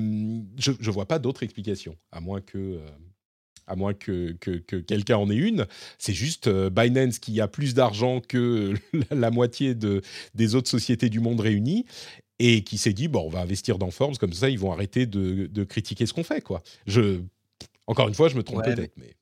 je 0.57 0.73
ne 0.73 0.91
vois 0.91 1.07
pas 1.07 1.19
d'autre 1.19 1.43
explication, 1.43 1.97
à 2.11 2.21
moins 2.21 2.41
que... 2.41 2.59
Euh, 2.59 2.89
à 3.67 3.77
moins 3.77 3.95
que, 3.95 4.33
quelqu'un 4.33 5.17
en 5.17 5.31
ait 5.31 5.37
une. 5.37 5.67
C'est 5.99 6.15
juste 6.15 6.47
euh, 6.47 6.71
Binance 6.71 7.19
qui 7.19 7.41
a 7.41 7.49
plus 7.49 7.75
d'argent 7.75 8.21
que 8.21 8.75
la, 9.11 9.31
moitié 9.31 9.75
de, 9.75 10.03
des 10.35 10.55
autres 10.55 10.69
sociétés 10.69 11.09
du 11.09 11.21
monde 11.21 11.41
réunies 11.41 11.85
et 12.39 12.65
qui 12.65 12.79
s'est 12.79 12.93
dit, 12.93 13.09
bon, 13.09 13.27
on 13.27 13.29
va 13.29 13.41
investir 13.41 13.79
dans 13.79 13.91
Forbes, 13.91 14.19
comme 14.19 14.33
ça, 14.33 14.49
ils 14.49 14.59
vont 14.59 14.73
arrêter 14.73 15.07
de, 15.07 15.65
critiquer 15.65 16.07
ce 16.07 16.13
qu'on 16.13 16.25
fait, 16.25 16.41
quoi. 16.41 16.63
Je, 16.87 17.21
Encore 17.87 18.09
une 18.09 18.15
fois, 18.15 18.29
je 18.29 18.37
me 18.37 18.43
trompe 18.43 18.65
peut-être, 18.65 18.97
mais... 18.97 19.15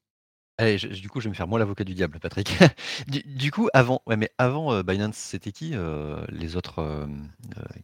Allez, 0.61 0.77
du 0.77 1.09
coup, 1.09 1.21
je 1.21 1.25
vais 1.25 1.31
me 1.31 1.35
faire 1.35 1.49
moi 1.49 1.59
l'avocat 1.59 1.85
du 1.85 1.95
diable, 1.95 2.19
Patrick. 2.21 2.53
Du 3.27 3.51
coup, 3.51 3.71
avant 3.73 4.03
ouais, 4.07 4.19
mais 4.19 4.31
avant, 4.37 4.75
euh, 4.75 4.83
Binance, 4.83 5.17
c'était 5.17 5.53
qui, 5.53 5.71
euh, 5.73 6.23
les 6.29 6.55
autres, 6.55 6.81
euh, 6.81 7.07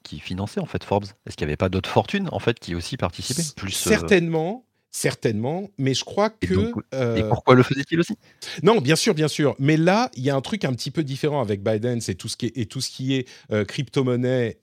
qui 0.03 0.21
finançaient, 0.21 0.61
en 0.61 0.67
fait, 0.67 0.85
Forbes? 0.85 1.07
Est-ce 1.27 1.39
qu'il 1.39 1.47
n'y 1.47 1.51
avait 1.51 1.57
pas 1.57 1.71
d'autres 1.71 1.89
fortunes, 1.89 2.29
en 2.33 2.39
fait, 2.39 2.61
qui 2.61 2.75
aussi 2.75 2.99
participaient? 2.99 3.45
Plus, 3.57 3.71
certainement, 3.71 4.66
certainement, 4.97 5.69
mais 5.77 5.93
je 5.93 6.05
crois 6.05 6.31
que, 6.31 6.73
et 7.19 7.23
pourquoi 7.29 7.55
le 7.55 7.63
faisait-il 7.63 8.01
aussi? 8.01 8.15
Non, 8.63 8.81
bien 8.81 8.97
sûr, 8.97 9.15
bien 9.15 9.29
sûr, 9.29 9.55
mais 9.59 9.77
là, 9.77 10.11
il 10.17 10.25
y 10.25 10.31
a 10.31 10.35
un 10.35 10.41
truc 10.41 10.65
un 10.65 10.73
petit 10.73 10.91
peu 10.91 11.05
différent 11.05 11.41
avec 11.41 11.63
Binance 11.63 12.09
et 12.09 12.15
tout 12.15 12.29
ce 12.29 12.37
qui 12.37 12.47
est 12.47 12.57
et 12.57 12.67
tout 12.67 12.81
ce 12.81 12.91
qui 12.91 13.15
est, 13.15 13.29
crypto-monnaie, 13.67 14.59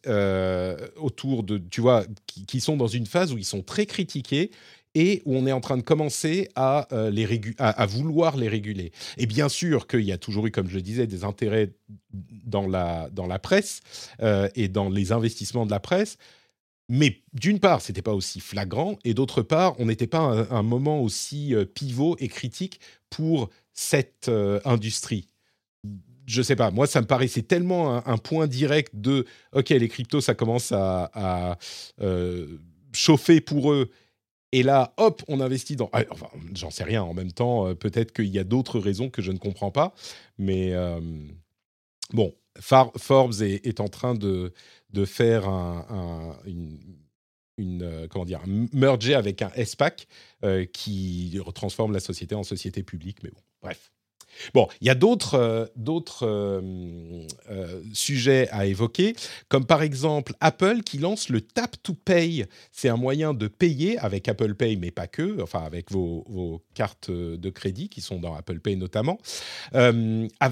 autour 0.98 1.44
de 1.44 1.62
tu 1.70 1.82
vois? 1.82 2.06
Qui 2.26 2.46
qui 2.46 2.62
sont 2.62 2.78
dans 2.78 2.88
une 2.88 3.06
phase 3.06 3.34
où 3.34 3.38
ils 3.38 3.46
sont 3.46 3.62
très 3.62 3.86
critiqués 3.86 4.52
et 4.96 5.22
où 5.26 5.36
on 5.36 5.46
est 5.48 5.52
en 5.52 5.62
train 5.62 5.78
de 5.78 5.82
commencer 5.82 6.50
à, 6.56 6.88
euh, 6.94 7.10
les 7.10 7.28
à, 7.58 7.86
vouloir 7.86 8.38
les 8.38 8.48
réguler. 8.48 8.92
Et 9.18 9.26
bien 9.26 9.50
sûr 9.50 9.88
qu'il 9.88 10.02
y 10.02 10.12
a 10.12 10.18
toujours 10.18 10.46
eu, 10.48 10.52
comme 10.52 10.70
je 10.70 10.76
le 10.76 10.82
disais, 10.82 11.08
des 11.08 11.24
intérêts 11.24 11.72
dans 12.12 12.68
la, 12.68 13.10
dans 13.12 13.28
la 13.28 13.40
presse 13.40 13.80
euh, 14.22 14.48
et 14.56 14.68
dans 14.68 14.90
les 14.90 15.12
investissements 15.12 15.66
de 15.66 15.72
la 15.72 15.80
presse. 15.80 16.18
Mais 16.90 17.22
d'une 17.34 17.60
part, 17.60 17.82
ce 17.82 17.92
n'était 17.92 18.02
pas 18.02 18.14
aussi 18.14 18.40
flagrant, 18.40 18.98
et 19.04 19.14
d'autre 19.14 19.42
part, 19.42 19.80
on 19.80 19.86
n'était 19.86 20.08
pas 20.08 20.46
à 20.50 20.56
un, 20.56 20.64
moment 20.64 21.02
aussi 21.02 21.56
euh, 21.56 21.66
pivot 21.66 22.16
et 22.20 22.28
critique 22.28 22.80
pour 23.10 23.50
cette 23.74 24.30
industrie. 24.66 25.30
Je 26.26 26.42
sais 26.42 26.56
pas, 26.56 26.72
moi 26.72 26.86
ça 26.86 27.02
me 27.02 27.08
paraissait 27.08 27.42
tellement 27.42 28.08
un, 28.08 28.18
point 28.18 28.48
direct 28.48 28.96
de 28.96 29.26
OK, 29.52 29.70
les 29.70 29.88
cryptos 29.88 30.22
ça 30.22 30.36
commence 30.36 30.72
à, 30.72 31.10
à 31.14 31.58
chauffer 32.94 33.42
pour 33.42 33.72
eux 33.72 33.90
et 34.54 34.62
là, 34.62 34.94
hop, 34.98 35.24
on 35.28 35.40
investit 35.40 35.76
dans. 35.76 35.90
Ah, 35.94 36.04
enfin, 36.12 36.28
j'en 36.54 36.70
sais 36.70 36.84
rien. 36.84 37.02
En 37.02 37.16
même 37.16 37.32
temps, 37.32 37.68
euh, 37.68 37.74
peut-être 37.74 38.14
qu'il 38.14 38.28
y 38.28 38.38
a 38.38 38.44
d'autres 38.44 38.80
raisons 38.80 39.10
que 39.10 39.24
je 39.24 39.32
ne 39.32 39.40
comprends 39.40 39.72
pas. 39.72 39.96
Mais 40.38 40.74
euh, 40.74 41.02
bon, 42.14 42.36
Forbes 42.60 43.42
est, 43.42 43.80
en 43.80 43.88
train 43.88 44.14
de, 44.14 44.52
faire 45.06 45.48
un, 45.48 46.38
une, 46.46 47.84
euh, 47.84 48.08
comment 48.08 48.26
dire, 48.26 48.42
merger 48.74 49.16
avec 49.16 49.42
un 49.42 49.52
SPAC 49.64 50.08
qui 50.74 51.40
transforme 51.54 51.94
la 51.94 52.00
société 52.00 52.36
en 52.36 52.44
société 52.44 52.84
publique. 52.84 53.24
Mais 53.24 53.30
bon, 53.30 53.42
bref. 53.62 53.93
Bon, 54.54 54.68
il 54.82 54.88
y 54.88 54.90
a 54.90 54.96
d'autres 54.96 55.36
euh, 55.36 55.66
euh, 56.22 57.28
euh, 57.50 57.82
sujets 57.94 58.50
à 58.52 58.66
évoquer, 58.66 59.16
comme 59.50 59.66
par 59.66 59.82
exemple 59.82 60.34
Apple 60.40 60.82
qui 60.84 60.98
lance 60.98 61.30
le 61.30 61.42
Tap 61.42 61.76
to 61.82 61.94
Pay. 61.94 62.46
C'est 62.72 62.90
un 62.90 62.98
moyen 62.98 63.34
de 63.34 63.48
payer 63.48 63.98
avec 64.00 64.28
Apple 64.28 64.56
Pay, 64.56 64.78
mais 64.78 64.92
pas 64.92 65.08
que, 65.08 65.42
enfin 65.42 65.64
avec 65.64 65.92
vos, 65.92 66.62
cartes 66.74 67.12
de 67.12 67.50
crédit 67.50 67.90
qui 67.90 68.02
sont 68.02 68.20
dans 68.20 68.36
Apple 68.36 68.60
Pay 68.60 68.76
notamment, 68.76 69.20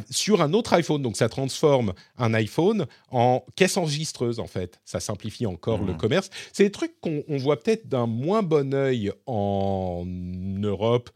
sur 0.10 0.42
un 0.42 0.54
autre 0.54 0.74
iPhone. 0.74 1.02
Donc 1.02 1.18
ça 1.18 1.30
transforme 1.30 1.94
un 2.18 2.34
iPhone 2.34 2.86
en 3.10 3.44
caisse 3.56 3.78
enregistreuse 3.78 4.40
en 4.40 4.48
fait. 4.48 4.80
Ça 4.86 5.00
simplifie 5.00 5.46
encore 5.46 5.84
le 5.84 5.94
mmh. 5.94 5.98
commerce. 5.98 6.30
C'est 6.54 6.64
des 6.64 6.72
trucs 6.72 7.00
qu'on 7.02 7.24
voit 7.38 7.60
peut-être 7.60 7.88
d'un 7.88 8.08
moins 8.08 8.44
bon 8.44 8.74
œil 8.74 9.12
en 9.26 10.04
Europe, 10.06 11.10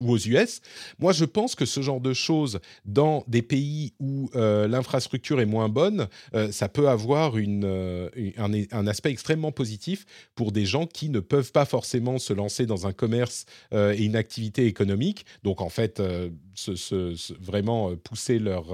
ou 0.00 0.12
aux 0.12 0.18
US. 0.18 0.60
Moi, 0.98 1.12
je 1.12 1.24
pense 1.24 1.54
que 1.54 1.64
ce 1.64 1.80
genre 1.80 2.00
de 2.00 2.12
choses 2.12 2.60
dans 2.84 3.24
des 3.28 3.42
pays 3.42 3.94
où 4.00 4.28
euh, 4.34 4.66
l'infrastructure 4.66 5.40
est 5.40 5.46
moins 5.46 5.68
bonne, 5.68 6.08
euh, 6.34 6.50
ça 6.50 6.68
peut 6.68 6.88
avoir 6.88 7.34
euh, 7.36 8.10
un, 8.36 8.86
aspect 8.86 9.10
extrêmement 9.10 9.52
positif 9.52 10.04
pour 10.34 10.52
des 10.52 10.66
gens 10.66 10.86
qui 10.86 11.08
ne 11.08 11.20
peuvent 11.20 11.52
pas 11.52 11.64
forcément 11.64 12.18
se 12.18 12.32
lancer 12.32 12.66
dans 12.66 12.86
un 12.86 12.92
commerce 12.92 13.46
et 13.72 14.04
une 14.04 14.16
activité 14.16 14.66
économique. 14.66 15.24
Donc, 15.42 15.60
en 15.60 15.68
fait, 15.68 16.02
vraiment 17.40 17.94
pousser 17.96 18.38
leur, 18.38 18.66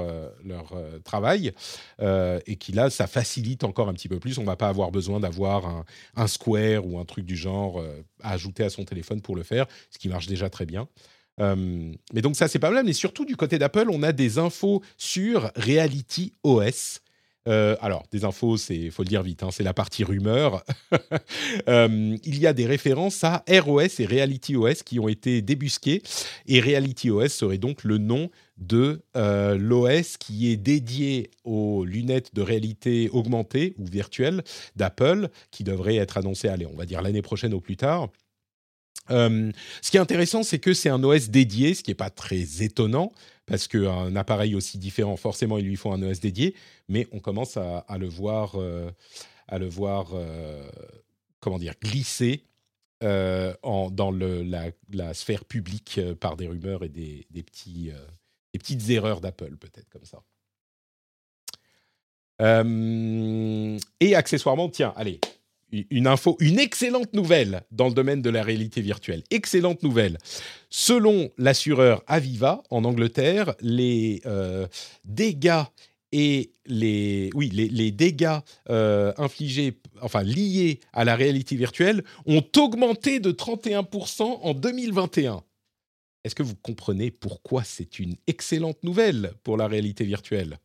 travail 1.04 1.52
et 2.00 2.56
qui 2.56 2.72
là, 2.72 2.90
ça 2.90 3.06
facilite 3.06 3.64
encore 3.64 3.88
un 3.88 3.94
petit 3.94 4.08
peu 4.08 4.18
plus. 4.18 4.38
On 4.38 4.42
ne 4.42 4.46
va 4.46 4.56
pas 4.56 4.68
avoir 4.68 4.90
besoin 4.90 5.20
d'avoir 5.20 5.84
un, 6.16 6.26
Square 6.26 6.86
ou 6.86 6.98
un 6.98 7.04
truc 7.04 7.24
du 7.24 7.36
genre 7.36 7.82
ajouter 8.22 8.64
à 8.64 8.70
son 8.70 8.84
téléphone 8.84 9.20
pour 9.20 9.36
le 9.36 9.42
faire, 9.42 9.66
ce 9.90 9.98
qui 9.98 10.08
marche 10.08 10.26
déjà 10.26 10.50
très 10.50 10.66
bien. 10.66 10.88
Euh, 11.40 11.92
mais 12.12 12.22
donc 12.22 12.36
ça, 12.36 12.48
c'est 12.48 12.58
pas 12.58 12.70
mal. 12.70 12.84
Mais 12.84 12.92
surtout, 12.92 13.24
du 13.24 13.36
côté 13.36 13.58
d'Apple, 13.58 13.86
on 13.90 14.02
a 14.02 14.12
des 14.12 14.38
infos 14.38 14.82
sur 14.96 15.50
Reality 15.56 16.34
OS. 16.42 17.00
Euh, 17.48 17.74
alors, 17.80 18.04
des 18.12 18.24
infos, 18.24 18.58
c'est 18.58 18.90
faut 18.90 19.02
le 19.02 19.08
dire 19.08 19.22
vite, 19.22 19.42
hein, 19.42 19.48
c'est 19.50 19.62
la 19.62 19.74
partie 19.74 20.04
rumeur. 20.04 20.64
Euh, 21.68 22.16
il 22.24 22.38
y 22.38 22.46
a 22.46 22.52
des 22.52 22.66
références 22.66 23.22
à 23.24 23.44
ROS 23.48 24.00
et 24.00 24.06
Reality 24.06 24.56
OS 24.56 24.82
qui 24.82 24.98
ont 24.98 25.08
été 25.08 25.42
débusquées. 25.42 26.02
Et 26.46 26.60
Reality 26.60 27.10
OS 27.10 27.32
serait 27.32 27.58
donc 27.58 27.84
le 27.84 27.98
nom 27.98 28.30
de 28.61 29.02
l'OS 29.14 30.16
qui 30.18 30.50
est 30.50 30.56
dédié 30.56 31.30
aux 31.44 31.84
lunettes 31.84 32.34
de 32.34 32.42
réalité 32.42 33.08
augmentée 33.11 33.74
ou 33.78 33.86
virtuelle 33.86 34.42
d'Apple, 34.76 35.28
qui 35.50 35.64
devrait 35.64 35.96
être 35.96 36.18
annoncé, 36.18 36.48
allez, 36.48 36.66
on 36.66 36.76
va 36.76 36.86
dire 36.86 37.02
l'année 37.02 37.22
prochaine 37.22 37.54
au 37.54 37.61
plus 37.61 37.76
tard. 37.76 38.08
Euh, 39.11 39.50
ce 39.82 39.90
qui 39.90 39.96
est 39.96 40.00
intéressant, 40.00 40.42
c'est 40.42 40.58
que 40.58 40.74
c'est 40.74 40.88
un 40.88 41.02
OS 41.02 41.30
dédié, 41.30 41.74
ce 41.74 41.82
qui 41.82 41.90
n'est 41.90 41.96
pas 41.96 42.11
très 42.11 42.62
étonnant, 42.62 43.12
parce 43.46 43.66
qu'un 43.66 44.14
appareil 44.16 44.54
aussi 44.54 44.78
différent, 44.78 45.16
forcément, 45.16 45.58
il 45.58 45.66
lui 45.66 45.76
faut 45.76 45.92
un 45.92 46.02
OS 46.02 46.20
dédié, 46.20 46.54
mais 46.88 47.08
on 47.12 47.18
commence 47.18 47.56
à, 47.56 47.84
le 47.98 48.08
voir, 48.08 48.56
à 49.48 49.58
le 49.58 49.68
voir 49.68 50.11
euh, 50.14 50.68
comment 51.40 51.58
dire, 51.58 51.74
glisser 51.82 52.44
euh, 53.02 53.54
dans 53.62 54.12
la, 54.12 55.14
sphère 55.14 55.44
publique 55.44 56.00
par 56.20 56.36
des 56.36 56.46
rumeurs 56.46 56.84
et 56.84 56.88
des 56.88 57.42
petits, 57.42 57.90
des 58.53 58.59
petites 58.59 58.88
erreurs 58.90 59.20
d'Apple, 59.20 59.57
peut-être 59.57 59.88
comme 59.88 60.05
ça. 60.05 60.22
et 64.01 64.14
accessoirement, 64.14 64.68
tiens, 64.70 64.94
allez, 64.96 65.20
une 65.90 66.07
info, 66.07 66.36
une 66.40 66.59
excellente 66.59 67.12
nouvelle 67.12 67.62
dans 67.70 67.88
le 67.88 67.94
domaine 67.94 68.22
de 68.22 68.30
la 68.30 68.42
réalité 68.42 68.80
virtuelle. 68.80 69.22
Excellente 69.30 69.82
nouvelle. 69.82 70.18
Selon 70.68 71.30
l'assureur 71.38 72.03
Aviva 72.07 72.62
en 72.70 72.84
Angleterre, 72.84 73.55
les 73.61 74.20
euh, 74.26 74.66
dégâts 75.05 75.62
et 76.12 76.53
les, 76.66 77.30
oui, 77.34 77.51
les, 77.51 77.90
dégâts 77.92 78.38
euh, 78.68 79.12
infligés, 79.16 79.78
enfin 80.03 80.24
liés 80.24 80.80
à 80.92 81.05
la 81.05 81.14
réalité 81.14 81.55
virtuelle, 81.55 82.03
ont 82.26 82.44
augmenté 82.57 83.20
de 83.20 83.30
31% 83.30 84.22
en 84.22 84.55
2021. 84.55 85.42
Est-ce 86.24 86.34
que 86.34 86.42
vous 86.42 86.56
comprenez 86.56 87.10
pourquoi 87.10 87.64
c'est 87.64 87.98
une 87.98 88.16
excellente 88.26 88.82
nouvelle 88.82 89.32
pour 89.42 89.56
la 89.56 89.66
réalité 89.66 90.04
virtuelle? 90.04 90.58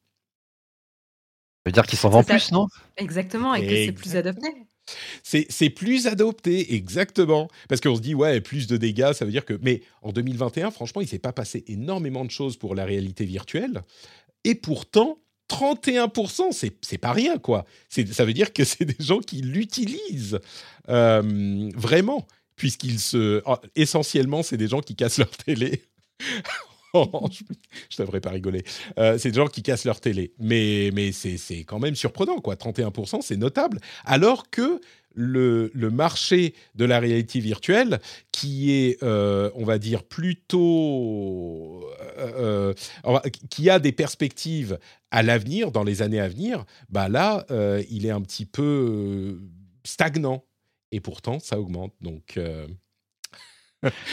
Ça 1.64 1.70
veut 1.70 1.72
dire 1.72 1.88
qu'ils 1.88 1.98
s'en 1.98 2.10
vendent 2.10 2.26
plus, 2.26 2.52
non? 2.52 2.68
Exactement, 2.98 3.56
et 3.56 3.66
que 3.66 3.86
c'est 3.86 3.92
plus 3.92 4.16
adapté. 4.16 4.48
C'est 5.24 5.70
plus 5.72 6.06
adopté, 6.06 6.76
exactement. 6.76 7.50
Parce 7.68 7.82
qu'on 7.82 7.96
se 7.96 8.02
dit, 8.02 8.14
ouais, 8.14 8.40
plus 8.40 8.68
de 8.68 8.78
dégâts, 8.78 9.14
ça 9.14 9.26
veut 9.26 9.32
dire 9.32 9.46
que. 9.46 9.58
Mais 9.64 9.82
en 10.04 10.12
2021, 10.12 10.70
franchement, 10.70 11.02
il 11.02 11.08
s'est 11.08 11.18
pas 11.18 11.34
passé 11.34 11.64
énormément 11.68 12.24
de 12.24 12.30
choses 12.30 12.58
pour 12.58 12.76
la 12.76 12.86
réalité 12.86 13.26
virtuelle. 13.26 13.82
Et 14.44 14.54
pourtant, 14.54 15.18
31%, 15.50 16.52
c'est 16.82 16.98
pas 16.98 17.14
rien, 17.14 17.38
quoi. 17.38 17.66
Ça 17.90 18.26
veut 18.26 18.34
dire 18.34 18.54
que 18.54 18.64
c'est 18.64 18.86
des 18.86 19.04
gens 19.04 19.20
qui 19.20 19.42
l'utilisent 19.42 20.40
euh, 20.90 21.70
vraiment, 21.76 22.28
puisqu'ils 22.56 23.00
se. 23.00 23.42
Ah, 23.46 23.62
essentiellement, 23.76 24.44
c'est 24.44 24.58
des 24.58 24.68
gens 24.68 24.82
qui 24.82 24.96
cassent 24.96 25.18
leur 25.18 25.30
télé. 25.30 25.84
je, 26.96 28.00
ne 28.02 28.06
devrais 28.06 28.22
pas 28.22 28.32
rigoler. 28.32 28.64
Euh, 29.00 29.18
c'est 29.18 29.32
des 29.32 29.38
gens 29.38 29.48
qui 29.48 29.64
cassent 29.64 29.86
leur 29.86 30.00
télé. 30.00 30.34
Mais, 30.40 30.92
mais 30.94 31.12
c'est 31.12 31.64
quand 31.64 31.80
même 31.80 31.96
surprenant, 31.96 32.40
quoi. 32.40 32.56
31%, 32.56 33.22
c'est 33.22 33.38
notable. 33.38 33.80
Alors 34.06 34.50
que 34.50 34.80
le, 35.18 35.72
le, 35.74 35.90
marché 35.90 36.56
de 36.76 36.84
la 36.84 37.00
réalité 37.00 37.40
virtuelle, 37.40 38.00
qui 38.34 38.72
est, 38.72 39.02
euh, 39.02 39.50
on 39.56 39.64
va 39.64 39.78
dire, 39.78 40.04
plutôt. 40.04 41.86
Euh, 42.18 42.74
qui 43.50 43.70
a 43.70 43.80
des 43.80 43.92
perspectives 43.92 44.78
à 45.12 45.24
l'avenir, 45.24 45.72
dans 45.72 45.84
les 45.84 46.02
années 46.02 46.20
à 46.20 46.28
venir, 46.28 46.66
bah 46.90 47.08
là, 47.08 47.46
il 47.90 48.06
est 48.06 48.12
un 48.12 48.22
petit 48.22 48.46
peu 48.46 49.40
stagnant. 49.84 50.44
Et 50.96 51.02
pourtant, 51.02 51.40
ça 51.40 51.60
augmente. 51.60 51.94
Donc 52.00 52.40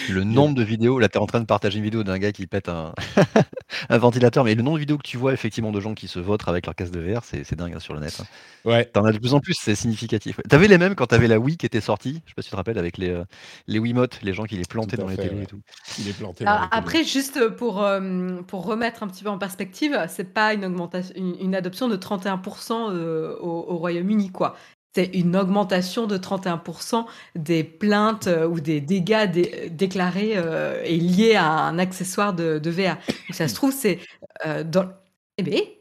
le 0.08 0.24
nombre 0.24 0.54
de 0.54 0.62
vidéos, 0.62 0.98
là, 0.98 1.08
tu 1.08 1.18
es 1.18 1.20
en 1.20 1.26
train 1.26 1.40
de 1.40 1.46
partager 1.46 1.78
une 1.78 1.84
vidéo 1.84 2.02
d'un 2.02 2.18
gars 2.18 2.32
qui 2.32 2.46
pète 2.46 2.68
un, 2.68 2.94
un, 3.88 3.98
ventilateur, 3.98 4.44
mais 4.44 4.54
le 4.54 4.62
nombre 4.62 4.76
de 4.76 4.80
vidéos 4.80 4.98
que 4.98 5.06
tu 5.06 5.16
vois 5.16 5.32
effectivement 5.32 5.72
de 5.72 5.80
gens 5.80 5.94
qui 5.94 6.08
se 6.08 6.18
votent 6.18 6.46
avec 6.48 6.66
leur 6.66 6.74
casque 6.74 6.92
de 6.92 7.00
VR, 7.00 7.22
c'est 7.24 7.54
dingue 7.54 7.74
hein, 7.74 7.80
sur 7.80 7.94
le 7.94 8.00
net. 8.00 8.18
Hein. 8.20 8.24
Ouais. 8.64 8.84
T'en 8.84 9.04
as 9.04 9.12
de 9.12 9.18
plus 9.18 9.34
en 9.34 9.40
plus, 9.40 9.56
c'est 9.58 9.74
significatif. 9.74 10.40
Tu 10.48 10.54
avais 10.54 10.68
les 10.68 10.78
mêmes 10.78 10.94
quand 10.94 11.06
tu 11.06 11.14
avais 11.14 11.28
la 11.28 11.38
Wii 11.38 11.56
qui 11.56 11.66
était 11.66 11.80
sortie, 11.80 12.22
je 12.24 12.30
sais 12.30 12.34
pas 12.34 12.42
si 12.42 12.48
tu 12.48 12.52
te 12.52 12.56
rappelles, 12.56 12.78
avec 12.78 12.98
les, 12.98 13.10
euh, 13.10 13.24
les 13.66 13.78
Wiimotes, 13.78 14.20
les 14.22 14.34
gens 14.34 14.44
qui 14.44 14.56
les 14.56 14.64
plantaient 14.64 14.96
dans 14.96 15.08
les 15.08 15.16
télés 15.16 15.42
et 15.42 15.46
tout. 15.46 15.60
les 15.98 16.12
après, 16.46 17.04
juste 17.04 17.48
pour, 17.56 17.82
euh, 17.82 18.42
pour 18.42 18.64
remettre 18.64 19.02
un 19.02 19.08
petit 19.08 19.24
peu 19.24 19.30
en 19.30 19.38
perspective, 19.38 19.98
c'est 20.08 20.32
pas 20.32 20.54
une 20.54 20.64
augmentation, 20.64 21.14
une, 21.16 21.54
adoption 21.54 21.88
de 21.88 21.96
31% 21.96 22.90
euh, 22.90 23.36
au, 23.40 23.48
au 23.68 23.76
Royaume-Uni, 23.76 24.30
quoi 24.30 24.56
c'est 24.94 25.06
une 25.14 25.36
augmentation 25.36 26.06
de 26.06 26.18
31% 26.18 27.06
des 27.34 27.64
plaintes 27.64 28.26
euh, 28.26 28.46
ou 28.46 28.60
des 28.60 28.80
dégâts 28.80 29.26
déclarés 29.70 30.32
euh, 30.36 30.82
et 30.84 30.98
liés 30.98 31.34
à 31.34 31.46
un 31.46 31.78
accessoire 31.78 32.34
de, 32.34 32.58
de 32.58 32.70
VR. 32.70 32.96
Donc, 33.06 33.34
ça 33.34 33.48
se 33.48 33.54
trouve, 33.54 33.72
c'est 33.72 33.98
euh, 34.46 34.64
dans. 34.64 34.90
Eh 35.38 35.42
bien, 35.42 35.60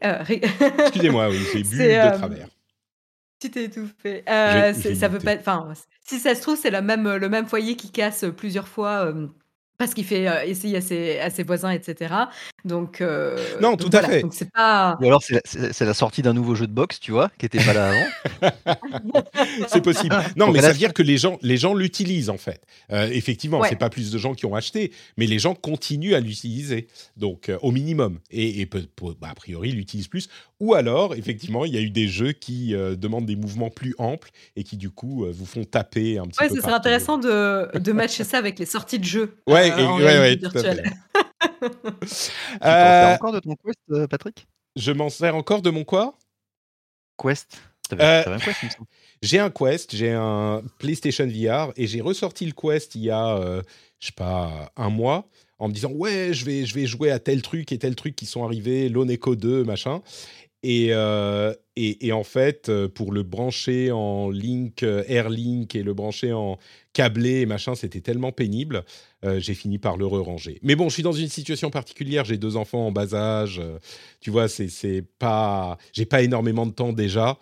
excusez-moi, 0.78 1.28
oui, 1.28 1.38
j'ai 1.52 1.62
bu 1.62 1.76
de 1.76 2.16
travers. 2.16 2.48
Tu 3.38 3.50
t'es 3.50 3.64
étouffé. 3.64 4.22
ça 4.26 5.08
veut 5.08 5.18
pas. 5.18 5.36
Enfin, 5.36 5.74
si 6.06 6.18
ça 6.18 6.34
se 6.34 6.40
trouve, 6.40 6.56
c'est 6.56 6.70
le 6.70 6.80
même, 6.80 7.16
le 7.16 7.28
même 7.28 7.46
foyer 7.46 7.76
qui 7.76 7.90
casse 7.90 8.24
plusieurs 8.36 8.68
fois 8.68 9.12
parce 9.76 9.94
qu'il 9.94 10.04
fait 10.04 10.48
essayer 10.48 10.78
à 10.78 10.80
ses, 10.80 11.18
à 11.18 11.28
ses, 11.28 11.42
voisins, 11.42 11.70
etc. 11.70 12.14
Donc, 12.64 13.00
euh, 13.00 13.36
non, 13.60 13.76
tout 13.76 13.90
à 13.92 14.02
fait. 14.02 14.24
pas... 14.54 14.96
Ou 15.00 15.06
alors, 15.06 15.22
c'est 15.22 15.80
la, 15.80 15.94
sortie 15.94 16.22
d'un 16.22 16.32
nouveau 16.32 16.54
jeu 16.54 16.66
de 16.66 16.72
boxe, 16.72 17.00
tu 17.00 17.10
vois, 17.10 17.30
qui 17.38 17.46
était 17.46 17.62
pas 17.62 17.72
là 17.72 17.90
avant. 17.90 19.22
c'est 19.68 19.82
possible. 19.82 20.16
Non, 20.36 20.52
mais 20.52 20.60
ça 20.60 20.70
veut 20.70 20.78
dire 20.78 20.92
que 20.92 21.02
les 21.02 21.18
gens 21.18 21.38
les 21.42 21.56
gens 21.56 21.74
l'utilisent, 21.74 22.30
en 22.30 22.38
fait. 22.38 22.62
Euh, 22.92 23.08
effectivement, 23.12 23.62
c'est 23.68 23.76
pas 23.76 23.90
plus 23.90 24.12
de 24.12 24.18
gens 24.18 24.34
qui 24.34 24.46
ont 24.46 24.54
acheté, 24.54 24.92
mais 25.16 25.26
les 25.26 25.40
gens 25.40 25.54
continuent 25.54 26.14
à 26.14 26.20
l'utiliser, 26.20 26.86
donc 27.16 27.50
au 27.62 27.72
minimum. 27.72 28.18
Et, 28.30 28.60
et 28.60 28.66
bah, 28.66 29.28
a 29.28 29.34
priori, 29.34 29.72
l'utilisent 29.72 30.08
plus. 30.08 30.28
Ou 30.60 30.74
alors, 30.74 31.14
effectivement, 31.14 31.64
il 31.64 31.74
y 31.74 31.76
a 31.76 31.80
eu 31.80 31.90
des 31.90 32.06
jeux 32.06 32.32
qui 32.32 32.74
demandent 32.74 33.26
des 33.26 33.36
mouvements 33.36 33.70
plus 33.70 33.94
amples 33.98 34.30
et 34.54 34.62
qui, 34.62 34.76
du 34.76 34.90
coup, 34.90 35.26
vous 35.28 35.46
font 35.46 35.64
taper 35.64 36.18
un 36.18 36.26
petit 36.26 36.40
ouais, 36.40 36.48
peu. 36.48 36.54
Ouais, 36.54 36.60
ce 36.60 36.62
serait 36.64 36.74
intéressant 36.74 37.18
de, 37.18 37.76
de 37.76 37.92
matcher 37.92 38.22
ça 38.22 38.38
avec 38.38 38.60
les 38.60 38.66
sorties 38.66 39.00
de 39.00 39.04
jeux. 39.04 39.34
Ouais, 39.48 39.72
ouais, 39.72 40.36
tout 40.36 40.56
à 40.56 40.62
fait. 40.62 40.84
tu 41.42 42.08
euh, 42.64 43.14
encore 43.14 43.32
de 43.32 43.40
ton 43.40 43.54
Quest, 43.56 43.78
euh, 43.90 44.06
Patrick? 44.06 44.46
Je 44.76 44.92
m'en 44.92 45.08
sers 45.08 45.34
encore 45.34 45.62
de 45.62 45.70
mon 45.70 45.84
quoi? 45.84 46.16
Quest? 47.20 47.60
Euh, 47.92 48.24
J'ai 49.20 49.38
un 49.38 49.50
Quest, 49.50 49.94
j'ai 49.94 50.12
un 50.12 50.62
PlayStation 50.78 51.26
VR 51.26 51.72
et 51.76 51.86
j'ai 51.86 52.00
ressorti 52.00 52.46
le 52.46 52.52
Quest 52.52 52.94
il 52.94 53.02
y 53.02 53.10
a, 53.10 53.62
je 53.98 54.06
sais 54.06 54.12
pas, 54.12 54.72
un 54.76 54.88
mois 54.88 55.28
en 55.58 55.68
me 55.68 55.72
disant 55.74 55.92
ouais, 55.92 56.30
je 56.32 56.44
vais, 56.44 56.64
je 56.64 56.74
vais 56.74 56.86
jouer 56.86 57.10
à 57.10 57.18
tel 57.18 57.42
truc 57.42 57.70
et 57.70 57.78
tel 57.78 57.94
truc 57.94 58.16
qui 58.16 58.26
sont 58.26 58.44
arrivés, 58.44 58.90
Echo 59.10 59.36
2, 59.36 59.62
machin. 59.62 60.02
Et, 60.62 60.90
et, 61.76 62.06
et, 62.06 62.12
en 62.12 62.22
fait, 62.22 62.70
pour 62.94 63.12
le 63.12 63.22
brancher 63.24 63.90
en 63.90 64.30
link, 64.30 64.82
Airlink 64.84 65.74
et 65.74 65.82
le 65.82 65.92
brancher 65.92 66.32
en 66.32 66.58
câblé 66.92 67.46
machin, 67.46 67.74
c'était 67.74 68.00
tellement 68.00 68.32
pénible 68.32 68.84
euh, 69.24 69.38
j'ai 69.38 69.54
fini 69.54 69.78
par 69.78 69.96
le 69.96 70.04
re-ranger. 70.04 70.58
Mais 70.62 70.74
bon, 70.74 70.88
je 70.88 70.94
suis 70.94 71.02
dans 71.02 71.12
une 71.12 71.28
situation 71.28 71.70
particulière. 71.70 72.24
J'ai 72.24 72.38
deux 72.38 72.56
enfants 72.56 72.86
en 72.88 72.92
bas 72.92 73.14
âge. 73.14 73.60
Euh, 73.60 73.78
tu 74.20 74.30
vois, 74.30 74.48
c'est 74.48 75.04
pas. 75.18 75.78
J'ai 75.92 76.06
pas 76.06 76.22
énormément 76.22 76.66
de 76.66 76.72
temps 76.72 76.92
déjà. 76.92 77.38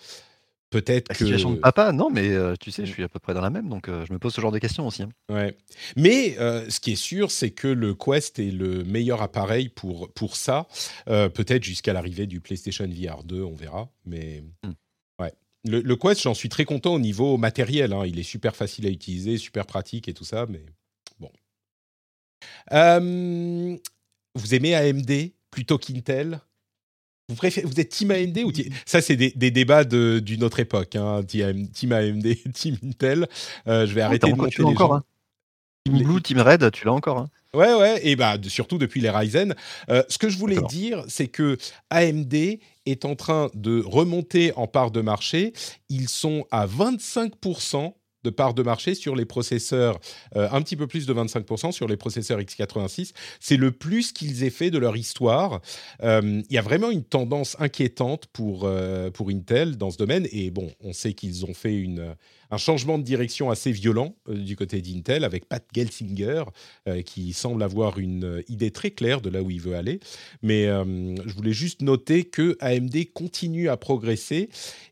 Peut-être 0.71 1.09
que. 1.09 1.25
Situation 1.25 1.53
de 1.53 1.59
papa, 1.59 1.93
non, 1.93 2.11
mais 2.11 2.31
euh, 2.31 2.55
tu 2.59 2.71
sais, 2.71 2.87
je 2.87 2.93
suis 2.93 3.03
à 3.03 3.09
peu 3.09 3.19
près 3.19 3.35
dans 3.35 3.41
la 3.41 3.51
même, 3.51 3.69
donc 3.69 3.87
je 3.89 4.13
me 4.13 4.19
pose 4.19 4.33
ce 4.33 4.41
genre 4.41 4.53
de 4.53 4.59
questions 4.59 4.87
aussi. 4.87 5.03
Hein. 5.03 5.11
Ouais. 5.29 5.57
Mais 5.97 6.37
ce 6.37 6.81
qui 6.81 6.93
est 6.93 6.97
sûr, 6.97 7.31
c'est 7.31 7.51
que 7.51 7.69
le 7.69 7.95
Quest 7.95 8.39
est 8.39 8.51
le 8.51 8.85
meilleur 8.85 9.23
appareil 9.23 9.69
pour, 9.69 10.13
pour 10.13 10.37
ça. 10.37 10.67
Peut-être 11.07 11.65
jusqu'à 11.65 11.93
l'arrivée 11.93 12.27
du 12.27 12.41
PlayStation 12.41 12.87
VR 12.87 13.25
2, 13.25 13.43
on 13.43 13.55
verra. 13.55 13.91
Mais. 14.07 14.43
Hmm. 14.65 14.73
Ouais. 15.21 15.33
Le, 15.65 15.95
Quest, 15.97 16.23
j'en 16.23 16.35
suis 16.35 16.49
très 16.49 16.65
content 16.65 16.95
au 16.95 17.01
niveau 17.01 17.37
matériel. 17.37 17.93
Hein. 17.93 18.05
Il 18.07 18.19
est 18.19 18.25
super 18.25 18.55
facile 18.55 18.87
à 18.87 18.91
utiliser, 18.91 19.39
super 19.39 19.67
pratique 19.67 20.09
et 20.09 20.15
tout 20.15 20.25
ça, 20.25 20.47
mais 20.49 20.65
euh, 22.73 23.77
vous 24.35 24.55
aimez 24.55 24.75
AMD 24.75 25.11
plutôt 25.51 25.79
qu'Intel? 25.79 26.41
Vous, 27.31 27.37
préférez, 27.37 27.67
vous 27.67 27.79
êtes 27.81 27.89
Team 27.89 28.11
AMD 28.11 28.39
ou 28.45 28.53
ça 28.85 29.01
c'est 29.01 29.17
des, 29.17 29.51
débats 29.51 29.85
d'une 29.85 30.45
autre 30.45 30.61
époque, 30.61 30.97
hein, 30.97 31.23
Team 31.25 31.93
AMD, 31.93 32.27
Team 32.55 32.77
Intel. 32.85 33.29
Euh, 33.69 33.87
je 33.87 33.95
vais 33.95 34.03
arrêter 34.03 34.31
de 34.31 34.37
monter 34.37 34.57
les 34.59 34.65
encore, 34.65 34.95
hein. 34.95 35.05
Team 35.85 36.03
Blue, 36.03 36.21
Team 36.21 36.41
Red, 36.41 36.71
tu 36.73 36.85
l'as 36.85 36.93
encore. 36.93 37.19
Hein. 37.19 37.31
Ouais, 37.55 37.73
ouais, 37.75 38.07
et 38.07 38.17
bah 38.17 38.37
surtout 38.47 38.79
depuis 38.79 39.01
les 39.01 39.11
Ryzen. 39.11 39.55
Euh, 39.89 40.03
ce 40.09 40.19
que 40.19 40.29
je 40.29 40.37
voulais 40.37 40.61
dire, 40.69 41.05
c'est 41.09 41.29
que 41.29 41.57
AMD 41.89 42.35
est 42.87 43.05
en 43.05 43.17
train 43.17 43.51
de 43.55 43.83
remonter 43.85 44.53
en 44.57 44.67
part 44.67 44.91
de 44.91 45.01
marché. 45.01 45.53
Ils 45.89 46.09
sont 46.09 46.47
à 46.51 46.67
25% 46.67 47.95
de 48.25 48.31
part 48.31 48.55
de 48.55 48.63
marché 48.63 48.95
sur 48.95 49.17
les 49.17 49.25
processeurs, 49.25 49.99
euh, 50.37 50.49
un 50.51 50.63
petit 50.63 50.77
peu 50.77 50.87
plus 50.87 51.07
de 51.07 51.15
25% 51.15 51.73
sur 51.73 51.89
les 51.89 51.97
processeurs 51.97 52.39
x86. 52.41 53.13
C'est 53.41 53.57
le 53.57 53.73
plus 53.73 54.13
qu'ils 54.13 54.45
aient 54.45 54.51
fait 54.51 54.71
de 54.71 54.79
leur 54.79 54.97
histoire. 54.97 55.61
Euh, 56.03 56.43
il 56.49 56.55
y 56.55 56.59
a 56.59 56.63
vraiment 56.63 56.91
une 56.91 57.05
tendance 57.05 57.57
inquiétante 57.59 58.27
pour, 58.33 58.63
euh, 58.65 59.11
pour 59.11 59.31
Intel 59.31 59.77
dans 59.77 59.91
ce 59.91 59.99
domaine. 59.99 60.27
Et 60.33 60.51
bon, 60.51 60.71
on 60.81 60.93
sait 60.93 61.15
qu'ils 61.15 61.45
ont 61.45 61.55
fait 61.55 61.75
une 61.75 62.15
un 62.51 62.57
changement 62.57 62.99
de 62.99 63.03
direction 63.03 63.51
assez 63.51 63.73
violent 63.73 64.15
euh, 64.29 64.35
du 64.35 64.57
côté 64.57 64.83
d'Intel 64.83 65.25
avec 65.25 65.47
Pat 65.49 65.65
Gelsinger 65.75 66.45
euh, 66.89 67.03
qui 67.03 67.33
semble 67.33 67.63
avoir 67.63 67.99
une 67.99 68.25
euh, 68.25 68.43
idée 68.49 68.71
très 68.71 68.91
claire 68.91 69.21
de 69.21 69.31
là 69.31 69.43
où 69.43 69.51
il 69.51 69.61
veut 69.61 69.77
aller. 69.77 70.01
Mais 70.43 70.65
je 70.67 71.35
voulais 71.35 71.53
juste 71.53 71.83
noter 71.83 72.25
que 72.25 72.57
AMD 72.61 73.13
continue 73.13 73.69
à 73.69 73.77
progresser 73.77 74.49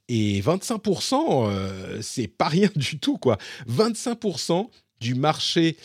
et 0.08 0.40
25%, 0.40 2.00
c'est 2.00 2.28
pas 2.28 2.48
rien 2.48 2.70
du 2.76 2.98
tout 2.98 3.18
quoi. 3.18 3.38
25% 3.68 4.68
du 5.00 5.14
marché 5.14 5.76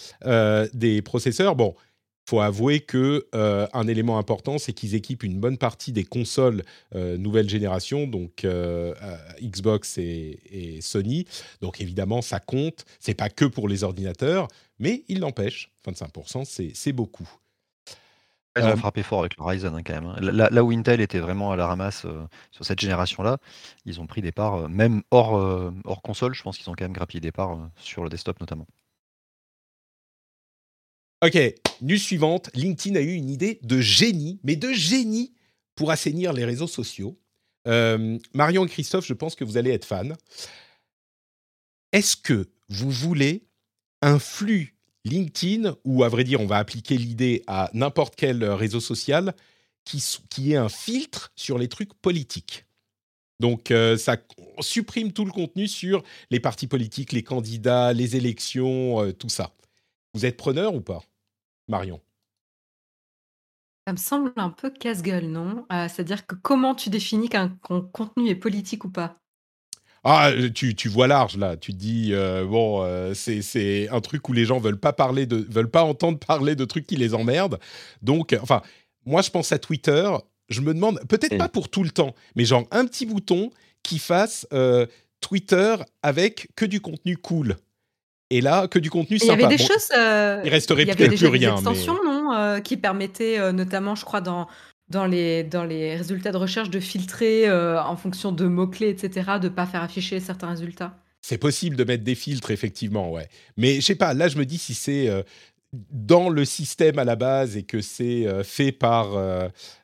des 0.73 1.01
processeurs. 1.01 1.55
Bon, 1.55 1.75
faut 2.25 2.39
avouer 2.39 2.79
que 2.79 3.27
euh, 3.35 3.67
un 3.73 3.87
élément 3.87 4.17
important, 4.17 4.57
c'est 4.57 4.73
qu'ils 4.73 4.95
équipent 4.95 5.23
une 5.23 5.39
bonne 5.39 5.57
partie 5.57 5.91
des 5.91 6.03
consoles 6.03 6.63
euh, 6.95 7.17
nouvelle 7.17 7.49
génération, 7.49 8.07
donc 8.07 8.45
euh, 8.45 8.93
Xbox 9.41 9.97
et, 9.97 10.79
Sony. 10.81 11.25
Donc 11.61 11.81
évidemment, 11.81 12.21
ça 12.21 12.39
compte. 12.39 12.85
C'est 12.99 13.13
pas 13.13 13.29
que 13.29 13.45
pour 13.45 13.67
les 13.67 13.83
ordinateurs, 13.83 14.47
mais 14.79 15.03
il 15.07 15.19
n'empêche, 15.19 15.71
25%, 15.85 16.71
c'est 16.73 16.93
beaucoup. 16.93 17.29
Ils 18.55 18.63
ont 18.65 18.77
frappé 18.77 19.01
fort 19.01 19.21
avec 19.21 19.35
le 19.37 19.43
Ryzen 19.43 19.73
hein, 19.73 19.81
quand 19.83 19.93
même. 19.93 20.05
Hein. 20.05 20.19
Là, 20.21 20.63
où 20.63 20.71
Intel 20.71 21.01
était 21.01 21.17
vraiment 21.17 21.51
à 21.51 21.55
la 21.55 21.65
ramasse 21.65 22.05
sur 22.51 22.65
cette 22.65 22.79
génération-là, 22.79 23.39
ils 23.85 23.99
ont 23.99 24.05
pris 24.05 24.21
des 24.21 24.31
parts, 24.31 24.69
même 24.69 25.01
hors, 25.09 25.33
hors 25.85 26.01
console, 26.03 26.35
je 26.35 26.43
pense 26.43 26.59
qu'ils 26.59 26.69
ont 26.69 26.75
quand 26.77 26.85
même 26.85 26.93
grappillé 26.93 27.19
des 27.19 27.31
parts 27.31 27.57
sur 27.77 28.03
le 28.03 28.09
desktop 28.09 28.39
notamment. 28.39 28.67
Ok, 31.23 31.37
news 31.81 31.97
suivante. 31.97 32.49
LinkedIn 32.53 32.97
a 32.97 33.01
eu 33.01 33.13
une 33.13 33.29
idée 33.29 33.57
de 33.63 33.79
génie, 33.79 34.41
mais 34.43 34.57
de 34.57 34.73
génie 34.73 35.31
pour 35.73 35.89
assainir 35.89 36.33
les 36.33 36.43
réseaux 36.43 36.67
sociaux. 36.67 37.17
Euh, 37.65 38.19
Marion 38.33 38.65
et 38.65 38.69
Christophe, 38.69 39.05
je 39.05 39.13
pense 39.13 39.33
que 39.33 39.45
vous 39.45 39.55
allez 39.55 39.71
être 39.71 39.85
fans. 39.85 40.17
Est-ce 41.93 42.17
que 42.17 42.49
vous 42.67 42.91
voulez 42.91 43.47
un 44.01 44.19
flux 44.19 44.75
LinkedIn, 45.05 45.77
ou 45.85 46.03
à 46.03 46.09
vrai 46.09 46.25
dire, 46.25 46.41
on 46.41 46.45
va 46.45 46.57
appliquer 46.57 46.97
l'idée 46.97 47.41
à 47.47 47.69
n'importe 47.73 48.15
quel 48.17 48.43
réseau 48.43 48.81
social, 48.81 49.33
qui, 49.85 50.51
est 50.51 50.57
un 50.57 50.67
filtre 50.67 51.31
sur 51.37 51.57
les 51.57 51.69
trucs 51.69 51.93
politiques? 51.93 52.65
Donc 53.39 53.71
euh, 53.71 53.95
ça 53.95 54.17
supprime 54.59 55.13
tout 55.13 55.23
le 55.23 55.31
contenu 55.31 55.69
sur 55.69 56.03
les 56.31 56.41
partis 56.41 56.67
politiques, 56.67 57.13
les 57.13 57.23
candidats, 57.23 57.93
les 57.93 58.17
élections, 58.17 59.01
euh, 59.01 59.13
tout 59.13 59.29
ça. 59.29 59.53
Vous 60.13 60.25
êtes 60.25 60.35
preneur 60.35 60.75
ou 60.75 60.81
pas? 60.81 61.01
Marion 61.67 62.01
Ça 63.87 63.93
me 63.93 63.97
semble 63.97 64.33
un 64.35 64.49
peu 64.49 64.69
casse-gueule, 64.69 65.27
non? 65.27 65.65
Euh, 65.71 65.87
C'est-à-dire 65.87 66.25
que 66.25 66.35
comment 66.35 66.75
tu 66.75 66.89
définis 66.89 67.29
qu'un 67.29 67.49
contenu 67.61 68.29
est 68.29 68.35
politique 68.35 68.85
ou 68.85 68.89
pas? 68.89 69.17
Ah, 70.03 70.31
euh, 70.31 70.49
tu, 70.49 70.75
tu, 70.75 70.89
vois 70.89 71.07
large 71.07 71.37
là. 71.37 71.55
Tu 71.55 71.71
te 71.71 71.77
dis 71.77 72.09
euh, 72.11 72.45
bon, 72.45 72.85
c'est 73.13 73.87
un 73.89 74.01
truc 74.01 74.27
où 74.27 74.33
les 74.33 74.45
gens 74.45 74.59
veulent 74.59 74.79
pas 74.79 74.93
parler 74.93 75.25
de, 75.25 75.37
veulent 75.49 75.71
pas 75.71 75.83
entendre 75.83 76.19
parler 76.19 76.55
de 76.55 76.65
trucs 76.65 76.85
qui 76.85 76.97
les 76.97 77.13
emmerdent. 77.13 77.59
Donc, 78.01 78.37
enfin, 78.41 78.61
moi 79.05 79.21
je 79.21 79.29
pense 79.29 79.51
à 79.51 79.59
Twitter. 79.59 80.11
Je 80.49 80.59
me 80.59 80.73
demande, 80.73 80.99
peut-être 81.07 81.37
pas 81.37 81.47
pour 81.47 81.69
tout 81.69 81.83
le 81.83 81.89
temps, 81.89 82.13
mais 82.35 82.43
genre 82.43 82.67
un 82.71 82.85
petit 82.85 83.05
bouton 83.05 83.49
qui 83.81 83.97
fasse 83.97 84.45
Twitter 85.21 85.75
avec 86.01 86.49
que 86.55 86.65
du 86.65 86.81
contenu 86.81 87.15
cool. 87.15 87.55
Et 88.33 88.41
là, 88.41 88.67
que 88.67 88.79
du 88.79 88.89
contenu 88.89 89.19
sympa. 89.19 89.33
Il 89.33 89.41
y 89.41 89.45
avait 89.45 89.57
des 89.57 89.63
choses. 89.63 89.89
Euh, 89.95 90.41
il 90.43 90.49
resterait 90.49 90.85
peut-être 90.87 91.15
plus 91.15 91.27
rien. 91.27 91.51
Des 91.51 91.55
extensions, 91.57 91.99
non 92.03 92.33
euh, 92.33 92.59
Qui 92.61 92.77
permettaient, 92.77 93.37
euh, 93.37 93.51
notamment, 93.51 93.93
je 93.93 94.03
crois, 94.05 94.21
dans, 94.21 94.47
dans, 94.89 95.05
les, 95.05 95.43
dans 95.43 95.63
les 95.63 95.95
résultats 95.95 96.31
de 96.31 96.37
recherche, 96.37 96.71
de 96.71 96.79
filtrer 96.79 97.51
en 97.51 97.95
fonction 97.95 98.31
de 98.31 98.45
mots-clés, 98.45 98.89
etc., 98.89 99.33
de 99.39 99.49
ne 99.49 99.53
pas 99.53 99.67
faire 99.67 99.83
afficher 99.83 100.19
certains 100.19 100.49
résultats. 100.49 100.97
C'est 101.21 101.37
possible 101.37 101.75
de 101.75 101.83
mettre 101.83 102.03
des 102.03 102.15
filtres, 102.15 102.49
effectivement, 102.49 103.11
ouais. 103.11 103.29
Mais 103.55 103.75
je 103.75 103.81
sais 103.81 103.95
pas, 103.95 104.15
là, 104.15 104.27
je 104.27 104.37
me 104.37 104.45
dis 104.45 104.57
si 104.57 104.73
c'est 104.73 105.09
dans 105.91 106.29
le 106.29 106.45
système 106.45 106.99
à 106.99 107.03
la 107.03 107.15
base 107.15 107.57
et 107.57 107.63
que 107.63 107.81
c'est 107.81 108.43
fait 108.43 108.71
par 108.71 109.17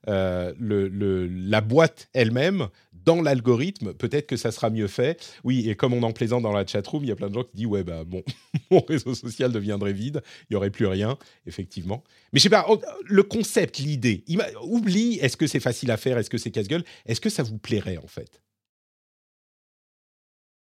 le, 0.07 1.27
la 1.27 1.61
boîte 1.61 2.09
elle-même, 2.13 2.69
dans 3.05 3.21
l'algorithme, 3.21 3.93
peut-être 3.93 4.27
que 4.27 4.37
ça 4.37 4.51
sera 4.51 4.69
mieux 4.69 4.87
fait. 4.87 5.19
Oui, 5.43 5.69
et 5.69 5.75
comme 5.75 5.93
on 5.93 6.03
en 6.03 6.11
plaisante 6.11 6.43
dans 6.43 6.51
la 6.51 6.65
chatroom, 6.65 7.03
il 7.03 7.09
y 7.09 7.11
a 7.11 7.15
plein 7.15 7.29
de 7.29 7.33
gens 7.33 7.43
qui 7.43 7.55
disent 7.55 7.65
ouais 7.65 7.83
bah 7.83 8.03
bon, 8.03 8.23
mon 8.71 8.81
réseau 8.81 9.15
social 9.15 9.51
deviendrait 9.51 9.93
vide, 9.93 10.21
il 10.49 10.53
y 10.53 10.55
aurait 10.55 10.69
plus 10.69 10.85
rien, 10.85 11.17
effectivement. 11.45 12.03
Mais 12.33 12.39
je 12.39 12.43
sais 12.43 12.49
pas, 12.49 12.67
le 13.05 13.23
concept, 13.23 13.79
l'idée, 13.79 14.23
oublie, 14.63 15.17
est-ce 15.21 15.37
que 15.37 15.47
c'est 15.47 15.59
facile 15.59 15.91
à 15.91 15.97
faire, 15.97 16.17
est-ce 16.17 16.29
que 16.29 16.37
c'est 16.37 16.51
casse-gueule, 16.51 16.83
est-ce 17.05 17.21
que 17.21 17.29
ça 17.29 17.43
vous 17.43 17.57
plairait 17.57 17.97
en 17.97 18.07
fait? 18.07 18.41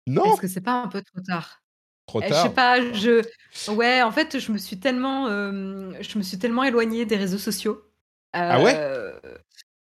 Non? 0.07 0.33
Est-ce 0.33 0.41
que 0.41 0.47
c'est 0.47 0.61
pas 0.61 0.83
un 0.83 0.87
peu 0.87 1.01
trop 1.01 1.21
tard? 1.21 1.63
Trop 2.09 2.21
Eh, 2.21 2.27
je 2.33 2.33
tard. 2.33 2.39
sais 2.39 2.53
pas, 2.53 2.81
je 2.93 3.21
ouais, 3.67 4.01
en 4.01 4.11
fait, 4.11 4.39
je 4.39 4.51
me 4.51 4.57
suis 4.57 4.79
tellement, 4.79 5.27
je 5.27 6.17
me 6.17 6.23
suis 6.23 6.37
tellement 6.39 6.63
éloignée 6.63 7.05
des 7.05 7.17
réseaux 7.17 7.37
sociaux. 7.37 7.83
Ah 8.47 8.59
ouais? 8.59 8.77
Heu, 8.77 9.13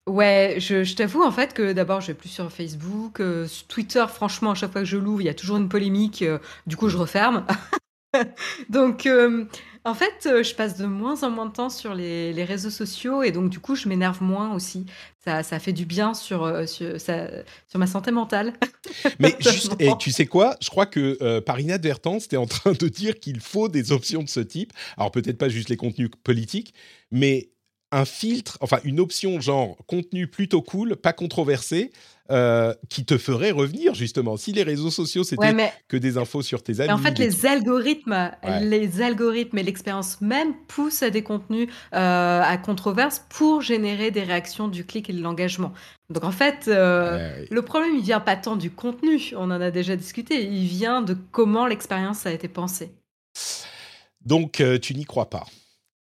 ouais, 0.07 0.55
je 0.59 0.83
je 0.83 0.95
t'avoue, 0.95 1.23
en 1.23 1.31
fait, 1.31 1.53
que 1.53 1.73
d'abord, 1.73 2.01
je 2.01 2.07
vais 2.07 2.13
plus 2.15 2.29
sur 2.29 2.51
Facebook, 2.51 3.21
heu, 3.21 3.47
sur 3.47 3.67
Twitter, 3.67 4.05
franchement, 4.09 4.51
à 4.51 4.55
chaque 4.55 4.71
fois 4.73 4.81
que 4.81 4.87
je 4.87 4.97
l'ouvre, 4.97 5.21
il 5.21 5.25
y 5.25 5.29
a 5.29 5.33
toujours 5.35 5.57
une 5.57 5.69
polémique, 5.69 6.23
heu, 6.23 6.39
du 6.67 6.77
coup, 6.77 6.89
je 6.89 6.97
referme. 6.97 7.45
Donc, 8.69 9.07
en 9.87 9.93
fait, 9.93 10.25
heu, 10.25 10.43
je 10.43 10.53
passe 10.53 10.77
de 10.77 10.85
moins 10.85 11.23
en 11.23 11.29
moins 11.29 11.45
de 11.45 11.53
temps 11.53 11.69
sur 11.69 11.95
les 11.95 12.33
les 12.33 12.43
réseaux 12.43 12.69
sociaux 12.69 13.23
et 13.23 13.31
donc 13.31 13.49
du 13.49 13.59
coup, 13.59 13.75
je 13.75 13.87
m'énerve 13.87 14.21
moins 14.21 14.53
aussi. 14.53 14.85
Ça 15.23 15.43
ça 15.43 15.59
fait 15.59 15.73
du 15.73 15.85
bien 15.85 16.13
sur, 16.13 16.45
heu, 16.45 16.67
sur 16.67 16.99
ça 16.99 17.27
sur 17.67 17.79
ma 17.79 17.87
santé 17.87 18.11
mentale. 18.11 18.53
Mais 19.19 19.35
juste, 19.39 19.75
et 19.79 19.89
tu 19.97 20.11
sais 20.11 20.25
quoi? 20.25 20.57
Je 20.61 20.69
crois 20.69 20.85
que 20.85 21.17
euh, 21.21 21.39
par 21.41 21.59
inadvertance, 21.59 22.27
tu 22.27 22.35
es 22.35 22.37
en 22.37 22.45
train 22.45 22.73
de 22.73 22.87
dire 22.87 23.19
qu'il 23.19 23.39
faut 23.39 23.69
des 23.69 23.91
options 23.91 24.23
de 24.23 24.29
ce 24.29 24.41
type. 24.41 24.73
Alors 24.97 25.11
peut-être 25.11 25.37
pas 25.37 25.49
juste 25.49 25.69
les 25.69 25.77
contenus 25.77 26.09
politiques, 26.23 26.73
mais 27.09 27.51
un 27.91 28.05
filtre, 28.05 28.57
enfin 28.61 28.79
une 28.83 28.99
option 28.99 29.39
genre 29.39 29.77
contenu 29.87 30.27
plutôt 30.27 30.61
cool, 30.61 30.97
pas 30.97 31.13
controversé, 31.13 31.91
euh, 32.31 32.73
qui 32.89 33.05
te 33.05 33.17
ferait 33.17 33.51
revenir 33.51 33.93
justement. 33.95 34.37
Si 34.37 34.51
les 34.51 34.63
réseaux 34.63 34.91
sociaux 34.91 35.21
Ouais, 35.21 35.27
c'était 35.27 35.53
mais 35.53 35.73
que 35.87 35.97
des 35.97 36.17
infos 36.17 36.41
sur 36.41 36.63
tes 36.63 36.73
Mais 36.73 36.89
en 36.89 36.95
amis, 36.95 37.03
fait, 37.03 37.19
les 37.19 37.45
algorithmes, 37.45 38.31
Ouais. 38.43 38.59
les 38.65 39.01
algorithmes 39.01 39.57
et 39.57 39.63
l'expérience 39.63 40.19
même 40.21 40.53
poussent 40.67 41.03
à 41.03 41.09
des 41.09 41.23
contenus 41.23 41.69
euh, 41.93 42.41
à 42.41 42.57
controverse 42.57 43.25
pour 43.29 43.61
générer 43.61 44.11
des 44.11 44.23
réactions 44.23 44.67
du 44.67 44.85
clic 44.85 45.09
et 45.09 45.13
de 45.13 45.21
l'engagement. 45.21 45.73
Donc 46.09 46.23
en 46.23 46.31
fait, 46.31 46.67
euh, 46.67 47.17
Ouais, 47.17 47.47
le 47.51 47.61
problème, 47.61 47.95
il 47.95 48.01
vient 48.03 48.19
pas 48.21 48.35
tant 48.35 48.55
du 48.55 48.71
contenu, 48.71 49.19
on 49.35 49.51
en 49.51 49.61
a 49.61 49.71
déjà 49.71 49.95
discuté, 49.95 50.43
il 50.45 50.65
vient 50.67 51.01
de 51.01 51.15
comment 51.31 51.65
l'expérience 51.67 52.25
a 52.25 52.31
été 52.31 52.47
pensée. 52.47 52.91
Donc 54.25 54.61
euh, 54.61 54.77
tu 54.79 54.93
n'y 54.95 55.05
crois 55.05 55.29
pas. 55.29 55.45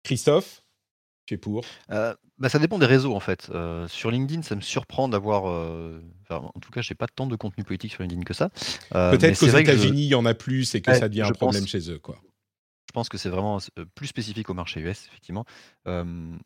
Christophe, 0.02 0.62
tu 1.26 1.34
es 1.34 1.36
pour? 1.38 1.64
Bah, 2.39 2.49
ça 2.49 2.59
dépend 2.59 2.78
des 2.78 2.86
réseaux, 2.86 3.14
en 3.14 3.20
fait. 3.20 3.51
Heu, 3.53 3.86
sur 3.89 4.11
LinkedIn, 4.11 4.43
ça 4.43 4.55
me 4.57 4.61
surprend 4.61 5.09
d'avoir, 5.09 5.45
enfin, 6.22 6.51
en 6.55 6.61
tout 6.61 6.70
cas, 6.70 6.82
j'ai 6.82 6.95
pas 6.95 7.07
tant 7.09 7.26
de 7.26 7.36
contenu 7.36 7.64
politique 7.64 7.93
sur 7.93 8.03
LinkedIn 8.03 8.22
que 8.22 8.34
ça. 8.34 8.51
Mais 8.95 9.11
Peut-être 9.18 9.34
c'est 9.34 9.47
qu'aux 9.47 9.47
vrai 9.51 9.64
que 9.64 9.70
je 9.76 9.76
États-Unis, 9.76 10.03
il 10.05 10.09
y 10.09 10.14
en 10.14 10.24
a 10.26 10.34
plus 10.34 10.74
et 10.74 10.82
que 10.82 10.91
ouais, 10.91 10.99
ça 10.99 11.09
devient 11.09 11.22
je 11.22 11.28
un 11.28 11.32
problème 11.32 11.62
pense 11.62 11.70
chez 11.70 11.91
eux, 11.91 11.99
quoi. 11.99 12.20
je 12.89 12.93
pense 12.93 13.09
que 13.11 13.18
c'est 13.18 13.28
vraiment 13.28 13.59
plus 13.95 14.07
spécifique 14.07 14.49
au 14.49 14.55
marché 14.55 14.80
US, 14.80 15.07
effectivement. 15.09 15.45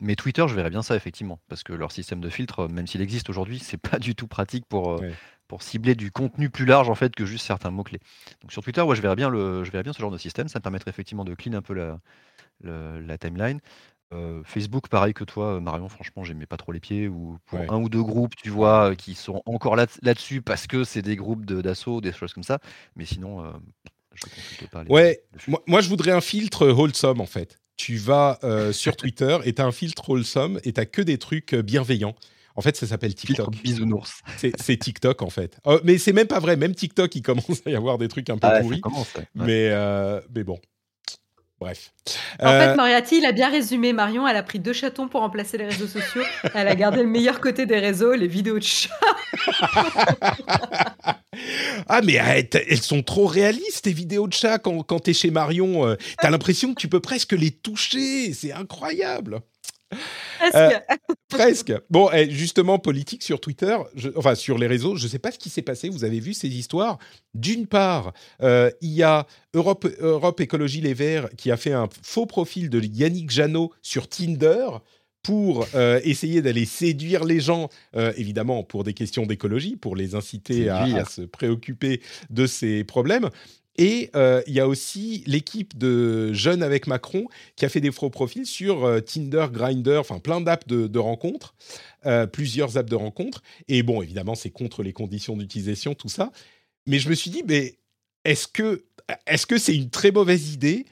Mais 0.01 0.15
Twitter, 0.15 0.45
je 0.47 0.55
verrais 0.55 0.69
bien 0.69 0.81
ça, 0.81 0.95
effectivement, 0.95 1.39
parce 1.47 1.63
que 1.63 1.71
leur 1.73 1.91
système 1.91 2.19
de 2.19 2.29
filtre, 2.29 2.67
même 2.67 2.85
s'il 2.87 3.01
existe 3.01 3.29
aujourd'hui, 3.29 3.59
c'est 3.59 3.77
pas 3.77 3.97
du 3.99 4.13
tout 4.15 4.27
pratique 4.27 4.65
pour, 4.67 5.01
Ouais. 5.01 5.15
pour 5.47 5.63
cibler 5.63 5.95
du 5.95 6.11
contenu 6.11 6.49
plus 6.49 6.65
large, 6.65 6.89
en 6.89 6.95
fait, 6.95 7.15
que 7.15 7.25
juste 7.25 7.45
certains 7.45 7.71
mots-clés. 7.71 7.99
Donc 8.41 8.51
sur 8.51 8.61
Twitter, 8.61 8.81
ouais, 8.81 8.95
je 8.95 9.01
verrais 9.01 9.15
bien 9.15 9.29
le 9.29 9.63
je 9.63 9.71
verrais 9.71 9.83
bien 9.83 9.93
ce 9.93 10.01
genre 10.01 10.11
de 10.11 10.17
système. 10.17 10.47
Ça 10.49 10.59
me 10.59 10.63
permettrait 10.63 10.89
effectivement 10.91 11.23
de 11.23 11.33
clean 11.33 11.53
un 11.53 11.61
peu 11.61 11.73
la 11.73 11.99
le 12.61 12.99
la 13.01 13.17
timeline. 13.17 13.59
Heu, 14.13 14.43
Facebook, 14.45 14.89
pareil 14.89 15.13
que 15.13 15.23
toi, 15.23 15.55
heu, 15.55 15.59
Marion, 15.59 15.89
franchement, 15.89 16.23
j'aimais 16.23 16.45
pas 16.45 16.57
trop 16.57 16.71
les 16.71 16.79
pieds 16.79 17.07
ou 17.07 17.37
pour 17.45 17.59
Ouais. 17.59 17.67
un 17.69 17.77
ou 17.81 17.89
2 17.89 18.03
groupes, 18.03 18.35
tu 18.35 18.49
vois, 18.49 18.91
heu, 18.91 18.95
qui 18.95 19.15
sont 19.15 19.41
encore 19.45 19.75
là 19.75 19.87
là-dessus 20.01 20.41
parce 20.41 20.67
que 20.67 20.83
c'est 20.83 21.01
des 21.01 21.15
groupes 21.15 21.45
de 21.45 21.61
d'assaut, 21.61 22.01
des 22.01 22.11
choses 22.11 22.33
comme 22.33 22.43
ça. 22.43 22.59
Mais 22.95 23.05
sinon, 23.05 23.43
heu, 23.43 23.53
je 24.13 24.25
consulte 24.29 24.67
pas 24.67 24.83
les 24.83 24.91
Ouais, 24.93 25.23
moi, 25.47 25.61
moi, 25.67 25.81
je 25.81 25.89
voudrais 25.89 26.11
un 26.11 26.21
filtre 26.21 26.67
wholesome 26.67 27.21
en 27.21 27.25
fait. 27.25 27.57
Tu 27.75 27.97
vas 27.97 28.37
euh, 28.43 28.71
sur 28.71 28.95
Twitter 28.95 29.37
et 29.45 29.53
tu 29.53 29.61
as 29.61 29.65
un 29.65 29.71
filtre 29.71 30.07
wholesome 30.09 30.59
et 30.63 30.73
tu 30.73 30.85
que 30.85 31.01
des 31.01 31.17
trucs 31.17 31.53
euh, 31.53 31.61
bienveillants. 31.63 32.15
En 32.55 32.61
fait, 32.61 32.77
ça 32.77 32.85
s'appelle 32.85 33.15
TikTok. 33.15 33.49
bisounours. 33.63 34.21
C'est 34.37 34.77
TikTok 34.77 35.23
en 35.23 35.29
fait. 35.31 35.57
Euh, 35.65 35.79
mais 35.83 35.97
c'est 35.97 36.13
même 36.13 36.27
pas 36.27 36.39
vrai. 36.39 36.55
Même 36.55 36.75
TikTok, 36.75 37.15
il 37.15 37.23
commence 37.23 37.65
à 37.65 37.71
y 37.71 37.75
avoir 37.75 37.97
des 37.97 38.07
trucs 38.07 38.29
un 38.29 38.37
peu 38.37 38.47
Ah 38.47 38.59
pourris. 38.61 38.79
commence, 38.81 39.11
ouais. 39.15 39.21
Ouais. 39.21 39.45
Mais, 39.47 39.69
euh, 39.71 40.21
mais 40.35 40.43
bon, 40.43 40.59
bref. 41.63 41.91
En 42.41 42.47
fait, 42.49 42.67
Euh, 42.69 42.75
Moriarty, 42.75 43.17
il 43.19 43.25
a 43.25 43.31
bien 43.31 43.49
résumé. 43.49 43.93
Marion, 43.93 44.27
elle 44.27 44.35
a 44.35 44.43
pris 44.43 44.59
deux 44.59 44.73
chatons 44.73 45.07
pour 45.07 45.21
remplacer 45.21 45.57
les 45.57 45.65
réseaux 45.67 45.87
sociaux. 45.87 46.21
Elle 46.53 46.67
a 46.67 46.75
gardé 46.75 47.01
le 47.01 47.07
meilleur 47.07 47.39
côté 47.39 47.65
des 47.65 47.79
réseaux, 47.79 48.13
les 48.13 48.27
vidéos 48.27 48.59
de 48.59 48.63
chat. 48.63 48.89
ah, 51.87 52.01
mais 52.03 52.13
elles 52.13 52.81
sont 52.81 53.01
trop 53.03 53.25
réalistes, 53.25 53.83
tes 53.85 53.93
vidéos 53.93 54.27
de 54.27 54.33
chat 54.33 54.59
quand, 54.59 54.83
quand 54.83 54.99
t'es 54.99 55.13
chez 55.13 55.31
Marion. 55.31 55.85
euh, 55.87 55.95
T'as 56.21 56.29
l'impression 56.29 56.73
que 56.73 56.79
tu 56.79 56.87
peux 56.87 56.99
presque 56.99 57.31
les 57.33 57.51
toucher. 57.51 58.33
C'est 58.33 58.51
incroyable. 58.51 59.39
Euh, 60.55 60.69
que... 60.69 61.13
Presque. 61.29 61.73
Bon, 61.89 62.09
justement, 62.29 62.77
politique 62.79 63.23
sur 63.23 63.39
Twitter, 63.41 63.75
je- 63.95 64.09
enfin 64.15 64.35
sur 64.35 64.57
les 64.57 64.67
réseaux, 64.67 64.95
je 64.95 65.05
ne 65.05 65.09
sais 65.09 65.19
pas 65.19 65.31
ce 65.31 65.39
qui 65.39 65.49
s'est 65.49 65.61
passé. 65.63 65.89
Vous 65.89 66.03
avez 66.03 66.19
vu 66.19 66.33
ces 66.33 66.47
histoires? 66.49 66.99
D'une 67.33 67.65
part, 67.65 68.13
euh, 68.41 68.69
il 68.81 68.91
y 68.91 69.03
a 69.03 69.25
Europe, 69.53 69.87
Europe 69.99 70.39
Écologie 70.41 70.81
Les 70.81 70.93
Verts 70.93 71.29
qui 71.37 71.49
a 71.51 71.57
fait 71.57 71.73
un 71.73 71.89
faux 72.03 72.25
profil 72.25 72.69
de 72.69 72.79
Yannick 72.79 73.31
Janot 73.31 73.71
sur 73.81 74.07
Tinder 74.07 74.67
pour 75.23 75.65
euh, 75.73 76.01
essayer 76.03 76.41
d'aller 76.41 76.65
séduire 76.65 77.23
les 77.23 77.39
gens, 77.39 77.69
euh, 77.95 78.11
évidemment 78.17 78.61
pour 78.63 78.83
des 78.83 78.93
questions 78.93 79.25
d'écologie, 79.25 79.77
pour 79.77 79.95
les 79.95 80.15
inciter 80.15 80.67
à 80.69 81.05
se 81.05 81.21
préoccuper 81.21 82.01
de 82.29 82.45
ces 82.45 82.83
problèmes. 82.83 83.29
Et 83.77 84.11
euh, 84.15 84.41
il 84.45 84.53
y 84.53 84.59
a 84.59 84.67
aussi 84.67 85.23
l'équipe 85.25 85.77
de 85.77 86.31
Jeunes 86.33 86.61
avec 86.61 86.85
Macron 86.85 87.25
qui 87.55 87.65
a 87.65 87.69
fait 87.69 87.81
des 87.81 87.91
faux 87.91 88.09
profils 88.09 88.45
sur 88.45 88.85
euh, 88.85 88.99
Tinder, 88.99 89.47
Grindr, 89.51 89.99
enfin 89.99 90.19
plein 90.19 90.41
d'apps 90.41 90.67
de, 90.67 90.87
de 90.87 90.99
rencontres, 90.99 91.55
euh, 92.05 92.27
plusieurs 92.27 92.77
apps 92.77 92.89
de 92.89 92.95
rencontres. 92.95 93.41
Et 93.67 93.81
bon, 93.81 94.01
évidemment, 94.01 94.35
c'est 94.35 94.51
contre 94.51 94.83
les 94.83 94.93
conditions 94.93 95.35
d'utilisation, 95.35 95.95
tout 95.95 96.09
ça. 96.09 96.31
Mais 96.85 96.99
je 96.99 97.09
me 97.09 97.15
suis 97.15 97.31
dit, 97.31 97.43
mais 97.47 97.77
est-ce 98.25 98.47
que 98.47 98.85
est-ce 99.27 99.45
que 99.45 99.57
c'est 99.57 99.75
une 99.75 99.89
très 99.89 100.11
mauvaise 100.11 100.53
idée 100.53 100.85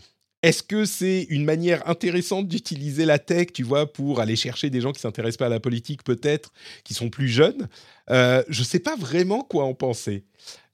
Est-ce 0.43 0.63
que 0.63 0.85
c'est 0.85 1.23
une 1.29 1.45
manière 1.45 1.87
intéressante 1.87 2.47
d'utiliser 2.47 3.05
la 3.05 3.19
tech, 3.19 3.47
tu 3.53 3.61
vois, 3.63 3.91
pour 3.91 4.19
aller 4.19 4.35
chercher 4.35 4.69
des 4.71 4.81
gens 4.81 4.91
qui 4.91 4.99
s'intéressent 4.99 5.37
pas 5.37 5.45
à 5.45 5.49
la 5.49 5.59
politique, 5.59 6.03
peut-être, 6.03 6.51
qui 6.83 6.93
sont 6.95 7.09
plus 7.11 7.27
jeunes? 7.27 7.69
Euh, 8.09 8.43
Je 8.49 8.63
sais 8.63 8.79
pas 8.79 8.95
vraiment 8.95 9.41
quoi 9.41 9.65
en 9.65 9.75
penser. 9.75 10.25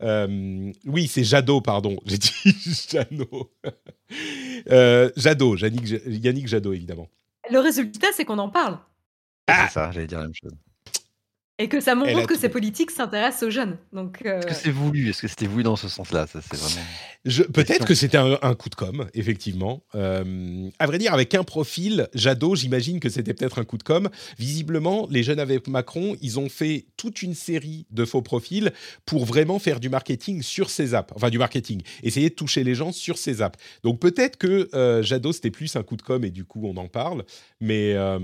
Euh, 0.02 0.72
oui, 0.86 1.08
c'est 1.08 1.26
Jadot, 1.26 1.60
pardon. 1.62 1.98
J'ai 2.06 2.18
dit 2.18 2.32
Janot. 2.90 3.52
Euh, 4.72 5.12
Jadot, 5.18 5.58
Yannick, 5.58 6.02
Yannick 6.06 6.48
Jadot, 6.48 6.72
évidemment. 6.74 7.10
Le 7.52 7.60
résultat, 7.60 8.08
c'est 8.14 8.24
qu'on 8.24 8.38
en 8.40 8.48
parle. 8.50 8.74
Ouais, 8.74 8.80
Ah 9.48 9.66
c'est 9.68 9.74
ça, 9.74 9.92
j'allais 9.92 10.08
dire 10.08 10.20
la 10.20 10.26
même 10.26 10.34
chose. 10.34 10.54
Et 11.60 11.70
que 11.70 11.80
ça 11.82 11.96
montre 11.96 12.14
que 12.28 12.34
tout 12.34 12.40
ces 12.40 12.50
politiques 12.50 12.92
s'intéressent 12.92 13.44
aux 13.48 13.50
jeunes. 13.50 13.78
Donc, 13.92 14.20
euh, 14.26 14.38
Est-ce 14.42 14.46
que 14.48 14.54
c'est 14.54 14.70
voulu? 14.72 15.10
Est-ce 15.10 15.24
que 15.24 15.28
c'était 15.28 15.48
voulu 15.48 15.64
dans 15.64 15.76
ce 15.76 15.88
sens-là? 15.90 16.28
Ça, 16.28 16.40
c'est 16.42 16.56
vraiment 16.56 16.82
Je- 17.26 17.42
Peut-être 17.44 17.84
que 17.86 17.96
c'était 17.96 18.18
un, 18.18 18.38
un 18.44 18.54
coup 18.54 18.70
de 18.70 18.76
com, 18.76 19.08
effectivement. 19.16 19.82
Euh, 19.96 20.70
à 20.78 20.86
vrai 20.86 21.00
dire, 21.00 21.16
avec 21.16 21.34
un 21.34 21.44
profil, 21.44 22.10
Jadot, 22.14 22.56
j'imagine 22.56 23.00
que 23.00 23.10
c'était 23.10 23.34
peut-être 23.34 23.58
un 23.58 23.64
coup 23.64 23.80
de 23.80 23.84
com. 23.84 24.08
Visiblement, 24.38 25.08
les 25.10 25.24
jeunes 25.24 25.40
avec 25.40 25.68
Macron, 25.68 26.16
ils 26.22 26.38
ont 26.38 26.48
fait 26.48 26.86
toute 26.96 27.24
une 27.24 27.34
série 27.34 27.88
de 27.90 28.06
faux 28.06 28.22
profils 28.22 28.72
pour 29.08 29.26
vraiment 29.26 29.58
faire 29.58 29.80
du 29.80 29.90
marketing 29.90 30.44
sur 30.44 30.70
ces 30.70 30.94
apps. 30.94 31.12
Enfin, 31.16 31.32
du 31.32 31.40
marketing. 31.40 31.82
Essayer 32.04 32.30
de 32.30 32.36
toucher 32.36 32.64
les 32.64 32.76
gens 32.76 32.92
sur 32.92 33.18
ces 33.18 33.42
apps. 33.42 33.58
Donc 33.84 34.00
peut-être 34.00 34.38
que 34.38 34.70
euh, 34.76 35.02
Jadot, 35.02 35.34
c'était 35.34 35.50
plus 35.52 35.76
un 35.76 35.82
coup 35.82 35.96
de 35.98 36.04
com 36.04 36.24
et 36.24 36.30
du 36.30 36.46
coup, 36.46 36.62
on 36.68 36.78
en 36.78 36.88
parle. 36.88 37.24
Mais, 37.60 37.94
euh, 37.96 38.20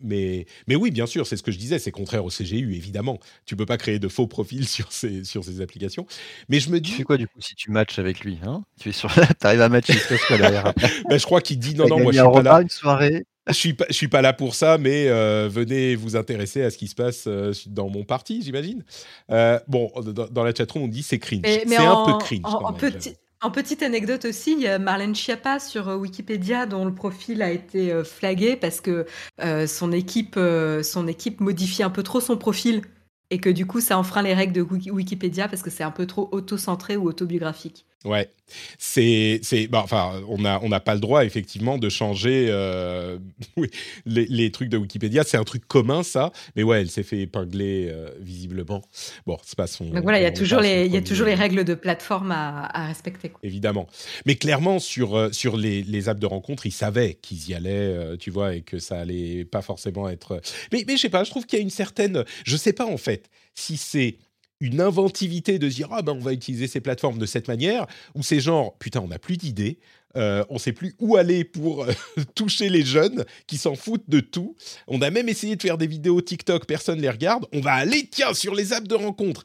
mais, 0.00 0.46
mais 0.66 0.74
oui, 0.74 0.90
bien 0.90 1.06
sûr, 1.06 1.24
c'est 1.24 1.36
ce 1.36 1.42
que 1.44 1.52
je 1.52 1.58
disais. 1.58 1.78
C'est 1.78 1.92
contraire 1.92 2.24
au 2.24 2.30
CGU, 2.48 2.74
évidemment. 2.74 3.18
Tu 3.46 3.56
peux 3.56 3.66
pas 3.66 3.76
créer 3.76 3.98
de 3.98 4.08
faux 4.08 4.26
profils 4.26 4.66
sur 4.68 4.92
ces, 4.92 5.24
sur 5.24 5.44
ces 5.44 5.60
applications. 5.60 6.06
Mais 6.48 6.60
je 6.60 6.70
me 6.70 6.76
Tu 6.76 6.82
dis, 6.82 6.90
fais 6.92 7.02
quoi, 7.04 7.16
du 7.16 7.26
coup, 7.28 7.40
si 7.40 7.54
tu 7.54 7.70
matches 7.70 7.98
avec 7.98 8.20
lui, 8.20 8.38
hein? 8.44 8.62
Tu 8.80 8.88
es 8.90 8.92
sur 8.92 9.10
la 9.16 9.26
tu 9.26 9.34
arrives 9.46 9.60
à 9.62 9.68
matcher, 9.68 9.94
quoi 10.26 10.38
derrière 10.38 10.72
ben, 11.08 11.18
je 11.18 11.24
crois 11.24 11.40
qu'il 11.40 11.58
dit 11.58 11.74
non, 11.74 11.84
Tu 11.84 11.90
non, 11.90 12.00
moi 12.00 12.12
je 12.12 12.18
suis 12.18 12.32
pas 12.32 12.42
là. 12.42 12.62
une 12.62 12.68
soirée? 12.68 13.24
Je 13.48 13.54
suis 13.54 13.72
pas, 13.72 13.86
je 13.88 13.94
suis 13.94 14.08
pas 14.08 14.20
là 14.20 14.34
pour 14.34 14.54
ça, 14.54 14.76
mais 14.76 15.08
euh, 15.08 15.48
venez 15.50 15.96
vous 15.96 16.16
intéresser 16.16 16.62
à 16.62 16.70
ce 16.70 16.76
qui 16.76 16.86
se 16.86 16.94
passe 16.94 17.24
euh, 17.26 17.54
dans 17.66 17.88
mon 17.88 18.04
parti, 18.04 18.42
j'imagine. 18.42 18.84
Euh, 19.30 19.58
bon, 19.68 19.90
dans, 20.04 20.26
dans 20.26 20.44
la 20.44 20.54
chatroom, 20.54 20.82
on 20.82 20.88
dit 20.88 21.02
c'est 21.02 21.18
cringe. 21.18 21.40
C'est 21.46 21.76
un 21.76 22.04
peu 22.04 22.18
cringe. 22.18 22.40
en- 22.44 22.58
quand 22.58 22.64
en 22.66 22.72
même, 22.72 22.92
petit- 22.92 23.14
en 23.40 23.50
petite 23.50 23.82
anecdote 23.82 24.24
aussi, 24.24 24.52
il 24.52 24.60
y 24.60 24.66
a 24.68 24.78
Marlène 24.78 25.14
Schiappa 25.14 25.58
sur 25.60 25.88
euh, 25.88 25.96
Wikipédia 25.96 26.66
dont 26.66 26.84
le 26.84 26.94
profil 26.94 27.42
a 27.42 27.50
été 27.50 27.92
euh, 27.92 28.04
flagué 28.04 28.56
parce 28.56 28.80
que 28.80 29.06
euh, 29.40 29.66
son, 29.66 29.92
équipe, 29.92 30.38
son 30.82 31.06
équipe 31.06 31.40
modifie 31.40 31.82
un 31.82 31.90
peu 31.90 32.02
trop 32.02 32.20
son 32.20 32.36
profil 32.36 32.82
et 33.30 33.38
que 33.38 33.50
du 33.50 33.66
coup 33.66 33.80
ça 33.80 33.98
enfreint 33.98 34.22
les 34.22 34.34
règles 34.34 34.54
de 34.54 34.62
Wiki- 34.62 34.90
Wikipédia 34.90 35.48
parce 35.48 35.62
que 35.62 35.70
c'est 35.70 35.84
un 35.84 35.90
peu 35.90 36.06
trop 36.06 36.28
auto-centré 36.32 36.96
ou 36.96 37.06
autobiographique. 37.08 37.86
Ouais, 38.04 38.30
c'est, 38.78 39.40
c'est, 39.42 39.66
bah, 39.66 39.80
enfin, 39.82 40.22
on 40.28 40.38
n'a 40.38 40.60
on 40.62 40.68
n'a 40.68 40.78
pas 40.78 40.94
le 40.94 41.00
droit 41.00 41.24
effectivement 41.24 41.78
de 41.78 41.88
changer 41.88 42.46
euh, 42.48 43.18
les, 44.06 44.26
les 44.26 44.52
trucs 44.52 44.68
de 44.68 44.76
Wikipédia. 44.76 45.24
C'est 45.24 45.36
un 45.36 45.42
truc 45.42 45.66
commun 45.66 46.04
ça, 46.04 46.30
mais 46.54 46.62
ouais, 46.62 46.80
elle 46.80 46.90
s'est 46.90 47.02
fait 47.02 47.18
épingler 47.18 47.88
euh, 47.90 48.08
visiblement. 48.20 48.82
Bon, 49.26 49.36
c'est 49.44 49.56
pas 49.56 49.66
son. 49.66 49.86
Donc 49.86 50.04
voilà, 50.04 50.20
il 50.20 50.22
y 50.22 50.26
a 50.26 50.32
toujours 50.32 50.60
les, 50.60 50.86
il 50.86 50.92
y 50.92 50.96
a 50.96 51.02
toujours 51.02 51.26
les 51.26 51.34
règles 51.34 51.64
de 51.64 51.74
plateforme 51.74 52.30
à, 52.30 52.66
à 52.66 52.86
respecter. 52.86 53.30
quoi. 53.30 53.40
évidemment. 53.42 53.88
Mais 54.26 54.36
clairement, 54.36 54.78
sur, 54.78 55.16
euh, 55.16 55.32
sur 55.32 55.56
les, 55.56 55.82
les 55.82 56.08
apps 56.08 56.20
de 56.20 56.26
rencontre, 56.26 56.66
ils 56.66 56.72
savaient 56.72 57.14
qu'ils 57.14 57.50
y 57.50 57.54
allaient, 57.54 58.16
tu 58.18 58.30
vois, 58.30 58.54
et 58.54 58.62
que 58.62 58.78
ça 58.78 59.00
allait 59.00 59.44
pas 59.44 59.60
forcément 59.60 60.08
être. 60.08 60.40
Mais, 60.72 60.84
mais 60.86 60.96
je 60.96 61.02
sais 61.02 61.08
pas, 61.08 61.24
je 61.24 61.30
trouve 61.30 61.46
qu'il 61.46 61.58
y 61.58 61.60
a 61.60 61.64
une 61.64 61.70
certaine. 61.70 62.24
Je 62.44 62.56
sais 62.56 62.72
pas 62.72 62.86
en 62.86 62.96
fait 62.96 63.28
si 63.54 63.76
c'est 63.76 64.18
une 64.60 64.80
inventivité 64.80 65.58
de 65.58 65.68
dire 65.68 65.88
ah 65.92 66.02
ben 66.02 66.12
on 66.12 66.20
va 66.20 66.32
utiliser 66.32 66.66
ces 66.66 66.80
plateformes 66.80 67.18
de 67.18 67.26
cette 67.26 67.48
manière 67.48 67.86
ou 68.14 68.22
c'est 68.22 68.40
genre 68.40 68.76
putain 68.78 69.00
on 69.00 69.08
n'a 69.08 69.18
plus 69.18 69.36
d'idées 69.36 69.78
euh, 70.16 70.44
on 70.48 70.58
sait 70.58 70.72
plus 70.72 70.94
où 70.98 71.16
aller 71.16 71.44
pour 71.44 71.84
euh, 71.84 71.92
toucher 72.34 72.68
les 72.68 72.84
jeunes 72.84 73.24
qui 73.46 73.58
s'en 73.58 73.74
foutent 73.74 74.08
de 74.08 74.20
tout. 74.20 74.56
On 74.86 75.02
a 75.02 75.10
même 75.10 75.28
essayé 75.28 75.54
de 75.54 75.62
faire 75.62 75.76
des 75.76 75.86
vidéos 75.86 76.20
TikTok 76.20 76.66
personne 76.66 77.00
les 77.00 77.10
regarde. 77.10 77.46
On 77.52 77.60
va 77.60 77.74
aller 77.74 78.08
tiens 78.10 78.34
sur 78.34 78.54
les 78.54 78.72
apps 78.72 78.88
de 78.88 78.94
rencontre. 78.94 79.44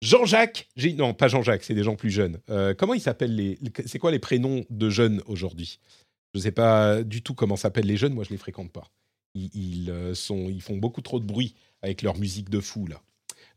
Jean-Jacques 0.00 0.68
non 0.96 1.14
pas 1.14 1.28
Jean-Jacques 1.28 1.62
c'est 1.62 1.74
des 1.74 1.84
gens 1.84 1.94
plus 1.94 2.10
jeunes. 2.10 2.40
Euh, 2.50 2.74
comment 2.74 2.94
ils 2.94 3.00
s'appellent 3.00 3.36
les 3.36 3.58
c'est 3.86 4.00
quoi 4.00 4.10
les 4.10 4.18
prénoms 4.18 4.64
de 4.68 4.90
jeunes 4.90 5.22
aujourd'hui? 5.26 5.78
Je 6.34 6.40
sais 6.40 6.52
pas 6.52 7.04
du 7.04 7.22
tout 7.22 7.34
comment 7.34 7.56
s'appellent 7.56 7.86
les 7.86 7.96
jeunes 7.96 8.14
moi 8.14 8.24
je 8.24 8.30
les 8.30 8.38
fréquente 8.38 8.72
pas. 8.72 8.90
Ils, 9.34 9.90
sont 10.14 10.50
ils 10.50 10.60
font 10.60 10.76
beaucoup 10.76 11.00
trop 11.00 11.20
de 11.20 11.24
bruit 11.24 11.54
avec 11.80 12.02
leur 12.02 12.18
musique 12.18 12.50
de 12.50 12.60
fou 12.60 12.86
là 12.86 13.00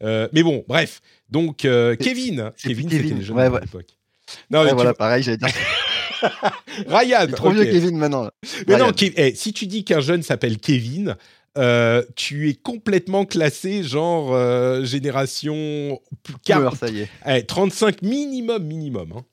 euh, 0.03 0.27
mais 0.33 0.43
bon, 0.43 0.63
bref. 0.67 1.01
Donc, 1.29 1.65
euh, 1.65 1.95
Kevin. 1.95 2.51
Kevin, 2.61 2.89
c'était 2.89 3.15
les 3.15 3.23
jeunes 3.23 3.39
à 3.39 3.59
l'époque. 3.59 3.97
Non, 4.49 4.65
voilà, 4.73 4.93
pareil, 4.93 5.23
j'allais 5.23 5.37
dire. 5.37 5.49
Ryan. 6.87 7.27
trop 7.27 7.51
vieux 7.51 7.65
Kevin 7.65 7.97
maintenant. 7.97 8.29
Mais 8.67 8.77
non, 8.77 8.91
eh, 8.99 9.35
si 9.35 9.53
tu 9.53 9.67
dis 9.67 9.83
qu'un 9.83 9.99
jeune 9.99 10.23
s'appelle 10.23 10.57
Kevin, 10.57 11.15
euh, 11.57 12.03
tu 12.15 12.49
es 12.49 12.55
complètement 12.55 13.25
classé 13.25 13.83
genre 13.83 14.35
génération 14.83 15.99
40, 16.45 16.75
ça 16.75 16.87
y 16.87 17.01
est. 17.01 17.43
35 17.43 17.97
eh, 18.01 18.05
minimum, 18.05 18.63
minimum. 18.63 19.13
Hein. 19.15 19.25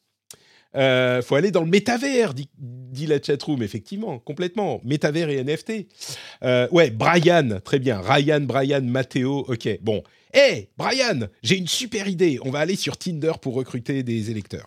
Euh, 0.75 1.21
faut 1.23 1.35
aller 1.35 1.51
dans 1.51 1.63
le 1.63 1.71
métavers, 1.71 2.33
dit, 2.35 2.49
dit, 2.59 3.07
la 3.07 3.21
chatroom, 3.21 3.63
effectivement, 3.63 4.19
complètement. 4.19 4.81
Métavers 4.85 5.29
et 5.29 5.43
NFT. 5.45 5.87
Euh, 6.45 6.69
ouais, 6.71 6.91
Brian, 6.91 7.61
très 7.63 7.79
bien. 7.79 8.01
Ryan, 8.01 8.41
Brian, 8.41 8.83
Matteo, 8.83 9.45
ok. 9.49 9.79
Bon. 9.83 10.03
Hé, 10.35 10.39
hey, 10.39 10.69
Brian, 10.79 11.29
j'ai 11.43 11.59
une 11.59 11.69
super 11.69 12.09
idée. 12.09 12.39
On 12.43 12.51
va 12.51 12.61
aller 12.61 12.77
sur 12.77 12.97
Tinder 12.97 13.33
pour 13.43 13.53
recruter 13.53 14.03
des 14.03 14.31
électeurs. 14.31 14.67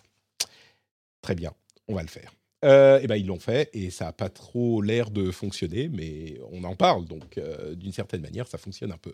Très 1.22 1.34
bien, 1.34 1.52
on 1.88 1.94
va 1.96 2.02
le 2.02 2.08
faire. 2.08 2.32
Euh, 2.64 3.00
et 3.00 3.04
eh 3.04 3.06
ben 3.08 3.16
ils 3.16 3.26
l'ont 3.26 3.40
fait 3.40 3.68
et 3.74 3.90
ça 3.90 4.06
n'a 4.06 4.12
pas 4.12 4.28
trop 4.28 4.80
l'air 4.80 5.10
de 5.10 5.30
fonctionner, 5.32 5.88
mais 5.88 6.38
on 6.52 6.62
en 6.64 6.76
parle, 6.76 7.04
donc 7.04 7.36
euh, 7.36 7.74
d'une 7.74 7.92
certaine 7.92 8.22
manière, 8.22 8.46
ça 8.46 8.58
fonctionne 8.58 8.92
un 8.92 8.96
peu. 8.96 9.12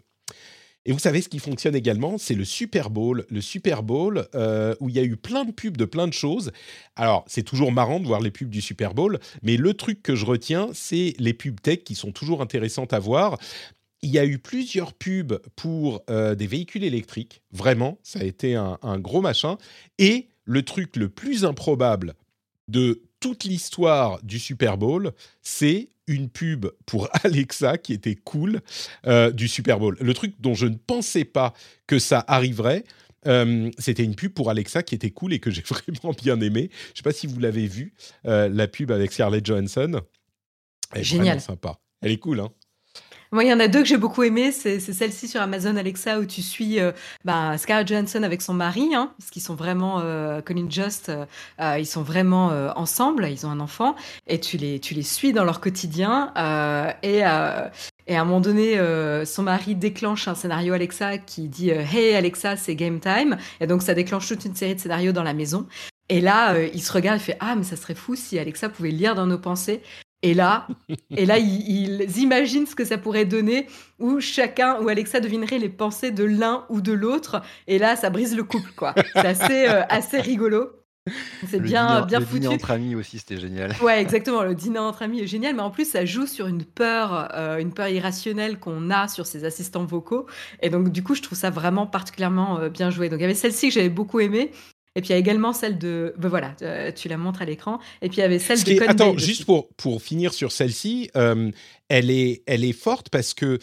Et 0.84 0.92
vous 0.92 0.98
savez 0.98 1.22
ce 1.22 1.28
qui 1.30 1.38
fonctionne 1.38 1.74
également, 1.74 2.18
c'est 2.18 2.34
le 2.34 2.44
Super 2.44 2.90
Bowl. 2.90 3.24
Le 3.30 3.40
Super 3.40 3.82
Bowl 3.82 4.26
euh, 4.34 4.74
où 4.80 4.90
il 4.90 4.94
y 4.94 4.98
a 4.98 5.04
eu 5.04 5.16
plein 5.16 5.44
de 5.44 5.52
pubs 5.52 5.76
de 5.76 5.84
plein 5.84 6.06
de 6.06 6.12
choses. 6.12 6.52
Alors, 6.96 7.24
c'est 7.28 7.44
toujours 7.44 7.72
marrant 7.72 7.98
de 7.98 8.06
voir 8.06 8.20
les 8.20 8.30
pubs 8.30 8.50
du 8.50 8.60
Super 8.60 8.92
Bowl, 8.92 9.20
mais 9.42 9.56
le 9.56 9.74
truc 9.74 10.02
que 10.02 10.14
je 10.14 10.26
retiens, 10.26 10.68
c'est 10.74 11.14
les 11.18 11.32
pubs 11.32 11.60
tech 11.60 11.78
qui 11.84 11.94
sont 11.94 12.12
toujours 12.12 12.42
intéressantes 12.42 12.92
à 12.92 12.98
voir. 12.98 13.38
Il 14.02 14.10
y 14.10 14.18
a 14.18 14.26
eu 14.26 14.38
plusieurs 14.38 14.92
pubs 14.92 15.40
pour 15.56 16.02
euh, 16.10 16.34
des 16.34 16.46
véhicules 16.46 16.84
électriques. 16.84 17.42
Vraiment, 17.52 17.98
ça 18.02 18.20
a 18.20 18.24
été 18.24 18.56
un, 18.56 18.78
un 18.82 18.98
gros 18.98 19.20
machin. 19.20 19.58
Et 19.98 20.28
le 20.44 20.62
truc 20.64 20.96
le 20.96 21.08
plus 21.08 21.44
improbable 21.44 22.14
de 22.68 23.02
toute 23.20 23.44
l'histoire 23.44 24.20
du 24.24 24.38
Super 24.38 24.76
Bowl, 24.76 25.12
c'est 25.42 25.90
une 26.08 26.28
pub 26.28 26.66
pour 26.86 27.08
Alexa 27.24 27.78
qui 27.78 27.92
était 27.92 28.16
cool 28.16 28.60
euh, 29.06 29.30
du 29.30 29.48
Super 29.48 29.78
Bowl. 29.78 29.96
Le 30.00 30.14
truc 30.14 30.34
dont 30.40 30.54
je 30.54 30.66
ne 30.66 30.74
pensais 30.74 31.24
pas 31.24 31.54
que 31.86 31.98
ça 31.98 32.24
arriverait, 32.26 32.84
euh, 33.26 33.70
c'était 33.78 34.04
une 34.04 34.16
pub 34.16 34.32
pour 34.32 34.50
Alexa 34.50 34.82
qui 34.82 34.94
était 34.94 35.10
cool 35.10 35.32
et 35.32 35.38
que 35.38 35.50
j'ai 35.50 35.62
vraiment 35.68 36.12
bien 36.12 36.40
aimé. 36.40 36.70
Je 36.86 36.90
ne 36.90 36.96
sais 36.96 37.02
pas 37.02 37.12
si 37.12 37.26
vous 37.26 37.38
l'avez 37.38 37.66
vu, 37.66 37.94
euh, 38.26 38.48
la 38.48 38.66
pub 38.66 38.90
avec 38.90 39.12
Scarlett 39.12 39.46
Johansson. 39.46 40.00
Elle 40.92 41.00
est 41.00 41.04
Génial. 41.04 41.40
sympa. 41.40 41.78
Elle 42.00 42.12
est 42.12 42.18
cool, 42.18 42.40
hein 42.40 42.50
moi, 43.32 43.44
il 43.44 43.48
y 43.48 43.52
en 43.52 43.60
a 43.60 43.68
deux 43.68 43.80
que 43.80 43.88
j'ai 43.88 43.96
beaucoup 43.96 44.22
aimé. 44.22 44.52
C'est 44.52 44.78
celle-ci 44.78 45.26
sur 45.26 45.40
Amazon 45.40 45.76
Alexa 45.76 46.18
où 46.20 46.26
tu 46.26 46.42
suis 46.42 46.78
euh, 46.78 46.92
bah, 47.24 47.56
Scarlett 47.56 47.88
Johansson 47.88 48.22
avec 48.22 48.42
son 48.42 48.52
mari, 48.52 48.94
hein, 48.94 49.12
parce 49.18 49.30
qu'ils 49.30 49.40
sont 49.40 49.54
vraiment, 49.54 50.00
euh, 50.00 50.42
Colin 50.42 50.66
Just, 50.68 51.08
euh, 51.08 51.78
ils 51.78 51.86
sont 51.86 52.02
vraiment 52.02 52.48
ensemble, 52.76 53.26
ils 53.30 53.46
ont 53.46 53.50
un 53.50 53.60
enfant, 53.60 53.96
et 54.26 54.38
tu 54.38 54.58
les, 54.58 54.80
tu 54.80 54.92
les 54.92 55.02
suis 55.02 55.32
dans 55.32 55.44
leur 55.44 55.60
quotidien. 55.60 56.32
et, 57.02 57.18
et 57.18 57.22
à 57.22 57.70
un 58.20 58.24
moment 58.24 58.40
donné, 58.40 58.78
son 59.24 59.42
mari 59.42 59.74
déclenche 59.74 60.28
un 60.28 60.34
scénario 60.34 60.74
Alexa 60.74 61.18
qui 61.18 61.48
dit 61.48 61.70
Hey 61.70 62.14
Alexa, 62.14 62.56
c'est 62.56 62.74
game 62.74 63.00
time. 63.00 63.38
Et 63.60 63.66
donc, 63.66 63.82
ça 63.82 63.94
déclenche 63.94 64.28
toute 64.28 64.44
une 64.44 64.54
série 64.54 64.74
de 64.74 64.80
scénarios 64.80 65.12
dans 65.12 65.22
la 65.22 65.34
maison. 65.34 65.66
Et 66.08 66.20
là, 66.20 66.58
il 66.58 66.82
se 66.82 66.92
regarde 66.92 67.16
et 67.18 67.22
fait 67.22 67.36
Ah, 67.40 67.54
mais 67.56 67.64
ça 67.64 67.76
serait 67.76 67.94
fou 67.94 68.14
si 68.14 68.38
Alexa 68.38 68.68
pouvait 68.68 68.90
lire 68.90 69.14
dans 69.14 69.26
nos 69.26 69.38
pensées. 69.38 69.80
Et 70.22 70.34
là, 70.34 70.68
et 71.10 71.26
là 71.26 71.38
ils, 71.38 72.18
imaginent 72.18 72.66
ce 72.66 72.74
que 72.74 72.84
ça 72.84 72.96
pourrait 72.96 73.24
donner 73.24 73.66
où 73.98 74.20
chacun, 74.20 74.80
où 74.80 74.88
Alexa 74.88 75.20
devinerait 75.20 75.58
les 75.58 75.68
pensées 75.68 76.12
de 76.12 76.24
l'un 76.24 76.64
ou 76.68 76.80
de 76.80 76.92
l'autre. 76.92 77.42
Et 77.66 77.78
là, 77.78 77.96
ça 77.96 78.10
brise 78.10 78.36
le 78.36 78.44
couple, 78.44 78.70
quoi. 78.76 78.94
C'est 79.14 79.26
assez, 79.26 79.68
euh, 79.68 79.82
assez 79.88 80.20
rigolo. 80.20 80.70
C'est 81.48 81.60
bien, 81.60 82.02
bien 82.02 82.20
le 82.20 82.24
foutu. 82.24 82.36
Le 82.36 82.40
dîner 82.42 82.54
entre 82.54 82.70
amis 82.70 82.94
aussi, 82.94 83.18
c'était 83.18 83.38
génial. 83.38 83.74
Ouais, 83.82 84.00
exactement. 84.00 84.42
Le 84.42 84.54
dîner 84.54 84.78
entre 84.78 85.02
amis 85.02 85.20
est 85.20 85.26
génial, 85.26 85.56
mais 85.56 85.62
en 85.62 85.70
plus, 85.70 85.90
ça 85.90 86.04
joue 86.04 86.26
sur 86.26 86.46
une 86.46 86.64
peur, 86.64 87.30
euh, 87.34 87.58
une 87.58 87.72
peur 87.72 87.88
irrationnelle 87.88 88.60
qu'on 88.60 88.90
a 88.90 89.08
sur 89.08 89.26
ces 89.26 89.44
assistants 89.44 89.84
vocaux. 89.84 90.26
Et 90.60 90.70
donc, 90.70 90.90
du 90.90 91.02
coup, 91.02 91.16
je 91.16 91.22
trouve 91.22 91.36
ça 91.36 91.50
vraiment 91.50 91.86
particulièrement 91.86 92.60
euh, 92.60 92.68
bien 92.68 92.90
joué. 92.90 93.08
Donc, 93.08 93.18
il 93.18 93.22
y 93.22 93.24
avait 93.24 93.34
celle-ci 93.34 93.68
que 93.68 93.74
j'avais 93.74 93.88
beaucoup 93.88 94.20
aimée. 94.20 94.52
Et 94.94 95.00
puis 95.00 95.10
il 95.10 95.12
y 95.12 95.14
a 95.14 95.18
également 95.18 95.52
celle 95.52 95.78
de. 95.78 96.14
Ben 96.18 96.28
voilà, 96.28 96.54
euh, 96.62 96.92
tu 96.92 97.08
la 97.08 97.16
montres 97.16 97.42
à 97.42 97.44
l'écran. 97.44 97.78
Et 98.02 98.08
puis 98.08 98.18
il 98.18 98.20
y 98.20 98.24
avait 98.24 98.38
celle 98.38 98.62
de. 98.62 98.82
attends, 98.88 99.16
juste 99.16 99.44
pour, 99.44 99.68
pour 99.74 100.02
finir 100.02 100.34
sur 100.34 100.52
celle-ci, 100.52 101.10
euh, 101.16 101.50
elle, 101.88 102.10
est, 102.10 102.42
elle 102.46 102.64
est 102.64 102.74
forte 102.74 103.08
parce 103.08 103.32
que 103.32 103.58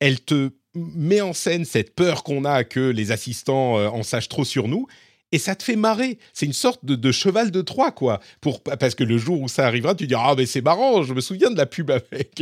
elle 0.00 0.20
te 0.20 0.50
met 0.74 1.20
en 1.20 1.32
scène 1.32 1.64
cette 1.64 1.94
peur 1.94 2.22
qu'on 2.22 2.44
a 2.44 2.64
que 2.64 2.80
les 2.80 3.12
assistants 3.12 3.78
euh, 3.78 3.88
en 3.88 4.02
sachent 4.02 4.28
trop 4.28 4.44
sur 4.44 4.68
nous. 4.68 4.86
Et 5.32 5.38
ça 5.38 5.56
te 5.56 5.64
fait 5.64 5.74
marrer. 5.74 6.18
C'est 6.32 6.46
une 6.46 6.52
sorte 6.52 6.84
de, 6.84 7.10
cheval 7.10 7.50
de 7.50 7.60
Troie, 7.60 7.90
quoi. 7.90 8.20
Pour, 8.40 8.62
parce 8.62 8.94
que 8.94 9.02
le 9.02 9.18
jour 9.18 9.40
où 9.40 9.48
ça 9.48 9.66
arrivera, 9.66 9.96
tu 9.96 10.06
diras 10.06 10.30
Ah, 10.30 10.34
mais 10.36 10.46
c'est 10.46 10.60
marrant, 10.60 11.02
je 11.02 11.12
me 11.12 11.20
souviens 11.20 11.50
de 11.50 11.56
la 11.56 11.66
pub 11.66 11.90
avec, 11.90 12.40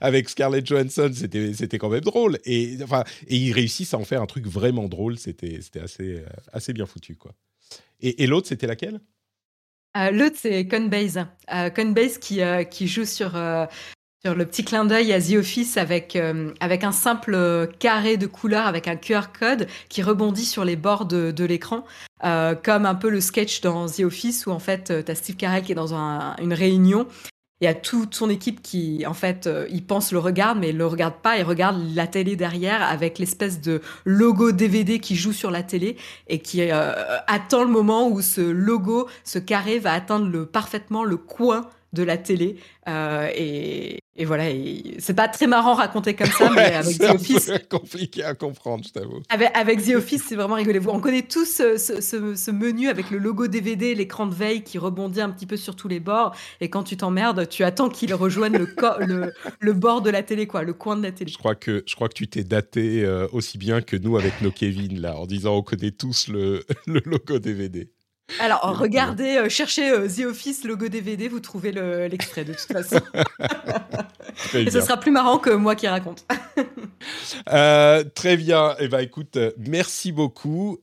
avec 0.00 0.28
Scarlett 0.30 0.66
Johansson, 0.66 1.10
c'était, 1.12 1.78
quand 1.78 1.90
même 1.90 2.00
drôle. 2.00 2.38
Et, 2.46 2.78
enfin, 2.82 3.04
et 3.26 3.36
ils 3.36 3.52
réussissent 3.52 3.92
à 3.92 3.98
en 3.98 4.04
faire 4.04 4.22
un 4.22 4.26
truc 4.26 4.46
vraiment 4.46 4.88
drôle, 4.88 5.18
c'était, 5.18 5.60
c'était 5.60 5.80
assez, 5.80 6.22
assez 6.54 6.72
bien 6.72 6.86
foutu, 6.86 7.16
quoi. 7.16 7.34
Et, 8.00 8.26
l'autre, 8.26 8.48
c'était 8.48 8.66
laquelle? 8.66 9.00
Euh, 9.96 10.10
L'autre, 10.10 10.36
c'est 10.38 10.66
Conbase. 10.66 11.26
Euh, 11.52 11.70
Conbase 11.70 12.18
qui, 12.18 12.40
euh, 12.40 12.64
qui 12.64 12.86
joue 12.86 13.04
sur, 13.04 13.32
sur 14.24 14.34
le 14.34 14.46
petit 14.46 14.64
clin 14.64 14.84
d'œil 14.84 15.12
à 15.12 15.20
The 15.20 15.34
Office 15.34 15.76
avec, 15.76 16.16
avec 16.60 16.84
un 16.84 16.92
simple 16.92 17.68
carré 17.78 18.16
de 18.16 18.26
couleur 18.26 18.66
avec 18.66 18.88
un 18.88 18.96
QR 18.96 19.32
code 19.38 19.66
qui 19.88 20.02
rebondit 20.02 20.46
sur 20.46 20.64
les 20.64 20.76
bords 20.76 21.06
de, 21.06 21.30
de 21.30 21.44
l'écran, 21.44 21.84
comme 22.22 22.86
un 22.86 22.94
peu 22.94 23.10
le 23.10 23.20
sketch 23.20 23.60
dans 23.60 23.86
The 23.86 24.00
Office 24.00 24.46
où 24.46 24.50
en 24.50 24.58
fait, 24.58 25.04
tu 25.04 25.10
as 25.10 25.14
Steve 25.14 25.36
Carell 25.36 25.62
qui 25.62 25.72
est 25.72 25.76
dans 25.76 25.94
une 25.94 26.54
réunion 26.54 27.06
il 27.60 27.66
y 27.66 27.68
a 27.68 27.74
toute 27.74 28.14
son 28.14 28.30
équipe 28.30 28.62
qui, 28.62 29.04
en 29.06 29.12
fait, 29.12 29.46
euh, 29.46 29.66
il 29.70 29.84
pense 29.84 30.12
le 30.12 30.18
regarde, 30.18 30.58
mais 30.58 30.70
il 30.70 30.78
le 30.78 30.86
regarde 30.86 31.16
pas. 31.22 31.36
Il 31.36 31.44
regarde 31.44 31.78
la 31.94 32.06
télé 32.06 32.34
derrière 32.34 32.82
avec 32.82 33.18
l'espèce 33.18 33.60
de 33.60 33.82
logo 34.06 34.50
DVD 34.50 34.98
qui 34.98 35.14
joue 35.14 35.32
sur 35.32 35.50
la 35.50 35.62
télé 35.62 35.96
et 36.28 36.38
qui 36.38 36.62
euh, 36.62 37.18
attend 37.26 37.62
le 37.62 37.70
moment 37.70 38.08
où 38.08 38.22
ce 38.22 38.40
logo, 38.40 39.08
ce 39.24 39.38
carré 39.38 39.78
va 39.78 39.92
atteindre 39.92 40.26
le, 40.26 40.46
parfaitement 40.46 41.04
le 41.04 41.18
coin 41.18 41.68
de 41.92 42.02
la 42.02 42.16
télé. 42.16 42.56
Euh, 42.88 43.28
et, 43.34 43.99
et, 44.20 44.24
voilà, 44.26 44.44
c'est 44.98 45.14
pas 45.14 45.28
très 45.28 45.46
marrant 45.46 45.74
raconté 45.74 46.14
comme 46.14 46.26
ça, 46.28 46.50
mais 46.54 46.74
avec 46.74 46.98
The 46.98 47.14
Office. 47.14 47.44
C'est 47.44 47.68
compliqué 47.70 48.22
à 48.22 48.34
comprendre, 48.34 48.84
je 48.86 48.92
t'avoue. 48.92 49.20
Avec, 49.30 49.50
avec, 49.54 49.82
The 49.82 49.94
Office, 49.96 50.24
c'est 50.28 50.36
vraiment 50.36 50.56
rigolo. 50.56 50.78
On 50.88 51.00
connaît 51.00 51.22
tous 51.22 51.46
ce, 51.46 51.78
ce, 51.78 52.50
menu 52.50 52.88
avec 52.88 53.10
le 53.10 53.18
logo 53.18 53.46
DVD, 53.46 53.94
l'écran 53.94 54.26
de 54.26 54.34
veille 54.34 54.62
qui 54.62 54.76
rebondit 54.78 55.22
un 55.22 55.30
petit 55.30 55.46
peu 55.46 55.56
sur 55.56 55.74
tous 55.74 55.88
les 55.88 56.00
bords. 56.00 56.36
Et 56.60 56.68
quand 56.68 56.82
tu 56.82 56.96
t'emmerdes, 56.96 57.48
tu 57.48 57.64
attends 57.64 57.88
qu'il 57.88 58.12
rejoigne 58.14 58.58
le, 58.58 58.68
le, 59.06 59.32
le, 59.58 59.72
bord 59.72 60.02
de 60.02 60.10
la 60.10 60.22
télé, 60.22 60.46
quoi, 60.46 60.62
le 60.64 60.74
coin 60.74 60.96
de 60.96 61.02
la 61.02 61.12
télé. 61.12 61.32
Je 61.32 61.38
crois 61.38 61.54
que, 61.54 61.82
je 61.86 61.94
crois 61.94 62.08
que 62.08 62.14
tu 62.14 62.28
t'es 62.28 62.44
daté 62.44 63.04
euh, 63.04 63.26
aussi 63.32 63.56
bien 63.56 63.80
que 63.80 63.96
nous 63.96 64.18
avec 64.18 64.42
nos 64.42 64.50
Kevin, 64.50 65.00
là, 65.00 65.16
en 65.16 65.26
disant 65.26 65.56
on 65.56 65.62
connaît 65.62 65.92
tous 65.92 66.28
le, 66.28 66.64
le 66.86 67.00
logo 67.06 67.38
DVD. 67.38 67.90
Alors, 68.38 68.78
regardez, 68.78 69.36
euh, 69.36 69.48
cherchez 69.48 69.90
euh, 69.90 70.08
The 70.08 70.26
Office 70.26 70.64
logo 70.64 70.88
DVD, 70.88 71.28
vous 71.28 71.40
trouvez 71.40 71.72
l'extrait 72.08 72.44
de 72.44 72.52
toute 72.52 72.72
façon. 72.72 73.00
Et 74.54 74.70
ce 74.70 74.80
sera 74.80 74.96
plus 74.96 75.10
marrant 75.10 75.38
que 75.38 75.50
moi 75.50 75.74
qui 75.74 75.88
raconte. 75.88 76.24
Euh, 77.50 78.04
très 78.14 78.36
bien. 78.36 78.74
Eh 78.78 78.88
ben, 78.88 79.00
écoute, 79.00 79.38
merci 79.58 80.12
beaucoup 80.12 80.78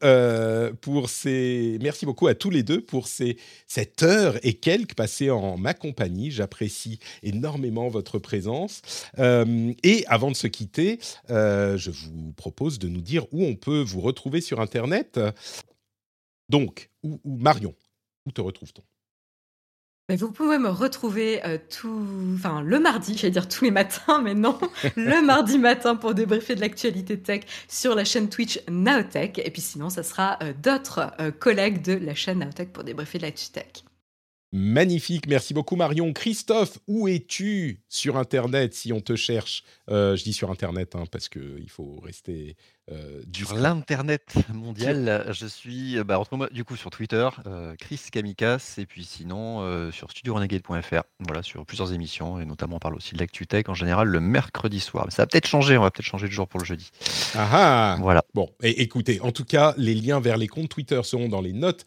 pour 0.82 1.10
ces. 1.10 1.78
Merci 1.82 2.06
beaucoup 2.06 2.28
à 2.28 2.36
tous 2.36 2.50
les 2.50 2.64
deux 2.64 2.82
pour 2.82 3.08
ces 3.08 3.38
cette 3.68 4.04
heure 4.04 4.36
et 4.44 4.54
quelques 4.54 4.96
passées 4.96 5.30
en 5.30 5.58
ma 5.58 5.74
compagnie. 5.74 6.32
J'apprécie 6.32 7.00
énormément 7.24 7.88
votre 7.90 8.20
présence. 8.20 8.82
et 9.18 10.04
avant 10.08 10.32
de 10.32 10.36
se 10.36 10.48
quitter, 10.48 11.00
je 11.30 11.90
vous 11.90 12.34
propose 12.36 12.80
de 12.80 12.88
nous 12.88 13.02
dire 13.02 13.26
où 13.32 13.44
on 13.44 13.56
peut 13.56 13.82
vous 13.82 14.02
retrouver 14.02 14.42
sur 14.42 14.60
Internet. 14.60 15.20
Donc, 16.50 16.90
ou, 17.04 17.20
Marion, 17.26 17.76
où 18.26 18.32
te 18.32 18.42
retrouve-t-on? 18.42 18.84
Vous 20.16 20.32
pouvez 20.32 20.58
me 20.58 20.70
retrouver 20.70 21.46
euh, 21.46 21.58
tout, 21.70 22.08
enfin 22.34 22.62
le 22.62 22.80
mardi, 22.80 23.18
j'allais 23.18 23.32
dire 23.32 23.50
tous 23.50 23.66
les 23.66 23.72
matins, 23.72 24.22
mais 24.22 24.36
non, 24.36 24.58
le 24.96 25.22
mardi 25.22 25.58
matin 25.58 25.98
pour 25.98 26.14
débriefer 26.14 26.56
de 26.56 26.62
l'actualité 26.62 27.20
tech 27.20 27.42
sur 27.68 27.94
la 27.94 28.06
chaîne 28.06 28.30
Twitch 28.30 28.62
Naotech. 28.70 29.38
Et 29.40 29.52
puis 29.52 29.62
sinon, 29.62 29.90
ça 29.90 30.04
sera 30.04 30.40
euh, 30.42 30.54
d'autres 30.54 31.12
euh, 31.20 31.32
collègues 31.32 31.82
de 31.82 31.94
la 31.94 32.16
chaîne 32.16 32.40
Naotech 32.40 32.72
pour 32.72 32.86
débriefer 32.86 33.18
de 33.18 33.24
l'actu 33.24 33.50
tech. 33.50 33.84
Magnifique, 34.52 35.28
merci 35.28 35.54
beaucoup 35.54 35.76
Marion. 35.76 36.14
Christophe, 36.14 36.80
où 36.88 37.08
es-tu 37.08 37.82
sur 37.90 38.18
Internet 38.18 38.74
si 38.74 38.94
on 38.94 39.02
te 39.02 39.16
cherche? 39.16 39.64
Je 39.90 40.24
dis 40.24 40.34
sur 40.34 40.52
Internet 40.52 40.96
hein, 40.96 41.04
parce 41.12 41.30
qu'il 41.30 41.70
faut 41.70 42.00
rester 42.00 42.56
euh, 42.90 43.22
sur 43.34 43.54
l'internet 43.54 44.34
mondial, 44.54 45.26
je 45.32 45.46
suis 45.46 46.02
bah, 46.06 46.22
du 46.52 46.64
coup 46.64 46.78
sur 46.78 46.90
Twitter, 46.90 47.28
euh, 47.46 47.76
Chris 47.78 48.00
Kamikas, 48.10 48.76
et 48.78 48.86
puis 48.86 49.04
sinon 49.04 49.60
euh, 49.60 49.92
sur 49.92 50.10
studiorenegade.fr. 50.10 51.04
Voilà, 51.20 51.44
sur 51.44 51.66
plusieurs 51.66 51.92
émissions, 51.92 52.40
et 52.40 52.46
notamment 52.46 52.78
on 52.78 52.80
parle 52.80 52.96
aussi 52.96 53.14
de 53.14 53.20
l'actu 53.20 53.46
tech 53.46 53.66
en 53.68 53.74
général 53.74 54.08
le 54.08 54.22
mercredi 54.22 54.80
soir. 54.80 55.04
Mais 55.06 55.12
ça 55.12 55.24
va 55.24 55.28
peut-être 55.28 55.48
changer, 55.48 55.78
on 55.78 55.82
va 55.82 55.92
peut-être 55.92 56.06
changer 56.06 56.28
de 56.28 56.32
jour 56.32 56.48
pour 56.48 56.62
le 56.62 56.66
jeudi. 56.66 56.90
Ah, 57.36 57.50
ah 57.52 57.98
Voilà. 58.00 58.24
Bon, 58.34 58.50
et 58.64 58.82
écoutez, 58.82 59.20
en 59.20 59.34
tout 59.34 59.46
cas, 59.46 59.74
les 59.76 59.94
liens 59.94 60.22
vers 60.22 60.38
les 60.38 60.48
comptes 60.48 60.70
Twitter 60.70 61.02
seront 61.04 61.28
dans 61.28 61.42
les 61.42 61.54
notes 61.54 61.86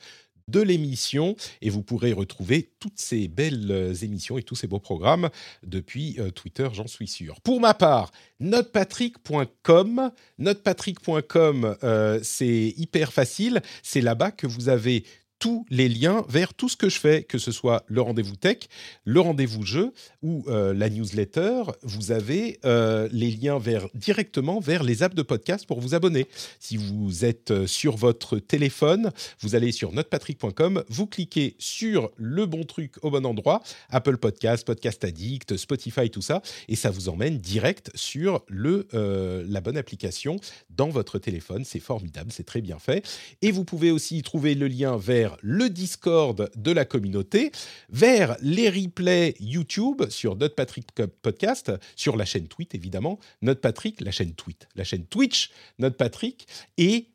de 0.50 0.60
l'émission. 0.60 1.36
Et 1.62 1.70
vous 1.70 1.82
pourrez 1.82 2.12
retrouver 2.12 2.70
toutes 2.78 2.98
ces 2.98 3.28
belles 3.28 3.70
euh, 3.70 3.94
émissions 3.94 4.38
et 4.38 4.42
tous 4.42 4.56
ces 4.56 4.66
beaux 4.66 4.78
programmes 4.78 5.30
depuis 5.62 6.16
euh, 6.18 6.30
Twitter, 6.30 6.68
j'en 6.72 6.86
suis 6.86 7.08
sûr. 7.08 7.40
Pour 7.40 7.60
ma 7.60 7.74
part, 7.74 8.10
notepatrick.com, 8.40 10.10
notepatrick.com, 10.38 11.76
euh, 11.82 12.20
c'est 12.22 12.74
hyper 12.76 13.12
facile, 13.12 13.62
c'est 13.82 14.00
là-bas 14.00 14.30
que 14.30 14.46
vous 14.46 14.68
avez 14.68 15.04
tous 15.40 15.64
les 15.70 15.88
liens 15.88 16.24
vers 16.28 16.54
tout 16.54 16.68
ce 16.68 16.76
que 16.76 16.88
je 16.88 17.00
fais, 17.00 17.24
que 17.24 17.38
ce 17.38 17.50
soit 17.50 17.82
le 17.88 18.02
rendez-vous 18.02 18.36
tech, 18.36 18.58
le 19.04 19.20
rendez-vous 19.20 19.64
jeu 19.64 19.92
ou 20.22 20.44
euh, 20.48 20.74
la 20.74 20.90
newsletter. 20.90 21.62
Vous 21.82 22.12
avez 22.12 22.60
euh, 22.66 23.08
les 23.10 23.30
liens 23.30 23.58
vers, 23.58 23.88
directement 23.94 24.60
vers 24.60 24.82
les 24.82 25.02
apps 25.02 25.16
de 25.16 25.22
podcast 25.22 25.66
pour 25.66 25.80
vous 25.80 25.94
abonner. 25.94 26.26
Si 26.60 26.76
vous 26.76 27.24
êtes 27.24 27.50
euh, 27.52 27.66
sur 27.66 27.96
votre 27.96 28.38
téléphone, 28.38 29.12
vous 29.40 29.54
allez 29.54 29.72
sur 29.72 29.92
notepatrick.com, 29.92 30.84
vous 30.88 31.06
cliquez 31.06 31.56
sur 31.58 32.10
le 32.16 32.44
bon 32.44 32.64
truc 32.64 33.02
au 33.02 33.10
bon 33.10 33.24
endroit, 33.24 33.62
Apple 33.88 34.18
Podcast, 34.18 34.66
Podcast 34.66 35.02
Addict, 35.04 35.56
Spotify, 35.56 36.10
tout 36.10 36.22
ça, 36.22 36.42
et 36.68 36.76
ça 36.76 36.90
vous 36.90 37.08
emmène 37.08 37.38
direct 37.38 37.90
sur 37.94 38.44
le, 38.46 38.86
la 38.92 39.60
bonne 39.62 39.78
application 39.78 40.36
dans 40.68 40.90
votre 40.90 41.18
téléphone. 41.18 41.64
C'est 41.64 41.80
formidable, 41.80 42.30
c'est 42.30 42.44
très 42.44 42.60
bien 42.60 42.78
fait. 42.78 43.06
Et 43.40 43.50
vous 43.52 43.64
pouvez 43.64 43.90
aussi 43.90 44.22
trouver 44.22 44.54
le 44.54 44.68
lien 44.68 44.98
vers 44.98 45.29
le 45.42 45.70
Discord 45.70 46.50
de 46.56 46.70
la 46.70 46.84
communauté, 46.84 47.52
vers 47.88 48.36
les 48.40 48.68
replays 48.68 49.34
YouTube 49.40 50.02
sur 50.08 50.36
Notre 50.36 50.54
Patrick 50.54 50.86
Podcast, 51.22 51.72
sur 51.96 52.16
la 52.16 52.24
chaîne 52.24 52.48
Tweet 52.48 52.74
évidemment, 52.74 53.18
Notre 53.42 53.60
Patrick, 53.60 54.00
la 54.00 54.10
chaîne 54.10 54.34
Tweet, 54.34 54.68
la 54.74 54.84
chaîne 54.84 55.06
Twitch, 55.06 55.50
Notre 55.78 55.96
Patrick, 55.96 56.46
et 56.76 57.10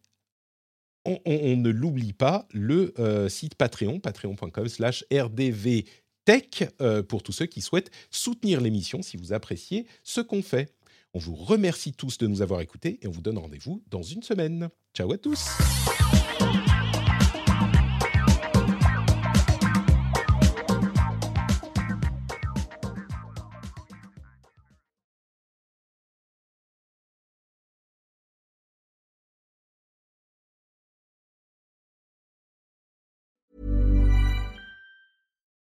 on, 1.06 1.56
ne 1.56 1.70
l'oublie 1.70 2.14
pas, 2.14 2.48
le 2.52 2.94
euh, 3.00 3.30
site 3.30 3.56
Patreon, 3.56 4.00
patreon.com 4.00 4.68
slash 4.68 5.06
rdvtech, 5.12 6.70
euh, 6.82 7.04
pour 7.04 7.22
tous 7.22 7.32
ceux 7.32 7.46
qui 7.46 7.62
souhaitent 7.62 7.92
soutenir 8.10 8.60
l'émission 8.60 9.02
si 9.02 9.18
vous 9.18 9.34
appréciez 9.34 9.86
ce 10.04 10.22
qu'on 10.22 10.42
fait. 10.42 10.74
On 11.14 11.20
vous 11.20 11.36
remercie 11.36 11.94
tous 11.94 12.18
de 12.18 12.28
nous 12.28 12.42
avoir 12.42 12.62
écoutés 12.62 13.00
et 13.02 13.08
on 13.08 13.12
vous 13.12 13.22
donne 13.22 13.38
rendez-vous 13.38 13.84
dans 13.90 14.04
une 14.04 14.24
semaine. 14.24 14.70
Ciao 14.94 15.12
à 15.14 15.18
tous 15.18 15.48